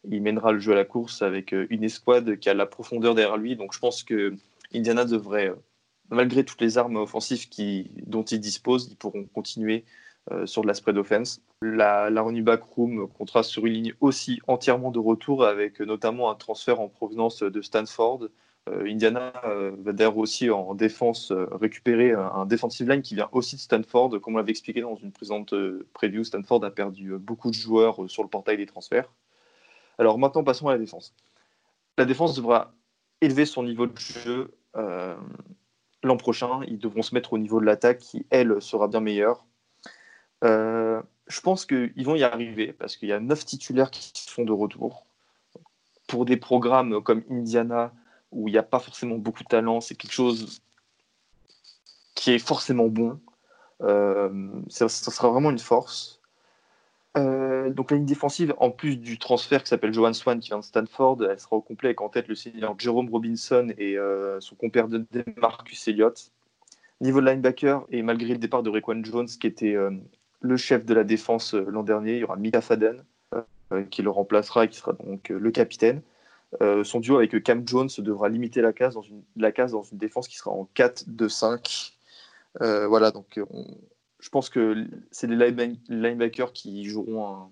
Il 0.10 0.22
mènera 0.22 0.52
le 0.52 0.60
jeu 0.60 0.74
à 0.74 0.76
la 0.76 0.86
course 0.86 1.22
avec 1.22 1.54
une 1.54 1.84
escouade 1.84 2.38
qui 2.38 2.50
a 2.50 2.54
la 2.54 2.66
profondeur 2.66 3.16
derrière 3.16 3.38
lui. 3.38 3.56
Donc 3.56 3.74
je 3.74 3.80
pense 3.80 4.04
que 4.04 4.36
Indiana 4.74 5.06
devrait, 5.06 5.54
malgré 6.10 6.44
toutes 6.44 6.62
les 6.62 6.78
armes 6.78 6.98
offensives 6.98 7.48
dont 8.06 8.24
ils 8.24 8.40
disposent, 8.40 8.90
ils 8.92 8.98
pourront 8.98 9.26
continuer 9.34 9.86
euh, 10.32 10.46
sur 10.46 10.62
de 10.62 10.68
la 10.68 10.74
spread 10.74 10.98
offense. 10.98 11.42
La, 11.62 12.10
la 12.10 12.22
running 12.22 12.46
back 12.46 12.64
room 12.64 13.10
comptera 13.10 13.44
sur 13.44 13.66
une 13.66 13.74
ligne 13.74 13.94
aussi 14.00 14.40
entièrement 14.48 14.90
de 14.90 15.00
retour 15.00 15.44
avec 15.44 15.82
notamment 15.82 16.32
un 16.32 16.36
transfert 16.36 16.80
en 16.80 16.88
provenance 16.88 17.44
de 17.44 17.62
Stanford. 17.62 18.30
Euh, 18.70 18.86
Indiana 18.86 19.34
euh, 19.46 19.72
va 19.80 19.92
d'ailleurs 19.92 20.18
aussi 20.18 20.50
en 20.50 20.74
défense 20.74 21.32
récupérer 21.32 22.14
un, 22.14 22.46
defensive 22.46 22.90
line 22.90 23.02
qui 23.02 23.16
vient 23.16 23.30
aussi 23.32 23.56
de 23.56 23.62
Stanford. 23.62 24.22
Comme 24.22 24.36
on 24.36 24.38
l'avait 24.38 24.52
expliqué 24.52 24.82
dans 24.82 24.96
une 24.96 25.12
présente 25.12 25.54
preview, 25.94 26.24
Stanford 26.24 26.64
a 26.64 26.72
perdu 26.72 27.18
beaucoup 27.18 27.50
de 27.50 27.56
joueurs 27.56 28.10
sur 28.10 28.24
le 28.24 28.30
portail 28.30 28.58
des 28.58 28.66
transferts. 28.66 29.12
Alors 29.98 30.18
maintenant, 30.18 30.44
passons 30.44 30.68
à 30.68 30.74
la 30.74 30.80
défense. 30.80 31.14
La 31.98 32.06
défense 32.06 32.36
devra 32.36 32.74
élever 33.22 33.46
son 33.46 33.64
niveau 33.64 33.86
de 33.86 33.98
jeu 33.98 34.52
l'an 36.04 36.18
prochain. 36.18 36.62
Ils 36.68 36.80
devront 36.80 37.02
se 37.02 37.16
mettre 37.16 37.34
au 37.34 37.38
niveau 37.38 37.60
de 37.60 37.66
l'attaque 37.66 38.00
qui, 38.00 38.26
elle, 38.30 38.62
sera 38.62 38.88
bien 38.88 39.00
meilleure. 39.00 39.46
Euh, 40.44 41.02
je 41.28 41.42
pense 41.42 41.66
qu'ils 41.66 42.06
vont 42.06 42.16
y 42.16 42.24
arriver 42.24 42.74
parce 42.74 42.98
qu'il 42.98 43.10
y 43.10 43.14
a 43.14 43.20
neuf 43.20 43.46
titulaires 43.46 43.92
qui 43.92 44.12
sont 44.14 44.44
de 44.44 44.52
retour. 44.52 45.06
Pour 46.08 46.26
des 46.26 46.38
programmes 46.38 47.02
comme 47.02 47.24
Indiana, 47.30 47.94
où 48.34 48.48
il 48.48 48.52
n'y 48.52 48.58
a 48.58 48.64
pas 48.64 48.80
forcément 48.80 49.18
beaucoup 49.18 49.44
de 49.44 49.48
talent, 49.48 49.82
c'est 49.82 49.96
quelque 49.96 50.14
chose 50.14 50.62
qui 52.16 52.32
est 52.32 52.40
forcément 52.40 52.88
bon. 52.88 53.20
Euh, 53.82 54.50
ça, 54.70 54.88
sera 54.90 55.30
vraiment 55.30 55.52
une 55.52 55.60
force. 55.60 56.22
Euh, 57.16 57.70
donc 57.70 57.92
la 57.92 57.98
ligne 57.98 58.06
défensive, 58.06 58.54
en 58.58 58.72
plus 58.72 58.98
du 58.98 59.20
transfert 59.20 59.62
qui 59.64 59.70
s'appelle 59.70 59.94
Johan 59.94 60.14
Swan 60.14 60.40
qui 60.40 60.50
vient 60.50 60.60
de 60.60 60.64
Stanford, 60.64 61.24
elle 61.30 61.40
sera 61.40 61.56
au 61.56 61.62
complet 61.62 61.90
avec 61.90 62.02
en 62.02 62.10
tête 62.10 62.28
le 62.28 62.36
senior 62.36 62.76
Jerome 62.80 63.10
Robinson 63.10 63.72
et 63.78 63.98
son 64.40 64.56
compère 64.56 64.88
de 64.88 65.06
Marcus 65.38 65.88
Elliott. 65.88 66.32
Niveau 67.02 67.22
de 67.22 67.26
linebacker, 67.26 67.86
et 67.90 68.02
malgré 68.02 68.30
le 68.30 68.38
départ 68.38 68.64
de 68.64 68.70
Raekwon 68.70 69.04
Jones 69.04 69.28
qui 69.28 69.48
était 69.48 69.76
le 70.44 70.58
chef 70.58 70.86
de 70.86 70.94
la 70.94 71.04
défense 71.04 71.56
euh, 71.56 71.66
l'an 71.68 71.82
dernier. 71.82 72.14
Il 72.14 72.20
y 72.20 72.24
aura 72.24 72.36
Mika 72.36 72.62
Faden 72.62 73.04
euh, 73.34 73.84
qui 73.90 74.04
le 74.04 74.12
remplacera 74.12 74.66
et 74.66 74.68
qui 74.68 74.78
sera 74.78 74.94
donc 74.94 75.32
euh, 75.32 75.40
le 75.40 75.52
capitaine. 75.52 76.02
Son 76.84 77.00
duo 77.00 77.18
avec 77.18 77.44
Cam 77.44 77.68
Jones 77.68 77.90
devra 77.98 78.30
limiter 78.30 78.62
la 78.62 78.74
case 78.74 78.94
dans 78.94 79.02
une, 79.02 79.24
la 79.36 79.52
case 79.52 79.72
dans 79.72 79.84
une 79.84 79.98
défense 79.98 80.28
qui 80.28 80.38
sera 80.38 80.52
en 80.52 80.70
4-2-5. 80.76 81.94
voilà, 82.60 83.12
donc 83.12 83.40
je 84.20 84.30
pense 84.30 84.50
que 84.50 84.88
c'est 85.12 85.28
les 85.28 85.52
linebackers 85.90 86.54
qui 86.54 86.86
joueront 86.86 87.50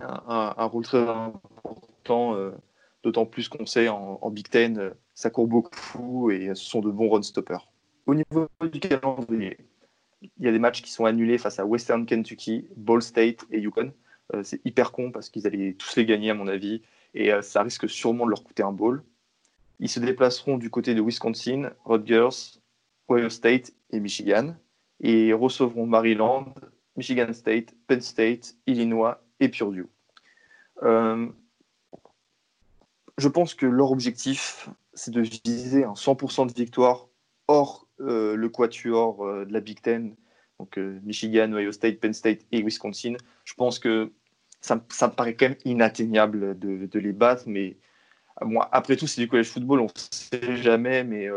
un, 0.00 0.64
rôle 0.66 0.84
très 0.84 0.98
important, 0.98 2.36
d'autant 3.02 3.26
plus 3.26 3.48
qu'on 3.48 3.66
sait 3.66 3.88
en, 3.88 4.30
Big 4.30 4.48
Ten, 4.48 4.92
ça 5.14 5.30
court 5.30 5.46
beaucoup 5.46 6.30
et 6.30 6.48
ce 6.48 6.64
sont 6.64 6.80
de 6.80 6.90
bons 6.90 7.08
run 7.10 7.22
stoppers. 7.22 7.68
Au 8.06 8.14
niveau 8.14 8.48
du 8.72 8.78
calendrier, 8.78 9.58
il 10.22 10.44
y 10.44 10.48
a 10.48 10.52
des 10.52 10.58
matchs 10.58 10.82
qui 10.82 10.90
sont 10.90 11.04
annulés 11.04 11.38
face 11.38 11.58
à 11.58 11.66
Western 11.66 12.06
Kentucky, 12.06 12.68
Ball 12.76 13.02
State 13.02 13.44
et 13.50 13.60
Yukon. 13.60 13.92
Euh, 14.34 14.42
c'est 14.42 14.64
hyper 14.64 14.92
con 14.92 15.10
parce 15.10 15.28
qu'ils 15.28 15.46
allaient 15.46 15.74
tous 15.74 15.96
les 15.96 16.04
gagner, 16.04 16.30
à 16.30 16.34
mon 16.34 16.48
avis, 16.48 16.82
et 17.16 17.32
euh, 17.32 17.42
ça 17.42 17.62
risque 17.62 17.88
sûrement 17.88 18.26
de 18.26 18.30
leur 18.30 18.44
coûter 18.44 18.62
un 18.62 18.72
ball. 18.72 19.02
Ils 19.80 19.88
se 19.88 19.98
déplaceront 19.98 20.58
du 20.58 20.70
côté 20.70 20.94
de 20.94 21.02
Wisconsin, 21.02 21.72
Rutgers, 21.84 22.60
Ohio 23.08 23.28
State 23.30 23.72
et 23.90 24.00
Michigan, 24.00 24.54
et 25.00 25.32
recevront 25.32 25.86
Maryland, 25.86 26.54
Michigan 26.96 27.32
State, 27.32 27.74
Penn 27.86 28.00
State, 28.00 28.54
Illinois 28.66 29.22
et 29.40 29.48
Purdue. 29.48 29.86
Euh, 30.82 31.26
je 33.18 33.28
pense 33.28 33.54
que 33.54 33.66
leur 33.66 33.90
objectif, 33.90 34.68
c'est 34.94 35.10
de 35.10 35.22
viser 35.44 35.84
un 35.84 35.94
100% 35.94 36.46
de 36.46 36.52
victoire 36.52 37.08
hors 37.48 37.86
euh, 38.00 38.36
le 38.36 38.48
quatuor 38.48 39.24
de 39.46 39.52
la 39.52 39.60
Big 39.60 39.80
Ten, 39.80 40.14
donc 40.58 40.76
Michigan, 40.78 41.52
Ohio 41.52 41.72
State, 41.72 42.00
Penn 42.00 42.14
State 42.14 42.40
et 42.50 42.62
Wisconsin, 42.62 43.14
je 43.44 43.54
pense 43.54 43.78
que 43.78 44.10
ça, 44.60 44.76
me 44.76 45.14
paraît 45.14 45.34
quand 45.34 45.48
même 45.48 45.58
inatteignable 45.64 46.58
de, 46.58 46.98
les 46.98 47.12
battre. 47.12 47.44
Mais 47.46 47.76
moi, 48.42 48.68
après 48.72 48.96
tout, 48.96 49.06
c'est 49.06 49.20
du 49.20 49.28
college 49.28 49.48
football, 49.48 49.80
on 49.80 49.84
ne 49.84 49.90
sait 49.94 50.56
jamais, 50.56 51.04
mais 51.04 51.28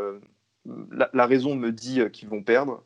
la, 0.91 1.09
la, 1.13 1.25
raison 1.25 1.55
me 1.55 1.71
dit 1.71 2.01
qu'ils 2.11 2.29
vont 2.29 2.43
perdre. 2.43 2.83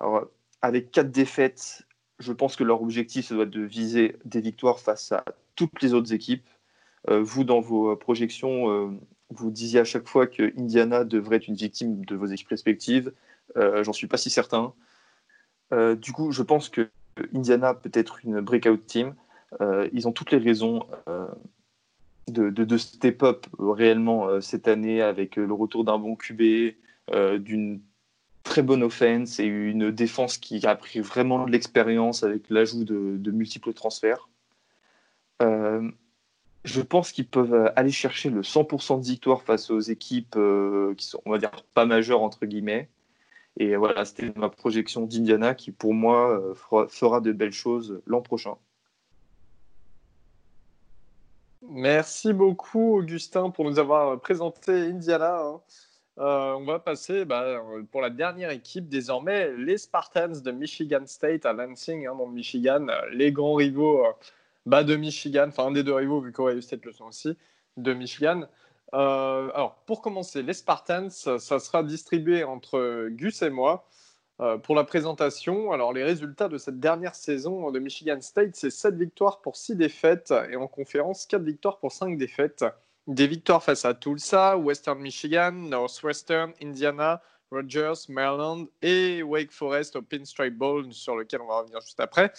Alors, 0.00 0.26
avec 0.62 0.90
quatre 0.90 1.10
défaites, 1.10 1.86
je 2.18 2.32
pense 2.32 2.56
que 2.56 2.64
leur 2.64 2.82
objectif, 2.82 3.26
ça 3.26 3.34
doit 3.34 3.44
être 3.44 3.50
de 3.50 3.62
viser 3.62 4.16
des 4.24 4.40
victoires 4.40 4.80
face 4.80 5.12
à 5.12 5.24
toutes 5.54 5.80
les 5.82 5.94
autres 5.94 6.12
équipes. 6.12 6.46
vous, 7.08 7.44
dans 7.44 7.60
vos 7.60 7.96
projections, 7.96 8.98
vous 9.30 9.50
disiez 9.50 9.80
à 9.80 9.84
chaque 9.84 10.08
fois 10.08 10.26
que 10.26 10.52
Indiana 10.58 11.04
devrait 11.04 11.36
être 11.36 11.48
une 11.48 11.56
victime 11.56 12.04
de 12.04 12.16
vos 12.16 12.26
équipes 12.26 12.48
respectives. 12.48 13.12
Euh, 13.56 13.82
J'en 13.82 13.92
suis 13.92 14.06
pas 14.06 14.16
si 14.16 14.30
certain. 14.30 14.74
Euh, 15.72 15.96
du 15.96 16.12
coup, 16.12 16.32
je 16.32 16.42
pense 16.42 16.68
que 16.68 16.88
Indiana 17.34 17.74
peut 17.74 17.90
être 17.92 18.24
une 18.24 18.40
breakout 18.40 18.84
team. 18.86 19.14
Euh, 19.60 19.88
ils 19.92 20.06
ont 20.06 20.12
toutes 20.12 20.32
les 20.32 20.38
raisons 20.38 20.86
euh, 21.08 21.26
de, 22.28 22.50
de, 22.50 22.76
step 22.76 23.22
up 23.22 23.46
réellement 23.58 24.40
cette 24.40 24.68
année 24.68 25.00
avec 25.00 25.36
le 25.36 25.52
retour 25.52 25.84
d'un 25.84 25.98
bon 25.98 26.16
QB, 26.16 26.74
d'une 27.38 27.80
très 28.46 28.62
bonne 28.62 28.82
offense 28.82 29.38
et 29.40 29.44
une 29.44 29.90
défense 29.90 30.38
qui 30.38 30.64
a 30.66 30.76
pris 30.76 31.00
vraiment 31.00 31.44
de 31.44 31.50
l'expérience 31.50 32.22
avec 32.22 32.48
l'ajout 32.48 32.84
de, 32.84 33.30
multiples 33.30 33.74
transferts. 33.74 34.28
Euh, 35.42 35.90
je 36.64 36.80
pense 36.80 37.12
qu'ils 37.12 37.26
peuvent 37.26 37.72
aller 37.76 37.90
chercher 37.90 38.30
le 38.30 38.42
100% 38.42 39.00
de 39.00 39.04
victoire 39.04 39.42
face 39.42 39.70
aux 39.70 39.80
équipes 39.80 40.36
euh, 40.36 40.94
qui 40.94 41.06
sont, 41.06 41.20
on 41.26 41.32
va 41.32 41.38
dire, 41.38 41.50
pas 41.74 41.84
majeures, 41.86 42.22
entre 42.22 42.46
guillemets. 42.46 42.88
Et 43.58 43.76
voilà, 43.76 44.04
c'était 44.04 44.32
ma 44.36 44.48
projection 44.48 45.06
d'Indiana 45.06 45.54
qui, 45.54 45.70
pour 45.72 45.92
moi, 45.92 46.30
euh, 46.30 46.54
fera, 46.88 47.20
de 47.20 47.32
belles 47.32 47.52
choses 47.52 48.00
l'an 48.06 48.22
prochain. 48.22 48.56
Merci 51.68 52.32
beaucoup, 52.32 52.98
Augustin, 52.98 53.50
pour 53.50 53.64
nous 53.64 53.78
avoir 53.78 54.20
présenté 54.20 54.72
Indiana. 54.72 55.40
Hein. 55.40 55.60
Euh, 56.18 56.54
on 56.54 56.64
va 56.64 56.78
passer 56.78 57.24
bah, 57.24 57.60
pour 57.90 58.00
la 58.00 58.10
dernière 58.10 58.50
équipe 58.50 58.88
désormais, 58.88 59.52
les 59.56 59.76
Spartans 59.76 60.40
de 60.42 60.50
Michigan 60.50 61.02
State 61.06 61.44
à 61.44 61.52
Lansing, 61.52 62.06
hein, 62.06 62.14
dans 62.16 62.26
Michigan, 62.26 62.86
les 63.12 63.32
grands 63.32 63.54
rivaux 63.54 64.06
euh, 64.06 64.12
bah, 64.64 64.84
de 64.84 64.96
Michigan, 64.96 65.46
enfin 65.48 65.66
un 65.66 65.72
des 65.72 65.82
deux 65.82 65.94
rivaux 65.94 66.20
vu 66.20 66.32
qu'Ohio 66.32 66.60
State 66.60 66.84
le 66.84 66.92
sont 66.92 67.06
aussi, 67.06 67.36
de 67.76 67.92
Michigan. 67.92 68.44
Euh, 68.94 69.50
alors 69.52 69.74
pour 69.86 70.00
commencer, 70.00 70.42
les 70.42 70.54
Spartans, 70.54 71.10
ça 71.10 71.38
sera 71.38 71.82
distribué 71.82 72.44
entre 72.44 73.08
Gus 73.10 73.42
et 73.42 73.50
moi. 73.50 73.86
Pour 74.62 74.74
la 74.74 74.84
présentation, 74.84 75.72
alors 75.72 75.92
les 75.92 76.04
résultats 76.04 76.48
de 76.48 76.58
cette 76.58 76.78
dernière 76.78 77.14
saison 77.14 77.70
de 77.70 77.78
Michigan 77.78 78.20
State, 78.20 78.54
c'est 78.54 78.70
7 78.70 78.94
victoires 78.94 79.40
pour 79.40 79.56
6 79.56 79.76
défaites 79.76 80.34
et 80.50 80.56
en 80.56 80.66
conférence 80.66 81.26
4 81.26 81.42
victoires 81.42 81.78
pour 81.78 81.92
5 81.92 82.18
défaites. 82.18 82.64
Des 83.06 83.26
victoires 83.26 83.62
face 83.62 83.84
à 83.84 83.94
Tulsa, 83.94 84.56
Western 84.56 84.98
Michigan, 84.98 85.52
Northwestern, 85.52 86.52
Indiana, 86.62 87.22
Rogers, 87.50 88.08
Maryland 88.08 88.66
et 88.82 89.22
Wake 89.22 89.52
Forest 89.52 89.96
au 89.96 90.02
Pinstripe 90.02 90.58
Bowl, 90.58 90.92
sur 90.92 91.16
lequel 91.16 91.40
on 91.40 91.46
va 91.46 91.60
revenir 91.60 91.80
juste 91.80 92.00
après. 92.00 92.32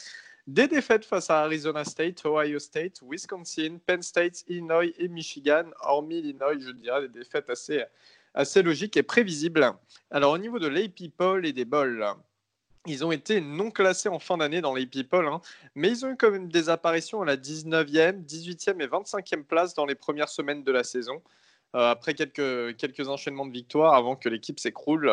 Des 0.46 0.68
défaites 0.68 1.06
face 1.06 1.30
à 1.30 1.40
Arizona 1.42 1.84
State, 1.84 2.26
Ohio 2.26 2.60
State, 2.60 3.02
Wisconsin, 3.02 3.80
Penn 3.86 4.02
State, 4.02 4.44
Illinois 4.48 4.86
et 4.98 5.08
Michigan. 5.08 5.66
Hormis 5.82 6.22
l'Illinois, 6.22 6.58
je 6.58 6.72
dirais 6.72 7.02
des 7.02 7.20
défaites 7.20 7.50
assez, 7.50 7.84
assez 8.38 8.62
logiques 8.62 8.96
et 8.96 9.04
prévisibles. 9.04 9.74
Alors 10.12 10.32
au 10.32 10.38
niveau 10.38 10.60
de 10.60 10.68
l'AP 10.68 11.10
Poll 11.18 11.46
et 11.46 11.54
des 11.54 11.66
bowls, 11.66 12.06
ils 12.86 13.04
ont 13.04 13.12
été 13.12 13.42
non 13.42 13.72
classés 13.72 14.10
en 14.10 14.20
fin 14.20 14.38
d'année 14.38 14.62
dans 14.62 14.76
les 14.76 14.86
People, 14.86 15.28
hein, 15.28 15.42
mais 15.76 15.90
ils 15.90 16.06
ont 16.06 16.12
eu 16.12 16.16
quand 16.16 16.32
même 16.32 16.50
des 16.50 16.70
apparitions 16.70 17.22
à 17.22 17.26
la 17.26 17.36
19e, 17.36 18.24
18e 18.26 18.82
et 18.82 18.88
25e 18.88 19.44
place 19.44 19.74
dans 19.74 19.86
les 19.86 19.96
premières 19.96 20.30
semaines 20.30 20.64
de 20.64 20.72
la 20.72 20.84
saison, 20.84 21.22
euh, 21.76 21.90
après 21.90 22.14
quelques, 22.14 22.78
quelques 22.78 23.10
enchaînements 23.10 23.46
de 23.46 23.52
victoires 23.52 23.96
avant 23.96 24.16
que 24.16 24.30
l'équipe 24.30 24.60
s'écroule. 24.60 25.12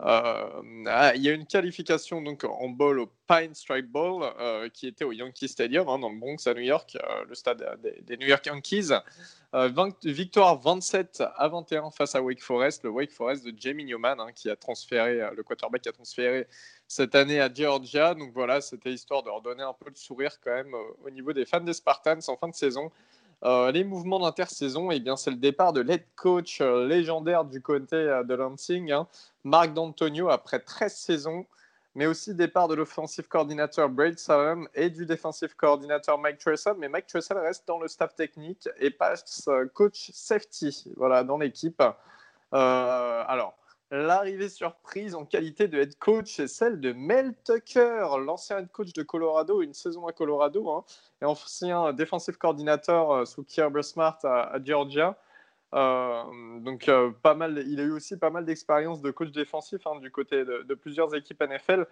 Euh, 0.00 0.84
ah, 0.86 1.12
il 1.16 1.22
y 1.22 1.28
a 1.28 1.32
une 1.32 1.46
qualification 1.46 2.22
donc 2.22 2.44
en 2.44 2.68
bowl 2.68 3.00
au 3.00 3.10
Pine 3.26 3.52
Stripe 3.54 3.90
Bowl 3.90 4.22
euh, 4.38 4.68
qui 4.68 4.86
était 4.86 5.04
au 5.04 5.10
Yankee 5.10 5.48
Stadium 5.48 5.88
hein, 5.88 5.98
dans 5.98 6.08
le 6.08 6.18
Bronx 6.18 6.46
à 6.46 6.54
New 6.54 6.62
York, 6.62 6.96
le 7.28 7.34
stade 7.34 7.64
des, 7.82 8.16
New 8.16 8.28
York 8.28 8.46
Yankees. 8.46 8.90
victoire 10.04 10.60
27 10.60 11.24
à 11.36 11.48
21 11.48 11.90
face 11.90 12.14
à 12.14 12.22
Wake 12.22 12.42
Forest, 12.42 12.84
le 12.84 12.90
Wake 12.90 13.10
Forest 13.10 13.44
de 13.44 13.52
Jamie 13.58 13.84
Newman 13.84 14.20
hein, 14.20 14.30
qui 14.32 14.48
a 14.48 14.56
transféré, 14.56 15.28
le 15.34 15.42
quarterback 15.42 15.82
qui 15.82 15.88
a 15.88 15.92
transféré 15.92 16.46
cette 16.88 17.14
année 17.14 17.40
à 17.40 17.52
Georgia. 17.52 18.14
Donc 18.14 18.32
voilà, 18.32 18.60
c'était 18.60 18.92
histoire 18.92 19.22
de 19.22 19.30
redonner 19.30 19.62
un 19.62 19.74
peu 19.74 19.90
de 19.90 19.96
sourire 19.96 20.40
quand 20.42 20.50
même 20.50 20.74
euh, 20.74 21.06
au 21.06 21.10
niveau 21.10 21.32
des 21.32 21.44
fans 21.44 21.60
des 21.60 21.74
Spartans 21.74 22.18
en 22.26 22.36
fin 22.36 22.48
de 22.48 22.54
saison. 22.54 22.90
Euh, 23.44 23.70
les 23.70 23.84
mouvements 23.84 24.18
d'intersaison, 24.18 24.90
eh 24.90 25.00
bien, 25.00 25.16
c'est 25.16 25.30
le 25.30 25.36
départ 25.36 25.72
de 25.72 25.80
l'aide 25.80 26.04
coach 26.16 26.60
euh, 26.60 26.86
légendaire 26.86 27.44
du 27.44 27.62
côté 27.62 27.96
de 27.96 28.34
Lansing, 28.34 28.90
hein, 28.90 29.06
Marc 29.44 29.72
D'Antonio, 29.74 30.28
après 30.28 30.58
13 30.58 30.92
saisons, 30.92 31.46
mais 31.94 32.06
aussi 32.06 32.34
départ 32.34 32.68
de 32.68 32.74
l'offensive 32.74 33.28
coordinateur 33.28 33.88
Braid 33.88 34.18
Salem 34.18 34.68
et 34.74 34.90
du 34.90 35.06
defensive 35.06 35.54
coordinateur 35.56 36.18
Mike 36.18 36.38
Tressel. 36.38 36.74
Mais 36.78 36.88
Mike 36.88 37.06
Tressel 37.06 37.38
reste 37.38 37.66
dans 37.66 37.78
le 37.78 37.88
staff 37.88 38.14
technique 38.14 38.68
et 38.78 38.90
passe 38.90 39.48
coach 39.74 40.10
safety 40.12 40.92
voilà, 40.96 41.24
dans 41.24 41.38
l'équipe. 41.38 41.82
alors, 42.52 43.54
L'arrivée 43.90 44.50
surprise 44.50 45.14
en 45.14 45.24
qualité 45.24 45.66
de 45.66 45.78
head 45.78 45.98
coach 45.98 46.38
est 46.40 46.48
celle 46.48 46.78
de 46.78 46.92
Mel 46.92 47.34
Tucker, 47.42 48.06
l'ancien 48.22 48.58
head 48.58 48.70
coach 48.70 48.92
de 48.92 49.02
Colorado, 49.02 49.62
une 49.62 49.72
saison 49.72 50.06
à 50.06 50.12
Colorado, 50.12 50.68
hein, 50.68 50.84
et 51.22 51.24
ancien 51.24 51.94
defensive 51.94 52.36
coordinateur 52.36 53.10
euh, 53.10 53.24
sous 53.24 53.44
Kirby 53.44 53.82
Smart 53.82 54.18
à, 54.24 54.58
Georgia. 54.62 55.16
Euh, 55.74 56.22
donc, 56.60 56.86
euh, 56.90 57.12
pas 57.22 57.34
mal, 57.34 57.64
il 57.66 57.80
a 57.80 57.84
eu 57.84 57.92
aussi 57.92 58.18
pas 58.18 58.28
mal 58.28 58.44
d'expérience 58.44 59.00
de 59.00 59.10
coach 59.10 59.30
défensif 59.30 59.86
hein, 59.86 59.98
du 60.00 60.10
côté 60.10 60.44
de, 60.44 60.74
plusieurs 60.74 61.14
équipes 61.14 61.42
NFL. 61.42 61.86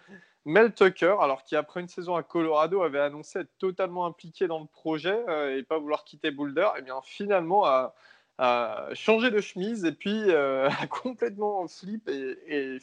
Mel 0.45 0.75
Tucker, 0.75 1.17
alors 1.21 1.45
qui 1.45 1.57
après 1.57 1.81
une 1.81 1.89
saison 1.89 2.15
à 2.15 2.23
Colorado 2.23 2.83
avait 2.83 3.01
annoncé 3.01 3.39
être 3.39 3.57
totalement 3.59 4.05
impliqué 4.05 4.49
dans 4.49 4.61
le 4.61 4.67
projet 4.67 5.25
et 5.57 5.63
pas 5.63 5.79
vouloir 5.79 6.05
quitter 6.05 6.31
Boulder, 6.31 6.69
et 6.77 6.81
eh 6.81 6.83
bien 6.83 7.01
finalement 7.03 7.65
a 7.65 7.95
a 8.39 8.89
changé 8.93 9.31
de 9.31 9.41
chemise 9.41 9.85
et 9.85 9.93
puis 9.93 10.31
euh, 10.31 10.69
a 10.81 10.87
complètement 10.87 11.67
flip 11.69 12.09
et, 12.09 12.79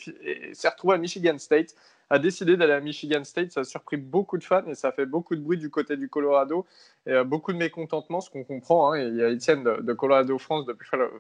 s'est 0.54 0.70
retrouvé 0.70 0.96
à 0.96 0.98
Michigan 0.98 1.38
State, 1.38 1.76
a 2.10 2.20
décidé 2.20 2.58
d'aller 2.58 2.74
à 2.74 2.80
Michigan 2.80 3.24
State. 3.24 3.52
Ça 3.52 3.62
a 3.62 3.64
surpris 3.64 3.98
beaucoup 3.98 4.38
de 4.38 4.44
fans 4.44 4.66
et 4.68 4.76
ça 4.76 4.90
a 4.90 4.92
fait 4.92 5.06
beaucoup 5.06 5.36
de 5.36 5.42
bruit 5.42 5.58
du 5.58 5.70
côté 5.70 5.96
du 5.98 6.10
Colorado 6.10 6.66
et 7.06 7.12
euh, 7.12 7.24
beaucoup 7.24 7.54
de 7.54 7.58
mécontentement, 7.58 8.22
ce 8.22 8.30
qu'on 8.30 8.44
comprend. 8.44 8.94
Hein. 8.94 9.00
il 9.00 9.16
y 9.16 9.24
a 9.24 9.30
Étienne 9.30 9.64
de, 9.64 9.94
Colorado 9.94 10.38
France, 10.38 10.66
de 10.66 10.74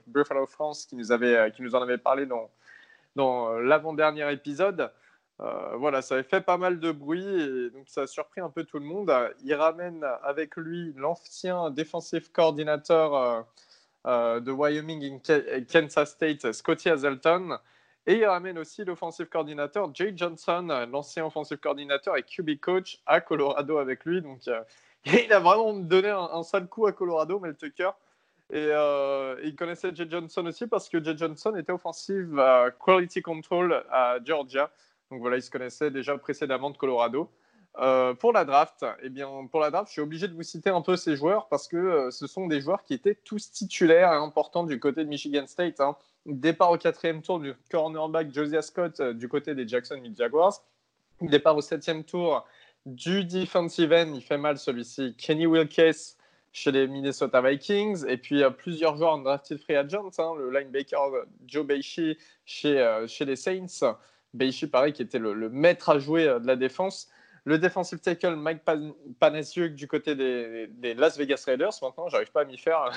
Buffalo, 0.07 0.47
France, 0.47 0.85
qui 0.85 0.95
nous, 0.95 1.11
avait, 1.11 1.35
euh, 1.35 1.49
qui 1.49 1.61
nous 1.61 1.75
en 1.75 1.81
avait 1.81 1.99
parlé 1.99 2.25
dans, 2.25 2.49
dans 3.15 3.53
l'avant-dernier 3.59 4.31
épisode. 4.31 4.91
voilà, 5.77 6.01
ça 6.01 6.15
avait 6.15 6.23
fait 6.23 6.41
pas 6.41 6.57
mal 6.57 6.79
de 6.79 6.91
bruit 6.91 7.25
et 7.25 7.69
donc 7.69 7.83
ça 7.87 8.03
a 8.03 8.07
surpris 8.07 8.41
un 8.41 8.49
peu 8.49 8.63
tout 8.63 8.79
le 8.79 8.85
monde. 8.85 9.11
Il 9.43 9.53
ramène 9.53 10.03
avec 10.23 10.55
lui 10.55 10.93
l'ancien 10.95 11.69
défensif 11.69 12.31
coordinateur 12.31 13.45
de 14.05 14.51
Wyoming 14.51 15.19
et 15.29 15.65
Kansas 15.65 16.11
State, 16.11 16.51
Scotty 16.51 16.89
Hazelton. 16.89 17.57
Et 18.05 18.15
il 18.15 18.25
ramène 18.25 18.57
aussi 18.57 18.83
l'offensive 18.83 19.27
coordinateur 19.27 19.89
Jay 19.93 20.13
Johnson, 20.15 20.87
l'ancien 20.91 21.25
offensive 21.25 21.57
coordinateur 21.57 22.17
et 22.17 22.23
QB 22.23 22.59
coach 22.59 22.99
à 23.05 23.21
Colorado 23.21 23.77
avec 23.77 24.03
lui. 24.03 24.21
Donc, 24.21 24.39
euh, 24.47 24.61
il 25.05 25.31
a 25.31 25.39
vraiment 25.39 25.73
donné 25.73 26.09
un, 26.09 26.43
sale 26.43 26.67
coup 26.67 26.85
à 26.85 26.91
Colorado, 26.91 27.39
Mel 27.39 27.55
Tucker. 27.55 27.91
Et 28.51 28.67
euh, 28.69 29.39
il 29.43 29.55
connaissait 29.55 29.95
Jay 29.95 30.05
Johnson 30.09 30.45
aussi 30.45 30.67
parce 30.67 30.89
que 30.89 31.01
Jay 31.01 31.17
Johnson 31.17 31.55
était 31.55 31.71
offensive 31.71 32.41
quality 32.83 33.21
control 33.21 33.83
à 33.89 34.17
Georgia. 34.23 34.69
Donc 35.09 35.21
voilà, 35.21 35.37
il 35.37 35.41
se 35.41 35.49
connaissait 35.49 35.89
déjà 35.89 36.17
précédemment 36.17 36.71
de 36.71 36.77
Colorado. 36.77 37.29
Euh, 37.79 38.13
pour 38.13 38.33
la 38.33 38.45
draft, 38.45 38.85
eh 39.01 39.09
bien, 39.09 39.27
pour 39.49 39.59
la 39.59 39.71
draft, 39.71 39.87
je 39.87 39.93
suis 39.93 40.01
obligé 40.01 40.27
de 40.27 40.35
vous 40.35 40.43
citer 40.43 40.69
un 40.69 40.81
peu 40.81 40.95
ces 40.95 41.15
joueurs 41.15 41.47
parce 41.47 41.67
que 41.67 41.77
euh, 41.77 42.11
ce 42.11 42.27
sont 42.27 42.45
des 42.45 42.61
joueurs 42.61 42.83
qui 42.83 42.93
étaient 42.93 43.15
tous 43.15 43.51
titulaires 43.51 44.13
et 44.13 44.17
importants 44.17 44.63
du 44.63 44.79
côté 44.79 45.03
de 45.03 45.09
Michigan 45.09 45.47
State. 45.47 45.79
Hein. 45.79 45.95
Départ 46.27 46.69
au 46.69 46.77
quatrième 46.77 47.23
tour 47.23 47.39
du 47.39 47.53
cornerback 47.71 48.31
Josiah 48.31 48.61
Scott 48.61 48.99
euh, 48.99 49.13
du 49.13 49.27
côté 49.27 49.55
des 49.55 49.67
Jacksonville 49.67 50.15
Jaguars. 50.15 50.61
Départ 51.21 51.57
au 51.57 51.61
septième 51.61 52.03
tour 52.03 52.45
du 52.85 53.25
defensive 53.25 53.91
end, 53.91 54.11
il 54.13 54.21
fait 54.21 54.37
mal 54.37 54.59
celui-ci, 54.59 55.15
Kenny 55.17 55.47
Wilkes 55.47 56.17
chez 56.51 56.71
les 56.71 56.87
Minnesota 56.87 57.41
Vikings. 57.41 58.05
Et 58.07 58.17
puis 58.17 58.43
plusieurs 58.55 58.97
joueurs 58.97 59.13
en 59.13 59.19
drafted 59.19 59.57
free 59.57 59.75
agent, 59.75 60.11
hein, 60.19 60.33
le 60.37 60.51
linebacker 60.51 61.25
Joe 61.47 61.65
Beishi 61.65 62.17
chez, 62.45 63.05
les 63.21 63.35
Saints. 63.35 63.97
Beishi, 64.33 64.67
pareil, 64.67 64.93
qui 64.93 65.01
était 65.01 65.17
le 65.17 65.49
maître 65.49 65.89
à 65.89 65.97
jouer 65.97 66.25
de 66.25 66.45
la 66.45 66.55
défense. 66.55 67.09
Le 67.45 67.59
defensive 67.59 67.99
tackle 67.99 68.35
Mike 68.37 68.61
Panasiuk 69.19 69.73
du 69.73 69.85
côté 69.87 70.15
des, 70.15 70.93
Las 70.93 71.17
Vegas 71.17 71.43
Raiders. 71.45 71.73
Maintenant, 71.81 72.07
j'arrive 72.07 72.31
pas 72.31 72.41
à 72.41 72.45
m'y 72.45 72.57
faire. 72.57 72.89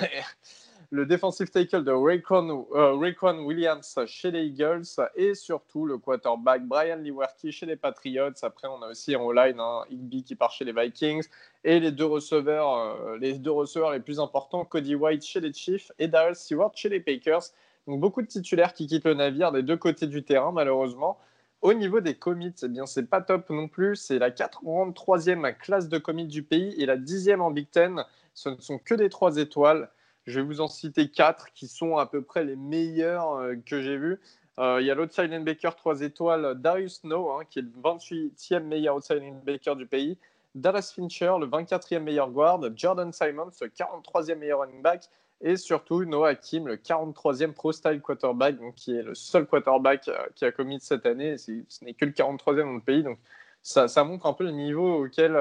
le 0.91 1.05
defensive 1.05 1.51
tackle 1.51 1.83
de 1.83 1.91
Rayquan, 1.91 2.65
euh, 2.73 3.43
Williams 3.45 3.99
chez 4.07 4.31
les 4.31 4.45
Eagles 4.45 4.85
et 5.17 5.35
surtout 5.35 5.85
le 5.85 5.99
quarterback 5.99 6.65
Brian 6.65 6.99
Lewerke 6.99 7.51
chez 7.51 7.67
les 7.67 7.75
Patriots. 7.75 8.31
Après, 8.43 8.69
on 8.69 8.81
a 8.83 8.91
aussi 8.91 9.17
en 9.17 9.33
line 9.33 9.59
hein, 9.59 9.83
qui 10.25 10.37
part 10.37 10.53
chez 10.53 10.65
les 10.65 10.73
Vikings 10.73 11.27
et 11.65 11.81
les 11.81 11.91
deux 11.91 12.05
receveurs, 12.05 12.73
euh, 12.77 13.19
les 13.19 13.41
deux 13.41 13.51
receveurs 13.51 13.91
les 13.91 14.01
plus 14.01 14.21
importants, 14.21 14.65
Cody 14.65 14.95
White 14.95 15.25
chez 15.25 15.41
les 15.41 15.53
Chiefs 15.53 15.91
et 15.99 16.07
Darrell 16.07 16.37
Stewart 16.37 16.71
chez 16.77 16.89
les 16.89 17.01
Packers. 17.01 17.43
Donc 17.89 17.99
beaucoup 17.99 18.23
de 18.23 18.29
titulaires 18.29 18.75
qui 18.75 18.87
quittent 18.87 19.07
le 19.07 19.15
navire 19.15 19.51
des 19.51 19.65
deux 19.65 19.77
côtés 19.77 20.07
du 20.07 20.23
terrain, 20.23 20.53
malheureusement. 20.53 21.19
Au 21.67 21.75
niveau 21.75 21.99
des 21.99 22.15
commits, 22.15 22.55
eh 22.63 22.69
bien, 22.69 22.87
c'est 22.87 23.11
pas 23.11 23.21
top 23.21 23.51
non 23.51 23.67
plus. 23.67 23.97
C'est 23.97 24.21
la 24.21 24.31
43e 24.31 25.53
classe 25.59 25.89
de 25.89 25.99
commits 25.99 26.29
du 26.29 26.45
pays 26.45 26.81
et 26.81 26.87
la 26.87 26.97
10e 26.97 27.41
en 27.41 27.51
Big 27.51 27.69
Ten. 27.69 28.05
Ce 28.35 28.49
ne 28.49 28.61
sont 28.61 28.79
que 28.79 28.95
des 28.95 29.09
3 29.09 29.39
étoiles. 29.39 29.91
Je 30.29 30.39
vais 30.39 30.47
vous 30.47 30.61
en 30.61 30.69
citer 30.69 31.11
4 31.11 31.53
qui 31.55 31.67
sont 31.67 31.97
à 31.97 32.07
peu 32.07 32.23
près 32.23 32.45
les 32.45 32.55
meilleurs 32.55 33.33
euh, 33.33 33.57
que 33.67 33.83
j'ai 33.83 33.97
vus. 33.97 34.21
Euh, 34.61 34.79
il 34.81 34.87
y 34.87 34.93
a 34.93 34.95
l'outside 34.95 35.33
linebacker 35.33 35.75
3 35.75 36.03
étoiles, 36.03 36.55
Darius 36.55 37.01
Snow, 37.01 37.33
hein, 37.33 37.41
qui 37.51 37.59
est 37.59 37.63
le 37.63 37.73
28e 37.83 38.61
meilleur 38.61 38.95
outside 38.95 39.21
linebacker 39.21 39.75
du 39.75 39.87
pays. 39.87 40.19
Dallas 40.55 40.93
Fincher, 40.95 41.35
le 41.41 41.49
24e 41.49 41.99
meilleur 41.99 42.31
guard. 42.31 42.61
Jordan 42.77 43.13
Simons, 43.13 43.51
le 43.61 43.67
43e 43.67 44.37
meilleur 44.37 44.61
running 44.61 44.83
back. 44.83 45.09
Et 45.43 45.57
surtout, 45.57 46.05
Noah 46.05 46.31
Hakim, 46.31 46.67
le 46.67 46.77
43e 46.77 47.53
Pro 47.53 47.73
Style 47.73 48.01
quarterback, 48.01 48.59
donc, 48.59 48.75
qui 48.75 48.97
est 48.97 49.03
le 49.03 49.15
seul 49.15 49.47
quarterback 49.47 50.11
qui 50.35 50.45
a 50.45 50.53
commis 50.53 50.81
cette 50.81 51.07
année. 51.07 51.37
Ce 51.37 51.53
n'est 51.83 51.95
que 51.95 52.05
le 52.07 52.13
43e 52.13 52.65
dans 52.65 52.73
le 52.73 52.81
pays. 52.81 53.03
Donc, 53.03 53.19
ça, 53.63 53.87
montre 54.05 54.27
un 54.27 54.33
peu 54.33 54.45
le 54.45 54.53
niveau 54.53 55.05
auquel, 55.05 55.33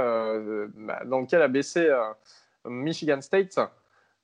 bah, 0.75 1.01
dans 1.05 1.21
lequel 1.21 1.41
a 1.41 1.47
baissé 1.47 1.89
Michigan 2.65 3.21
State. 3.21 3.59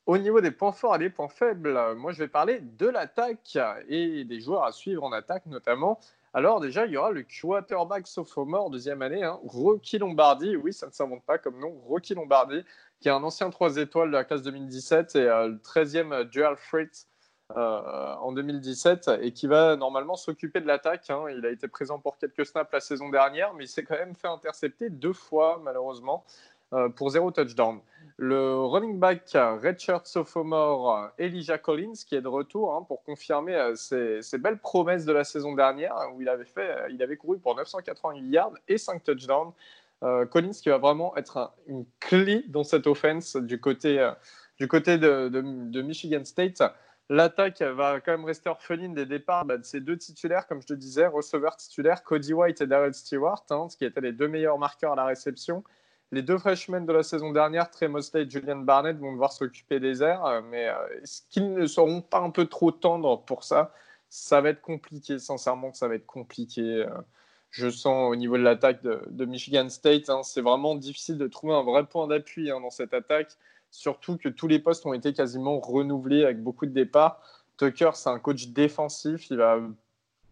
Au 0.08 0.18
niveau 0.18 0.42
des 0.42 0.52
points 0.52 0.72
forts 0.72 0.96
et 0.96 1.00
des 1.00 1.10
points 1.10 1.30
faibles, 1.30 1.80
moi 1.96 2.12
je 2.12 2.18
vais 2.18 2.28
parler 2.28 2.60
de 2.60 2.88
l'attaque 2.88 3.58
et 3.88 4.24
des 4.24 4.42
joueurs 4.42 4.64
à 4.64 4.72
suivre 4.72 5.04
en 5.04 5.12
attaque 5.12 5.46
notamment. 5.46 6.00
Alors 6.34 6.62
déjà, 6.62 6.86
il 6.86 6.94
y 6.94 6.98
aura 6.98 7.12
le 7.12 7.24
quarterback 7.24 8.08
sophomore 8.08 8.70
deuxième 8.70 9.02
année, 9.02 9.22
hein, 9.22 9.38
Rocky 9.44 9.98
Lombardi. 9.98 10.56
Oui, 10.56 10.72
ça 10.72 10.88
ne 10.88 10.92
s'invente 10.94 11.24
pas 11.26 11.38
comme 11.38 11.60
nom, 11.60 11.74
Rocky 11.86 12.14
Lombardi, 12.14 12.64
qui 13.02 13.10
est 13.10 13.12
un 13.12 13.22
ancien 13.24 13.50
3 13.50 13.78
étoiles 13.78 14.08
de 14.08 14.14
la 14.14 14.24
classe 14.24 14.42
2017 14.44 15.16
et 15.18 15.20
euh, 15.20 15.48
le 15.50 15.58
13e 15.58 16.24
dual 16.24 16.56
euh, 17.58 18.16
en 18.16 18.32
2017 18.32 19.12
et 19.22 19.34
qui 19.34 19.48
va 19.48 19.76
normalement 19.76 20.16
s'occuper 20.16 20.62
de 20.62 20.68
l'attaque. 20.68 21.10
Hein. 21.10 21.26
Il 21.36 21.46
a 21.46 21.50
été 21.50 21.68
présent 21.68 22.00
pour 22.00 22.18
quelques 22.18 22.46
snaps 22.46 22.72
la 22.72 22.80
saison 22.80 23.10
dernière, 23.10 23.54
mais 23.54 23.66
il 23.66 23.68
s'est 23.68 23.84
quand 23.84 23.98
même 23.98 24.16
fait 24.16 24.30
intercepter 24.30 24.90
deux 24.90 25.14
fois 25.14 25.60
malheureusement 25.62 26.24
euh, 26.72 26.88
pour 26.88 27.10
zéro 27.10 27.32
touchdown. 27.32 27.82
Le 28.24 28.54
running 28.68 29.00
back 29.00 29.32
redshirt 29.34 30.06
sophomore 30.06 31.10
Elijah 31.18 31.58
Collins, 31.58 31.96
qui 32.06 32.14
est 32.14 32.22
de 32.22 32.28
retour 32.28 32.76
hein, 32.76 32.86
pour 32.88 33.02
confirmer 33.02 33.56
euh, 33.56 33.74
ses, 33.74 34.38
belles 34.38 34.60
promesses 34.60 35.06
de 35.06 35.12
la 35.12 35.24
saison 35.24 35.56
dernière, 35.56 35.96
où 36.14 36.22
il 36.22 36.30
avait, 36.30 36.46
fait, 36.46 36.70
euh, 36.70 36.88
il 36.92 37.02
avait 37.02 37.18
couru 37.18 37.40
pour 37.40 37.56
988 37.56 38.30
yards 38.30 38.54
et 38.68 38.78
5 38.78 39.04
touchdowns. 39.04 39.54
Euh, 40.04 40.28
Collins 40.28 40.52
qui 40.52 40.70
va 40.70 40.78
vraiment 40.78 41.18
être 41.18 41.52
une 41.66 41.84
clé 42.00 42.46
dans 42.48 42.64
cette 42.64 42.86
offense 42.86 43.38
du 43.38 43.60
côté, 43.60 44.08
du 44.60 44.68
côté 44.68 45.00
de, 45.00 45.82
Michigan 45.82 46.24
State. 46.24 46.62
L'attaque 47.10 47.64
va 47.64 48.02
quand 48.02 48.12
même 48.12 48.26
rester 48.26 48.50
orpheline 48.50 48.94
des 48.94 49.08
départs 49.08 49.46
bah, 49.46 49.58
de 49.58 49.64
ces 49.64 49.80
deux 49.80 49.98
titulaires, 49.98 50.46
comme 50.46 50.62
je 50.62 50.68
te 50.68 50.74
disais, 50.76 51.08
receveurs 51.08 51.58
titulaires, 51.58 52.04
Cody 52.04 52.36
White 52.36 52.62
et 52.62 52.68
Darrell 52.68 52.94
Stewart, 52.94 53.44
hein, 53.50 53.68
qui 53.76 53.84
étaient 53.84 54.00
les 54.00 54.14
deux 54.14 54.28
meilleurs 54.28 54.60
marqueurs 54.60 54.92
à 54.92 54.96
la 54.96 55.06
réception. 55.06 55.64
Les 56.14 56.22
deux 56.22 56.38
freshmen 56.38 56.86
de 56.86 56.92
la 56.92 57.04
saison 57.04 57.32
dernière, 57.32 57.72
Trey 57.72 57.88
Mosley 57.88 58.24
et 58.24 58.30
Julian 58.30 58.58
Barnett, 58.58 58.98
vont 58.98 59.14
devoir 59.14 59.32
s'occuper 59.32 59.80
des 59.80 60.04
airs, 60.04 60.26
euh, 60.26 60.42
mais 60.44 60.68
euh, 60.68 61.02
est-ce 61.02 61.22
qu'ils 61.30 61.54
ne 61.54 61.66
seront 61.68 62.02
pas 62.02 62.20
un 62.20 62.32
peu 62.32 62.48
trop 62.48 62.72
tendres 62.72 63.24
pour 63.24 63.46
ça? 63.46 63.74
Ça 64.10 64.42
va 64.42 64.50
être 64.50 64.62
compliqué, 64.62 65.20
sincèrement, 65.20 65.72
ça 65.74 65.88
va 65.88 65.96
être 65.96 66.06
compliqué. 66.06 66.62
Euh. 66.62 66.90
Je 67.50 67.70
sens 67.70 68.12
au 68.12 68.16
niveau 68.18 68.38
de 68.38 68.44
l'attaque 68.44 68.82
de, 68.84 69.26
Michigan 69.26 69.70
State, 69.70 70.10
hein, 70.10 70.22
c'est 70.24 70.42
vraiment 70.42 70.76
difficile 70.76 71.18
de 71.18 71.28
trouver 71.28 71.54
un 71.54 71.64
vrai 71.64 71.86
point 71.86 72.08
d'appui 72.08 72.52
hein, 72.52 72.60
dans 72.60 72.70
cette 72.70 72.94
attaque, 72.94 73.38
surtout 73.72 74.18
que 74.18 74.28
tous 74.30 74.48
les 74.48 74.60
postes 74.60 74.86
ont 74.86 74.94
été 74.94 75.14
quasiment 75.14 75.60
renouvelés 75.60 76.26
avec 76.26 76.44
beaucoup 76.44 76.66
de 76.66 76.72
départs. 76.72 77.22
Tucker, 77.58 77.92
c'est 77.94 78.10
un 78.10 78.20
coach 78.20 78.48
défensif, 78.48 79.30
il 79.30 79.38
va, 79.38 79.60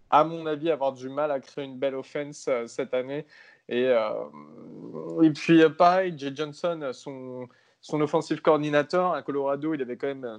à 0.10 0.24
mon 0.26 0.46
avis, 0.46 0.72
avoir 0.72 0.94
du 0.94 1.10
mal 1.10 1.32
à 1.32 1.40
créer 1.40 1.66
une 1.66 1.78
belle 1.78 1.96
offense 1.96 2.50
cette 2.68 2.94
année. 2.94 3.26
Et, 3.70 3.86
euh, 3.86 5.22
et 5.22 5.32
puis, 5.32 5.62
euh, 5.62 5.70
pareil, 5.70 6.16
Jay 6.18 6.32
Johnson, 6.36 6.90
son, 6.92 7.48
son 7.82 8.02
offensive 8.02 8.42
coordinateur 8.42 9.14
à 9.14 9.22
Colorado, 9.22 9.74
il 9.76 9.82
avait 9.82 9.96
quand 9.96 10.08
même 10.08 10.26
euh, 10.26 10.38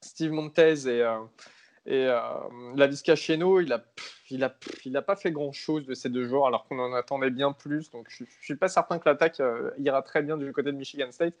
Steve 0.00 0.30
Montez 0.30 0.86
et, 0.86 1.04
et 1.86 2.06
Lavisca 2.76 3.16
Cheno, 3.16 3.60
il 3.60 3.70
n'a 3.70 3.82
il 4.30 4.44
a, 4.44 4.54
il 4.84 4.96
a 4.96 5.02
pas 5.02 5.16
fait 5.16 5.32
grand-chose 5.32 5.86
de 5.86 5.94
ces 5.94 6.08
deux 6.08 6.26
joueurs 6.26 6.46
alors 6.46 6.68
qu'on 6.68 6.78
en 6.78 6.92
attendait 6.92 7.30
bien 7.30 7.52
plus. 7.52 7.90
Donc 7.90 8.06
je 8.10 8.22
ne 8.24 8.28
suis 8.42 8.54
pas 8.54 8.68
certain 8.68 8.98
que 9.00 9.08
l'attaque 9.08 9.42
ira 9.78 10.02
très 10.02 10.22
bien 10.22 10.36
du 10.36 10.52
côté 10.52 10.70
de 10.70 10.76
Michigan 10.76 11.10
State. 11.10 11.34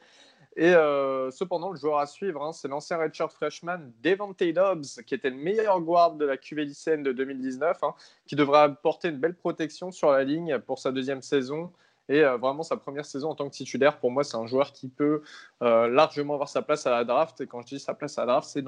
Et 0.60 0.74
euh, 0.74 1.30
cependant, 1.30 1.70
le 1.70 1.76
joueur 1.76 1.98
à 1.98 2.06
suivre, 2.06 2.42
hein, 2.42 2.50
c'est 2.50 2.66
l'ancien 2.66 2.96
redshirt 2.96 3.32
freshman 3.32 3.92
Devante 4.02 4.42
Dobbs, 4.42 5.04
qui 5.06 5.14
était 5.14 5.30
le 5.30 5.36
meilleur 5.36 5.80
guard 5.80 6.14
de 6.14 6.24
la 6.24 6.36
QV 6.36 6.66
de 6.66 7.12
2019, 7.12 7.78
hein, 7.84 7.94
qui 8.26 8.34
devrait 8.34 8.62
apporter 8.62 9.10
une 9.10 9.18
belle 9.18 9.36
protection 9.36 9.92
sur 9.92 10.10
la 10.10 10.24
ligne 10.24 10.58
pour 10.58 10.80
sa 10.80 10.90
deuxième 10.90 11.22
saison. 11.22 11.70
Et 12.08 12.24
euh, 12.24 12.38
vraiment, 12.38 12.64
sa 12.64 12.76
première 12.76 13.06
saison 13.06 13.30
en 13.30 13.34
tant 13.36 13.48
que 13.48 13.54
titulaire, 13.54 14.00
pour 14.00 14.10
moi, 14.10 14.24
c'est 14.24 14.36
un 14.36 14.46
joueur 14.46 14.72
qui 14.72 14.88
peut 14.88 15.22
euh, 15.62 15.86
largement 15.86 16.34
avoir 16.34 16.48
sa 16.48 16.60
place 16.60 16.88
à 16.88 16.90
la 16.90 17.04
draft. 17.04 17.40
Et 17.40 17.46
quand 17.46 17.60
je 17.60 17.76
dis 17.76 17.78
sa 17.78 17.94
place 17.94 18.18
à 18.18 18.22
la 18.22 18.32
draft, 18.32 18.48
c'est 18.48 18.64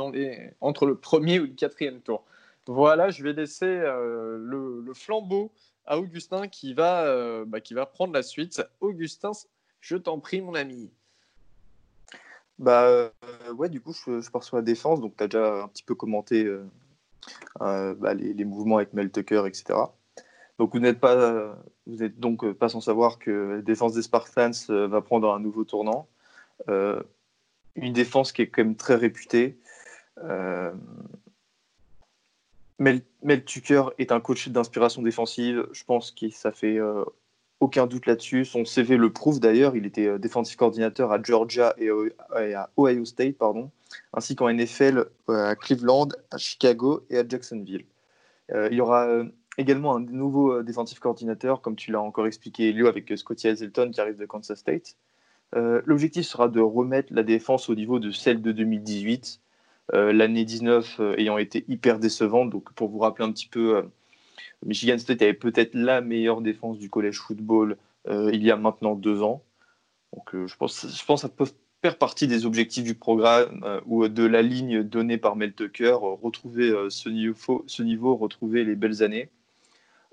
entre 0.60 0.86
le 0.86 0.94
premier 0.94 1.40
ou 1.40 1.46
le 1.46 1.54
quatrième 1.54 2.00
tour. 2.02 2.22
Voilà, 2.68 3.10
je 3.10 3.24
vais 3.24 3.32
laisser 3.32 3.66
le, 3.66 4.80
le, 4.80 4.94
flambeau 4.94 5.50
à 5.86 5.98
Augustin 5.98 6.46
qui 6.46 6.72
va, 6.72 7.44
bah, 7.46 7.60
qui 7.60 7.74
va 7.74 7.84
prendre 7.84 8.12
la 8.12 8.22
suite. 8.22 8.62
Augustin, 8.80 9.32
je 9.80 9.96
t'en 9.96 10.20
prie, 10.20 10.40
mon 10.40 10.54
ami. 10.54 10.92
Bah 12.60 12.82
euh, 12.84 13.10
ouais, 13.56 13.70
du 13.70 13.80
coup, 13.80 13.94
je, 13.94 14.30
pars 14.30 14.44
sur 14.44 14.56
la 14.56 14.62
défense. 14.62 15.00
Donc, 15.00 15.16
tu 15.16 15.24
as 15.24 15.28
déjà 15.28 15.62
un 15.62 15.68
petit 15.68 15.82
peu 15.82 15.94
commenté 15.94 16.44
euh, 16.44 16.62
euh, 17.62 17.94
bah, 17.94 18.12
les, 18.12 18.44
mouvements 18.44 18.76
avec 18.76 18.92
Mel 18.92 19.10
Tucker, 19.10 19.44
etc. 19.46 19.78
Donc, 20.58 20.74
vous 20.74 20.78
n'êtes 20.80 21.00
pas, 21.00 21.56
vous 21.86 22.02
êtes 22.02 22.20
donc 22.20 22.52
pas 22.52 22.68
sans 22.68 22.82
savoir 22.82 23.18
que 23.18 23.30
la 23.30 23.62
défense 23.62 23.94
des 23.94 24.02
Spartans 24.02 24.50
va 24.68 25.00
prendre 25.00 25.32
un 25.32 25.40
nouveau 25.40 25.64
tournant. 25.64 26.06
une 26.68 27.92
défense 27.94 28.32
qui 28.32 28.42
est 28.42 28.48
quand 28.48 28.62
même 28.62 28.76
très 28.76 28.96
réputée. 28.96 29.58
Mel, 32.78 33.02
Mel, 33.22 33.44
Tucker 33.44 33.84
est 33.98 34.12
un 34.12 34.20
coach 34.20 34.48
d'inspiration 34.48 35.00
défensive. 35.02 35.66
Je 35.72 35.84
pense 35.84 36.10
que 36.10 36.28
ça 36.30 36.52
fait 36.52 36.78
aucun 37.60 37.86
doute 37.86 38.06
là-dessus. 38.06 38.44
Son 38.44 38.64
CV 38.64 38.96
le 38.96 39.12
prouve 39.12 39.38
d'ailleurs. 39.38 39.76
Il 39.76 39.86
était 39.86 40.06
euh, 40.06 40.18
défensif 40.18 40.56
coordinateur 40.56 41.12
à 41.12 41.22
Georgia 41.22 41.74
et 41.78 41.90
à 42.54 42.70
Ohio 42.76 43.04
State, 43.04 43.36
pardon, 43.36 43.70
ainsi 44.14 44.34
qu'en 44.34 44.52
NFL 44.52 45.06
euh, 45.28 45.50
à 45.50 45.56
Cleveland, 45.56 46.08
à 46.30 46.38
Chicago 46.38 47.04
et 47.10 47.18
à 47.18 47.28
Jacksonville. 47.28 47.84
Euh, 48.50 48.68
il 48.70 48.78
y 48.78 48.80
aura 48.80 49.06
également 49.58 49.94
un 49.94 50.00
nouveau 50.00 50.62
défensif 50.62 50.98
coordinateur, 50.98 51.60
comme 51.60 51.76
tu 51.76 51.92
l'as 51.92 52.00
encore 52.00 52.26
expliqué, 52.26 52.70
Elio, 52.70 52.86
avec 52.86 53.12
Scotty 53.16 53.48
Hazelton 53.48 53.90
qui 53.92 54.00
arrive 54.00 54.16
de 54.16 54.26
Kansas 54.26 54.58
State. 54.58 54.96
L'objectif 55.52 56.24
sera 56.24 56.48
de 56.48 56.60
remettre 56.60 57.12
la 57.12 57.24
défense 57.24 57.68
au 57.68 57.74
niveau 57.74 57.98
de 57.98 58.12
celle 58.12 58.40
de 58.40 58.52
2018, 58.52 59.40
l'année 59.92 60.44
19 60.44 61.00
ayant 61.18 61.36
été 61.38 61.64
hyper 61.68 61.98
décevante. 61.98 62.50
Donc, 62.50 62.72
pour 62.72 62.88
vous 62.88 63.00
rappeler 63.00 63.24
un 63.24 63.32
petit 63.32 63.48
peu 63.48 63.84
Michigan 64.64 64.98
State 64.98 65.22
avait 65.22 65.34
peut-être 65.34 65.74
la 65.74 66.00
meilleure 66.00 66.42
défense 66.42 66.78
du 66.78 66.90
collège 66.90 67.18
football 67.18 67.76
euh, 68.08 68.30
il 68.32 68.42
y 68.42 68.50
a 68.50 68.56
maintenant 68.56 68.94
deux 68.94 69.22
ans. 69.22 69.42
Donc 70.14 70.34
euh, 70.34 70.46
je, 70.46 70.56
pense, 70.56 70.80
que 70.82 71.16
ça 71.16 71.28
peut 71.28 71.46
faire 71.82 71.98
partie 71.98 72.26
des 72.26 72.46
objectifs 72.46 72.84
du 72.84 72.94
programme 72.94 73.62
euh, 73.64 73.80
ou 73.86 74.08
de 74.08 74.24
la 74.24 74.42
ligne 74.42 74.82
donnée 74.82 75.18
par 75.18 75.36
Mel 75.36 75.54
Tucker, 75.54 75.96
retrouver 76.00 76.72
ce, 76.90 77.08
niveau, 77.08 78.16
retrouver 78.16 78.64
les 78.64 78.74
belles 78.74 79.02
années. 79.02 79.30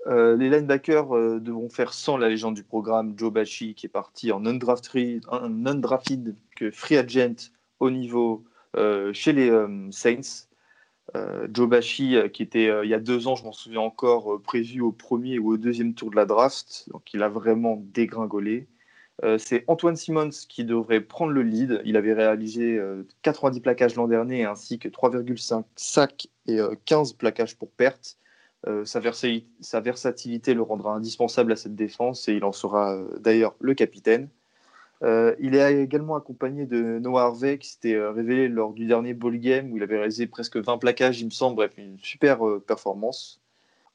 les 0.06 0.48
linebackers 0.48 1.40
devront 1.40 1.68
faire 1.68 1.92
sans 1.92 2.16
la 2.16 2.28
légende 2.28 2.54
du 2.54 2.62
programme, 2.62 3.14
Joe 3.16 3.32
Bashi, 3.32 3.74
qui 3.74 3.86
est 3.86 3.90
parti 3.90 4.32
en 4.32 4.46
undrafted, 4.46 5.22
undrafted 5.30 6.34
que 6.56 6.70
free 6.70 6.96
agent 6.96 7.50
au 7.80 7.90
niveau 7.90 8.44
chez 9.12 9.32
les 9.32 9.50
Saints. 9.90 10.47
Euh, 11.16 11.48
Joe 11.52 11.68
Bashi, 11.68 12.16
euh, 12.16 12.28
qui 12.28 12.42
était 12.42 12.68
euh, 12.68 12.84
il 12.84 12.90
y 12.90 12.94
a 12.94 12.98
deux 12.98 13.28
ans, 13.28 13.34
je 13.34 13.44
m'en 13.44 13.52
souviens 13.52 13.80
encore, 13.80 14.40
prévu 14.42 14.80
au 14.80 14.92
premier 14.92 15.38
ou 15.38 15.52
au 15.52 15.56
deuxième 15.56 15.94
tour 15.94 16.10
de 16.10 16.16
la 16.16 16.26
draft, 16.26 16.88
donc 16.92 17.14
il 17.14 17.22
a 17.22 17.28
vraiment 17.28 17.82
dégringolé. 17.92 18.68
c'est 19.38 19.64
Antoine 19.66 19.96
Simmons 19.96 20.30
qui 20.48 20.64
devrait 20.64 21.00
prendre 21.00 21.32
le 21.32 21.42
lead. 21.42 21.80
Il 21.84 21.96
avait 21.96 22.12
réalisé 22.12 22.80
90 23.22 23.60
plaquages 23.60 23.96
l'an 23.96 24.06
dernier 24.06 24.44
ainsi 24.44 24.78
que 24.78 24.88
3,5 24.88 25.64
sacs 25.76 26.28
et 26.46 26.58
15 26.84 27.14
plaquages 27.14 27.56
pour 27.56 27.70
perte. 27.70 28.16
Sa, 28.84 29.00
sa, 29.60 29.80
versatilité 29.80 30.54
le 30.54 30.62
rendra 30.62 30.94
indispensable 30.94 31.52
à 31.52 31.56
cette 31.56 31.74
défense 31.74 32.28
et 32.28 32.34
il 32.34 32.44
en 32.44 32.52
sera 32.52 32.96
d'ailleurs 33.18 33.56
le 33.60 33.74
capitaine. 33.74 34.28
Euh, 35.04 35.34
il 35.38 35.54
est 35.54 35.82
également 35.82 36.16
accompagné 36.16 36.66
de 36.66 36.98
Noah 36.98 37.22
Harvey 37.22 37.58
qui 37.58 37.68
s'était 37.68 37.94
euh, 37.94 38.10
révélé 38.10 38.48
lors 38.48 38.72
du 38.72 38.86
dernier 38.86 39.14
ball 39.14 39.38
game 39.38 39.72
où 39.72 39.76
il 39.76 39.82
avait 39.82 39.98
réalisé 39.98 40.26
presque 40.26 40.56
20 40.56 40.78
plaquages, 40.78 41.20
il 41.20 41.26
me 41.26 41.30
semble. 41.30 41.56
Bref, 41.56 41.72
une 41.76 41.98
super 41.98 42.46
euh, 42.46 42.58
performance. 42.58 43.40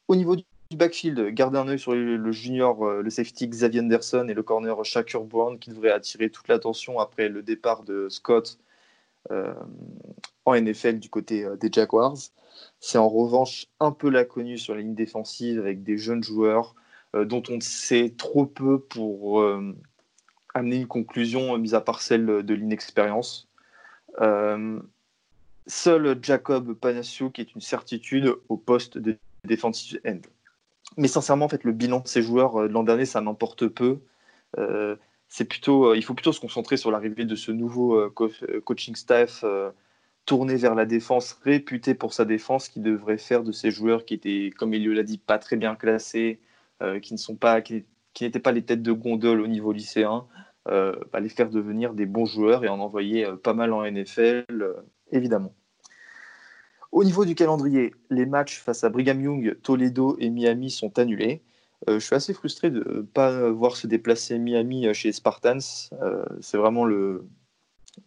Au 0.08 0.16
niveau 0.16 0.36
du 0.36 0.44
backfield, 0.76 1.34
gardez 1.34 1.58
un 1.58 1.68
œil 1.68 1.80
sur 1.80 1.94
le, 1.94 2.32
junior, 2.32 2.84
le 2.86 3.10
safety 3.10 3.48
Xavier 3.48 3.82
Anderson 3.82 4.28
et 4.28 4.34
le 4.34 4.44
corner 4.44 4.84
Shakur 4.84 5.24
Brown 5.24 5.60
qui 5.60 5.70
devrait 5.70 5.92
attirer 5.92 6.30
toute 6.30 6.48
l'attention 6.48 7.00
après 7.00 7.30
le 7.30 7.44
départ 7.44 7.84
de 7.84 8.10
Scott 8.10 8.58
en 9.30 10.56
NFL 10.56 11.00
du 11.00 11.10
côté 11.10 11.48
des 11.62 11.70
Jaguars. 11.72 12.18
C'est 12.80 12.98
en 12.98 13.08
revanche 13.08 13.68
un 13.80 13.92
peu 13.92 14.10
l'inconnu 14.10 14.58
sur 14.58 14.74
la 14.74 14.82
ligne 14.82 14.96
défensive 14.96 15.60
avec 15.60 15.84
des 15.84 15.98
jeunes 15.98 16.24
joueurs 16.24 16.76
dont 17.14 17.44
on 17.50 17.60
sait 17.62 18.14
trop 18.18 18.46
peu 18.48 18.80
pour 18.80 19.46
amener 20.54 20.78
une 20.78 20.88
conclusion, 20.88 21.58
mis 21.58 21.76
à 21.76 21.82
part 21.82 22.02
celle 22.02 22.26
de 22.26 22.54
l'inexpérience. 22.54 23.50
Euh, 24.22 24.80
seul 25.66 26.18
Jacob 26.22 26.74
Panassiou 26.74 27.30
qui 27.30 27.42
est 27.42 27.56
une 27.56 27.62
certitude 27.62 28.36
au 28.50 28.58
poste 28.58 28.98
de 28.98 29.18
defensive 29.46 30.00
end. 30.06 30.20
Mais 30.98 31.08
sincèrement, 31.08 31.46
en 31.46 31.50
fait, 31.50 31.64
le 31.64 31.72
bilan 31.72 32.02
de 32.02 32.08
ces 32.08 32.22
joueurs 32.22 32.62
euh, 32.62 32.68
de 32.68 32.74
l'an 32.74 32.84
dernier, 32.84 33.06
ça 33.06 33.22
n'emporte 33.22 33.68
peu. 33.68 34.00
Euh, 34.60 34.96
c'est 35.28 35.46
plutôt, 35.46 35.96
il 35.96 36.04
faut 36.04 36.14
plutôt 36.14 36.34
se 36.34 36.40
concentrer 36.40 36.78
sur 36.78 36.92
l'arrivée 36.92 37.26
de 37.26 37.36
ce 37.36 37.52
nouveau 37.52 38.08
coaching 38.12 38.96
staff 38.96 39.44
tourné 40.26 40.56
vers 40.56 40.76
la 40.76 40.86
défense, 40.86 41.34
réputé 41.44 41.96
pour 41.96 42.14
sa 42.14 42.26
défense, 42.26 42.70
qui 42.70 42.80
devrait 42.80 43.18
faire 43.18 43.44
de 43.44 43.52
ces 43.52 43.72
joueurs 43.72 44.06
qui 44.06 44.14
étaient, 44.14 44.52
comme 44.56 44.74
il 44.74 44.88
l'a 44.90 45.04
dit, 45.04 45.18
pas 45.18 45.40
très 45.40 45.56
bien 45.58 45.76
classés, 45.76 46.40
euh, 46.82 47.00
qui 47.00 47.14
ne 47.14 47.20
sont 47.20 47.36
pas, 47.36 47.62
n'étaient 48.22 48.40
pas 48.40 48.52
les 48.52 48.64
têtes 48.64 48.82
de 48.82 48.92
gondole 48.92 49.42
au 49.42 49.48
niveau 49.48 49.72
lycéen, 49.72 50.26
euh, 50.68 50.94
bah, 51.12 51.20
les 51.20 51.30
faire 51.30 51.50
devenir 51.50 51.94
des 51.94 52.06
bons 52.06 52.26
joueurs 52.26 52.64
et 52.64 52.70
en 52.70 52.80
envoyer 52.80 53.26
euh, 53.26 53.36
pas 53.36 53.54
mal 53.54 53.74
en 53.74 53.84
NFL, 53.84 54.46
évidemment. 55.12 55.54
Au 56.92 57.04
niveau 57.04 57.26
du 57.26 57.36
calendrier, 57.36 57.94
les 58.10 58.26
matchs 58.26 58.60
face 58.60 58.84
à 58.84 58.90
Brigham 58.90 59.20
Young, 59.20 59.58
Toledo 59.64 60.16
et 60.20 60.30
Miami 60.30 60.70
sont 60.70 61.00
annulés. 61.00 61.42
je 61.88 61.98
suis 61.98 62.16
assez 62.16 62.36
frustré 62.36 62.70
de 62.70 62.80
ne 62.80 63.02
pas 63.02 63.50
voir 63.50 63.76
se 63.76 63.88
déplacer 63.88 64.38
Miami 64.38 64.94
chez 64.94 65.12
Spartans. 65.12 65.90
c'est 66.40 66.58
vraiment 66.58 66.86
le, 66.86 67.26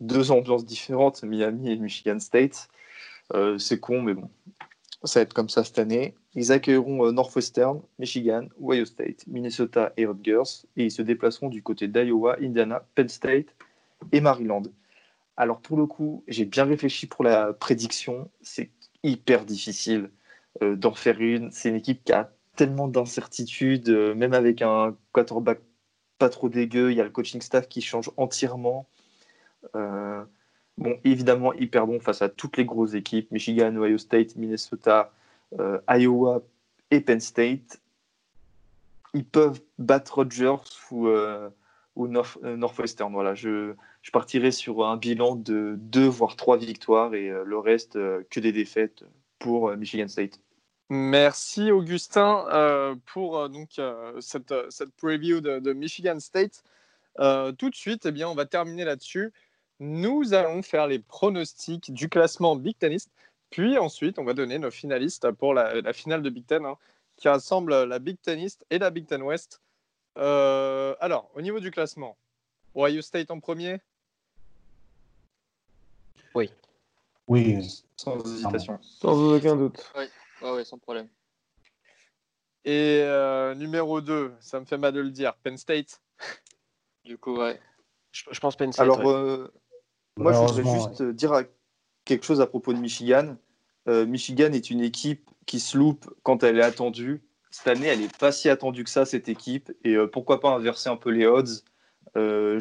deux 0.01 0.31
ambiances 0.31 0.65
différentes, 0.65 1.23
Miami 1.23 1.71
et 1.71 1.77
Michigan 1.77 2.19
State. 2.19 2.69
Euh, 3.35 3.59
c'est 3.59 3.81
con, 3.81 4.03
mais 4.03 4.15
bon, 4.15 4.31
ça 5.05 5.21
va 5.21 5.23
être 5.25 5.35
comme 5.35 5.49
ça 5.49 5.65
cette 5.65 5.79
année. 5.79 6.15
Ils 6.37 6.53
accueilleront 6.53 7.07
euh, 7.07 7.13
Northwestern, 7.13 7.81
Michigan, 7.99 8.47
Ohio 8.63 8.85
State, 8.85 9.27
Minnesota 9.27 9.93
et 9.97 10.07
Rutgers, 10.07 10.67
et 10.77 10.85
ils 10.85 10.91
se 10.91 11.03
déplaceront 11.03 11.49
du 11.49 11.63
côté 11.63 11.89
d'Iowa, 11.89 12.37
Indiana, 12.41 12.87
Penn 12.95 13.09
State 13.09 13.49
et 14.13 14.21
Maryland. 14.21 14.63
Alors 15.37 15.61
pour 15.61 15.77
le 15.77 15.87
coup, 15.87 16.23
j'ai 16.29 16.45
bien 16.45 16.65
réfléchi 16.65 17.07
pour 17.07 17.25
la 17.25 17.53
prédiction. 17.53 18.31
C'est 18.43 18.71
hyper 19.03 19.45
difficile 19.45 20.11
euh, 20.63 20.77
d'en 20.77 20.95
faire 20.95 21.21
une. 21.21 21.51
C'est 21.51 21.71
une 21.71 21.75
équipe 21.75 22.05
qui 22.05 22.13
a 22.13 22.31
tellement 22.55 22.89
d'incertitudes, 22.89 23.91
même 23.91 24.33
avec 24.33 24.63
un 24.63 24.97
quarterback 25.13 25.61
pas 26.19 26.29
trop 26.29 26.49
dégueu. 26.49 26.91
Il 26.91 26.97
y 26.97 27.01
a 27.01 27.05
le 27.05 27.11
coaching 27.11 27.41
staff 27.41 27.69
qui 27.69 27.83
change 27.83 28.11
entièrement. 28.17 28.87
Euh, 29.75 30.25
bon, 30.79 30.99
évidemment, 31.05 31.53
ils 31.55 31.71
perdront 31.71 32.01
face 32.01 32.23
à 32.23 32.29
toutes 32.29 32.57
les 32.57 32.65
grosses 32.65 32.95
équipes 32.95 33.31
Michigan, 33.31 33.75
Ohio 33.77 33.99
State, 33.99 34.37
Minnesota, 34.37 35.13
euh, 35.59 35.79
Iowa 35.89 36.43
et 36.91 37.01
Penn 37.01 37.21
State. 37.21 37.81
Ils 39.15 39.25
peuvent 39.25 39.61
battre 39.79 40.17
Rogers 40.17 40.63
ou, 40.91 41.09
euh, 41.09 41.49
ou 41.95 42.09
Northwestern. 42.09 43.13
Voilà, 43.13 43.35
je, 43.35 43.75
je, 44.03 44.11
partirai 44.11 44.51
sur 44.51 44.87
un 44.87 44.97
bilan 44.97 45.37
de 45.37 45.77
deux 45.79 46.07
voire 46.07 46.37
trois 46.37 46.57
victoires 46.57 47.15
et 47.15 47.31
le 47.31 47.59
reste 47.59 47.95
que 47.95 48.41
des 48.41 48.53
défaites 48.53 49.05
pour 49.39 49.75
Michigan 49.77 50.09
State. 50.09 50.41
Merci 50.91 51.73
Augustin 51.73 52.45
pour 53.07 53.49
donc 53.49 53.81
cette, 54.21 54.55
cette, 54.69 54.91
preview 54.97 55.41
de, 55.41 55.73
Michigan 55.73 56.21
State. 56.21 56.63
tout 57.17 57.71
de 57.71 57.75
suite, 57.75 58.05
eh 58.05 58.13
bien, 58.13 58.29
on 58.29 58.35
va 58.35 58.45
terminer 58.45 58.85
là-dessus 58.85 59.33
nous 59.81 60.35
allons 60.35 60.63
faire 60.63 60.87
les 60.87 60.99
pronostics 60.99 61.93
du 61.93 62.09
classement 62.09 62.57
Big 62.57 62.79
Tenist. 62.79 63.11
Puis 63.57 63.79
ensuite, 63.79 64.19
on 64.19 64.25
va 64.25 64.35
donner 64.35 64.59
nos 64.59 64.71
finalistes 64.71 65.31
pour 65.31 65.55
la, 65.55 65.91
finale 65.95 66.21
de 66.21 66.29
Big 66.29 66.45
Ten, 66.45 66.67
hein, 66.67 66.77
qui 67.17 67.27
rassemble 67.27 67.85
la 67.85 67.99
Big 67.99 68.21
Tenist 68.21 68.67
et 68.69 68.79
la 68.79 68.91
Big 68.91 69.07
Ten 69.07 69.23
West. 69.23 69.63
Euh, 70.19 70.95
alors, 71.01 71.31
au 71.35 71.41
niveau 71.41 71.59
du 71.59 71.71
classement, 71.71 72.19
Ohio 72.75 73.01
State 73.01 73.31
en 73.31 73.41
premier? 73.41 73.81
Oui. 76.35 76.53
Oui. 77.29 77.83
Sans 77.97 78.23
hésitation. 78.27 78.79
Sans 78.83 79.35
aucun 79.35 79.57
doute. 79.57 79.91
Oui, 79.97 80.05
ouais, 80.43 80.65
sans 80.67 80.77
problème. 80.77 81.09
Et 82.67 83.01
euh, 83.05 83.55
numéro 83.55 84.03
2, 84.03 84.35
ça 84.39 84.61
me 84.61 84.67
fait 84.67 84.77
mal 84.77 84.93
de 84.93 85.01
le 85.01 85.11
dire, 85.11 85.35
Penn 85.37 85.57
State. 85.57 86.03
Du 87.07 87.17
coup, 87.17 87.39
ouais. 87.39 87.59
Je, 88.13 88.39
pense 88.39 88.55
Penn 88.55 88.71
State. 88.71 88.85
Alors, 88.85 89.09
euh, 89.09 89.51
moi, 90.19 90.35
je 90.35 90.41
voudrais 90.41 90.79
juste 90.79 91.03
dire 91.03 91.43
quelque 92.05 92.27
chose 92.27 92.43
à 92.43 92.47
propos 92.47 92.75
de 92.75 92.79
Michigan. 92.79 93.39
Euh, 93.89 94.07
Michigan 94.07 94.53
est 94.53 94.71
une 94.71 94.81
équipe 94.81 95.31
qui 95.47 95.61
se 95.61 95.77
loupe 95.77 96.13
quand 96.23 96.43
elle 96.43 96.59
est 96.59 96.63
attendue. 96.63 97.23
Cette 97.51 97.69
année, 97.69 97.87
elle 97.87 98.01
n'est 98.01 98.09
pas 98.09 98.33
si 98.33 98.49
attendue 98.49 98.85
que 98.85 98.91
ça, 98.91 99.05
cette 99.05 99.29
équipe. 99.29 99.73
Et 99.85 99.95
euh, 99.95 100.07
pourquoi 100.07 100.41
pas 100.41 100.51
inverser 100.51 100.89
un 100.89 100.97
peu 100.97 101.11
les 101.11 101.27
odds, 101.27 101.63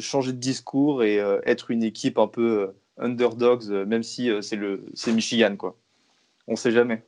changer 0.00 0.32
de 0.32 0.38
discours 0.38 1.02
et 1.02 1.16
être 1.44 1.70
une 1.70 1.82
équipe 1.82 2.18
un 2.18 2.28
peu 2.28 2.74
underdogs, 2.98 3.70
même 3.86 4.02
si 4.02 4.30
c'est 4.42 5.12
Michigan. 5.12 5.56
Quoi. 5.56 5.78
On 6.46 6.52
ne 6.52 6.56
sait 6.56 6.72
jamais. 6.72 7.04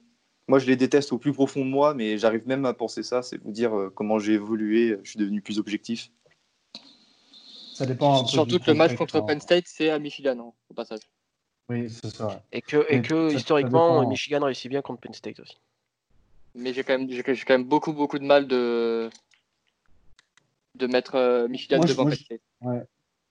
Moi, 0.46 0.58
je 0.58 0.66
les 0.66 0.76
déteste 0.76 1.12
au 1.12 1.18
plus 1.18 1.34
profond 1.34 1.60
de 1.60 1.70
moi, 1.70 1.92
mais 1.92 2.16
j'arrive 2.16 2.48
même 2.48 2.64
à 2.64 2.72
penser 2.72 3.02
ça. 3.02 3.22
C'est 3.22 3.36
vous 3.42 3.52
dire 3.52 3.90
comment 3.94 4.18
j'ai 4.18 4.32
évolué. 4.32 4.98
Je 5.02 5.10
suis 5.10 5.18
devenu 5.18 5.42
plus 5.42 5.58
objectif. 5.58 6.10
Ça 7.78 7.86
dépend 7.86 8.26
Surtout 8.26 8.58
que 8.58 8.72
le 8.72 8.76
match 8.76 8.96
contre 8.96 9.20
Penn 9.20 9.40
State, 9.40 9.66
c'est 9.68 9.90
à 9.90 10.00
Michigan, 10.00 10.36
hein, 10.40 10.52
au 10.68 10.74
passage. 10.74 10.98
Oui, 11.68 11.90
c'est 11.90 12.10
ça. 12.10 12.42
Et 12.52 12.62
que, 12.62 12.86
et 12.88 13.02
que 13.02 13.32
historiquement, 13.32 14.06
Michigan 14.08 14.44
réussit 14.44 14.70
bien 14.70 14.82
contre 14.82 15.00
Penn 15.00 15.12
State 15.12 15.40
aussi. 15.40 15.58
Mais 16.54 16.72
j'ai 16.72 16.82
quand, 16.82 16.98
même, 16.98 17.10
j'ai 17.10 17.22
quand 17.22 17.54
même 17.54 17.64
beaucoup, 17.64 17.92
beaucoup 17.92 18.18
de 18.18 18.24
mal 18.24 18.48
de, 18.48 19.10
de 20.74 20.86
mettre 20.86 21.14
euh, 21.14 21.46
Michigan 21.46 21.80
devant 21.80 22.04
Penn 22.04 22.14
State. 22.14 22.40
Je, 22.62 22.66
ouais. 22.66 22.82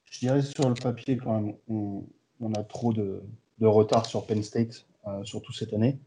je 0.05 0.19
dirais 0.19 0.41
sur 0.41 0.69
le 0.69 0.76
papier, 0.76 1.18
quand 1.18 1.39
même, 1.39 1.55
on, 1.68 2.53
a 2.53 2.64
trop 2.64 2.93
de, 2.93 3.23
de, 3.59 3.65
retard 3.65 4.05
sur 4.05 4.26
Penn 4.26 4.43
State, 4.43 4.85
euh, 5.07 5.23
surtout 5.23 5.51
cette 5.51 5.73
année. 5.73 5.97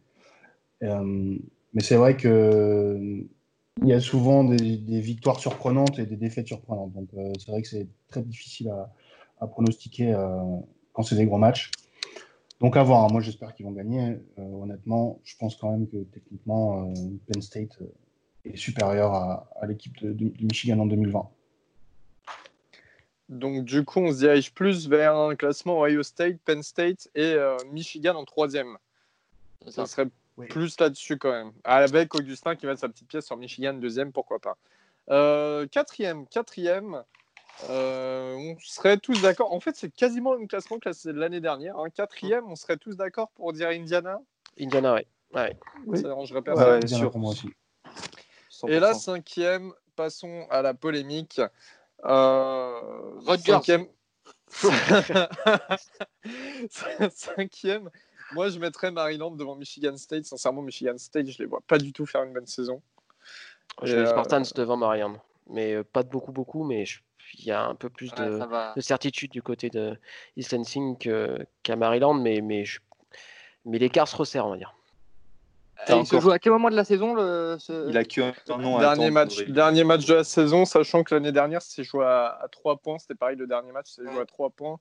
Euh, 0.83 1.37
mais 1.75 1.83
c'est 1.83 1.97
vrai 1.97 2.17
que 2.17 3.27
il 3.83 3.89
y 3.89 3.93
a 3.93 4.01
souvent 4.01 4.45
des, 4.45 5.01
victoires 5.01 5.41
surprenantes 5.41 5.99
et 5.99 6.07
des 6.07 6.17
défaites 6.17 6.47
surprenantes. 6.47 6.93
Donc, 6.93 7.09
euh, 7.17 7.33
c'est 7.39 7.51
vrai 7.51 7.63
que 7.63 7.69
c'est 7.69 7.89
très 8.09 8.23
difficile 8.23 8.71
à, 9.41 9.47
pronostiquer 9.47 10.13
euh, 10.13 10.59
quand 10.93 11.03
c'est 11.03 11.17
des 11.17 11.25
gros 11.25 11.39
matchs. 11.39 11.71
Donc, 12.61 12.77
à 12.77 12.83
voir. 12.83 13.11
Moi, 13.11 13.21
j'espère 13.21 13.55
qu'ils 13.55 13.67
vont 13.67 13.73
gagner. 13.73 14.19
Euh, 14.39 14.43
honnêtement, 14.63 15.21
je 15.25 15.37
pense 15.37 15.57
quand 15.57 15.71
même 15.71 15.89
que 15.89 15.99
techniquement, 16.05 16.93
Penn 17.27 17.43
State 17.43 17.79
est 18.45 18.57
supérieur 18.57 19.15
à, 19.15 19.67
l'équipe 19.67 19.99
de, 20.05 20.33
Michigan 20.43 20.79
en 20.79 20.87
2020. 20.87 21.29
Donc, 23.29 23.65
du 23.65 23.85
coup, 23.85 24.01
on 24.01 24.13
se 24.13 24.19
dirige 24.19 24.53
plus 24.53 24.89
vers 24.89 25.17
un 25.17 25.37
classement 25.37 25.81
Ohio 25.81 26.03
State, 26.03 26.39
Penn 26.45 26.63
State 26.63 27.09
et 27.15 27.37
Michigan 27.71 28.17
en 28.17 28.25
troisième. 28.25 28.77
Ça 29.69 29.87
serait 29.87 30.09
plus 30.49 30.79
là-dessus 30.81 31.19
quand 31.19 31.33
même. 31.33 31.53
Avec 31.65 32.15
Augustin 32.15 32.57
qui 32.57 32.67
met 32.67 32.77
sa 32.77 32.89
petite 32.89 33.09
pièce 33.09 33.27
sur 33.27 33.37
Michigan, 33.37 33.75
deuxième, 33.75 34.13
pourquoi 34.13 34.39
pas. 34.39 34.57
Euh, 35.11 35.67
quatrième, 35.67 36.27
quatrième, 36.27 37.03
euh, 37.69 38.35
on 38.35 38.57
serait 38.61 38.97
tous 38.97 39.21
d'accord. 39.21 39.53
En 39.53 39.61
fait, 39.61 39.77
c'est 39.77 39.91
quasiment 39.91 40.33
le 40.33 40.41
même 40.41 40.49
classement 40.49 40.79
que 40.79 40.89
l'année 41.11 41.41
dernière. 41.41 41.79
Hein. 41.79 41.91
Quatrième, 41.91 42.51
on 42.51 42.57
serait 42.57 42.77
tous 42.77 42.97
d'accord 42.97 43.31
pour 43.31 43.53
dire 43.53 43.69
Indiana? 43.69 44.21
Indiana, 44.59 44.95
ouais. 44.95 45.07
ouais. 45.35 45.57
Ça 45.95 46.03
dérangerait 46.03 46.43
personne. 46.43 46.83
Ouais, 46.83 47.11
moi 47.17 47.33
aussi. 47.33 47.51
Et 48.69 48.81
là, 48.81 48.95
cinquième, 48.95 49.73
passons 49.97 50.47
à 50.51 50.63
la 50.63 50.75
polémique. 50.75 51.41
Euh, 52.05 52.81
cinquième. 53.45 53.87
cinquième, 57.11 57.91
moi, 58.33 58.49
je 58.49 58.59
mettrais 58.59 58.91
Maryland 58.91 59.31
devant 59.33 59.57
Michigan 59.57 59.97
State. 59.97 60.25
Sincèrement, 60.25 60.63
Michigan 60.63 60.99
State, 60.99 61.29
je 61.29 61.39
les 61.39 61.47
vois 61.47 61.63
pas 61.67 61.79
du 61.79 61.93
tout 61.93 62.07
faire 62.07 62.23
une 62.23 62.33
bonne 62.33 62.47
saison. 62.47 62.83
Je 63.83 63.97
mets 63.97 64.07
Spartans 64.07 64.43
euh, 64.43 64.55
devant 64.55 64.77
Maryland. 64.77 65.17
Mais 65.49 65.75
euh, 65.75 65.85
pas 65.85 66.03
de 66.03 66.09
beaucoup, 66.09 66.33
beaucoup, 66.33 66.65
mais 66.65 66.85
il 67.35 67.45
y 67.45 67.51
a 67.51 67.65
un 67.65 67.75
peu 67.75 67.89
plus 67.89 68.13
de, 68.13 68.81
certitude 68.81 69.31
du 69.31 69.43
côté 69.43 69.71
de 69.71 69.99
East 70.37 70.53
Lansing 70.53 70.97
qu'à 71.63 71.77
Maryland, 71.77 72.15
mais, 72.15 72.41
mais, 72.41 72.65
mais 73.65 73.79
l'écart 73.79 74.09
se 74.09 74.17
resserre, 74.17 74.47
on 74.47 74.51
va 74.51 74.57
dire. 74.57 74.75
il 75.89 76.07
se 76.07 76.21
joue 76.21 76.31
à 76.31 76.39
quel 76.39 76.53
moment 76.53 76.71
de 76.71 76.77
la 76.77 76.85
saison 76.85 77.15
Il 77.89 77.97
a 77.97 78.05
que 78.05 78.21
un 78.51 78.79
dernier 78.79 79.11
match, 79.11 79.45
dernier 79.45 79.85
match 79.85 80.07
de 80.07 80.15
la 80.15 80.25
saison, 80.25 80.65
sachant 80.65 81.03
que 81.05 81.15
l'année 81.15 81.33
dernière, 81.33 81.63
c'est 81.63 81.85
joué 81.85 82.05
à, 82.05 82.39
à 82.43 82.49
3 82.49 82.79
points. 82.79 82.99
C'était 82.99 83.15
pareil, 83.15 83.37
le 83.37 83.47
dernier 83.47 83.73
match, 83.73 83.89
c'est 83.95 84.05
joué 84.05 84.21
à 84.21 84.27
3 84.27 84.51
points. 84.51 84.79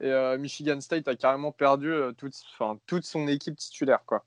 Et 0.00 0.10
euh, 0.10 0.38
Michigan 0.38 0.80
State 0.80 1.06
a 1.06 1.14
carrément 1.14 1.52
perdu 1.52 1.92
euh, 1.92 2.12
toute, 2.12 2.34
toute 2.86 3.04
son 3.04 3.28
équipe 3.28 3.56
titulaire. 3.56 4.00
Quoi. 4.06 4.24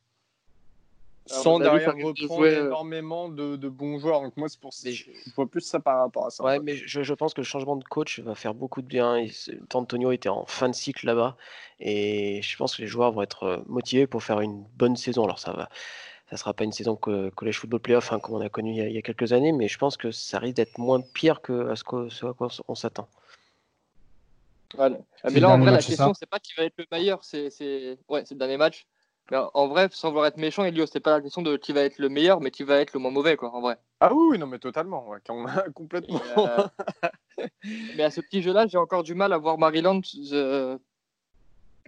Sans 1.28 1.60
derrière 1.60 1.96
reprendre 1.96 2.44
euh, 2.44 2.68
énormément 2.68 3.30
de, 3.30 3.56
de, 3.56 3.68
bons 3.68 3.98
joueurs. 4.00 4.22
Donc 4.22 4.38
moi, 4.38 4.48
c'est 4.48 4.60
pour 4.60 4.74
ça 4.74 4.92
je, 4.92 5.06
vois 5.36 5.48
plus 5.48 5.62
ça 5.62 5.80
par 5.80 6.00
rapport 6.00 6.28
à 6.28 6.30
ça. 6.30 6.44
Ouais, 6.44 6.60
mais 6.60 6.76
je, 6.76 7.02
je, 7.02 7.14
pense 7.14 7.34
que 7.34 7.42
le 7.42 7.46
changement 7.46 7.76
de 7.76 7.84
coach 7.84 8.20
va 8.20 8.36
faire 8.36 8.54
beaucoup 8.54 8.82
de 8.82 8.88
bien. 8.88 9.26
Antonio 9.74 10.12
était 10.12 10.30
en 10.30 10.46
fin 10.46 10.70
de 10.70 10.76
cycle 10.76 11.06
là-bas. 11.06 11.36
Et 11.80 12.42
je 12.44 12.58
pense 12.58 12.76
que 12.76 12.84
les 12.84 12.88
joueurs 12.88 13.12
vont 13.12 13.24
être 13.24 13.64
motivés 13.68 14.06
pour 14.06 14.24
faire 14.24 14.40
une 14.40 14.64
bonne 14.76 14.96
saison. 14.96 15.24
Alors 15.24 15.40
ça 15.40 15.52
va. 15.54 15.70
Ça 16.30 16.38
sera 16.38 16.54
pas 16.54 16.64
une 16.64 16.72
saison 16.72 16.96
que 16.96 17.30
college 17.30 17.60
football 17.60 17.80
playoff 17.80 18.12
hein, 18.12 18.20
comme 18.20 18.36
on 18.36 18.42
a 18.42 18.50
connu 18.50 18.72
il 18.72 18.78
y 18.78 18.82
a, 18.82 18.88
il 18.88 18.96
y 18.96 18.98
a, 18.98 19.02
quelques 19.04 19.32
années, 19.32 19.52
mais 19.52 19.68
je 19.68 19.78
pense 19.78 19.96
que 19.96 20.10
ça 20.10 20.40
risque 20.40 20.56
d'être 20.56 20.80
moins 20.80 21.02
pire 21.02 21.42
que 21.42 21.70
à 21.70 21.76
ce, 21.76 21.84
ce 22.10 22.26
à 22.26 22.34
quoi 22.34 22.48
on 22.68 22.74
s'attend. 22.74 23.08
Ah, 24.78 24.90
mais 25.32 25.40
là, 25.40 25.50
en 25.50 25.60
vrai, 25.60 25.72
la 25.72 25.78
question, 25.78 26.14
c'est 26.14 26.26
pas 26.26 26.40
qui 26.40 26.54
va 26.58 26.64
être 26.64 26.78
le 26.78 26.86
meilleur, 26.92 27.24
c'est 27.24 27.50
ouais, 28.10 28.24
le 28.30 28.36
dernier 28.36 28.58
match. 28.58 28.86
En 29.32 29.68
vrai, 29.68 29.90
sans 29.92 30.10
vouloir 30.10 30.28
être 30.28 30.38
méchant, 30.38 30.66
Elio, 30.66 30.86
c'est 30.86 31.00
pas 31.00 31.12
la 31.12 31.22
question 31.22 31.42
de 31.42 31.58
qui 31.58 31.74
va 31.74 31.82
être 31.82 31.98
le 31.98 32.10
meilleur, 32.10 32.42
mais 32.42 32.52
qui 32.52 32.64
va 32.64 32.78
être 32.78 32.94
le 32.94 33.00
moins 33.00 33.10
mauvais, 33.10 33.36
quoi, 33.38 33.54
en 33.56 33.62
vrai. 33.62 33.78
Ah 34.00 34.14
oui, 34.14 34.38
non, 34.38 34.46
mais 34.46 34.60
totalement, 34.60 35.04
complètement. 35.74 36.22
Euh, 36.38 36.68
mais 37.98 38.04
à 38.04 38.12
ce 38.12 38.22
petit 38.22 38.44
jeu-là, 38.44 38.68
j'ai 38.68 38.78
encore 38.78 39.02
du 39.02 39.16
mal 39.16 39.34
à 39.34 39.38
voir 39.38 39.58
Maryland 39.58 40.02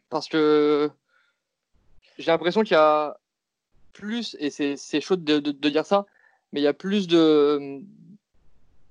parce 0.09 0.27
que 0.29 0.89
j'ai 2.17 2.31
l'impression 2.31 2.63
qu'il 2.63 2.73
y 2.73 2.79
a 2.79 3.17
plus, 3.93 4.35
et 4.39 4.49
c'est 4.49 5.01
chaud 5.01 5.15
de, 5.15 5.39
de, 5.39 5.69
dire 5.69 5.85
ça, 5.85 6.05
mais 6.51 6.61
il 6.61 6.63
y 6.63 6.67
a 6.67 6.73
plus 6.73 7.07
de, 7.07 7.81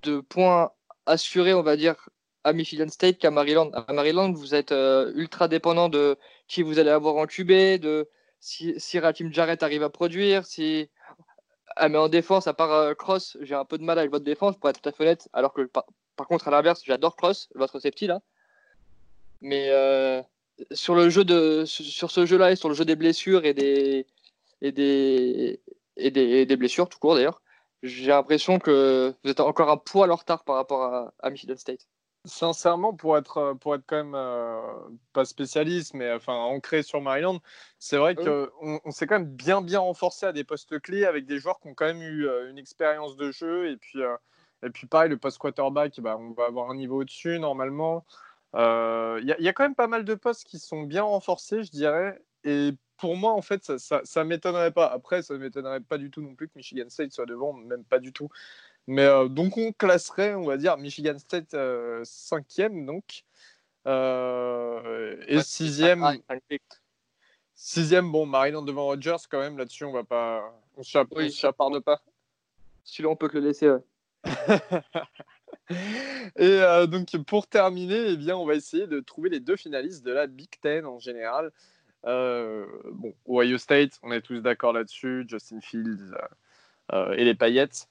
de 0.03 0.21
points 0.21 0.71
assurés, 1.07 1.55
on 1.55 1.63
va 1.63 1.77
dire, 1.77 2.09
à 2.45 2.53
Michigan 2.53 2.89
State 2.89 3.19
qu'à 3.19 3.31
Maryland. 3.31 3.71
À 3.73 3.93
Maryland, 3.93 4.33
vous 4.33 4.55
êtes 4.55 4.73
euh, 4.73 5.13
ultra 5.15 5.49
dépendant 5.49 5.89
de 5.89 6.17
qui 6.49 6.63
vous 6.63 6.79
allez 6.79 6.91
avoir 6.91 7.17
en 7.17 7.27
QB, 7.27 7.81
de 7.81 8.09
si, 8.41 8.75
si 8.79 8.99
Jarrett 9.31 9.63
arrive 9.63 9.83
à 9.83 9.91
produire, 9.91 10.47
si. 10.47 10.91
Ah, 11.77 11.89
mais 11.89 11.99
en 11.99 12.09
défense, 12.09 12.47
à 12.47 12.55
part 12.55 12.73
euh, 12.73 12.95
Cross, 12.95 13.37
j'ai 13.43 13.55
un 13.55 13.65
peu 13.67 13.77
de 13.79 13.85
mal 13.85 13.99
avec 13.99 14.11
votre 14.11 14.25
défense, 14.25 14.57
pour 14.57 14.71
être 14.71 14.81
tout 14.81 14.89
à 14.89 14.93
fait 14.93 15.05
honnête, 15.05 15.29
alors 15.35 15.53
que 15.53 15.63
par, 15.63 15.85
contre, 16.27 16.49
à 16.49 16.51
l'inverse, 16.51 16.83
j'adore 16.85 17.17
Cross, 17.17 17.49
votre 17.55 17.79
safety 17.81 18.07
là. 18.07 18.23
Mais 19.43 19.69
euh, 19.71 20.23
sur 20.73 20.95
le 20.95 21.11
jeu 21.11 21.25
de 21.25 21.65
sur 21.67 22.11
ce 22.11 22.25
jeu-là 22.27 22.53
et 22.53 22.57
sur 22.57 22.69
le 22.69 22.75
jeu 22.75 22.85
des 22.87 22.97
blessures 22.97 23.45
et 23.45 23.55
des 23.55 24.07
et 24.63 24.73
des 24.73 25.61
et 25.97 26.11
des, 26.11 26.57
blessures 26.57 26.89
tout 26.89 26.99
court 26.99 27.15
d'ailleurs, 27.17 27.43
j'ai 27.83 28.09
l'impression 28.09 28.59
que 28.59 29.15
vous 29.25 29.31
êtes 29.31 29.41
encore 29.41 29.71
un 29.71 29.77
poil 29.77 30.11
en 30.13 30.17
retard 30.17 30.45
par 30.45 30.57
rapport 30.57 30.83
à, 30.85 31.15
à 31.21 31.31
Michigan 31.31 31.57
State. 31.57 31.87
Sincèrement, 32.27 32.93
pour 32.93 33.17
être, 33.17 33.55
pour 33.61 33.75
être 33.77 33.85
quand 33.87 33.97
même 33.97 34.15
euh, 34.17 34.61
pas 35.13 35.25
spécialiste, 35.25 35.95
mais 35.95 36.13
enfin 36.13 36.35
ancré 36.35 36.83
sur 36.83 37.01
Maryland, 37.01 37.41
c'est 37.79 37.97
vrai 37.99 38.17
qu'on 38.17 38.49
on, 38.61 38.91
s'est 38.91 39.07
quand 39.07 39.21
même 39.21 39.31
bien 39.31 39.63
bien 39.63 39.79
renforcé 39.79 40.27
à 40.27 40.33
des 40.33 40.43
postes 40.43 40.81
clés 40.81 41.05
avec 41.05 41.27
des 41.27 41.39
joueurs 41.39 41.61
qui 41.61 41.69
ont 41.69 41.75
quand 41.75 41.87
même 41.87 42.03
eu 42.03 42.27
euh, 42.27 42.51
une 42.51 42.59
expérience 42.59 43.17
de 43.17 43.31
jeu. 43.31 43.71
Et 43.71 43.77
puis, 43.77 44.03
euh, 44.03 44.17
et 44.65 44.71
puis 44.71 44.89
pareil, 44.89 45.09
le 45.09 45.19
poste 45.19 45.39
quarterback, 45.39 46.01
bah, 46.01 46.17
on 46.19 46.33
va 46.33 46.47
avoir 46.47 46.69
un 46.71 46.75
niveau 46.75 47.03
au-dessus 47.03 47.39
normalement. 47.39 48.05
Il 48.55 49.23
y, 49.23 49.43
y, 49.43 49.49
a 49.49 49.53
quand 49.53 49.65
même 49.65 49.75
pas 49.75 49.87
mal 49.87 50.05
de 50.05 50.15
postes 50.15 50.45
qui 50.45 50.59
sont 50.59 50.83
bien 50.83 51.03
renforcés, 51.03 51.63
je 51.63 51.71
dirais. 51.71 52.21
Et 52.43 52.73
pour 52.97 53.17
moi, 53.17 53.33
en 53.33 53.43
fait, 53.43 53.63
ça, 53.65 53.79
ça, 53.79 54.01
ça 54.05 54.25
m'étonnerait 54.25 54.73
pas. 54.73 54.87
Après, 54.87 55.23
ça 55.23 55.37
m'étonnerait 55.37 55.81
pas 55.81 55.99
du 55.99 56.11
tout 56.11 56.23
non 56.23 56.35
plus 56.35 56.49
que 56.49 56.55
Michigan 56.57 56.89
State 56.89 57.13
soit 57.13 57.27
devant, 57.27 57.53
même 57.53 57.85
pas 57.85 57.99
du 57.99 58.13
tout. 58.13 58.29
Mais 58.87 59.05
euh, 59.05 59.29
donc, 59.29 59.57
on 59.57 59.73
classerait, 59.73 60.35
on 60.35 60.45
va 60.45 60.57
dire, 60.57 60.77
Michigan 60.77 61.19
State 61.19 61.53
5e, 61.53 61.57
euh, 61.57 62.87
donc. 62.87 63.25
Euh, 63.87 65.17
et 65.27 65.39
6e. 65.39 66.21
Sixième, 67.55 68.13
bon, 68.13 68.27
Maryland 68.27 68.63
devant 68.63 68.85
Rogers, 68.85 69.17
quand 69.31 69.41
même, 69.41 69.59
là-dessus, 69.59 69.85
on 69.85 69.93
va 69.93 70.05
pas. 70.05 70.55
On 70.77 70.83
oui, 71.17 71.33
chaparde 71.33 71.81
pas. 71.81 72.01
Celui-là, 72.85 73.09
on 73.09 73.17
peut 73.17 73.29
que 73.29 73.39
le 73.39 73.47
laisser, 73.47 73.71
ouais. 73.71 73.83
et 76.37 76.87
donc, 76.87 77.17
pour 77.27 77.47
terminer, 77.47 78.11
eh 78.11 78.17
bien, 78.17 78.37
on 78.37 78.45
va 78.45 78.55
essayer 78.55 78.87
de 78.87 79.01
trouver 79.01 79.31
les 79.31 79.41
deux 79.41 79.57
finalistes 79.57 80.05
de 80.05 80.13
la 80.13 80.27
Big 80.27 80.51
Ten 80.61 80.85
en 80.85 80.99
général. 80.99 81.51
bon, 82.05 83.15
Ohio 83.27 83.57
State, 83.57 83.99
on 84.03 84.13
est 84.13 84.21
tous 84.21 84.41
d'accord 84.41 84.75
là-dessus, 84.75 85.25
Justin 85.27 85.63
Fields 85.63 86.15
et 86.93 87.25
les 87.25 87.35
Paillettes. 87.35 87.89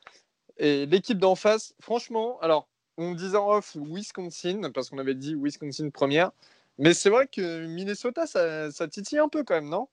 Et 0.57 0.86
l'équipe 0.86 1.18
d'en 1.18 1.36
face, 1.36 1.73
franchement, 1.80 2.40
alors, 2.41 2.68
on 2.98 3.14
disait 3.14 3.38
en 3.38 3.49
off 3.49 3.76
Wisconsin, 3.76 4.72
parce 4.73 4.90
qu'on 4.90 4.98
avait 4.98 5.15
dit 5.15 5.36
Wisconsin 5.36 5.90
première. 5.90 6.32
Mais 6.77 6.94
c'est 6.94 7.10
vrai 7.10 7.27
que 7.27 7.65
Minnesota, 7.65 8.26
ça, 8.26 8.72
ça, 8.72 8.88
titille 8.88 9.19
un 9.19 9.30
peu 9.30 9.44
quand 9.44 9.56
même, 9.56 9.69
non? 9.69 9.88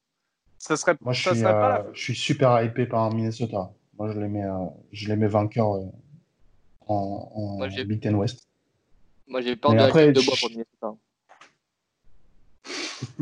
Ça 0.59 0.77
serait, 0.77 0.97
Moi, 1.01 1.13
je, 1.13 1.31
suis, 1.31 1.45
euh, 1.45 1.93
je 1.93 2.01
suis 2.01 2.15
super 2.15 2.63
hypé 2.63 2.87
par 2.87 3.13
Minnesota. 3.13 3.73
Moi, 3.99 4.13
je 4.13 4.19
les 4.19 4.29
mets, 4.29 4.45
euh, 4.45 4.67
je 4.93 5.09
les 5.09 5.17
mets 5.17 5.27
vainqueurs 5.29 5.75
euh, 5.75 5.85
en, 6.87 7.59
en 7.61 7.67
Big 7.67 8.01
Ten 8.01 8.15
West. 8.15 8.47
Moi, 9.27 9.41
j'ai 9.41 9.57
peur 9.57 9.73
de 9.73 9.77
la 9.77 9.89
de 9.89 10.25
bois 10.25 10.35
pour 10.41 10.51
Minnesota. 10.51 10.95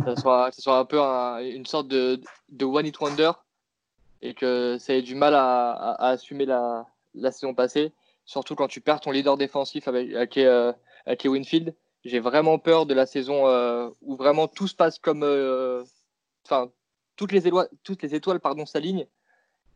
ça, 0.04 0.16
soit, 0.16 0.52
ça 0.52 0.62
soit 0.62 0.78
un 0.78 0.84
peu 0.84 0.98
une 0.98 1.66
sorte 1.66 1.88
de, 1.88 2.20
de 2.50 2.64
one 2.64 2.86
hit 2.86 3.00
wonder 3.00 3.32
et 4.22 4.34
que 4.34 4.76
ça 4.78 4.94
ait 4.94 5.02
du 5.02 5.14
mal 5.14 5.34
à, 5.34 5.72
à 5.72 6.08
assumer 6.10 6.44
la, 6.44 6.86
la 7.14 7.32
saison 7.32 7.54
passée, 7.54 7.92
surtout 8.24 8.54
quand 8.54 8.68
tu 8.68 8.80
perds 8.80 9.00
ton 9.00 9.10
leader 9.10 9.36
défensif 9.36 9.88
avec, 9.88 10.14
avec, 10.14 10.38
euh, 10.38 10.72
Winfield. 11.24 11.74
J'ai 12.04 12.20
vraiment 12.20 12.58
peur 12.58 12.86
de 12.86 12.94
la 12.94 13.06
saison 13.06 13.46
euh, 13.46 13.90
où 14.00 14.16
vraiment 14.16 14.48
tout 14.48 14.68
se 14.68 14.74
passe 14.74 14.98
comme. 14.98 15.22
Euh, 15.22 15.84
enfin, 16.46 16.70
toutes 17.16 17.32
les, 17.32 17.46
étoiles, 17.46 17.68
toutes 17.82 18.02
les 18.02 18.14
étoiles 18.14 18.40
pardon, 18.40 18.64
s'alignent 18.64 19.06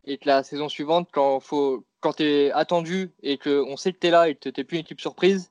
et 0.07 0.19
que 0.19 0.27
la 0.27 0.43
saison 0.43 0.69
suivante, 0.69 1.09
quand, 1.13 1.41
faut, 1.41 1.85
quand 2.01 2.15
tu 2.15 2.25
es 2.25 2.51
attendu 2.53 3.13
et 3.23 3.39
qu'on 3.39 3.77
sait 3.77 3.93
que 3.93 3.99
tu 3.99 4.07
es 4.07 4.11
là 4.11 4.29
et 4.29 4.35
que 4.35 4.49
tu 4.49 4.65
plus 4.65 4.77
une 4.77 4.83
équipe 4.83 5.01
surprise, 5.01 5.51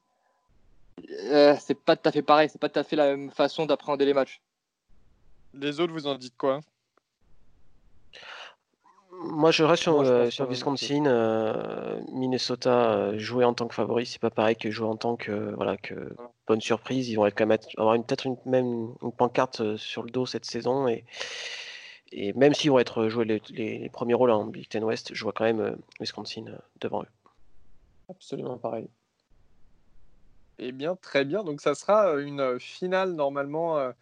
c'est 1.08 1.80
pas 1.80 1.96
tout 1.96 2.08
à 2.08 2.12
fait 2.12 2.22
pareil, 2.22 2.50
c'est 2.50 2.62
pas 2.62 2.70
tout 2.70 2.80
à 2.80 2.84
fait 2.84 2.96
la 2.96 3.16
même 3.16 3.32
façon 3.32 3.66
d'appréhender 3.66 4.06
les 4.06 4.14
matchs. 4.14 4.42
Les 5.56 5.80
autres, 5.80 5.94
vous 5.94 6.08
en 6.08 6.16
dites 6.16 6.38
quoi? 6.38 6.62
Moi, 9.24 9.52
je 9.52 9.64
reste 9.64 9.84
sur, 9.84 10.02
euh, 10.02 10.30
Wisconsin. 10.50 11.06
Euh, 11.06 12.00
Minnesota, 12.12 12.94
euh, 12.94 13.18
jouer 13.18 13.46
en 13.46 13.54
tant 13.54 13.68
que 13.68 13.76
favori, 13.76 14.06
c'est 14.06 14.20
pas 14.20 14.30
pareil 14.30 14.56
que 14.56 14.70
jouer 14.70 14.88
en 14.88 14.96
tant 14.96 15.16
que, 15.16 15.54
voilà, 15.56 15.78
que 15.78 16.14
bonne 16.48 16.62
surprise. 16.62 17.10
Ils 17.10 17.16
vont 17.16 17.26
quand 17.26 17.46
même 17.46 17.58
avoir 17.78 17.96
peut-être 18.04 18.26
une, 18.26 18.38
même 18.46 18.94
une 19.02 19.12
pancarte 19.12 19.78
sur 19.78 20.04
le 20.04 20.12
dos 20.12 20.26
cette 20.26 20.46
saison. 20.46 20.88
Et, 20.88 21.06
et 22.12 22.34
même 22.34 22.54
s'ils 22.54 22.72
vont 22.72 22.80
être 22.80 23.08
joués 23.08 23.26
les, 23.26 23.90
premiers 23.90 24.14
rôles 24.14 24.32
en 24.32 24.46
Big 24.46 24.68
Ten 24.68 24.84
West, 24.84 25.14
je 25.14 25.24
vois 25.24 25.34
quand 25.34 25.46
même 25.46 25.78
Wisconsin 26.00 26.46
devant 26.82 27.02
eux. 27.04 27.08
Absolument 28.10 28.58
pareil. 28.58 28.88
Eh 30.60 30.72
bien, 30.72 30.96
très 30.96 31.26
bien. 31.26 31.44
Donc, 31.44 31.62
ça 31.62 31.76
sera 31.76 32.16
une 32.20 32.60
finale 32.60 33.14
normalement 33.14 33.94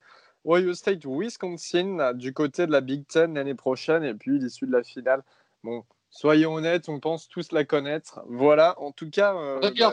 Ohio 0.46 0.74
State 0.74 1.06
Wisconsin 1.06 2.14
du 2.14 2.34
côté 2.34 2.66
de 2.66 2.72
la 2.72 2.82
Big 2.82 3.06
Ten 3.08 3.36
l'année 3.36 3.56
prochaine 3.56 4.04
et 4.04 4.14
puis 4.14 4.40
l'issue 4.40 4.66
de 4.66 4.72
la 4.72 4.84
finale. 4.84 5.24
Bon, 5.64 5.84
soyons 6.10 6.56
honnêtes, 6.56 6.90
on 6.90 7.00
pense 7.00 7.28
tous 7.28 7.52
la 7.52 7.64
connaître. 7.64 8.22
Voilà, 8.28 8.80
en 8.80 8.92
tout 8.92 9.10
cas. 9.10 9.36
Euh, 9.36 9.60
bah, 9.60 9.92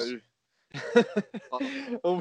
on... 2.05 2.21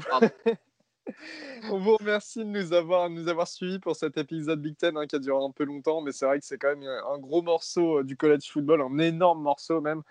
vous 1.79 1.97
remercie 1.97 2.39
de 2.39 2.49
nous 2.49 2.73
avoir, 2.73 3.09
nous 3.09 3.27
avoir 3.29 3.47
suivis 3.47 3.79
pour 3.79 3.95
cet 3.95 4.17
épisode 4.17 4.61
Big 4.61 4.77
Ten 4.77 4.97
hein, 4.97 5.07
qui 5.07 5.15
a 5.15 5.19
duré 5.19 5.41
un 5.43 5.51
peu 5.51 5.63
longtemps, 5.63 6.01
mais 6.01 6.11
c'est 6.11 6.25
vrai 6.25 6.39
que 6.39 6.45
c'est 6.45 6.57
quand 6.57 6.75
même 6.75 6.83
un 6.83 7.17
gros 7.17 7.41
morceau 7.41 7.99
euh, 7.99 8.03
du 8.03 8.17
college 8.17 8.49
football, 8.49 8.81
un 8.81 8.97
énorme 8.97 9.41
morceau 9.41 9.79
même. 9.81 10.03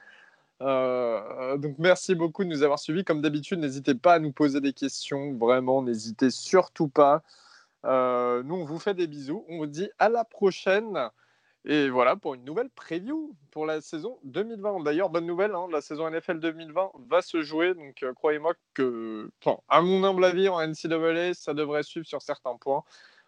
Euh, 0.63 1.59
donc 1.59 1.77
merci 1.79 2.15
beaucoup 2.15 2.45
de 2.45 2.49
nous 2.49 2.63
avoir 2.63 2.79
suivis. 2.79 3.05
Comme 3.05 3.21
d'habitude, 3.21 3.59
n'hésitez 3.59 3.95
pas 3.95 4.15
à 4.15 4.19
nous 4.19 4.33
poser 4.33 4.61
des 4.61 4.73
questions. 4.73 5.35
Vraiment, 5.35 5.83
n'hésitez 5.83 6.31
surtout 6.31 6.89
pas. 6.89 7.23
Euh, 7.87 8.43
nous, 8.43 8.57
on 8.57 8.65
vous 8.65 8.79
fait 8.79 8.95
des 8.95 9.07
bisous. 9.07 9.45
On 9.49 9.59
vous 9.59 9.67
dit 9.67 9.91
à 9.99 10.09
la 10.09 10.25
prochaine. 10.25 11.11
Et 11.69 11.89
voilà 11.89 12.15
pour 12.15 12.35
une 12.35 12.45
nouvelle 12.45 12.71
preview 12.71 13.35
pour 13.51 13.67
la 13.67 13.81
saison 13.81 14.19
2020. 14.23 14.85
D'ailleurs, 14.85 15.11
bonne 15.11 15.27
nouvelle, 15.27 15.53
hein, 15.53 15.67
la 15.73 15.81
saison 15.81 16.09
NFL 16.09 16.39
2020 16.39 16.93
va 17.09 17.23
se 17.23 17.43
jouer. 17.43 17.75
Donc, 17.75 18.05
euh, 18.05 18.13
croyez-moi 18.15 18.55
que, 18.73 19.29
à 19.69 19.81
mon 19.83 20.05
humble 20.05 20.25
avis, 20.25 20.49
en 20.49 20.61
NCAA, 20.61 21.35
ça 21.35 21.55
devrait 21.55 21.83
suivre 21.83 22.07
sur 22.07 22.23
certains 22.23 22.57
points. 22.57 22.85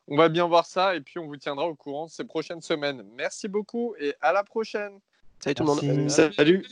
On 0.07 0.17
va 0.17 0.29
bien 0.29 0.47
voir 0.47 0.67
ça 0.67 0.95
et 0.95 1.01
puis 1.01 1.19
on 1.19 1.27
vous 1.27 1.37
tiendra 1.37 1.67
au 1.67 1.75
courant 1.75 2.07
ces 2.07 2.25
prochaines 2.25 2.63
semaines. 2.63 3.05
Merci 3.17 3.49
beaucoup 3.49 3.95
et 3.99 4.15
à 4.21 4.33
la 4.33 4.45
prochaine. 4.45 5.01
Salut 5.41 5.55
tout 5.55 5.65
le 5.65 5.69
monde. 5.69 6.09
Salut. 6.09 6.65